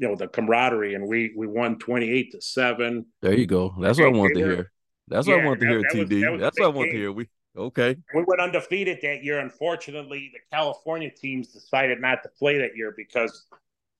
you 0.00 0.08
know 0.08 0.16
the 0.16 0.26
camaraderie 0.28 0.94
and 0.94 1.06
we 1.06 1.32
we 1.36 1.46
won 1.46 1.78
28 1.78 2.32
to 2.32 2.40
7 2.40 3.06
There 3.20 3.34
you 3.34 3.46
go. 3.46 3.74
That's 3.78 3.98
what 3.98 4.06
I 4.08 4.10
want 4.10 4.34
to 4.34 4.40
hear. 4.40 4.72
That's 5.08 5.26
what 5.26 5.40
I 5.40 5.44
want 5.44 5.60
to 5.60 5.66
that- 5.66 5.70
hear, 5.72 5.82
that 5.82 5.94
was- 5.98 6.08
TD. 6.08 6.20
that 6.22 6.30
was 6.32 6.40
a 6.40 6.42
That's 6.44 6.58
what 6.58 6.64
I 6.64 6.68
want 6.68 6.76
wanted 6.78 6.92
to 6.92 6.98
hear. 6.98 7.12
We 7.12 7.28
okay. 7.56 7.96
we 8.14 8.24
went 8.26 8.40
undefeated 8.40 8.98
that 9.02 9.22
year. 9.22 9.38
Unfortunately, 9.40 10.30
the 10.32 10.40
California 10.56 11.10
teams 11.10 11.48
decided 11.52 12.00
not 12.00 12.22
to 12.22 12.30
play 12.30 12.58
that 12.58 12.74
year 12.76 12.94
because 12.96 13.46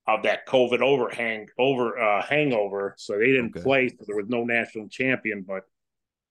of 0.06 0.22
that 0.22 0.46
COVID 0.46 0.80
overhang 0.80 1.46
over 1.58 1.98
uh, 1.98 2.22
hangover. 2.22 2.94
So 2.96 3.18
they 3.18 3.26
didn't 3.26 3.50
Okay. 3.56 3.62
play. 3.62 3.88
So 3.88 4.04
there 4.06 4.16
was 4.16 4.28
no 4.28 4.44
national 4.44 4.88
champion. 4.88 5.42
But 5.42 5.64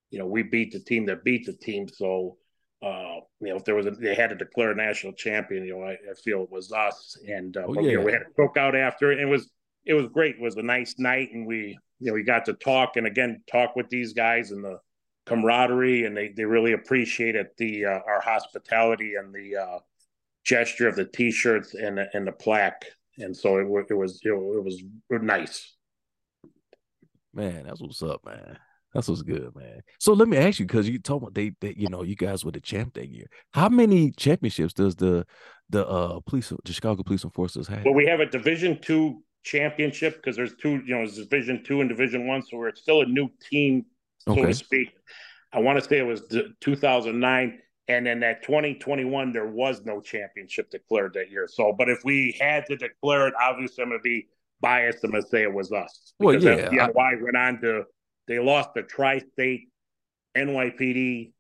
you 0.09 0.17
know, 0.17 0.26
we 0.26 0.41
beat 0.41 0.72
the 0.72 0.80
team 0.80 1.05
that 1.05 1.24
beat 1.24 1.45
the 1.45 1.53
team. 1.53 1.88
So 1.88 2.38
uh, 2.82 3.17
you 3.41 3.49
know, 3.49 3.57
if 3.57 3.65
there 3.65 3.76
was 3.76 3.86
a, 3.86 3.91
they 3.91 4.15
had 4.15 4.30
to 4.32 4.36
declare 4.36 4.72
a 4.72 4.76
national 4.76 5.13
champion, 5.13 5.63
you 5.65 5.74
know, 5.78 5.84
I, 5.84 5.91
I 6.09 6.13
feel 6.24 6.41
it 6.43 6.49
was 6.51 6.72
us. 6.72 7.17
And 7.28 7.55
uh, 7.57 7.65
Oh, 7.67 7.74
but, 7.76 7.84
you 7.84 7.93
know, 7.93 7.99
yeah. 7.99 8.05
we 8.05 8.11
had 8.13 8.22
a 8.24 8.41
cookout 8.41 8.74
after 8.74 9.11
it. 9.11 9.20
It 9.20 9.26
was 9.26 9.49
it 9.89 9.95
was 9.95 10.07
great. 10.07 10.35
It 10.35 10.41
was 10.41 10.55
a 10.55 10.61
nice 10.61 10.95
night, 10.99 11.29
and 11.33 11.45
we 11.45 11.77
you 11.99 12.07
know 12.07 12.13
we 12.13 12.23
got 12.23 12.45
to 12.45 12.53
talk 12.53 12.95
and 12.95 13.07
again 13.07 13.41
talk 13.51 13.75
with 13.75 13.89
these 13.89 14.13
guys 14.13 14.51
and 14.51 14.63
the 14.63 14.77
camaraderie, 15.25 16.05
and 16.05 16.15
they 16.15 16.29
they 16.29 16.45
really 16.45 16.73
appreciated 16.73 17.47
the 17.57 17.85
uh, 17.85 17.99
our 18.07 18.21
hospitality 18.21 19.15
and 19.15 19.33
the 19.33 19.57
uh, 19.57 19.79
gesture 20.45 20.87
of 20.87 20.95
the 20.95 21.05
t-shirts 21.05 21.73
and 21.73 21.97
the, 21.97 22.07
and 22.13 22.25
the 22.27 22.31
plaque. 22.31 22.85
And 23.17 23.35
so 23.35 23.57
it, 23.57 23.85
it 23.89 23.95
was 23.95 24.21
you 24.23 24.57
it 24.57 24.63
was 24.63 24.81
nice. 25.21 25.75
Man, 27.33 27.63
that's 27.65 27.81
what's 27.81 28.03
up, 28.03 28.21
man. 28.25 28.57
That's 28.93 29.07
what's 29.07 29.21
good, 29.21 29.51
man. 29.55 29.81
So 29.99 30.13
let 30.13 30.27
me 30.27 30.37
ask 30.37 30.59
you, 30.59 30.65
because 30.65 30.89
you 30.89 30.97
told 30.97 31.21
me 31.21 31.29
they, 31.31 31.51
they, 31.61 31.75
you 31.77 31.89
know, 31.89 32.01
you 32.01 32.15
guys 32.15 32.43
were 32.43 32.51
the 32.51 32.59
champ 32.59 32.95
that 32.95 33.09
year. 33.09 33.27
How 33.53 33.69
many 33.69 34.11
championships 34.11 34.73
does 34.73 34.95
the 34.95 35.25
the 35.69 35.87
uh 35.87 36.19
police, 36.21 36.53
the 36.63 36.73
Chicago 36.73 37.03
Police 37.03 37.23
Enforcers 37.23 37.67
have? 37.67 37.85
Well, 37.85 37.93
we 37.93 38.05
have 38.05 38.19
a 38.19 38.25
Division 38.25 38.79
two 38.81 39.23
championship 39.43 40.15
because 40.17 40.35
there's 40.35 40.55
two, 40.55 40.81
you 40.85 40.95
know, 40.95 40.99
there's 40.99 41.15
Division 41.17 41.63
two 41.63 41.81
and 41.81 41.89
Division 41.89 42.27
one, 42.27 42.41
so 42.41 42.57
we're 42.57 42.75
still 42.75 43.01
a 43.01 43.05
new 43.05 43.29
team, 43.49 43.85
so 44.19 44.33
Okay. 44.33 44.47
to 44.47 44.53
speak. 44.53 44.89
I 45.51 45.59
want 45.59 45.79
to 45.81 45.85
say 45.87 45.97
it 45.97 46.03
was 46.03 46.23
2009, 46.61 47.59
and 47.87 48.05
then 48.05 48.19
that 48.19 48.43
2021 48.43 49.31
there 49.31 49.47
was 49.47 49.83
no 49.83 49.99
championship 49.99 50.69
declared 50.69 51.13
that 51.15 51.31
year. 51.31 51.47
So, 51.47 51.73
but 51.73 51.89
if 51.89 52.03
we 52.03 52.37
had 52.39 52.65
to 52.67 52.75
declare 52.77 53.27
it, 53.27 53.33
obviously 53.41 53.81
I'm 53.81 53.89
going 53.89 53.99
to 53.99 54.03
be 54.03 54.27
biased. 54.61 55.03
I'm 55.03 55.11
going 55.11 55.23
to 55.23 55.29
say 55.29 55.41
it 55.43 55.53
was 55.53 55.71
us. 55.71 56.13
Well, 56.19 56.35
yeah, 56.39 56.69
I- 56.71 56.89
FDNY 56.89 57.21
went 57.23 57.37
on 57.37 57.61
to 57.61 57.83
they 58.27 58.37
lost 58.37 58.75
the 58.75 58.83
tri-state, 58.83 59.69
NYPD 60.37 61.31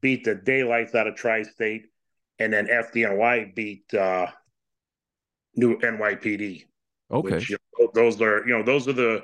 beat 0.00 0.24
the 0.24 0.34
daylights 0.34 0.94
out 0.96 1.06
of 1.06 1.14
tri-state, 1.14 1.84
and 2.40 2.52
then 2.52 2.66
FDNY 2.66 3.54
beat 3.54 3.94
uh, 3.94 4.26
new 5.54 5.78
NYPD 5.78 6.64
okay. 7.14 7.34
which 7.36 7.50
you 7.50 7.56
know, 7.78 7.90
those 7.94 8.20
are 8.20 8.46
you 8.46 8.56
know 8.56 8.62
those 8.62 8.86
are 8.88 8.92
the 8.92 9.22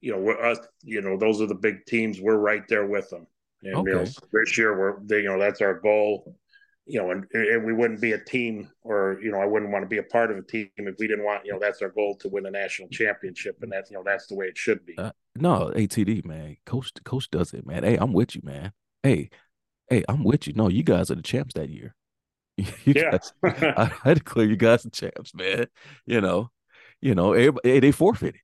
you 0.00 0.12
know 0.12 0.18
we're 0.18 0.40
us 0.44 0.58
you 0.82 1.00
know 1.00 1.16
those 1.16 1.40
are 1.40 1.46
the 1.46 1.54
big 1.54 1.84
teams 1.86 2.20
we're 2.20 2.36
right 2.36 2.62
there 2.68 2.86
with 2.86 3.08
them 3.10 3.26
and 3.62 3.86
you 3.86 3.92
know 3.94 4.00
Okay. 4.02 4.12
this 4.32 4.58
year 4.58 4.78
we're 4.78 5.00
they, 5.04 5.18
you 5.22 5.28
know 5.28 5.38
that's 5.38 5.60
our 5.60 5.74
goal 5.74 6.36
you 6.86 7.00
know 7.00 7.10
and, 7.10 7.24
and 7.32 7.64
we 7.64 7.72
wouldn't 7.72 8.00
be 8.00 8.12
a 8.12 8.24
team 8.24 8.70
or 8.82 9.18
you 9.22 9.30
know 9.32 9.38
I 9.40 9.46
wouldn't 9.46 9.72
want 9.72 9.82
to 9.84 9.88
be 9.88 9.98
a 9.98 10.02
part 10.02 10.30
of 10.30 10.36
a 10.38 10.42
team 10.42 10.68
if 10.76 10.94
we 10.98 11.06
didn't 11.08 11.24
want 11.24 11.44
you 11.44 11.52
know 11.52 11.58
that's 11.58 11.82
our 11.82 11.88
goal 11.88 12.16
to 12.18 12.28
win 12.28 12.46
a 12.46 12.50
national 12.50 12.88
championship 12.90 13.56
and 13.62 13.72
that's 13.72 13.90
you 13.90 13.96
know 13.96 14.02
that's 14.04 14.26
the 14.26 14.34
way 14.34 14.46
it 14.46 14.58
should 14.58 14.84
be 14.86 14.94
Uh, 14.98 15.10
No, 15.38 15.72
ATD, 15.74 16.24
man. 16.24 16.56
Coach, 16.64 16.92
coach 17.04 17.30
does 17.30 17.52
it, 17.52 17.66
man. 17.66 17.82
Hey, 17.84 17.96
I'm 17.96 18.12
with 18.12 18.34
you, 18.34 18.40
man. 18.44 18.72
Hey, 19.02 19.28
hey, 19.90 20.02
I'm 20.08 20.24
with 20.24 20.46
you. 20.46 20.54
No, 20.54 20.68
you 20.68 20.82
guys 20.82 21.10
are 21.10 21.14
the 21.16 21.22
champs 21.22 21.54
that 21.54 21.68
year. 21.68 21.94
You 22.56 22.94
Yeah. 22.94 23.10
guys, 23.10 23.32
I, 23.44 23.90
I 24.04 24.14
declare 24.14 24.46
you 24.46 24.56
guys 24.56 24.82
the 24.82 24.90
champs, 24.90 25.34
man. 25.34 25.66
You 26.06 26.20
know, 26.22 26.50
you 27.00 27.14
know, 27.14 27.32
everybody, 27.32 27.72
eh, 27.72 27.80
they 27.80 27.92
forfeited. 27.92 28.40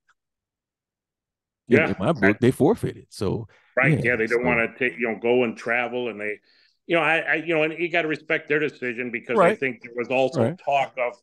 Yeah. 1.68 1.88
in 1.88 1.96
my 1.98 2.12
book, 2.12 2.38
they 2.40 2.50
forfeited. 2.50 3.07
So 3.11 3.48
right 3.76 3.92
Yeah, 3.92 4.12
yeah, 4.12 4.16
they 4.16 4.26
don't 4.26 4.44
want 4.44 4.59
to 4.61 4.78
take 4.78 4.98
you 4.98 5.09
know 5.09 5.18
go 5.18 5.44
and 5.44 5.57
travel 5.57 6.09
and 6.09 6.20
they 6.20 6.38
you 6.86 6.96
know 6.96 7.03
I, 7.03 7.18
I 7.18 7.34
you 7.36 7.55
know 7.55 7.62
and 7.62 7.72
you 7.78 7.88
got 7.88 8.03
to 8.03 8.09
respect 8.09 8.48
their 8.48 8.59
decision 8.59 9.11
because 9.11 9.38
I 9.38 9.55
think 9.55 9.82
there 9.82 9.92
was 9.96 10.09
also 10.09 10.42
Right. 10.42 10.59
talk 10.59 10.94
of 10.98 11.14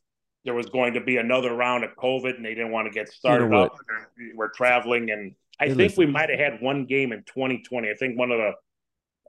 there 0.45 0.53
was 0.53 0.67
going 0.67 0.93
to 0.93 1.01
be 1.01 1.17
another 1.17 1.53
round 1.53 1.83
of 1.83 1.95
COVID 1.95 2.35
and 2.37 2.45
they 2.45 2.55
didn't 2.55 2.71
want 2.71 2.87
to 2.87 2.93
get 2.93 3.09
started 3.09 3.49
what? 3.49 3.65
up. 3.65 3.73
Uh, 3.73 4.05
we're 4.35 4.51
traveling 4.51 5.11
and 5.11 5.35
I 5.59 5.73
think 5.73 5.97
we 5.97 6.05
might 6.05 6.29
have 6.29 6.39
had 6.39 6.61
one 6.61 6.85
game 6.85 7.11
in 7.11 7.19
2020. 7.23 7.89
I 7.89 7.93
think 7.95 8.17
one 8.17 8.31
of 8.31 8.37
the 8.37 8.53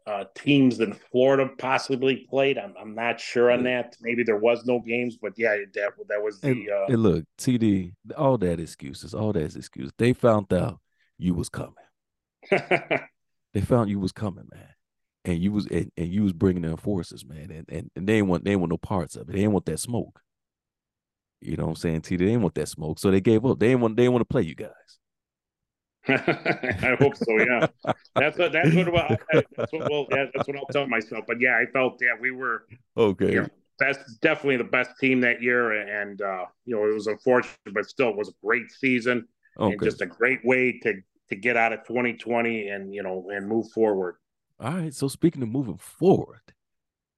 uh, 0.06 0.24
teams 0.34 0.80
in 0.80 0.92
Florida 0.92 1.50
possibly 1.58 2.26
played. 2.28 2.58
I'm, 2.58 2.74
I'm 2.80 2.94
not 2.94 3.20
sure 3.20 3.50
on 3.50 3.64
that. 3.64 3.96
Maybe 4.00 4.22
there 4.22 4.36
was 4.36 4.64
no 4.64 4.80
games, 4.80 5.16
but 5.20 5.32
yeah, 5.36 5.56
that 5.74 5.92
that 6.08 6.22
was 6.22 6.42
and, 6.42 6.66
the 6.66 6.72
uh, 6.72 6.86
and 6.88 7.02
look, 7.02 7.24
TD, 7.38 7.94
all 8.16 8.38
that 8.38 8.60
excuses, 8.60 9.14
all 9.14 9.32
that 9.32 9.42
is 9.42 9.56
excuses. 9.56 9.92
They 9.98 10.12
found 10.12 10.52
out 10.52 10.80
you 11.18 11.34
was 11.34 11.48
coming. 11.48 11.74
They 13.52 13.60
found 13.60 13.90
you 13.90 13.98
was 13.98 14.12
coming, 14.12 14.48
man. 14.52 14.68
And 15.24 15.38
you 15.38 15.52
was 15.52 15.66
and, 15.66 15.90
and 15.96 16.08
you 16.08 16.22
was 16.22 16.32
bringing 16.32 16.62
the 16.62 16.76
forces, 16.76 17.24
man. 17.24 17.50
And, 17.50 17.64
and 17.68 17.90
and 17.94 18.08
they 18.08 18.22
want 18.22 18.44
they 18.44 18.56
want 18.56 18.70
no 18.70 18.78
parts 18.78 19.16
of 19.16 19.28
it. 19.28 19.32
They 19.32 19.42
ain't 19.42 19.52
want 19.52 19.66
that 19.66 19.80
smoke. 19.80 20.20
You 21.40 21.56
know 21.56 21.64
what 21.64 21.70
I'm 21.70 21.76
saying? 21.76 22.02
T, 22.02 22.16
they 22.16 22.26
didn't 22.26 22.42
want 22.42 22.54
that 22.54 22.68
smoke. 22.68 22.98
So 22.98 23.10
they 23.10 23.20
gave 23.20 23.44
up. 23.44 23.58
They 23.58 23.68
didn't 23.68 23.80
want 23.82 23.96
they 23.96 24.04
didn't 24.04 24.14
want 24.14 24.22
to 24.22 24.32
play 24.32 24.42
you 24.42 24.54
guys. 24.54 24.70
I 26.82 26.96
hope 26.98 27.16
so. 27.16 27.38
Yeah, 27.38 27.62
that's 28.18 28.38
what 28.38 28.52
that's 28.52 28.74
what 28.74 28.88
I, 28.96 29.16
that's 29.32 29.72
what 29.72 29.86
well 29.86 30.06
that's 30.10 30.46
what 30.48 30.56
I'll 30.56 30.66
tell 30.72 30.86
myself. 30.86 31.24
But 31.26 31.40
yeah, 31.40 31.56
I 31.56 31.70
felt 31.72 31.98
yeah 32.00 32.14
we 32.20 32.30
were 32.30 32.64
Okay. 32.96 33.32
you 33.32 33.40
know, 33.42 33.48
that's 33.78 33.98
definitely 34.22 34.58
the 34.58 34.64
best 34.64 34.90
team 35.00 35.20
that 35.22 35.42
year, 35.42 35.72
and 35.72 36.20
uh, 36.22 36.46
you 36.66 36.76
know 36.76 36.88
it 36.88 36.94
was 36.94 37.06
unfortunate, 37.06 37.56
but 37.72 37.86
still 37.86 38.10
it 38.10 38.16
was 38.16 38.28
a 38.28 38.46
great 38.46 38.70
season 38.70 39.26
and 39.66 39.82
Okay. 39.82 39.82
just 39.82 40.00
a 40.02 40.06
great 40.06 40.40
way 40.44 40.78
to 40.80 40.94
to 41.30 41.36
get 41.36 41.56
out 41.56 41.72
of 41.72 41.84
2020 41.86 42.68
and 42.68 42.94
you 42.94 43.02
know 43.02 43.26
and 43.32 43.48
move 43.48 43.70
forward. 43.72 44.16
All 44.58 44.72
right. 44.72 44.94
So 44.94 45.08
speaking 45.08 45.42
of 45.42 45.48
moving 45.48 45.78
forward, 45.78 46.40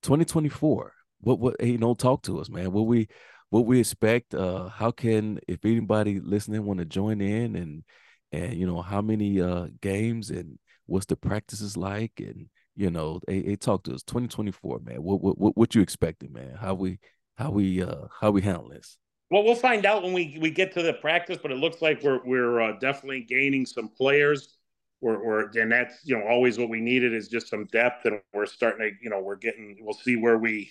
2024. 0.03 0.93
What 1.21 1.39
what 1.39 1.57
hey, 1.61 1.71
you 1.73 1.79
know, 1.79 1.95
talk 1.95 2.23
to 2.23 2.41
us, 2.41 2.49
man. 2.51 2.73
What 2.73 2.87
we 2.87 3.09
what 3.51 3.67
we 3.67 3.81
expect, 3.81 4.35
uh, 4.35 4.69
how 4.69 4.91
can 4.91 5.39
if 5.47 5.65
anybody 5.65 6.19
listening 6.21 6.65
want 6.65 6.81
to 6.81 6.85
join 6.85 7.21
in 7.21 7.55
and 7.55 7.85
and 8.33 8.55
you 8.55 8.67
know, 8.67 8.83
how 8.83 9.01
many 9.01 9.41
uh 9.41 9.69
games 9.81 10.31
and 10.31 10.59
what's 10.87 11.07
the 11.07 11.17
practices 11.17 11.77
like 11.77 12.13
and 12.19 12.49
you 12.75 12.91
know, 12.91 13.21
hey, 13.29 13.43
hey 13.43 13.57
talk 13.57 13.85
to 13.85 13.95
us. 13.95 14.03
2024, 14.03 14.81
man. 14.85 15.03
What 15.03 15.21
what 15.21 15.39
what, 15.39 15.57
what 15.57 15.75
you 15.75 15.83
expecting, 15.83 16.33
man? 16.33 16.57
How 16.61 16.75
we 16.75 16.99
how 17.37 17.51
we 17.51 17.83
uh 17.83 18.07
how 18.21 18.31
we 18.31 18.43
handle 18.43 18.69
this? 18.69 18.99
Well, 19.31 19.45
we'll 19.45 19.55
find 19.55 19.87
out 19.87 20.03
when 20.03 20.13
we 20.13 20.37
we 20.41 20.51
get 20.51 20.73
to 20.73 20.83
the 20.83 20.95
practice, 20.95 21.39
but 21.41 21.51
it 21.51 21.57
looks 21.57 21.83
like 21.83 22.03
we're 22.03 22.21
we're 22.25 22.61
uh, 22.61 22.73
definitely 22.79 23.23
gaining 23.23 23.67
some 23.67 23.89
players. 23.89 24.57
We're, 25.01 25.25
we're 25.25 25.51
and 25.59 25.73
that's 25.73 26.01
you 26.05 26.17
know 26.17 26.27
always 26.27 26.59
what 26.59 26.69
we 26.69 26.81
needed 26.81 27.13
is 27.13 27.29
just 27.29 27.49
some 27.49 27.67
depth, 27.67 28.05
and 28.07 28.21
we're 28.33 28.47
starting 28.47 28.89
to 28.89 28.95
you 29.03 29.11
know 29.11 29.21
we're 29.21 29.37
getting 29.37 29.79
we'll 29.81 29.95
see 29.95 30.17
where 30.17 30.39
we 30.39 30.71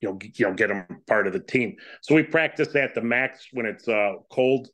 you 0.00 0.08
know 0.08 0.18
you 0.22 0.46
know 0.46 0.54
get 0.54 0.68
them 0.68 0.86
part 1.06 1.26
of 1.26 1.32
the 1.32 1.40
team. 1.40 1.76
So 2.00 2.14
we 2.14 2.22
practice 2.22 2.74
at 2.74 2.94
the 2.94 3.02
max 3.02 3.48
when 3.52 3.66
it's 3.66 3.88
uh 3.88 4.14
cold. 4.30 4.68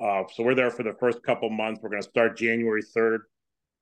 Uh, 0.00 0.22
so 0.32 0.42
we're 0.42 0.54
there 0.54 0.70
for 0.70 0.82
the 0.82 0.94
first 0.98 1.22
couple 1.22 1.50
months. 1.50 1.80
We're 1.82 1.90
going 1.90 2.00
to 2.00 2.08
start 2.08 2.38
January 2.38 2.82
3rd 2.82 3.18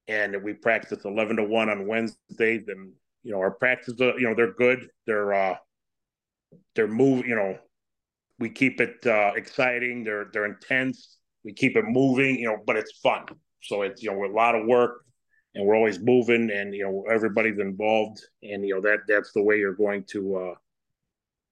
and 0.08 0.42
we 0.42 0.52
practice 0.52 1.04
11 1.04 1.36
to 1.36 1.44
1 1.44 1.70
on 1.70 1.86
Wednesdays 1.86 2.66
and 2.66 2.92
you 3.22 3.30
know 3.30 3.38
our 3.38 3.52
practice, 3.52 3.94
you 3.98 4.22
know 4.22 4.34
they're 4.34 4.54
good. 4.54 4.88
They're 5.06 5.32
uh 5.32 5.58
they're 6.74 6.88
move, 6.88 7.26
you 7.26 7.34
know, 7.34 7.58
we 8.38 8.48
keep 8.48 8.80
it 8.80 9.06
uh, 9.06 9.32
exciting. 9.36 10.04
They're 10.04 10.28
they're 10.32 10.46
intense. 10.46 11.18
We 11.44 11.52
keep 11.52 11.76
it 11.76 11.84
moving, 11.86 12.38
you 12.38 12.46
know, 12.46 12.58
but 12.66 12.76
it's 12.76 12.98
fun. 12.98 13.26
So 13.62 13.82
it's 13.82 14.02
you 14.02 14.10
know 14.10 14.24
a 14.24 14.32
lot 14.32 14.54
of 14.54 14.66
work, 14.66 15.04
and 15.54 15.66
we're 15.66 15.76
always 15.76 15.98
moving, 15.98 16.50
and 16.50 16.74
you 16.74 16.84
know 16.84 17.04
everybody's 17.10 17.58
involved, 17.58 18.20
and 18.42 18.64
you 18.66 18.74
know 18.74 18.80
that 18.82 19.00
that's 19.08 19.32
the 19.32 19.42
way 19.42 19.58
you're 19.58 19.74
going 19.74 20.04
to 20.10 20.36
uh, 20.36 20.54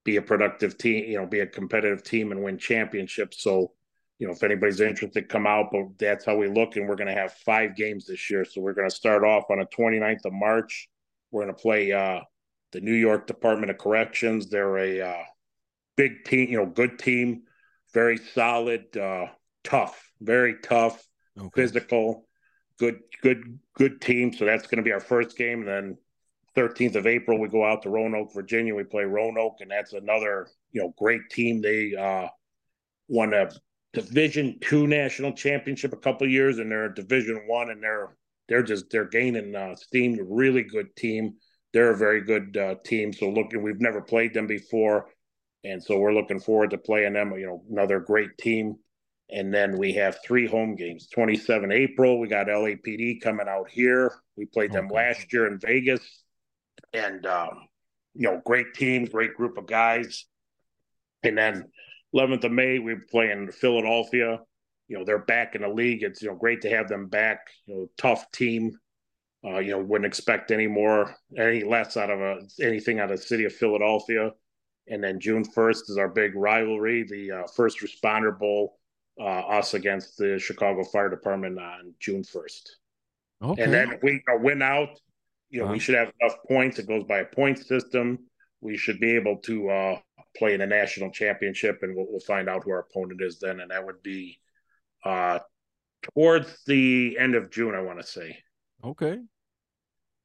be 0.03 0.17
a 0.17 0.21
productive 0.21 0.77
team. 0.77 1.09
You 1.09 1.19
know, 1.19 1.25
be 1.25 1.41
a 1.41 1.47
competitive 1.47 2.03
team 2.03 2.31
and 2.31 2.43
win 2.43 2.57
championships. 2.57 3.43
So 3.43 3.73
you 4.19 4.27
know 4.27 4.33
if 4.33 4.43
anybody's 4.43 4.81
interested, 4.81 5.29
come 5.29 5.47
out. 5.47 5.69
But 5.71 5.97
that's 5.97 6.25
how 6.25 6.37
we 6.37 6.47
look, 6.47 6.75
and 6.75 6.87
we're 6.87 6.95
going 6.95 7.13
to 7.13 7.21
have 7.21 7.33
five 7.33 7.75
games 7.75 8.05
this 8.05 8.29
year. 8.29 8.45
So 8.45 8.61
we're 8.61 8.73
going 8.73 8.89
to 8.89 8.95
start 8.95 9.23
off 9.23 9.45
on 9.49 9.59
the 9.59 9.65
29th 9.65 10.25
of 10.25 10.33
March. 10.33 10.89
We're 11.31 11.43
going 11.43 11.55
to 11.55 11.61
play. 11.61 11.91
Uh, 11.91 12.21
the 12.71 12.81
New 12.81 12.93
York 12.93 13.27
Department 13.27 13.71
of 13.71 13.77
Corrections. 13.77 14.49
They're 14.49 14.77
a 14.77 15.01
uh, 15.01 15.23
big 15.95 16.25
team, 16.25 16.49
you 16.49 16.57
know, 16.57 16.65
good 16.65 16.99
team, 16.99 17.43
very 17.93 18.17
solid, 18.17 18.95
uh, 18.97 19.27
tough, 19.67 20.11
very 20.21 20.55
tough, 20.63 21.03
Okay. 21.37 21.61
physical, 21.61 22.27
good, 22.79 22.99
good, 23.21 23.59
good 23.75 24.01
team. 24.01 24.33
So 24.33 24.45
that's 24.45 24.67
going 24.67 24.77
to 24.77 24.83
be 24.83 24.91
our 24.91 24.99
first 24.99 25.37
game. 25.37 25.59
And 25.59 25.67
then 25.67 25.97
13th 26.55 26.95
of 26.95 27.05
April, 27.05 27.39
we 27.39 27.49
go 27.49 27.63
out 27.63 27.83
to 27.83 27.89
Roanoke, 27.89 28.33
Virginia. 28.33 28.73
We 28.73 28.83
play 28.83 29.03
Roanoke, 29.03 29.57
and 29.59 29.69
that's 29.69 29.93
another, 29.93 30.47
you 30.71 30.81
know, 30.81 30.93
great 30.97 31.29
team. 31.29 31.61
They 31.61 31.95
uh, 31.95 32.29
won 33.07 33.33
a 33.33 33.49
Division 33.93 34.57
Two 34.61 34.87
national 34.87 35.33
championship 35.33 35.93
a 35.93 35.97
couple 35.97 36.27
years, 36.27 36.59
and 36.59 36.71
they're 36.71 36.89
Division 36.89 37.43
One, 37.47 37.69
and 37.69 37.81
they're 37.83 38.15
they're 38.47 38.63
just 38.63 38.89
they're 38.89 39.05
gaining 39.05 39.55
uh, 39.55 39.75
steam. 39.75 40.17
Really 40.29 40.63
good 40.63 40.95
team 40.95 41.35
they're 41.73 41.91
a 41.91 41.97
very 41.97 42.21
good 42.21 42.57
uh, 42.57 42.75
team. 42.83 43.13
So 43.13 43.29
looking, 43.29 43.61
we've 43.61 43.81
never 43.81 44.01
played 44.01 44.33
them 44.33 44.47
before, 44.47 45.09
and 45.63 45.83
so 45.83 45.97
we're 45.97 46.13
looking 46.13 46.39
forward 46.39 46.71
to 46.71 46.77
playing 46.77 47.13
them. 47.13 47.33
You 47.37 47.45
know, 47.47 47.63
another 47.69 47.99
great 47.99 48.37
team. 48.37 48.75
And 49.29 49.53
then 49.53 49.77
we 49.77 49.93
have 49.93 50.19
three 50.25 50.47
home 50.47 50.75
games. 50.75 51.07
27 51.07 51.71
April, 51.71 52.19
we 52.19 52.27
got 52.27 52.47
LAPD 52.47 53.21
coming 53.21 53.47
out 53.47 53.69
here. 53.69 54.13
We 54.37 54.45
played 54.45 54.71
them 54.71 54.85
Okay. 54.85 54.95
last 54.95 55.33
year 55.33 55.47
in 55.47 55.59
Vegas, 55.59 56.23
and 56.93 57.25
um, 57.25 57.67
you 58.13 58.23
know, 58.29 58.41
great 58.45 58.73
teams, 58.73 59.09
great 59.09 59.33
group 59.35 59.57
of 59.57 59.67
guys. 59.67 60.25
And 61.23 61.37
then 61.37 61.65
11th 62.15 62.45
of 62.45 62.51
May, 62.51 62.79
we're 62.79 63.05
playing 63.09 63.51
Philadelphia. 63.51 64.39
You 64.87 64.97
know, 64.97 65.03
they're 65.03 65.19
back 65.19 65.55
in 65.55 65.61
the 65.63 65.67
league. 65.69 66.03
It's 66.03 66.21
you 66.21 66.29
know 66.29 66.35
great 66.35 66.61
to 66.61 66.69
have 66.69 66.87
them 66.87 67.07
back. 67.07 67.39
You 67.65 67.75
know, 67.75 67.87
tough 67.97 68.31
team. 68.31 68.77
Uh, 69.45 69.59
you 69.59 69.71
know, 69.71 69.79
wouldn't 69.79 70.05
expect 70.07 70.51
any 70.51 70.67
more, 70.67 71.15
any 71.37 71.63
less 71.63 71.95
out 71.95 72.09
of 72.09 72.19
a, 72.19 72.39
anything 72.59 72.99
out 72.99 73.11
of 73.11 73.19
the 73.19 73.23
city 73.25 73.45
of 73.45 73.53
Philadelphia. 73.53 74.31
And 74.87 75.03
then 75.03 75.19
June 75.19 75.43
1st 75.45 75.89
is 75.89 75.97
our 75.97 76.07
big 76.09 76.33
rivalry, 76.35 77.03
the 77.03 77.31
uh, 77.31 77.43
First 77.55 77.79
Responder 77.81 78.37
Bowl, 78.37 78.76
us 79.25 79.73
against 79.73 80.17
the 80.17 80.39
Chicago 80.39 80.83
Fire 80.83 81.09
Department 81.09 81.59
on 81.59 81.93
June 81.99 82.23
1st. 82.23 82.61
Okay. 83.43 83.63
And 83.63 83.73
then 83.73 83.91
if 83.93 84.03
we 84.03 84.23
uh, 84.31 84.37
win 84.39 84.61
out, 84.61 84.89
you 85.49 85.59
know, 85.59 85.65
Uh-huh. 85.65 85.73
we 85.73 85.79
should 85.79 85.95
have 85.95 86.11
enough 86.21 86.37
points. 86.47 86.79
It 86.79 86.87
goes 86.87 87.03
by 87.03 87.19
a 87.19 87.25
point 87.25 87.59
system. 87.59 88.19
We 88.61 88.77
should 88.77 88.99
be 88.99 89.15
able 89.15 89.37
to 89.43 89.69
uh, 89.69 89.99
play 90.35 90.53
in 90.53 90.61
a 90.61 90.67
national 90.67 91.11
championship, 91.11 91.79
and 91.83 91.95
we'll, 91.95 92.07
we'll 92.09 92.19
find 92.19 92.49
out 92.49 92.63
who 92.63 92.71
our 92.71 92.79
opponent 92.79 93.21
is 93.21 93.39
then. 93.39 93.59
And 93.59 93.71
that 93.71 93.85
would 93.85 94.01
be 94.03 94.39
uh, 95.05 95.39
towards 96.13 96.63
the 96.65 97.17
end 97.19 97.35
of 97.35 97.49
June, 97.51 97.75
I 97.75 97.81
want 97.81 97.99
to 97.99 98.05
say. 98.05 98.39
okay. 98.83 99.19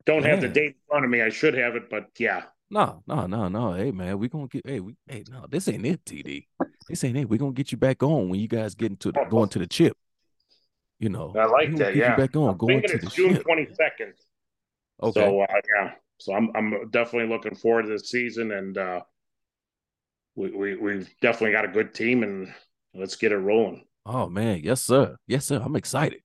Don't 0.05 0.25
have 0.25 0.41
the 0.41 0.49
date 0.49 0.73
in 0.73 0.75
front 0.89 1.05
of 1.05 1.11
me. 1.13 1.23
I 1.23 1.29
should 1.29 1.55
have 1.55 1.77
it, 1.77 1.89
but 1.89 2.07
yeah. 2.19 2.43
No, 2.73 3.03
no, 3.07 3.27
no, 3.27 3.49
no. 3.49 3.75
Hey 3.75 3.91
man, 3.91 4.19
we 4.19 4.31
gonna 4.31 4.47
get 4.47 4.67
hey, 4.67 4.81
we 4.81 4.97
hey 5.07 5.25
no, 5.31 5.45
this 5.47 5.69
ain't 5.69 5.85
it, 5.85 6.03
TD. 6.07 6.47
This 6.89 7.05
ain't 7.05 7.19
it. 7.19 7.29
we 7.29 7.37
gonna 7.37 7.53
get 7.53 7.71
you 7.71 7.77
back 7.77 8.03
on 8.03 8.31
when 8.31 8.41
you 8.41 8.49
guys 8.49 8.75
get 8.75 8.93
into 8.93 9.13
the, 9.13 9.27
going 9.31 9.51
to 9.51 9.59
the 9.59 9.67
chip. 9.67 9.95
You 10.99 11.11
know. 11.11 11.35
I 11.39 11.45
like 11.45 11.77
that, 11.77 11.93
Get 11.93 11.97
yeah. 11.97 12.11
you 12.13 12.17
back 12.17 12.35
on, 12.35 12.49
I'm 12.49 12.57
going 12.57 12.83
to 12.83 12.97
the 12.97 13.09
June 13.09 13.37
twenty 13.43 13.67
second. 13.75 14.15
Okay. 15.03 15.21
So 15.21 15.43
uh, 15.43 15.47
yeah, 15.77 15.91
so 16.17 16.33
I'm 16.33 16.51
I'm 16.55 16.89
definitely 16.89 17.29
looking 17.29 17.55
forward 17.55 17.83
to 17.83 17.89
this 17.91 18.09
season, 18.09 18.53
and 18.53 18.79
uh, 18.79 19.01
we 20.35 20.51
we 20.53 20.75
we've 20.75 21.15
definitely 21.21 21.53
got 21.53 21.67
a 21.67 21.69
good 21.69 21.93
team, 21.93 22.23
and 22.23 22.55
let's 22.95 23.17
get 23.17 23.33
it 23.33 23.37
rolling. 23.37 23.85
Oh 24.07 24.31
man, 24.31 24.61
yes 24.65 24.81
sir, 24.81 25.17
yes 25.27 25.45
sir. 25.45 25.61
I'm 25.63 25.77
excited. 25.77 26.23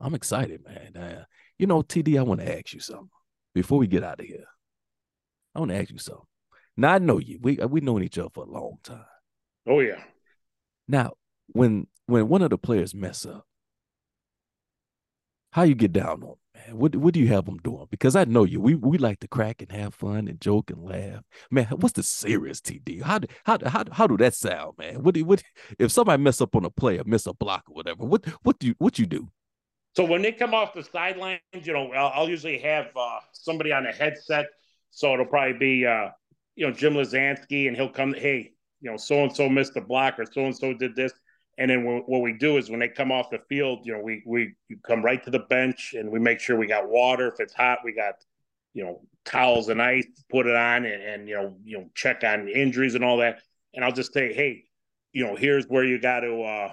I'm 0.00 0.16
excited, 0.16 0.60
man. 0.64 0.96
Uh, 1.00 1.24
you 1.56 1.68
know, 1.68 1.82
TD, 1.82 2.18
I 2.18 2.22
want 2.22 2.40
to 2.40 2.52
ask 2.52 2.72
you 2.72 2.80
something 2.80 3.10
before 3.54 3.78
we 3.78 3.86
get 3.86 4.02
out 4.02 4.18
of 4.18 4.26
here. 4.26 4.46
I 5.54 5.60
want 5.60 5.70
to 5.70 5.78
ask 5.78 5.90
you 5.90 5.98
something. 5.98 6.24
Now 6.76 6.94
I 6.94 6.98
know 6.98 7.18
you. 7.18 7.38
We 7.40 7.56
we 7.56 7.80
known 7.80 8.02
each 8.02 8.18
other 8.18 8.30
for 8.32 8.44
a 8.44 8.50
long 8.50 8.78
time. 8.82 9.04
Oh 9.66 9.80
yeah, 9.80 10.02
Now, 10.88 11.14
when 11.48 11.86
when 12.06 12.28
one 12.28 12.42
of 12.42 12.50
the 12.50 12.58
players 12.58 12.94
mess 12.94 13.24
up, 13.26 13.46
how 15.52 15.62
you 15.62 15.74
get 15.74 15.92
down 15.92 16.08
on 16.08 16.20
them, 16.20 16.34
man? 16.54 16.78
What 16.78 16.96
what 16.96 17.14
do 17.14 17.20
you 17.20 17.28
have 17.28 17.46
them 17.46 17.58
doing? 17.58 17.86
Because 17.90 18.16
I 18.16 18.24
know 18.24 18.44
you. 18.44 18.60
We 18.60 18.74
we 18.74 18.98
like 18.98 19.20
to 19.20 19.28
crack 19.28 19.62
and 19.62 19.70
have 19.72 19.94
fun 19.94 20.28
and 20.28 20.40
joke 20.40 20.70
and 20.70 20.82
laugh. 20.84 21.22
Man, 21.50 21.66
what's 21.66 21.94
the 21.94 22.02
serious 22.02 22.60
TD? 22.60 23.02
How 23.02 23.18
do 23.20 23.28
how 23.44 23.58
how 23.66 23.84
how 23.92 24.06
do 24.06 24.16
that 24.18 24.34
sound, 24.34 24.76
man? 24.78 25.02
What 25.02 25.14
do 25.14 25.24
what 25.24 25.42
if 25.78 25.92
somebody 25.92 26.22
mess 26.22 26.40
up 26.40 26.56
on 26.56 26.64
a 26.64 26.70
play 26.70 26.98
or 26.98 27.04
miss 27.04 27.26
a 27.26 27.34
block 27.34 27.64
or 27.68 27.74
whatever? 27.74 28.04
What 28.04 28.26
what 28.42 28.58
do 28.58 28.66
you 28.68 28.74
what 28.78 28.98
you 28.98 29.06
do? 29.06 29.28
So 29.96 30.04
when 30.04 30.22
they 30.22 30.32
come 30.32 30.54
off 30.54 30.74
the 30.74 30.82
sidelines, 30.82 31.40
you 31.62 31.72
know, 31.72 31.92
I'll, 31.92 32.22
I'll 32.22 32.28
usually 32.28 32.58
have 32.58 32.86
uh, 32.96 33.20
somebody 33.32 33.72
on 33.72 33.86
a 33.86 33.92
headset. 33.92 34.46
So 34.94 35.12
it'll 35.12 35.26
probably 35.26 35.58
be, 35.58 35.86
uh, 35.86 36.10
you 36.56 36.66
know, 36.66 36.72
Jim 36.72 36.94
Lazansky, 36.94 37.68
and 37.68 37.76
he'll 37.76 37.90
come, 37.90 38.14
hey, 38.14 38.52
you 38.80 38.90
know, 38.90 38.96
so 38.96 39.22
and 39.22 39.34
so 39.34 39.48
missed 39.48 39.76
a 39.76 39.80
block, 39.80 40.18
or 40.18 40.24
so 40.24 40.46
and 40.46 40.56
so 40.56 40.72
did 40.72 40.94
this. 40.94 41.12
And 41.58 41.70
then 41.70 41.84
what 41.84 42.20
we 42.20 42.32
do 42.32 42.56
is 42.58 42.70
when 42.70 42.80
they 42.80 42.88
come 42.88 43.12
off 43.12 43.30
the 43.30 43.38
field, 43.48 43.80
you 43.84 43.92
know, 43.92 44.00
we 44.00 44.22
we 44.26 44.54
come 44.86 45.04
right 45.04 45.22
to 45.24 45.30
the 45.30 45.40
bench, 45.40 45.94
and 45.96 46.10
we 46.10 46.18
make 46.18 46.40
sure 46.40 46.56
we 46.56 46.66
got 46.66 46.88
water. 46.88 47.28
If 47.28 47.40
it's 47.40 47.54
hot, 47.54 47.78
we 47.84 47.92
got 47.92 48.14
you 48.72 48.84
know, 48.84 49.00
towels 49.24 49.68
and 49.68 49.80
ice, 49.80 50.06
put 50.30 50.46
it 50.46 50.56
on, 50.56 50.84
and, 50.84 51.02
and 51.02 51.28
you 51.28 51.34
know, 51.36 51.56
you 51.64 51.78
know, 51.78 51.88
check 51.94 52.24
on 52.24 52.48
injuries 52.48 52.96
and 52.96 53.04
all 53.04 53.18
that. 53.18 53.40
And 53.72 53.84
I'll 53.84 53.92
just 53.92 54.12
say, 54.12 54.32
hey, 54.32 54.64
you 55.12 55.24
know, 55.24 55.36
here's 55.36 55.66
where 55.66 55.84
you 55.84 56.00
got 56.00 56.20
to. 56.20 56.42
uh 56.42 56.72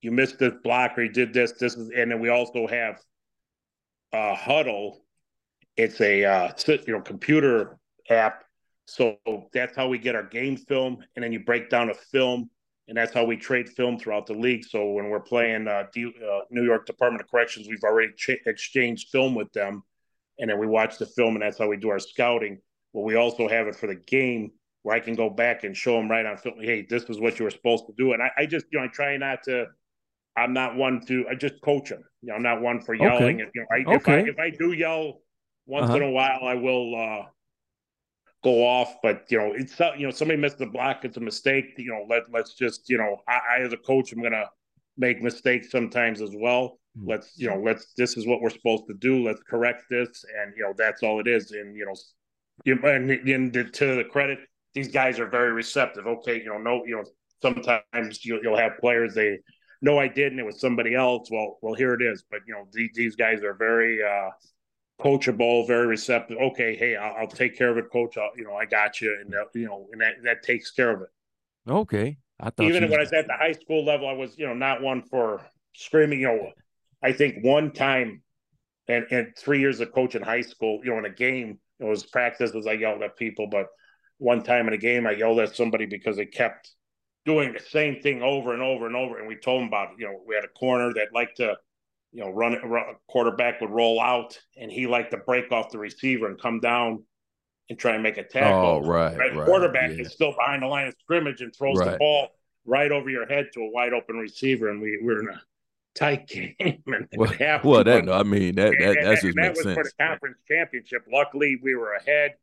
You 0.00 0.10
missed 0.10 0.38
this 0.38 0.54
block, 0.62 0.96
or 0.96 1.02
you 1.02 1.10
did 1.12 1.34
this. 1.34 1.52
This 1.52 1.74
is, 1.76 1.90
and 1.94 2.10
then 2.10 2.20
we 2.20 2.30
also 2.30 2.66
have 2.66 2.98
a 4.12 4.34
Hudl. 4.34 5.00
It's 5.76 6.00
a 6.00 6.24
uh, 6.24 6.52
you 6.66 6.92
know 6.92 7.00
computer 7.00 7.78
app, 8.10 8.44
so 8.86 9.16
that's 9.52 9.76
how 9.76 9.88
we 9.88 9.98
get 9.98 10.14
our 10.14 10.22
game 10.22 10.56
film, 10.56 10.98
and 11.16 11.24
then 11.24 11.32
you 11.32 11.40
break 11.40 11.70
down 11.70 11.90
a 11.90 11.94
film 11.94 12.50
and 12.88 12.96
that's 12.96 13.12
how 13.12 13.24
we 13.24 13.36
trade 13.36 13.68
film 13.68 13.98
throughout 13.98 14.26
the 14.26 14.34
league. 14.34 14.64
So 14.64 14.90
when 14.90 15.08
we're 15.08 15.20
playing 15.20 15.68
uh, 15.68 15.84
D, 15.92 16.06
uh, 16.06 16.40
New 16.50 16.64
York 16.64 16.86
Department 16.86 17.22
of 17.22 17.30
Corrections, 17.30 17.66
we've 17.68 17.82
already 17.82 18.12
exchanged 18.46 19.08
film 19.10 19.34
with 19.34 19.52
them, 19.52 19.82
and 20.38 20.50
then 20.50 20.58
we 20.58 20.66
watch 20.66 20.98
the 20.98 21.06
film, 21.06 21.34
and 21.34 21.42
that's 21.42 21.58
how 21.58 21.68
we 21.68 21.76
do 21.76 21.88
our 21.88 21.98
scouting. 21.98 22.58
Well, 22.92 23.04
we 23.04 23.16
also 23.16 23.48
have 23.48 23.66
it 23.66 23.76
for 23.76 23.86
the 23.86 23.94
game 23.94 24.52
where 24.82 24.94
I 24.94 25.00
can 25.00 25.14
go 25.14 25.30
back 25.30 25.64
and 25.64 25.74
show 25.74 25.94
them 25.96 26.10
right 26.10 26.26
on 26.26 26.36
film. 26.36 26.56
Hey, 26.60 26.86
this 26.88 27.04
is 27.04 27.18
what 27.18 27.38
you 27.38 27.44
were 27.44 27.50
supposed 27.50 27.86
to 27.86 27.94
do, 27.96 28.12
and 28.12 28.22
I, 28.22 28.30
I 28.38 28.46
just 28.46 28.66
you 28.70 28.78
know 28.78 28.84
I 28.84 28.88
try 28.88 29.16
not 29.16 29.42
to. 29.44 29.66
I'm 30.36 30.52
not 30.52 30.76
one 30.76 31.00
to. 31.06 31.26
I 31.30 31.36
just 31.36 31.60
coach 31.62 31.88
them. 31.88 32.02
You 32.20 32.28
know, 32.28 32.34
I'm 32.34 32.42
not 32.42 32.60
one 32.60 32.80
for 32.80 32.94
yelling. 32.94 33.40
Okay. 33.40 33.50
You 33.54 33.60
know, 33.62 33.92
I, 33.92 33.94
okay. 33.96 34.20
if 34.20 34.40
I 34.40 34.44
if 34.44 34.52
I 34.52 34.56
do 34.56 34.72
yell 34.72 35.20
once 35.66 35.86
uh-huh. 35.86 35.96
in 35.96 36.02
a 36.02 36.10
while, 36.10 36.40
I 36.42 36.54
will. 36.54 36.94
uh 36.94 37.26
go 38.44 38.64
off. 38.64 38.96
But 39.02 39.24
you 39.30 39.38
know, 39.38 39.52
it's 39.56 39.80
you 39.98 40.06
know, 40.06 40.10
somebody 40.12 40.38
missed 40.38 40.58
the 40.58 40.66
block. 40.66 41.04
It's 41.04 41.16
a 41.16 41.20
mistake. 41.20 41.74
You 41.78 41.90
know, 41.90 42.06
let 42.08 42.30
let's 42.30 42.54
just 42.54 42.88
you 42.88 42.98
know, 42.98 43.22
I, 43.26 43.40
I 43.56 43.60
as 43.62 43.72
a 43.72 43.78
coach, 43.78 44.12
I'm 44.12 44.22
gonna 44.22 44.48
make 44.96 45.20
mistakes 45.22 45.70
sometimes 45.70 46.20
as 46.20 46.30
well. 46.34 46.78
Mm-hmm. 46.96 47.10
Let's 47.10 47.32
you 47.36 47.48
know, 47.48 47.56
let's 47.56 47.92
this 47.96 48.16
is 48.16 48.26
what 48.26 48.40
we're 48.40 48.50
supposed 48.50 48.84
to 48.88 48.94
do. 48.94 49.24
Let's 49.24 49.40
correct 49.48 49.84
this, 49.90 50.24
and 50.38 50.52
you 50.56 50.62
know, 50.62 50.74
that's 50.76 51.02
all 51.02 51.18
it 51.18 51.26
is. 51.26 51.50
And 51.50 51.74
you 51.76 51.86
know, 51.86 51.94
you, 52.64 52.78
and, 52.84 53.10
and 53.10 53.52
to 53.52 53.96
the 53.96 54.04
credit, 54.04 54.40
these 54.74 54.88
guys 54.88 55.18
are 55.18 55.26
very 55.26 55.52
receptive. 55.52 56.06
Okay, 56.06 56.40
you 56.40 56.46
know, 56.50 56.58
no, 56.58 56.84
you 56.84 56.96
know, 56.96 57.04
sometimes 57.42 58.24
you'll, 58.24 58.40
you'll 58.42 58.58
have 58.58 58.72
players 58.78 59.14
they 59.14 59.38
no, 59.82 59.98
I 59.98 60.08
didn't. 60.08 60.38
It 60.38 60.46
was 60.46 60.60
somebody 60.60 60.94
else. 60.94 61.28
Well, 61.30 61.58
well, 61.60 61.74
here 61.74 61.92
it 61.92 62.00
is. 62.00 62.24
But 62.30 62.40
you 62.46 62.54
know, 62.54 62.66
these, 62.72 62.90
these 62.94 63.16
guys 63.16 63.42
are 63.42 63.54
very 63.54 64.02
uh, 64.02 64.30
coachable, 65.00 65.66
very 65.66 65.86
receptive. 65.86 66.38
Okay, 66.38 66.76
hey, 66.76 66.96
I'll, 66.96 67.14
I'll 67.20 67.26
take 67.26 67.56
care 67.56 67.70
of 67.70 67.78
it, 67.78 67.90
coach. 67.90 68.16
I'll, 68.16 68.30
you 68.36 68.44
know, 68.44 68.54
I 68.54 68.64
got 68.64 69.00
you, 69.00 69.16
and 69.20 69.34
uh, 69.34 69.44
you 69.54 69.66
know, 69.66 69.86
and 69.92 70.00
that, 70.00 70.14
that 70.24 70.42
takes 70.42 70.70
care 70.70 70.90
of 70.90 71.02
it. 71.02 71.08
Okay, 71.68 72.18
I 72.40 72.50
thought 72.50 72.66
even 72.66 72.88
when 72.90 73.00
I 73.00 73.02
was 73.02 73.12
at 73.12 73.26
the 73.26 73.34
high 73.34 73.52
school 73.52 73.84
level, 73.84 74.08
I 74.08 74.12
was 74.12 74.36
you 74.38 74.46
know 74.46 74.54
not 74.54 74.82
one 74.82 75.02
for 75.02 75.42
screaming. 75.74 76.20
You 76.20 76.28
know, 76.28 76.52
I 77.02 77.12
think 77.12 77.44
one 77.44 77.72
time, 77.72 78.22
and 78.88 79.06
and 79.10 79.34
three 79.36 79.60
years 79.60 79.80
of 79.80 79.92
coaching 79.92 80.22
high 80.22 80.42
school, 80.42 80.80
you 80.84 80.90
know, 80.90 80.98
in 80.98 81.04
a 81.04 81.10
game, 81.10 81.58
it 81.80 81.84
was 81.84 82.04
practice 82.04 82.54
as 82.54 82.66
I 82.66 82.72
yelled 82.72 83.02
at 83.02 83.16
people, 83.16 83.48
but 83.50 83.66
one 84.18 84.42
time 84.42 84.68
in 84.68 84.74
a 84.74 84.78
game, 84.78 85.06
I 85.06 85.12
yelled 85.12 85.40
at 85.40 85.56
somebody 85.56 85.86
because 85.86 86.16
they 86.16 86.26
kept 86.26 86.70
doing 87.24 87.52
the 87.52 87.60
same 87.60 88.00
thing 88.00 88.22
over 88.22 88.52
and 88.52 88.62
over 88.62 88.86
and 88.86 88.94
over, 88.94 89.18
and 89.18 89.26
we 89.26 89.36
told 89.36 89.60
them 89.60 89.68
about 89.68 89.92
it. 89.92 89.96
You 89.98 90.06
know, 90.06 90.20
we 90.26 90.34
had 90.34 90.44
a 90.44 90.48
corner 90.48 90.92
that 90.94 91.12
liked 91.12 91.38
to 91.38 91.56
you 92.14 92.24
know, 92.24 92.30
run, 92.30 92.56
run 92.64 92.84
quarterback 93.08 93.60
would 93.60 93.70
roll 93.70 94.00
out, 94.00 94.38
and 94.56 94.70
he 94.70 94.86
liked 94.86 95.10
to 95.10 95.16
break 95.16 95.50
off 95.50 95.70
the 95.70 95.78
receiver 95.78 96.28
and 96.28 96.40
come 96.40 96.60
down 96.60 97.02
and 97.68 97.78
try 97.78 97.94
and 97.94 98.02
make 98.04 98.18
a 98.18 98.22
tackle. 98.22 98.52
Oh, 98.52 98.80
right, 98.80 99.16
right. 99.16 99.34
right 99.34 99.46
quarterback 99.46 99.90
yeah. 99.90 100.02
is 100.02 100.12
still 100.12 100.32
behind 100.32 100.62
the 100.62 100.68
line 100.68 100.86
of 100.86 100.94
scrimmage 101.00 101.40
and 101.40 101.52
throws 101.54 101.76
right. 101.78 101.90
the 101.90 101.98
ball 101.98 102.28
right 102.64 102.92
over 102.92 103.10
your 103.10 103.26
head 103.26 103.48
to 103.54 103.60
a 103.62 103.70
wide 103.70 103.92
open 103.92 104.16
receiver, 104.16 104.70
and 104.70 104.80
we 104.80 105.00
we're 105.02 105.22
in 105.22 105.28
a 105.28 105.42
tight 105.96 106.28
game. 106.60 106.82
and 106.86 107.08
well, 107.16 107.30
happened. 107.30 107.70
well 107.70 107.82
that 107.82 108.08
I 108.08 108.22
mean 108.22 108.54
that 108.54 108.74
that 108.78 108.96
that's 109.02 109.24
and, 109.24 109.34
that 109.34 109.56
was 109.56 109.64
sense. 109.64 109.74
for 109.74 109.82
the 109.82 109.92
conference 110.00 110.38
championship. 110.46 111.02
Luckily, 111.12 111.58
we 111.60 111.74
were 111.74 111.94
ahead, 111.94 112.34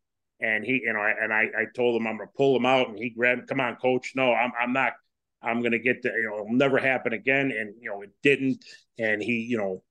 and 0.42 0.66
he 0.66 0.82
you 0.84 0.92
know, 0.92 1.02
and 1.02 1.32
I, 1.32 1.44
I 1.58 1.66
told 1.74 1.96
him 1.96 2.08
I'm 2.08 2.18
going 2.18 2.28
to 2.28 2.34
pull 2.36 2.58
him 2.58 2.66
out, 2.66 2.90
and 2.90 2.98
he 2.98 3.10
grabbed. 3.10 3.48
Come 3.48 3.62
on, 3.62 3.78
coach. 3.78 4.12
No, 4.16 4.34
I'm 4.34 4.52
I'm 4.60 4.74
not. 4.74 4.94
I'm 5.42 5.60
going 5.62 5.72
to 5.72 5.80
get 5.80 6.02
the, 6.02 6.10
you 6.10 6.30
know, 6.30 6.44
it'll 6.44 6.58
never 6.58 6.78
happen 6.78 7.14
again. 7.14 7.52
And, 7.52 7.74
you 7.82 7.90
know, 7.90 8.02
it 8.02 8.12
didn't. 8.24 8.64
And 9.00 9.22
he, 9.22 9.48
you 9.50 9.58
know, 9.58 9.84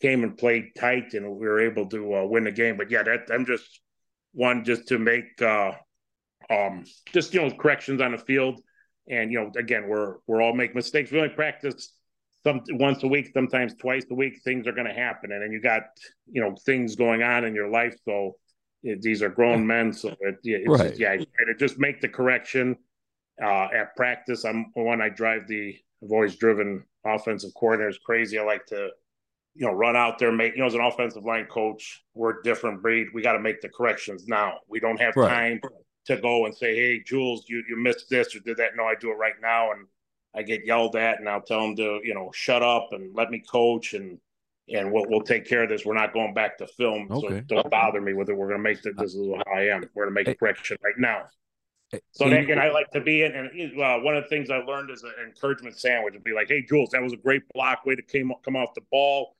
came 0.00 0.22
and 0.22 0.36
played 0.36 0.74
tight 0.78 1.14
and 1.14 1.36
we 1.36 1.46
were 1.46 1.60
able 1.60 1.88
to 1.90 2.14
uh, 2.14 2.24
win 2.24 2.44
the 2.44 2.52
game. 2.52 2.76
But 2.76 2.90
yeah, 2.90 3.02
that 3.02 3.28
I'm 3.32 3.46
just 3.46 3.80
one 4.32 4.64
just 4.64 4.88
to 4.88 4.98
make, 4.98 5.40
uh, 5.42 5.72
um, 6.50 6.84
just, 7.12 7.34
you 7.34 7.40
know, 7.40 7.50
corrections 7.50 8.00
on 8.00 8.12
the 8.12 8.18
field. 8.18 8.60
And, 9.08 9.32
you 9.32 9.40
know, 9.40 9.50
again, 9.56 9.88
we're, 9.88 10.16
we're 10.26 10.42
all 10.42 10.54
make 10.54 10.74
mistakes. 10.74 11.10
We 11.10 11.18
only 11.18 11.34
practice 11.34 11.92
some 12.44 12.62
once 12.70 13.02
a 13.02 13.08
week, 13.08 13.30
sometimes 13.34 13.74
twice 13.74 14.04
a 14.10 14.14
week, 14.14 14.40
things 14.44 14.66
are 14.66 14.72
going 14.72 14.86
to 14.86 14.94
happen. 14.94 15.32
And 15.32 15.42
then 15.42 15.52
you 15.52 15.60
got, 15.60 15.82
you 16.30 16.40
know, 16.40 16.54
things 16.64 16.96
going 16.96 17.22
on 17.22 17.44
in 17.44 17.54
your 17.54 17.68
life. 17.68 17.96
So, 18.04 18.36
these 19.00 19.22
are 19.22 19.30
grown 19.30 19.66
men, 19.66 19.94
so 19.94 20.10
it, 20.20 20.36
it's 20.42 20.68
right. 20.68 20.88
just, 20.88 21.00
yeah, 21.00 21.16
to 21.16 21.54
just 21.58 21.78
make 21.78 22.02
the 22.02 22.08
correction 22.08 22.76
uh, 23.42 23.68
at 23.74 23.96
practice. 23.96 24.44
I'm 24.44 24.66
one 24.74 25.00
I 25.00 25.08
drive 25.08 25.46
the 25.48 25.76
I've 26.02 26.12
always 26.12 26.36
driven 26.36 26.84
offensive 27.04 27.52
coordinators 27.54 27.96
crazy. 28.04 28.38
I 28.38 28.44
like 28.44 28.66
to, 28.66 28.90
you 29.54 29.66
know, 29.66 29.72
run 29.72 29.96
out 29.96 30.18
there, 30.18 30.32
make 30.32 30.54
you 30.54 30.60
know, 30.60 30.66
as 30.66 30.74
an 30.74 30.80
offensive 30.80 31.24
line 31.24 31.46
coach, 31.46 32.02
we're 32.14 32.40
a 32.40 32.42
different 32.42 32.82
breed. 32.82 33.08
We 33.14 33.22
got 33.22 33.32
to 33.32 33.40
make 33.40 33.60
the 33.60 33.68
corrections 33.68 34.26
now. 34.26 34.58
We 34.68 34.80
don't 34.80 35.00
have 35.00 35.16
right. 35.16 35.28
time 35.28 35.60
to 36.06 36.16
go 36.18 36.46
and 36.46 36.54
say, 36.54 36.74
Hey, 36.74 37.02
Jules, 37.04 37.44
you 37.48 37.62
you 37.68 37.76
missed 37.76 38.10
this 38.10 38.34
or 38.34 38.40
did 38.40 38.58
that. 38.58 38.76
No, 38.76 38.84
I 38.84 38.94
do 39.00 39.10
it 39.10 39.14
right 39.14 39.40
now. 39.40 39.72
And 39.72 39.86
I 40.34 40.42
get 40.42 40.66
yelled 40.66 40.96
at 40.96 41.20
and 41.20 41.28
I'll 41.28 41.40
tell 41.40 41.60
them 41.60 41.76
to, 41.76 42.00
you 42.02 42.14
know, 42.14 42.30
shut 42.34 42.62
up 42.62 42.88
and 42.92 43.14
let 43.14 43.30
me 43.30 43.42
coach 43.50 43.94
and 43.94 44.18
and 44.68 44.90
we'll, 44.90 45.04
we'll 45.08 45.22
take 45.22 45.46
care 45.46 45.64
of 45.64 45.68
this. 45.68 45.84
We're 45.84 45.94
not 45.94 46.14
going 46.14 46.32
back 46.32 46.56
to 46.58 46.66
film. 46.66 47.08
Okay. 47.10 47.42
So 47.48 47.56
don't 47.56 47.70
bother 47.70 48.00
me 48.00 48.14
with 48.14 48.30
it. 48.30 48.36
We're 48.36 48.48
going 48.48 48.58
to 48.58 48.62
make 48.62 48.82
the, 48.82 48.92
this 48.92 49.14
is 49.14 49.28
how 49.28 49.52
I 49.52 49.66
am. 49.66 49.84
We're 49.94 50.04
going 50.04 50.14
to 50.14 50.20
make 50.24 50.28
a 50.28 50.34
correction 50.34 50.78
right 50.82 50.94
now. 50.96 51.24
So 52.12 52.28
that, 52.28 52.50
and 52.50 52.60
I 52.60 52.70
like 52.70 52.90
to 52.92 53.00
be 53.00 53.22
in, 53.22 53.32
and 53.34 53.48
uh, 53.80 53.98
one 53.98 54.16
of 54.16 54.24
the 54.24 54.28
things 54.28 54.50
I 54.50 54.58
learned 54.58 54.90
is 54.90 55.02
an 55.02 55.12
encouragement 55.26 55.78
sandwich 55.78 56.14
would 56.14 56.24
be 56.24 56.32
like, 56.32 56.48
"Hey, 56.48 56.64
Jules, 56.68 56.90
that 56.90 57.02
was 57.02 57.12
a 57.12 57.16
great 57.16 57.42
block. 57.52 57.84
Way 57.84 57.94
to 57.96 58.02
came 58.02 58.32
come 58.44 58.56
off 58.56 58.70
the 58.74 58.82
ball. 58.90 59.36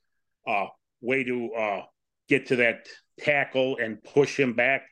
Uh, 0.47 0.67
way 1.01 1.23
to 1.23 1.53
uh, 1.53 1.81
get 2.27 2.47
to 2.47 2.57
that 2.57 2.87
tackle 3.19 3.77
and 3.77 4.03
push 4.03 4.39
him 4.39 4.53
back. 4.53 4.83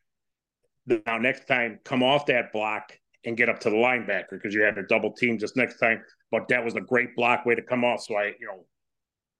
Now, 0.85 1.17
next 1.17 1.47
time, 1.47 1.79
come 1.83 2.03
off 2.03 2.25
that 2.27 2.51
block 2.51 2.97
and 3.25 3.37
get 3.37 3.49
up 3.49 3.59
to 3.61 3.69
the 3.69 3.75
linebacker 3.75 4.31
because 4.31 4.53
you 4.53 4.61
had 4.61 4.77
a 4.77 4.83
double 4.83 5.13
team 5.13 5.37
just 5.37 5.55
next 5.55 5.77
time. 5.77 6.01
But 6.31 6.47
that 6.49 6.63
was 6.63 6.75
a 6.75 6.81
great 6.81 7.15
block. 7.15 7.45
Way 7.45 7.55
to 7.55 7.61
come 7.61 7.83
off. 7.83 8.03
So 8.03 8.15
I, 8.15 8.33
you 8.39 8.47
know, 8.47 8.65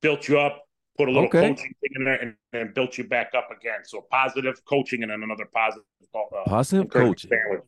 built 0.02 0.28
you 0.28 0.40
up, 0.40 0.62
put 0.98 1.10
a 1.10 1.12
little 1.12 1.28
okay. 1.28 1.42
coaching 1.42 1.74
thing 1.82 1.92
in 1.96 2.04
there, 2.06 2.22
and 2.22 2.36
then 2.52 2.72
built 2.74 2.98
you 2.98 3.04
back 3.06 3.32
up 3.36 3.50
again. 3.52 3.80
So 3.84 4.06
positive 4.10 4.64
coaching 4.66 5.04
and 5.04 5.12
then 5.12 5.24
another 5.24 5.48
positive, 5.54 5.84
uh, 6.16 6.44
positive 6.46 6.90
coaching. 6.90 7.30
Sandwich. 7.30 7.64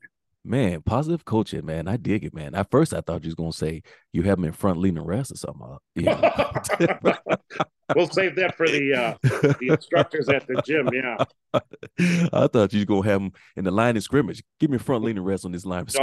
Man, 0.46 0.84
positive 0.84 1.26
coaching, 1.26 1.66
man. 1.66 1.88
I 1.88 1.98
dig 1.98 2.24
it, 2.24 2.34
man. 2.34 2.54
At 2.54 2.70
first, 2.70 2.94
I 2.94 3.02
thought 3.02 3.24
you 3.24 3.30
was 3.30 3.36
gonna 3.36 3.52
say 3.52 3.82
you 4.14 4.22
have 4.24 4.38
him 4.38 4.46
in 4.46 4.52
front 4.52 4.80
leaning 4.80 5.04
rest 5.04 5.32
or 5.32 5.36
something. 5.36 5.62
Uh, 5.64 5.78
yeah. 5.96 7.18
we'll 7.96 8.10
save 8.10 8.36
that 8.36 8.56
for 8.56 8.68
the 8.68 8.94
uh, 8.94 9.16
the 9.24 9.68
instructors 9.70 10.30
at 10.30 10.46
the 10.48 10.62
gym. 10.66 10.90
Yeah. 10.94 11.18
I 12.32 12.48
thought 12.48 12.74
you 12.74 12.80
was 12.80 12.86
gonna 12.86 13.08
have 13.08 13.22
him 13.22 13.32
in 13.56 13.64
the 13.64 13.72
line 13.72 13.98
of 13.98 14.04
scrimmage. 14.04 14.44
Give 14.60 14.70
me 14.70 14.76
a 14.78 14.80
front 14.80 15.04
leaning 15.04 15.24
rest 15.24 15.46
on 15.46 15.52
this 15.52 15.66
line. 15.66 15.88
Of 15.88 15.96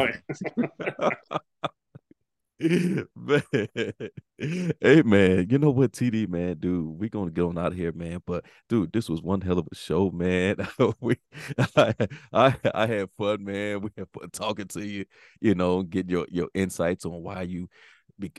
oh, 0.99 1.11
man. 3.17 3.43
Hey 4.81 5.03
man, 5.03 5.47
you 5.49 5.59
know 5.59 5.71
what, 5.71 5.93
TD 5.93 6.27
man, 6.27 6.57
dude, 6.59 6.99
we 6.99 7.09
gonna 7.09 7.31
get 7.31 7.43
on 7.45 7.59
out 7.59 7.69
of 7.73 7.79
here, 7.79 7.93
man. 7.93 8.21
But 8.27 8.45
dude, 8.69 8.93
this 8.93 9.09
was 9.09 9.23
one 9.23 9.41
hell 9.41 9.59
of 9.61 9.69
a 9.71 9.75
show, 9.77 10.11
man. 10.11 10.57
we, 11.01 11.17
I, 11.77 11.95
I, 12.33 12.57
I 12.75 12.87
had 12.87 13.11
fun, 13.17 13.45
man. 13.45 13.83
We 13.83 13.91
had 13.97 14.09
fun 14.13 14.31
talking 14.31 14.67
to 14.69 14.85
you, 14.85 15.05
you 15.41 15.55
know, 15.55 15.83
get 15.85 16.11
your 16.11 16.27
your 16.31 16.49
insights 16.55 17.05
on 17.05 17.23
why 17.23 17.43
you 17.43 17.69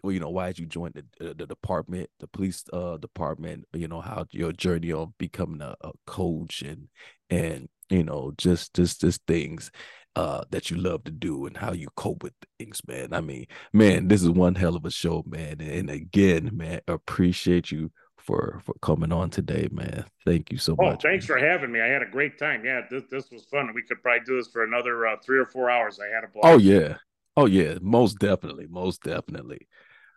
you 0.03 0.19
know 0.19 0.29
why 0.29 0.53
you 0.55 0.65
joined 0.65 0.93
the, 1.19 1.29
uh, 1.29 1.33
the 1.35 1.45
department 1.45 2.09
the 2.19 2.27
police 2.27 2.63
uh 2.71 2.97
department 2.97 3.65
you 3.73 3.87
know 3.87 4.01
how 4.01 4.25
your 4.31 4.51
journey 4.53 4.91
on 4.93 5.13
becoming 5.17 5.61
a, 5.61 5.75
a 5.81 5.91
coach 6.05 6.61
and 6.61 6.87
and 7.29 7.67
you 7.89 8.03
know 8.03 8.31
just 8.37 8.73
just 8.73 9.01
just 9.01 9.21
things 9.27 9.71
uh 10.15 10.43
that 10.51 10.69
you 10.69 10.77
love 10.77 11.03
to 11.03 11.11
do 11.11 11.45
and 11.45 11.57
how 11.57 11.71
you 11.71 11.87
cope 11.95 12.23
with 12.23 12.33
things 12.59 12.81
man. 12.87 13.13
I 13.13 13.21
mean 13.21 13.47
man 13.71 14.07
this 14.07 14.21
is 14.21 14.29
one 14.29 14.55
hell 14.55 14.75
of 14.75 14.85
a 14.85 14.91
show 14.91 15.23
man. 15.25 15.59
And 15.61 15.89
again 15.89 16.51
man 16.53 16.81
appreciate 16.87 17.71
you 17.71 17.91
for 18.17 18.61
for 18.63 18.75
coming 18.81 19.11
on 19.11 19.29
today 19.29 19.67
man. 19.71 20.05
Thank 20.25 20.51
you 20.51 20.57
so 20.57 20.75
oh, 20.79 20.85
much 20.91 21.01
thanks 21.01 21.27
man. 21.27 21.39
for 21.39 21.45
having 21.45 21.71
me. 21.71 21.81
I 21.81 21.87
had 21.87 22.03
a 22.03 22.09
great 22.09 22.37
time. 22.37 22.63
Yeah 22.63 22.81
this, 22.89 23.03
this 23.09 23.31
was 23.31 23.45
fun. 23.45 23.73
We 23.73 23.83
could 23.83 24.01
probably 24.01 24.25
do 24.25 24.37
this 24.37 24.49
for 24.49 24.63
another 24.63 25.07
uh, 25.07 25.15
three 25.25 25.39
or 25.39 25.45
four 25.45 25.69
hours. 25.69 25.99
I 25.99 26.13
had 26.13 26.23
a 26.23 26.27
blast. 26.27 26.45
oh 26.45 26.57
yeah. 26.57 26.97
Oh 27.35 27.45
yeah. 27.45 27.75
Most 27.81 28.19
definitely. 28.19 28.67
Most 28.69 29.01
definitely. 29.01 29.67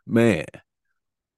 Man. 0.06 0.46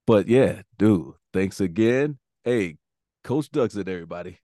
But 0.06 0.28
yeah 0.28 0.62
dude 0.78 1.14
thanks 1.32 1.60
again. 1.60 2.18
Hey 2.43 2.76
coach 3.22 3.51
Dudzik 3.51 3.89
everybody 3.89 4.40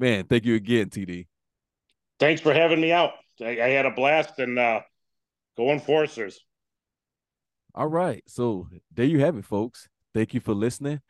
Man, 0.00 0.24
thank 0.24 0.46
you 0.46 0.54
again, 0.54 0.88
TD. 0.88 1.26
Thanks 2.18 2.40
for 2.40 2.54
having 2.54 2.80
me 2.80 2.90
out. 2.90 3.10
I, 3.38 3.60
I 3.60 3.68
had 3.68 3.84
a 3.84 3.90
blast 3.90 4.38
and 4.38 4.58
uh, 4.58 4.80
go 5.58 5.70
Enforcers. 5.72 6.40
All 7.74 7.86
right. 7.86 8.22
So 8.26 8.66
there 8.94 9.04
you 9.04 9.20
have 9.20 9.36
it, 9.36 9.44
folks. 9.44 9.90
Thank 10.14 10.32
you 10.32 10.40
for 10.40 10.54
listening. 10.54 11.02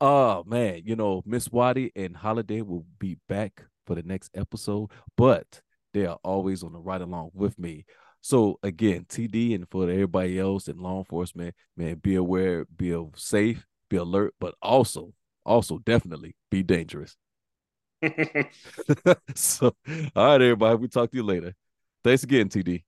Oh 0.00 0.44
man, 0.46 0.82
you 0.86 0.96
know, 0.96 1.22
Miss 1.26 1.52
Waddy 1.52 1.92
and 1.94 2.16
Holiday 2.16 2.62
will 2.62 2.86
be 2.98 3.18
back 3.28 3.64
for 3.86 3.94
the 3.94 4.02
next 4.02 4.30
episode, 4.34 4.92
but 5.16 5.60
they 5.92 6.06
are 6.06 6.18
always 6.24 6.62
on 6.62 6.72
the 6.72 6.78
ride 6.78 7.02
along 7.02 7.32
with 7.34 7.58
me. 7.58 7.84
So 8.22 8.58
again, 8.62 9.04
TD 9.10 9.54
and 9.56 9.68
for 9.68 9.90
everybody 9.90 10.38
else 10.38 10.68
in 10.68 10.78
law 10.78 10.98
enforcement, 10.98 11.54
man, 11.76 11.96
be 11.96 12.14
aware, 12.14 12.64
be 12.64 12.96
safe, 13.14 13.66
be 13.90 13.96
alert, 13.98 14.34
but 14.40 14.54
also, 14.62 15.12
also 15.44 15.78
definitely 15.78 16.34
be 16.50 16.62
dangerous. 16.62 17.16
so, 19.34 19.74
all 20.14 20.26
right, 20.26 20.40
everybody, 20.40 20.76
we 20.76 20.88
talk 20.88 21.10
to 21.10 21.16
you 21.16 21.22
later. 21.22 21.54
Thanks 22.04 22.22
again, 22.22 22.48
TD. 22.48 22.84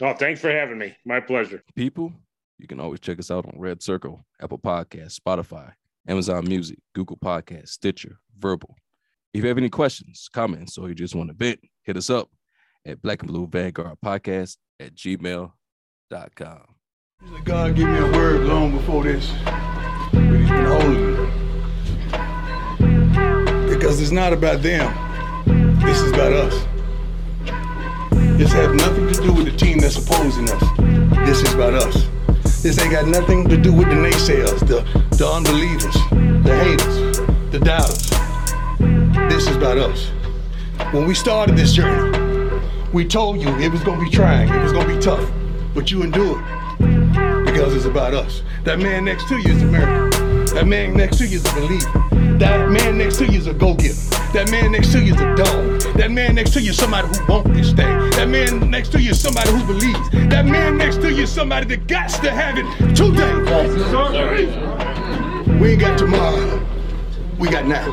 Oh, 0.00 0.14
thanks 0.14 0.40
for 0.40 0.50
having 0.50 0.78
me. 0.78 0.96
My 1.04 1.20
pleasure. 1.20 1.62
People, 1.74 2.12
you 2.58 2.66
can 2.66 2.80
always 2.80 3.00
check 3.00 3.18
us 3.18 3.30
out 3.30 3.46
on 3.46 3.58
Red 3.58 3.82
Circle, 3.82 4.24
Apple 4.40 4.58
Podcast, 4.58 5.18
Spotify, 5.18 5.72
Amazon 6.06 6.46
Music, 6.46 6.78
Google 6.94 7.16
Podcast, 7.16 7.68
Stitcher, 7.68 8.18
Verbal. 8.38 8.76
If 9.34 9.42
you 9.42 9.48
have 9.48 9.58
any 9.58 9.68
questions, 9.68 10.28
comments, 10.32 10.78
or 10.78 10.88
you 10.88 10.94
just 10.94 11.14
want 11.14 11.28
to 11.28 11.34
vent, 11.34 11.60
hit 11.82 11.96
us 11.96 12.10
up 12.10 12.28
at 12.86 13.02
Black 13.02 13.22
and 13.22 13.30
Blue 13.30 13.46
Vanguard 13.46 13.98
Podcast 14.04 14.56
at 14.80 14.94
gmail.com. 14.94 15.52
God 17.44 17.76
give 17.76 17.88
me 17.88 17.98
a 17.98 18.12
word 18.12 18.42
long 18.42 18.72
before 18.72 19.02
this, 19.04 19.30
but 19.44 20.22
he's 20.22 20.48
been 20.48 20.64
holding 20.64 21.04
it. 21.04 21.07
Because 23.88 24.02
it's 24.02 24.10
not 24.10 24.34
about 24.34 24.60
them. 24.60 24.94
This 25.80 26.02
is 26.02 26.12
about 26.12 26.34
us. 26.34 26.66
This 28.36 28.52
has 28.52 28.74
nothing 28.74 29.10
to 29.10 29.22
do 29.22 29.32
with 29.32 29.46
the 29.46 29.56
team 29.56 29.78
that's 29.78 29.96
opposing 29.96 30.46
us. 30.50 30.62
This 31.26 31.40
is 31.40 31.54
about 31.54 31.72
us. 31.72 32.06
This 32.62 32.78
ain't 32.78 32.92
got 32.92 33.06
nothing 33.06 33.48
to 33.48 33.56
do 33.56 33.72
with 33.72 33.88
the 33.88 33.94
naysayers, 33.94 34.60
the, 34.60 34.82
the 35.16 35.26
unbelievers, 35.26 35.94
the 36.44 36.54
haters, 36.64 37.18
the 37.50 37.60
doubters. 37.60 38.10
This 39.32 39.48
is 39.48 39.56
about 39.56 39.78
us. 39.78 40.10
When 40.92 41.06
we 41.06 41.14
started 41.14 41.56
this 41.56 41.72
journey, 41.72 42.60
we 42.92 43.06
told 43.06 43.40
you 43.40 43.48
it 43.56 43.72
was 43.72 43.82
gonna 43.84 44.04
be 44.04 44.10
trying, 44.10 44.50
it 44.50 44.62
was 44.62 44.72
gonna 44.72 44.94
be 44.94 45.00
tough, 45.00 45.26
but 45.72 45.90
you 45.90 46.02
endured 46.02 46.44
because 47.46 47.74
it's 47.74 47.86
about 47.86 48.12
us. 48.12 48.42
That 48.64 48.80
man 48.80 49.06
next 49.06 49.28
to 49.28 49.38
you 49.38 49.50
is 49.50 49.62
American. 49.62 50.07
That 50.58 50.66
man 50.66 50.94
next 50.96 51.18
to 51.18 51.26
you 51.26 51.36
is 51.36 51.46
a 51.46 51.54
believer. 51.54 51.88
That 52.38 52.68
man 52.68 52.98
next 52.98 53.18
to 53.18 53.26
you 53.26 53.38
is 53.38 53.46
a 53.46 53.54
go-getter. 53.54 53.94
That 54.32 54.50
man 54.50 54.72
next 54.72 54.90
to 54.90 54.98
you 54.98 55.14
is 55.14 55.20
a 55.20 55.36
dog. 55.36 55.80
That 55.96 56.10
man 56.10 56.34
next 56.34 56.52
to 56.54 56.60
you 56.60 56.70
is 56.70 56.76
somebody 56.76 57.06
who 57.06 57.32
wants 57.32 57.50
this 57.50 57.68
thing. 57.68 58.10
That 58.10 58.28
man 58.28 58.68
next 58.68 58.90
to 58.90 59.00
you 59.00 59.12
is 59.12 59.20
somebody 59.20 59.52
who 59.52 59.64
believes. 59.64 60.10
That 60.30 60.46
man 60.46 60.76
next 60.76 60.96
to 60.96 61.12
you 61.12 61.22
is 61.22 61.30
somebody 61.30 61.66
that 61.66 61.86
got 61.86 62.08
to 62.08 62.32
have 62.32 62.58
it 62.58 62.66
today. 62.96 63.34
We 65.60 65.70
ain't 65.70 65.80
got 65.80 65.96
tomorrow. 65.96 66.60
We 67.38 67.48
got 67.50 67.64
now. 67.64 67.86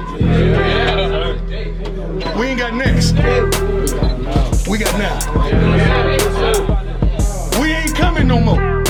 We 2.36 2.48
ain't 2.48 2.60
got 2.60 2.74
next. 2.74 3.14
We 4.68 4.80
got 4.80 4.98
now. 4.98 5.20
We 7.62 7.74
ain't 7.74 7.94
coming 7.96 8.28
no 8.28 8.40
more. 8.40 8.84